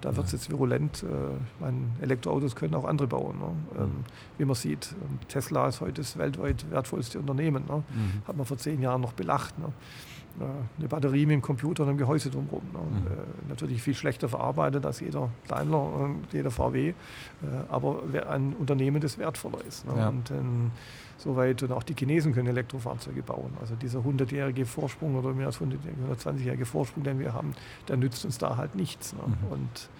da 0.00 0.16
wird 0.16 0.26
es 0.26 0.32
jetzt 0.32 0.50
virulent. 0.50 1.02
Äh, 1.02 1.06
meine, 1.60 1.78
Elektroautos 2.00 2.56
können 2.56 2.74
auch 2.74 2.84
andere 2.84 3.08
bauen. 3.08 3.38
Ne? 3.38 3.46
Ähm, 3.78 3.84
mhm. 3.84 4.04
Wie 4.38 4.44
man 4.44 4.54
sieht, 4.54 4.94
Tesla 5.28 5.68
ist 5.68 5.80
heute 5.80 6.00
das 6.00 6.16
weltweit 6.16 6.70
wertvollste 6.70 7.18
Unternehmen. 7.18 7.64
Ne? 7.68 7.76
Mhm. 7.76 8.22
Hat 8.26 8.36
man 8.36 8.46
vor 8.46 8.58
zehn 8.58 8.80
Jahren 8.80 9.00
noch 9.00 9.12
belacht. 9.12 9.58
Ne? 9.58 9.72
Eine 10.78 10.88
Batterie 10.88 11.26
mit 11.26 11.34
dem 11.34 11.42
Computer 11.42 11.82
und 11.82 11.90
einem 11.90 11.98
Gehäuse 11.98 12.30
drumherum. 12.30 12.62
Ne? 12.72 12.78
Mhm. 12.78 13.06
Äh, 13.06 13.48
natürlich 13.48 13.82
viel 13.82 13.94
schlechter 13.94 14.28
verarbeitet 14.28 14.86
als 14.86 15.00
jeder 15.00 15.30
Daimler 15.48 15.82
und 15.82 16.26
jeder 16.32 16.50
VW, 16.50 16.88
äh, 16.88 16.94
aber 17.68 18.02
ein 18.28 18.54
Unternehmen, 18.58 19.00
das 19.00 19.18
wertvoller 19.18 19.58
ist. 19.66 19.86
Ne? 19.86 19.94
Ja. 19.96 20.08
Und 20.08 20.30
ähm, 20.30 20.70
soweit 21.18 21.62
und 21.62 21.72
auch 21.72 21.82
die 21.82 21.94
Chinesen 21.94 22.32
können 22.32 22.48
Elektrofahrzeuge 22.48 23.22
bauen. 23.22 23.52
Also 23.60 23.74
dieser 23.74 24.00
100-jährige 24.00 24.64
Vorsprung 24.66 25.16
oder 25.16 25.32
mehr 25.32 25.46
als 25.46 25.60
120-jährige 25.60 26.64
Vorsprung, 26.64 27.04
den 27.04 27.18
wir 27.18 27.34
haben, 27.34 27.54
der 27.88 27.96
nützt 27.96 28.24
uns 28.24 28.38
da 28.38 28.56
halt 28.56 28.74
nichts. 28.74 29.12
Ne? 29.12 29.20
Mhm. 29.26 29.52
Und 29.52 29.90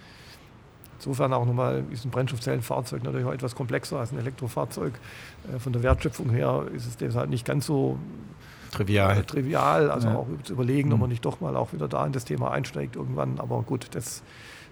Insofern 1.01 1.33
auch 1.33 1.47
nochmal 1.47 1.83
ist 1.89 2.05
ein 2.05 2.11
Brennstoffzellenfahrzeug 2.11 3.01
natürlich 3.01 3.25
auch 3.25 3.33
etwas 3.33 3.55
komplexer 3.55 3.99
als 3.99 4.11
ein 4.11 4.19
Elektrofahrzeug. 4.19 4.93
Äh, 5.51 5.57
von 5.57 5.73
der 5.73 5.81
Wertschöpfung 5.81 6.29
her 6.29 6.67
ist 6.75 6.85
es 6.85 6.95
deshalb 6.95 7.31
nicht 7.31 7.43
ganz 7.43 7.65
so 7.65 7.97
trivial. 8.71 9.17
Äh, 9.17 9.23
trivial, 9.23 9.91
also 9.91 10.07
ja. 10.07 10.15
auch 10.15 10.27
zu 10.43 10.53
überlegen, 10.53 10.89
mhm. 10.89 10.95
ob 10.95 10.99
man 11.01 11.09
nicht 11.09 11.25
doch 11.25 11.41
mal 11.41 11.55
auch 11.55 11.73
wieder 11.73 11.87
da 11.87 12.05
in 12.05 12.13
das 12.13 12.25
Thema 12.25 12.51
einsteigt 12.51 12.95
irgendwann. 12.95 13.39
Aber 13.39 13.61
gut, 13.61 13.87
das 13.91 14.23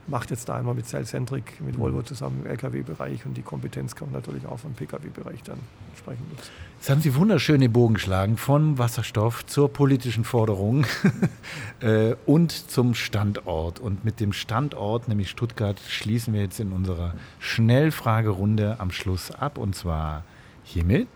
macht 0.09 0.31
jetzt 0.31 0.49
da 0.49 0.55
einmal 0.55 0.73
mit 0.73 0.87
Cellcentric, 0.87 1.61
mit 1.61 1.77
mhm. 1.77 1.81
Volvo 1.81 2.01
zusammen 2.01 2.41
im 2.43 2.51
Lkw-Bereich 2.51 3.25
und 3.25 3.35
die 3.35 3.41
Kompetenz 3.41 3.95
kann 3.95 4.11
man 4.11 4.21
natürlich 4.21 4.45
auch 4.45 4.59
vom 4.59 4.73
Pkw-Bereich 4.73 5.43
dann 5.43 5.59
entsprechend 5.91 6.29
nutzen. 6.29 6.49
Jetzt 6.77 6.89
haben 6.89 7.01
Sie 7.01 7.15
wunderschöne 7.15 7.69
Bogen 7.69 7.95
geschlagen 7.95 8.37
von 8.37 8.77
Wasserstoff 8.77 9.45
zur 9.45 9.71
politischen 9.71 10.23
Forderung 10.23 10.85
äh, 11.81 12.15
und 12.25 12.51
zum 12.51 12.95
Standort. 12.95 13.79
Und 13.79 14.05
mit 14.05 14.19
dem 14.19 14.33
Standort, 14.33 15.07
nämlich 15.07 15.29
Stuttgart, 15.29 15.79
schließen 15.87 16.33
wir 16.33 16.41
jetzt 16.41 16.59
in 16.59 16.71
unserer 16.71 17.13
Schnellfragerunde 17.39 18.77
am 18.79 18.91
Schluss 18.91 19.31
ab 19.31 19.57
und 19.57 19.75
zwar 19.75 20.23
hiermit. 20.63 21.07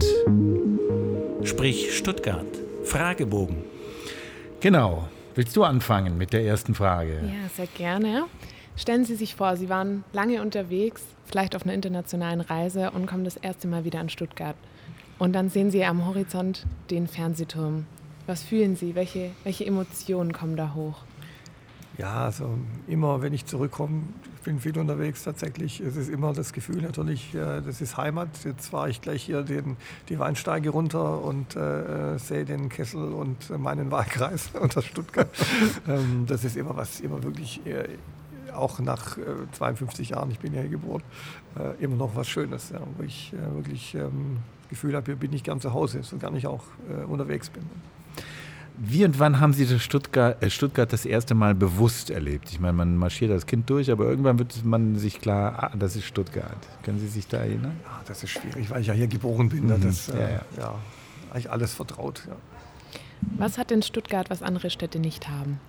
Sprich 1.44 1.96
Stuttgart. 1.96 2.46
Fragebogen. 2.86 3.64
Genau. 4.60 5.08
Willst 5.36 5.56
du 5.56 5.64
anfangen 5.64 6.18
mit 6.18 6.32
der 6.32 6.46
ersten 6.46 6.76
Frage? 6.76 7.22
Ja, 7.24 7.50
sehr 7.56 7.68
gerne. 7.68 8.26
Stellen 8.76 9.06
Sie 9.06 9.16
sich 9.16 9.36
vor, 9.36 9.58
Sie 9.58 9.70
waren 9.70 10.04
lange 10.14 10.42
unterwegs, 10.42 11.04
vielleicht 11.26 11.56
auf 11.56 11.64
einer 11.64 11.74
internationalen 11.74 12.42
Reise 12.42 12.92
und 12.92 13.08
kommen 13.08 13.24
das 13.24 13.36
erste 13.38 13.68
Mal 13.68 13.84
wieder 13.84 14.00
an 14.00 14.10
Stuttgart. 14.10 14.56
Und 15.18 15.34
dann 15.34 15.50
sehen 15.50 15.72
Sie 15.72 15.84
am 15.86 16.06
Horizont 16.06 16.66
den 16.90 17.08
Fernsehturm. 17.08 17.86
Was 18.26 18.44
fühlen 18.44 18.76
Sie? 18.76 18.96
Welche, 18.96 19.32
welche 19.44 19.66
Emotionen 19.66 20.34
kommen 20.34 20.56
da 20.56 20.74
hoch? 20.76 20.98
Ja, 21.98 22.26
also 22.26 22.58
immer, 22.88 23.22
wenn 23.22 23.34
ich 23.34 23.46
zurückkomme, 23.46 24.02
ich 24.36 24.42
bin 24.42 24.60
viel 24.60 24.78
unterwegs 24.80 25.24
tatsächlich, 25.24 25.80
es 25.80 25.96
ist 25.96 26.10
immer 26.10 26.34
das 26.34 26.52
Gefühl 26.52 26.82
natürlich, 26.82 27.36
äh, 27.36 27.62
das 27.62 27.82
ist 27.82 27.98
Heimat. 27.98 28.30
Jetzt 28.44 28.70
fahre 28.70 28.90
ich 28.90 29.00
gleich 29.00 29.24
hier 29.24 29.44
den, 29.44 29.78
die 30.10 30.18
Weinsteige 30.18 30.72
runter 30.72 31.24
und 31.24 31.56
äh, 31.56 32.18
sehe 32.18 32.46
den 32.46 32.70
Kessel 32.70 33.14
und 33.14 33.50
meinen 33.60 33.92
Wahlkreis 33.92 34.52
unter 34.60 34.82
Stuttgart. 34.82 35.30
ähm, 35.88 36.26
das 36.28 36.44
ist 36.44 36.58
immer 36.58 36.76
was, 36.76 37.00
immer 37.00 37.22
wirklich 37.22 37.66
äh, 37.68 37.88
auch 38.54 38.80
nach 38.80 39.18
äh, 39.18 39.22
52 39.52 40.10
Jahren, 40.10 40.32
ich 40.32 40.40
bin 40.40 40.54
ja 40.54 40.62
hier 40.62 40.72
geboren, 40.72 41.04
äh, 41.60 41.84
immer 41.84 41.96
noch 41.96 42.16
was 42.16 42.28
Schönes, 42.28 42.70
ja, 42.72 42.80
wo 42.98 43.04
ich 43.04 43.34
äh, 43.34 43.56
wirklich 43.56 43.96
ähm, 43.96 44.38
Gefühl 44.70 44.96
habe, 44.96 45.06
hier 45.06 45.16
bin 45.16 45.32
ich 45.34 45.44
gern 45.44 45.60
zu 45.60 45.74
Hause, 45.74 46.02
so 46.04 46.18
gar 46.18 46.32
nicht 46.32 46.48
auch 46.48 46.64
äh, 46.90 47.04
unterwegs 47.04 47.50
bin. 47.50 47.64
Wie 48.76 49.06
und 49.06 49.20
wann 49.20 49.40
haben 49.40 49.54
Sie 49.54 49.66
das 49.68 49.84
Stuttgart, 49.84 50.42
äh, 50.42 50.50
Stuttgart 50.50 50.92
das 50.92 51.06
erste 51.06 51.36
Mal 51.36 51.54
bewusst 51.54 52.10
erlebt? 52.10 52.50
Ich 52.52 52.60
meine, 52.60 52.74
man 52.74 52.98
marschiert 52.98 53.32
als 53.32 53.46
Kind 53.46 53.70
durch, 53.70 53.92
aber 53.92 54.06
irgendwann 54.06 54.40
wird 54.40 54.66
man 54.66 54.96
sich 54.96 55.22
klar, 55.22 55.64
ah, 55.64 55.78
das 55.78 55.96
ist 55.96 56.06
Stuttgart. 56.06 56.58
Können 56.82 57.00
Sie 57.00 57.08
sich 57.08 57.28
da 57.28 57.38
erinnern? 57.38 57.78
Ja, 57.84 58.02
das 58.08 58.24
ist 58.24 58.32
schwierig, 58.32 58.70
weil 58.72 58.82
ich 58.82 58.88
ja 58.88 58.94
hier 58.94 59.08
geboren 59.08 59.50
bin. 59.50 59.68
Ne? 59.68 59.78
Mhm. 59.78 59.82
Das, 59.84 60.10
äh, 60.10 60.20
ja, 60.20 60.30
ja. 60.30 60.42
ja, 60.58 60.76
eigentlich 61.32 61.52
alles 61.52 61.74
vertraut. 61.74 62.24
Ja. 62.28 62.36
Was 63.38 63.58
hat 63.58 63.70
denn 63.70 63.84
Stuttgart, 63.84 64.30
was 64.30 64.42
andere 64.42 64.70
Städte 64.70 65.00
nicht 65.00 65.30
haben? 65.30 65.60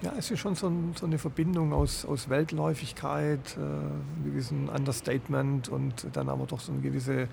Ja, 0.00 0.12
es 0.16 0.30
ist 0.30 0.38
schon 0.38 0.54
so, 0.54 0.68
ein, 0.68 0.94
so 0.98 1.06
eine 1.06 1.18
Verbindung 1.18 1.72
aus, 1.72 2.04
aus 2.04 2.28
Weltläufigkeit, 2.28 3.56
äh, 3.56 3.60
einem 3.60 4.24
gewissen 4.24 4.68
Understatement 4.68 5.68
und 5.68 6.06
dann 6.12 6.28
aber 6.28 6.46
doch 6.46 6.60
so 6.60 6.70
eine 6.70 6.80
gewisse 6.80 7.22
äh, 7.22 7.26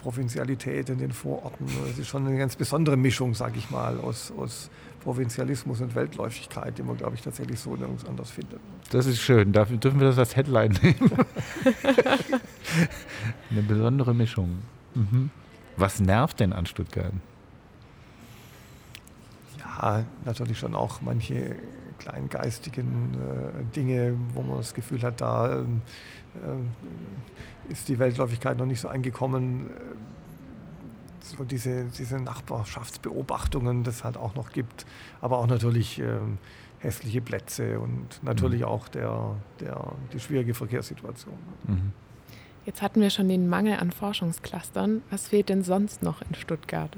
Provinzialität 0.00 0.88
in 0.88 0.98
den 0.98 1.12
Vororten. 1.12 1.66
Es 1.90 1.98
ist 1.98 2.08
schon 2.08 2.26
eine 2.26 2.38
ganz 2.38 2.56
besondere 2.56 2.96
Mischung, 2.96 3.34
sage 3.34 3.58
ich 3.58 3.70
mal, 3.70 4.00
aus, 4.00 4.32
aus 4.38 4.70
Provinzialismus 5.00 5.82
und 5.82 5.94
Weltläufigkeit, 5.94 6.78
die 6.78 6.82
man, 6.82 6.96
glaube 6.96 7.14
ich, 7.14 7.20
tatsächlich 7.20 7.60
so 7.60 7.76
nirgends 7.76 8.06
anders 8.06 8.30
findet. 8.30 8.58
Das 8.90 9.04
ist 9.04 9.20
schön. 9.20 9.52
Dafür 9.52 9.76
dürfen 9.76 10.00
wir 10.00 10.06
das 10.06 10.18
als 10.18 10.34
Headline 10.34 10.72
nehmen. 10.82 11.10
eine 13.50 13.62
besondere 13.62 14.14
Mischung. 14.14 14.62
Mhm. 14.94 15.30
Was 15.76 16.00
nervt 16.00 16.40
denn 16.40 16.54
an 16.54 16.64
Stuttgart? 16.64 17.12
Ja, 19.80 20.04
natürlich 20.24 20.58
schon 20.58 20.74
auch 20.74 21.00
manche 21.00 21.56
kleingeistigen 21.98 23.14
äh, 23.14 23.74
Dinge, 23.74 24.14
wo 24.34 24.42
man 24.42 24.58
das 24.58 24.74
Gefühl 24.74 25.02
hat, 25.02 25.20
da 25.20 25.60
ähm, 25.60 25.82
äh, 26.34 27.72
ist 27.72 27.88
die 27.88 27.98
Weltläufigkeit 27.98 28.58
noch 28.58 28.66
nicht 28.66 28.80
so 28.80 28.88
angekommen. 28.88 29.70
So 31.20 31.42
diese, 31.42 31.86
diese 31.86 32.20
Nachbarschaftsbeobachtungen, 32.20 33.82
das 33.82 34.04
halt 34.04 34.16
auch 34.16 34.36
noch 34.36 34.52
gibt, 34.52 34.86
aber 35.20 35.38
auch 35.38 35.48
natürlich 35.48 35.98
ähm, 35.98 36.38
hässliche 36.78 37.20
Plätze 37.20 37.80
und 37.80 38.22
natürlich 38.22 38.60
mhm. 38.60 38.66
auch 38.66 38.86
der, 38.88 39.34
der, 39.58 39.92
die 40.12 40.20
schwierige 40.20 40.54
Verkehrssituation. 40.54 41.34
Mhm. 41.66 41.92
Jetzt 42.64 42.82
hatten 42.82 43.00
wir 43.00 43.10
schon 43.10 43.28
den 43.28 43.48
Mangel 43.48 43.78
an 43.78 43.90
Forschungsclustern. 43.92 45.02
Was 45.10 45.28
fehlt 45.28 45.48
denn 45.48 45.62
sonst 45.62 46.02
noch 46.02 46.22
in 46.22 46.34
Stuttgart? 46.34 46.96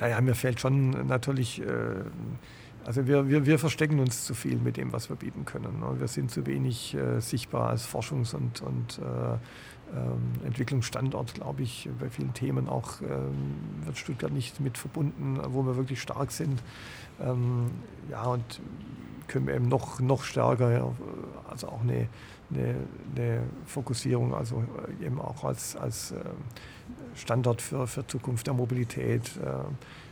Naja, 0.00 0.20
mir 0.20 0.34
fällt 0.34 0.60
schon 0.60 1.06
natürlich, 1.06 1.60
äh, 1.60 1.66
also 2.84 3.06
wir, 3.06 3.28
wir, 3.28 3.46
wir 3.46 3.58
verstecken 3.58 4.00
uns 4.00 4.24
zu 4.24 4.34
viel 4.34 4.56
mit 4.56 4.76
dem, 4.76 4.92
was 4.92 5.08
wir 5.08 5.16
bieten 5.16 5.44
können. 5.44 5.80
Ne? 5.80 6.00
Wir 6.00 6.08
sind 6.08 6.30
zu 6.30 6.46
wenig 6.46 6.94
äh, 6.94 7.20
sichtbar 7.20 7.70
als 7.70 7.88
Forschungs- 7.88 8.34
und, 8.34 8.60
und 8.60 8.98
äh, 8.98 9.38
ähm, 9.94 10.32
Entwicklungsstandort, 10.44 11.34
glaube 11.34 11.62
ich, 11.62 11.88
bei 12.00 12.10
vielen 12.10 12.34
Themen 12.34 12.68
auch 12.68 13.00
ähm, 13.02 13.84
wird 13.84 13.96
Stuttgart 13.96 14.32
nicht 14.32 14.60
mit 14.60 14.76
verbunden, 14.76 15.38
wo 15.48 15.64
wir 15.64 15.76
wirklich 15.76 16.02
stark 16.02 16.32
sind. 16.32 16.62
Ähm, 17.20 17.70
ja, 18.10 18.24
und 18.24 18.60
können 19.28 19.46
wir 19.46 19.54
eben 19.54 19.68
noch, 19.68 20.00
noch 20.00 20.24
stärker, 20.24 20.92
also 21.48 21.68
auch 21.68 21.80
eine, 21.82 22.08
eine, 22.50 22.74
eine 23.14 23.42
Fokussierung, 23.66 24.34
also 24.34 24.64
eben 25.00 25.20
auch 25.20 25.44
als, 25.44 25.76
als 25.76 26.12
Standort 27.14 27.62
für, 27.62 27.86
für 27.86 28.06
Zukunft 28.06 28.46
der 28.46 28.54
Mobilität, 28.54 29.30
äh, 29.36 29.50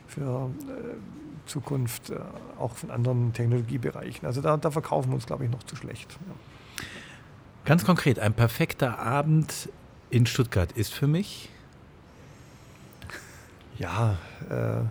für 0.07 0.51
äh, 0.69 1.47
Zukunft 1.47 2.11
äh, 2.11 2.19
auch 2.59 2.77
von 2.77 2.91
anderen 2.91 3.33
Technologiebereichen. 3.33 4.27
Also 4.27 4.41
da, 4.41 4.57
da 4.57 4.71
verkaufen 4.71 5.11
wir 5.11 5.17
uns, 5.17 5.27
glaube 5.27 5.45
ich, 5.45 5.51
noch 5.51 5.63
zu 5.65 5.77
schlecht. 5.77 6.11
Ja. 6.11 6.35
Ganz 7.65 7.85
konkret, 7.85 8.19
ein 8.19 8.35
perfekter 8.35 8.99
Abend 8.99 9.69
in 10.11 10.27
Stuttgart 10.27 10.73
ist 10.73 10.93
für 10.93 11.07
mich? 11.07 11.49
Ja, 13.79 14.19
äh, 14.51 14.85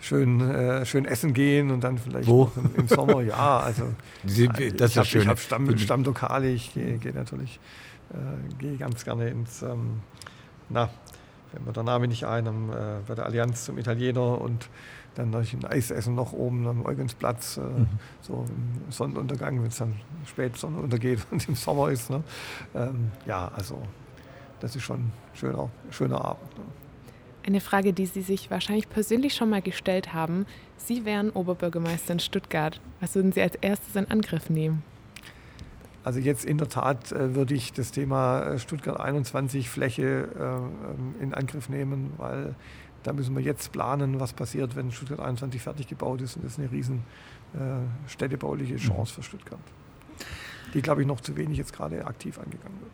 schön, 0.00 0.40
äh, 0.40 0.84
schön 0.84 1.04
essen 1.04 1.32
gehen 1.32 1.70
und 1.70 1.82
dann 1.82 1.98
vielleicht 1.98 2.28
Wo? 2.28 2.50
Im, 2.56 2.74
im, 2.76 2.88
Sommer, 2.88 3.22
ja, 3.22 3.60
also 3.60 3.94
Sie, 4.24 4.48
das 4.48 4.96
ich 4.96 5.16
habe 5.16 5.26
hab 5.28 5.38
Stamm, 5.38 5.78
Stammlokale, 5.78 6.50
ich 6.50 6.74
gehe 6.74 6.98
geh 6.98 7.12
natürlich 7.12 7.58
äh, 8.10 8.54
gehe 8.58 8.76
ganz 8.76 9.04
gerne 9.04 9.28
ins 9.28 9.62
ähm, 9.62 10.00
na, 10.68 10.90
fällt 11.54 11.66
mir 11.66 11.72
der 11.72 11.82
Name 11.82 12.08
nicht 12.08 12.24
ein, 12.24 12.46
am, 12.48 12.70
äh, 12.70 13.00
bei 13.06 13.14
der 13.14 13.26
Allianz 13.26 13.64
zum 13.64 13.78
Italiener 13.78 14.40
und 14.40 14.68
dann 15.14 15.30
noch 15.30 15.40
ein 15.40 15.64
Eis 15.64 15.90
essen 15.90 16.14
noch 16.14 16.32
oben 16.32 16.66
am 16.66 16.84
Eugensplatz, 16.84 17.58
äh, 17.58 17.60
mhm. 17.60 17.86
so 18.20 18.44
im 18.48 18.90
Sonnenuntergang, 18.90 19.60
wenn 19.60 19.68
es 19.68 19.78
dann 19.78 19.94
spät 20.26 20.56
Sonne 20.56 20.78
untergeht 20.78 21.20
und 21.30 21.48
im 21.48 21.54
Sommer 21.54 21.90
ist. 21.90 22.10
Ne? 22.10 22.22
Ähm, 22.74 23.12
ja, 23.26 23.50
also 23.54 23.80
das 24.60 24.74
ist 24.74 24.82
schon 24.82 25.00
ein 25.00 25.12
schöner, 25.34 25.70
schöner 25.90 26.24
Abend. 26.24 26.58
Ne? 26.58 26.64
Eine 27.46 27.60
Frage, 27.60 27.92
die 27.92 28.06
Sie 28.06 28.22
sich 28.22 28.50
wahrscheinlich 28.50 28.88
persönlich 28.88 29.34
schon 29.34 29.50
mal 29.50 29.62
gestellt 29.62 30.14
haben. 30.14 30.46
Sie 30.76 31.04
wären 31.04 31.30
Oberbürgermeister 31.30 32.14
in 32.14 32.20
Stuttgart. 32.20 32.80
Was 33.00 33.14
würden 33.14 33.32
Sie 33.32 33.42
als 33.42 33.54
erstes 33.56 33.94
in 33.96 34.10
Angriff 34.10 34.48
nehmen? 34.48 34.82
Also 36.04 36.20
jetzt 36.20 36.44
in 36.44 36.58
der 36.58 36.68
Tat 36.68 37.12
äh, 37.12 37.34
würde 37.34 37.54
ich 37.54 37.72
das 37.72 37.90
Thema 37.90 38.42
äh, 38.42 38.58
Stuttgart 38.58 39.00
21 39.00 39.70
Fläche 39.70 40.28
äh, 41.20 41.22
in 41.22 41.32
Angriff 41.32 41.70
nehmen, 41.70 42.12
weil 42.18 42.54
da 43.02 43.14
müssen 43.14 43.34
wir 43.34 43.42
jetzt 43.42 43.72
planen, 43.72 44.20
was 44.20 44.34
passiert, 44.34 44.76
wenn 44.76 44.92
Stuttgart 44.92 45.20
21 45.20 45.62
fertig 45.62 45.88
gebaut 45.88 46.20
ist. 46.20 46.36
Und 46.36 46.44
das 46.44 46.52
ist 46.52 46.58
eine 46.58 46.70
riesen 46.70 47.02
äh, 47.54 47.58
städtebauliche 48.06 48.76
Chance 48.76 49.12
mhm. 49.12 49.16
für 49.16 49.22
Stuttgart, 49.22 49.60
die, 50.74 50.82
glaube 50.82 51.00
ich, 51.00 51.06
noch 51.06 51.22
zu 51.22 51.36
wenig 51.36 51.56
jetzt 51.56 51.72
gerade 51.72 52.06
aktiv 52.06 52.38
angegangen 52.38 52.78
wird. 52.80 52.92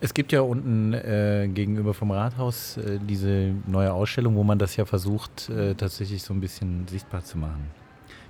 Es 0.00 0.14
gibt 0.14 0.32
ja 0.32 0.40
unten 0.40 0.94
äh, 0.94 1.48
gegenüber 1.52 1.94
vom 1.94 2.10
Rathaus 2.10 2.76
äh, 2.76 2.98
diese 3.00 3.54
neue 3.66 3.92
Ausstellung, 3.92 4.36
wo 4.36 4.42
man 4.42 4.58
das 4.58 4.76
ja 4.76 4.84
versucht, 4.84 5.48
äh, 5.48 5.74
tatsächlich 5.74 6.22
so 6.22 6.34
ein 6.34 6.40
bisschen 6.40 6.86
sichtbar 6.88 7.24
zu 7.24 7.38
machen. 7.38 7.70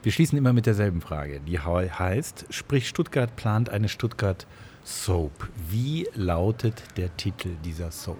Wir 0.03 0.11
schließen 0.11 0.37
immer 0.37 0.53
mit 0.53 0.67
derselben 0.67 1.01
Frage. 1.01 1.41
Die 1.41 1.61
heißt, 1.61 2.47
sprich 2.51 2.89
Stuttgart 2.89 3.37
plant 3.37 3.71
eine 3.71 3.89
Stuttgart 3.89 4.49
Soap. 4.85 5.49
Wie 5.71 6.09
lautet 6.15 6.83
der 6.97 7.17
Titel 7.17 7.51
dieser 7.65 7.93
Soap? 7.93 8.19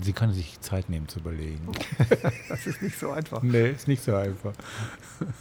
Sie 0.00 0.12
können 0.12 0.32
sich 0.32 0.60
Zeit 0.60 0.88
nehmen 0.88 1.06
zu 1.06 1.20
überlegen. 1.20 1.70
das 2.48 2.66
ist 2.66 2.82
nicht 2.82 2.98
so 2.98 3.12
einfach. 3.12 3.40
Nee, 3.42 3.70
ist 3.70 3.86
nicht 3.86 4.02
so 4.02 4.16
einfach. 4.16 4.52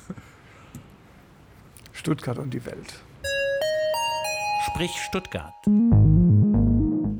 Stuttgart 1.94 2.38
und 2.38 2.54
die 2.54 2.64
Welt. 2.64 3.02
Sprich 4.68 4.92
Stuttgart. 4.92 5.54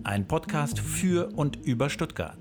Ein 0.04 0.28
Podcast 0.28 0.80
für 0.80 1.32
und 1.34 1.56
über 1.66 1.90
Stuttgart. 1.90 2.38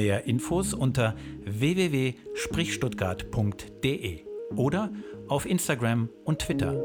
Mehr 0.00 0.24
Infos 0.24 0.72
unter 0.72 1.14
www.sprichstuttgart.de 1.44 4.24
oder 4.56 4.90
auf 5.28 5.44
Instagram 5.44 6.08
und 6.24 6.38
Twitter. 6.38 6.82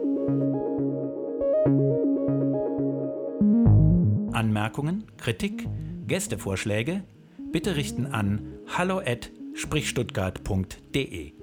Anmerkungen, 4.34 5.06
Kritik, 5.16 5.66
Gästevorschläge 6.08 7.06
bitte 7.54 7.78
richten 7.78 8.06
an 8.06 8.58
hallo@sprichstuttgart.de. 8.68 11.35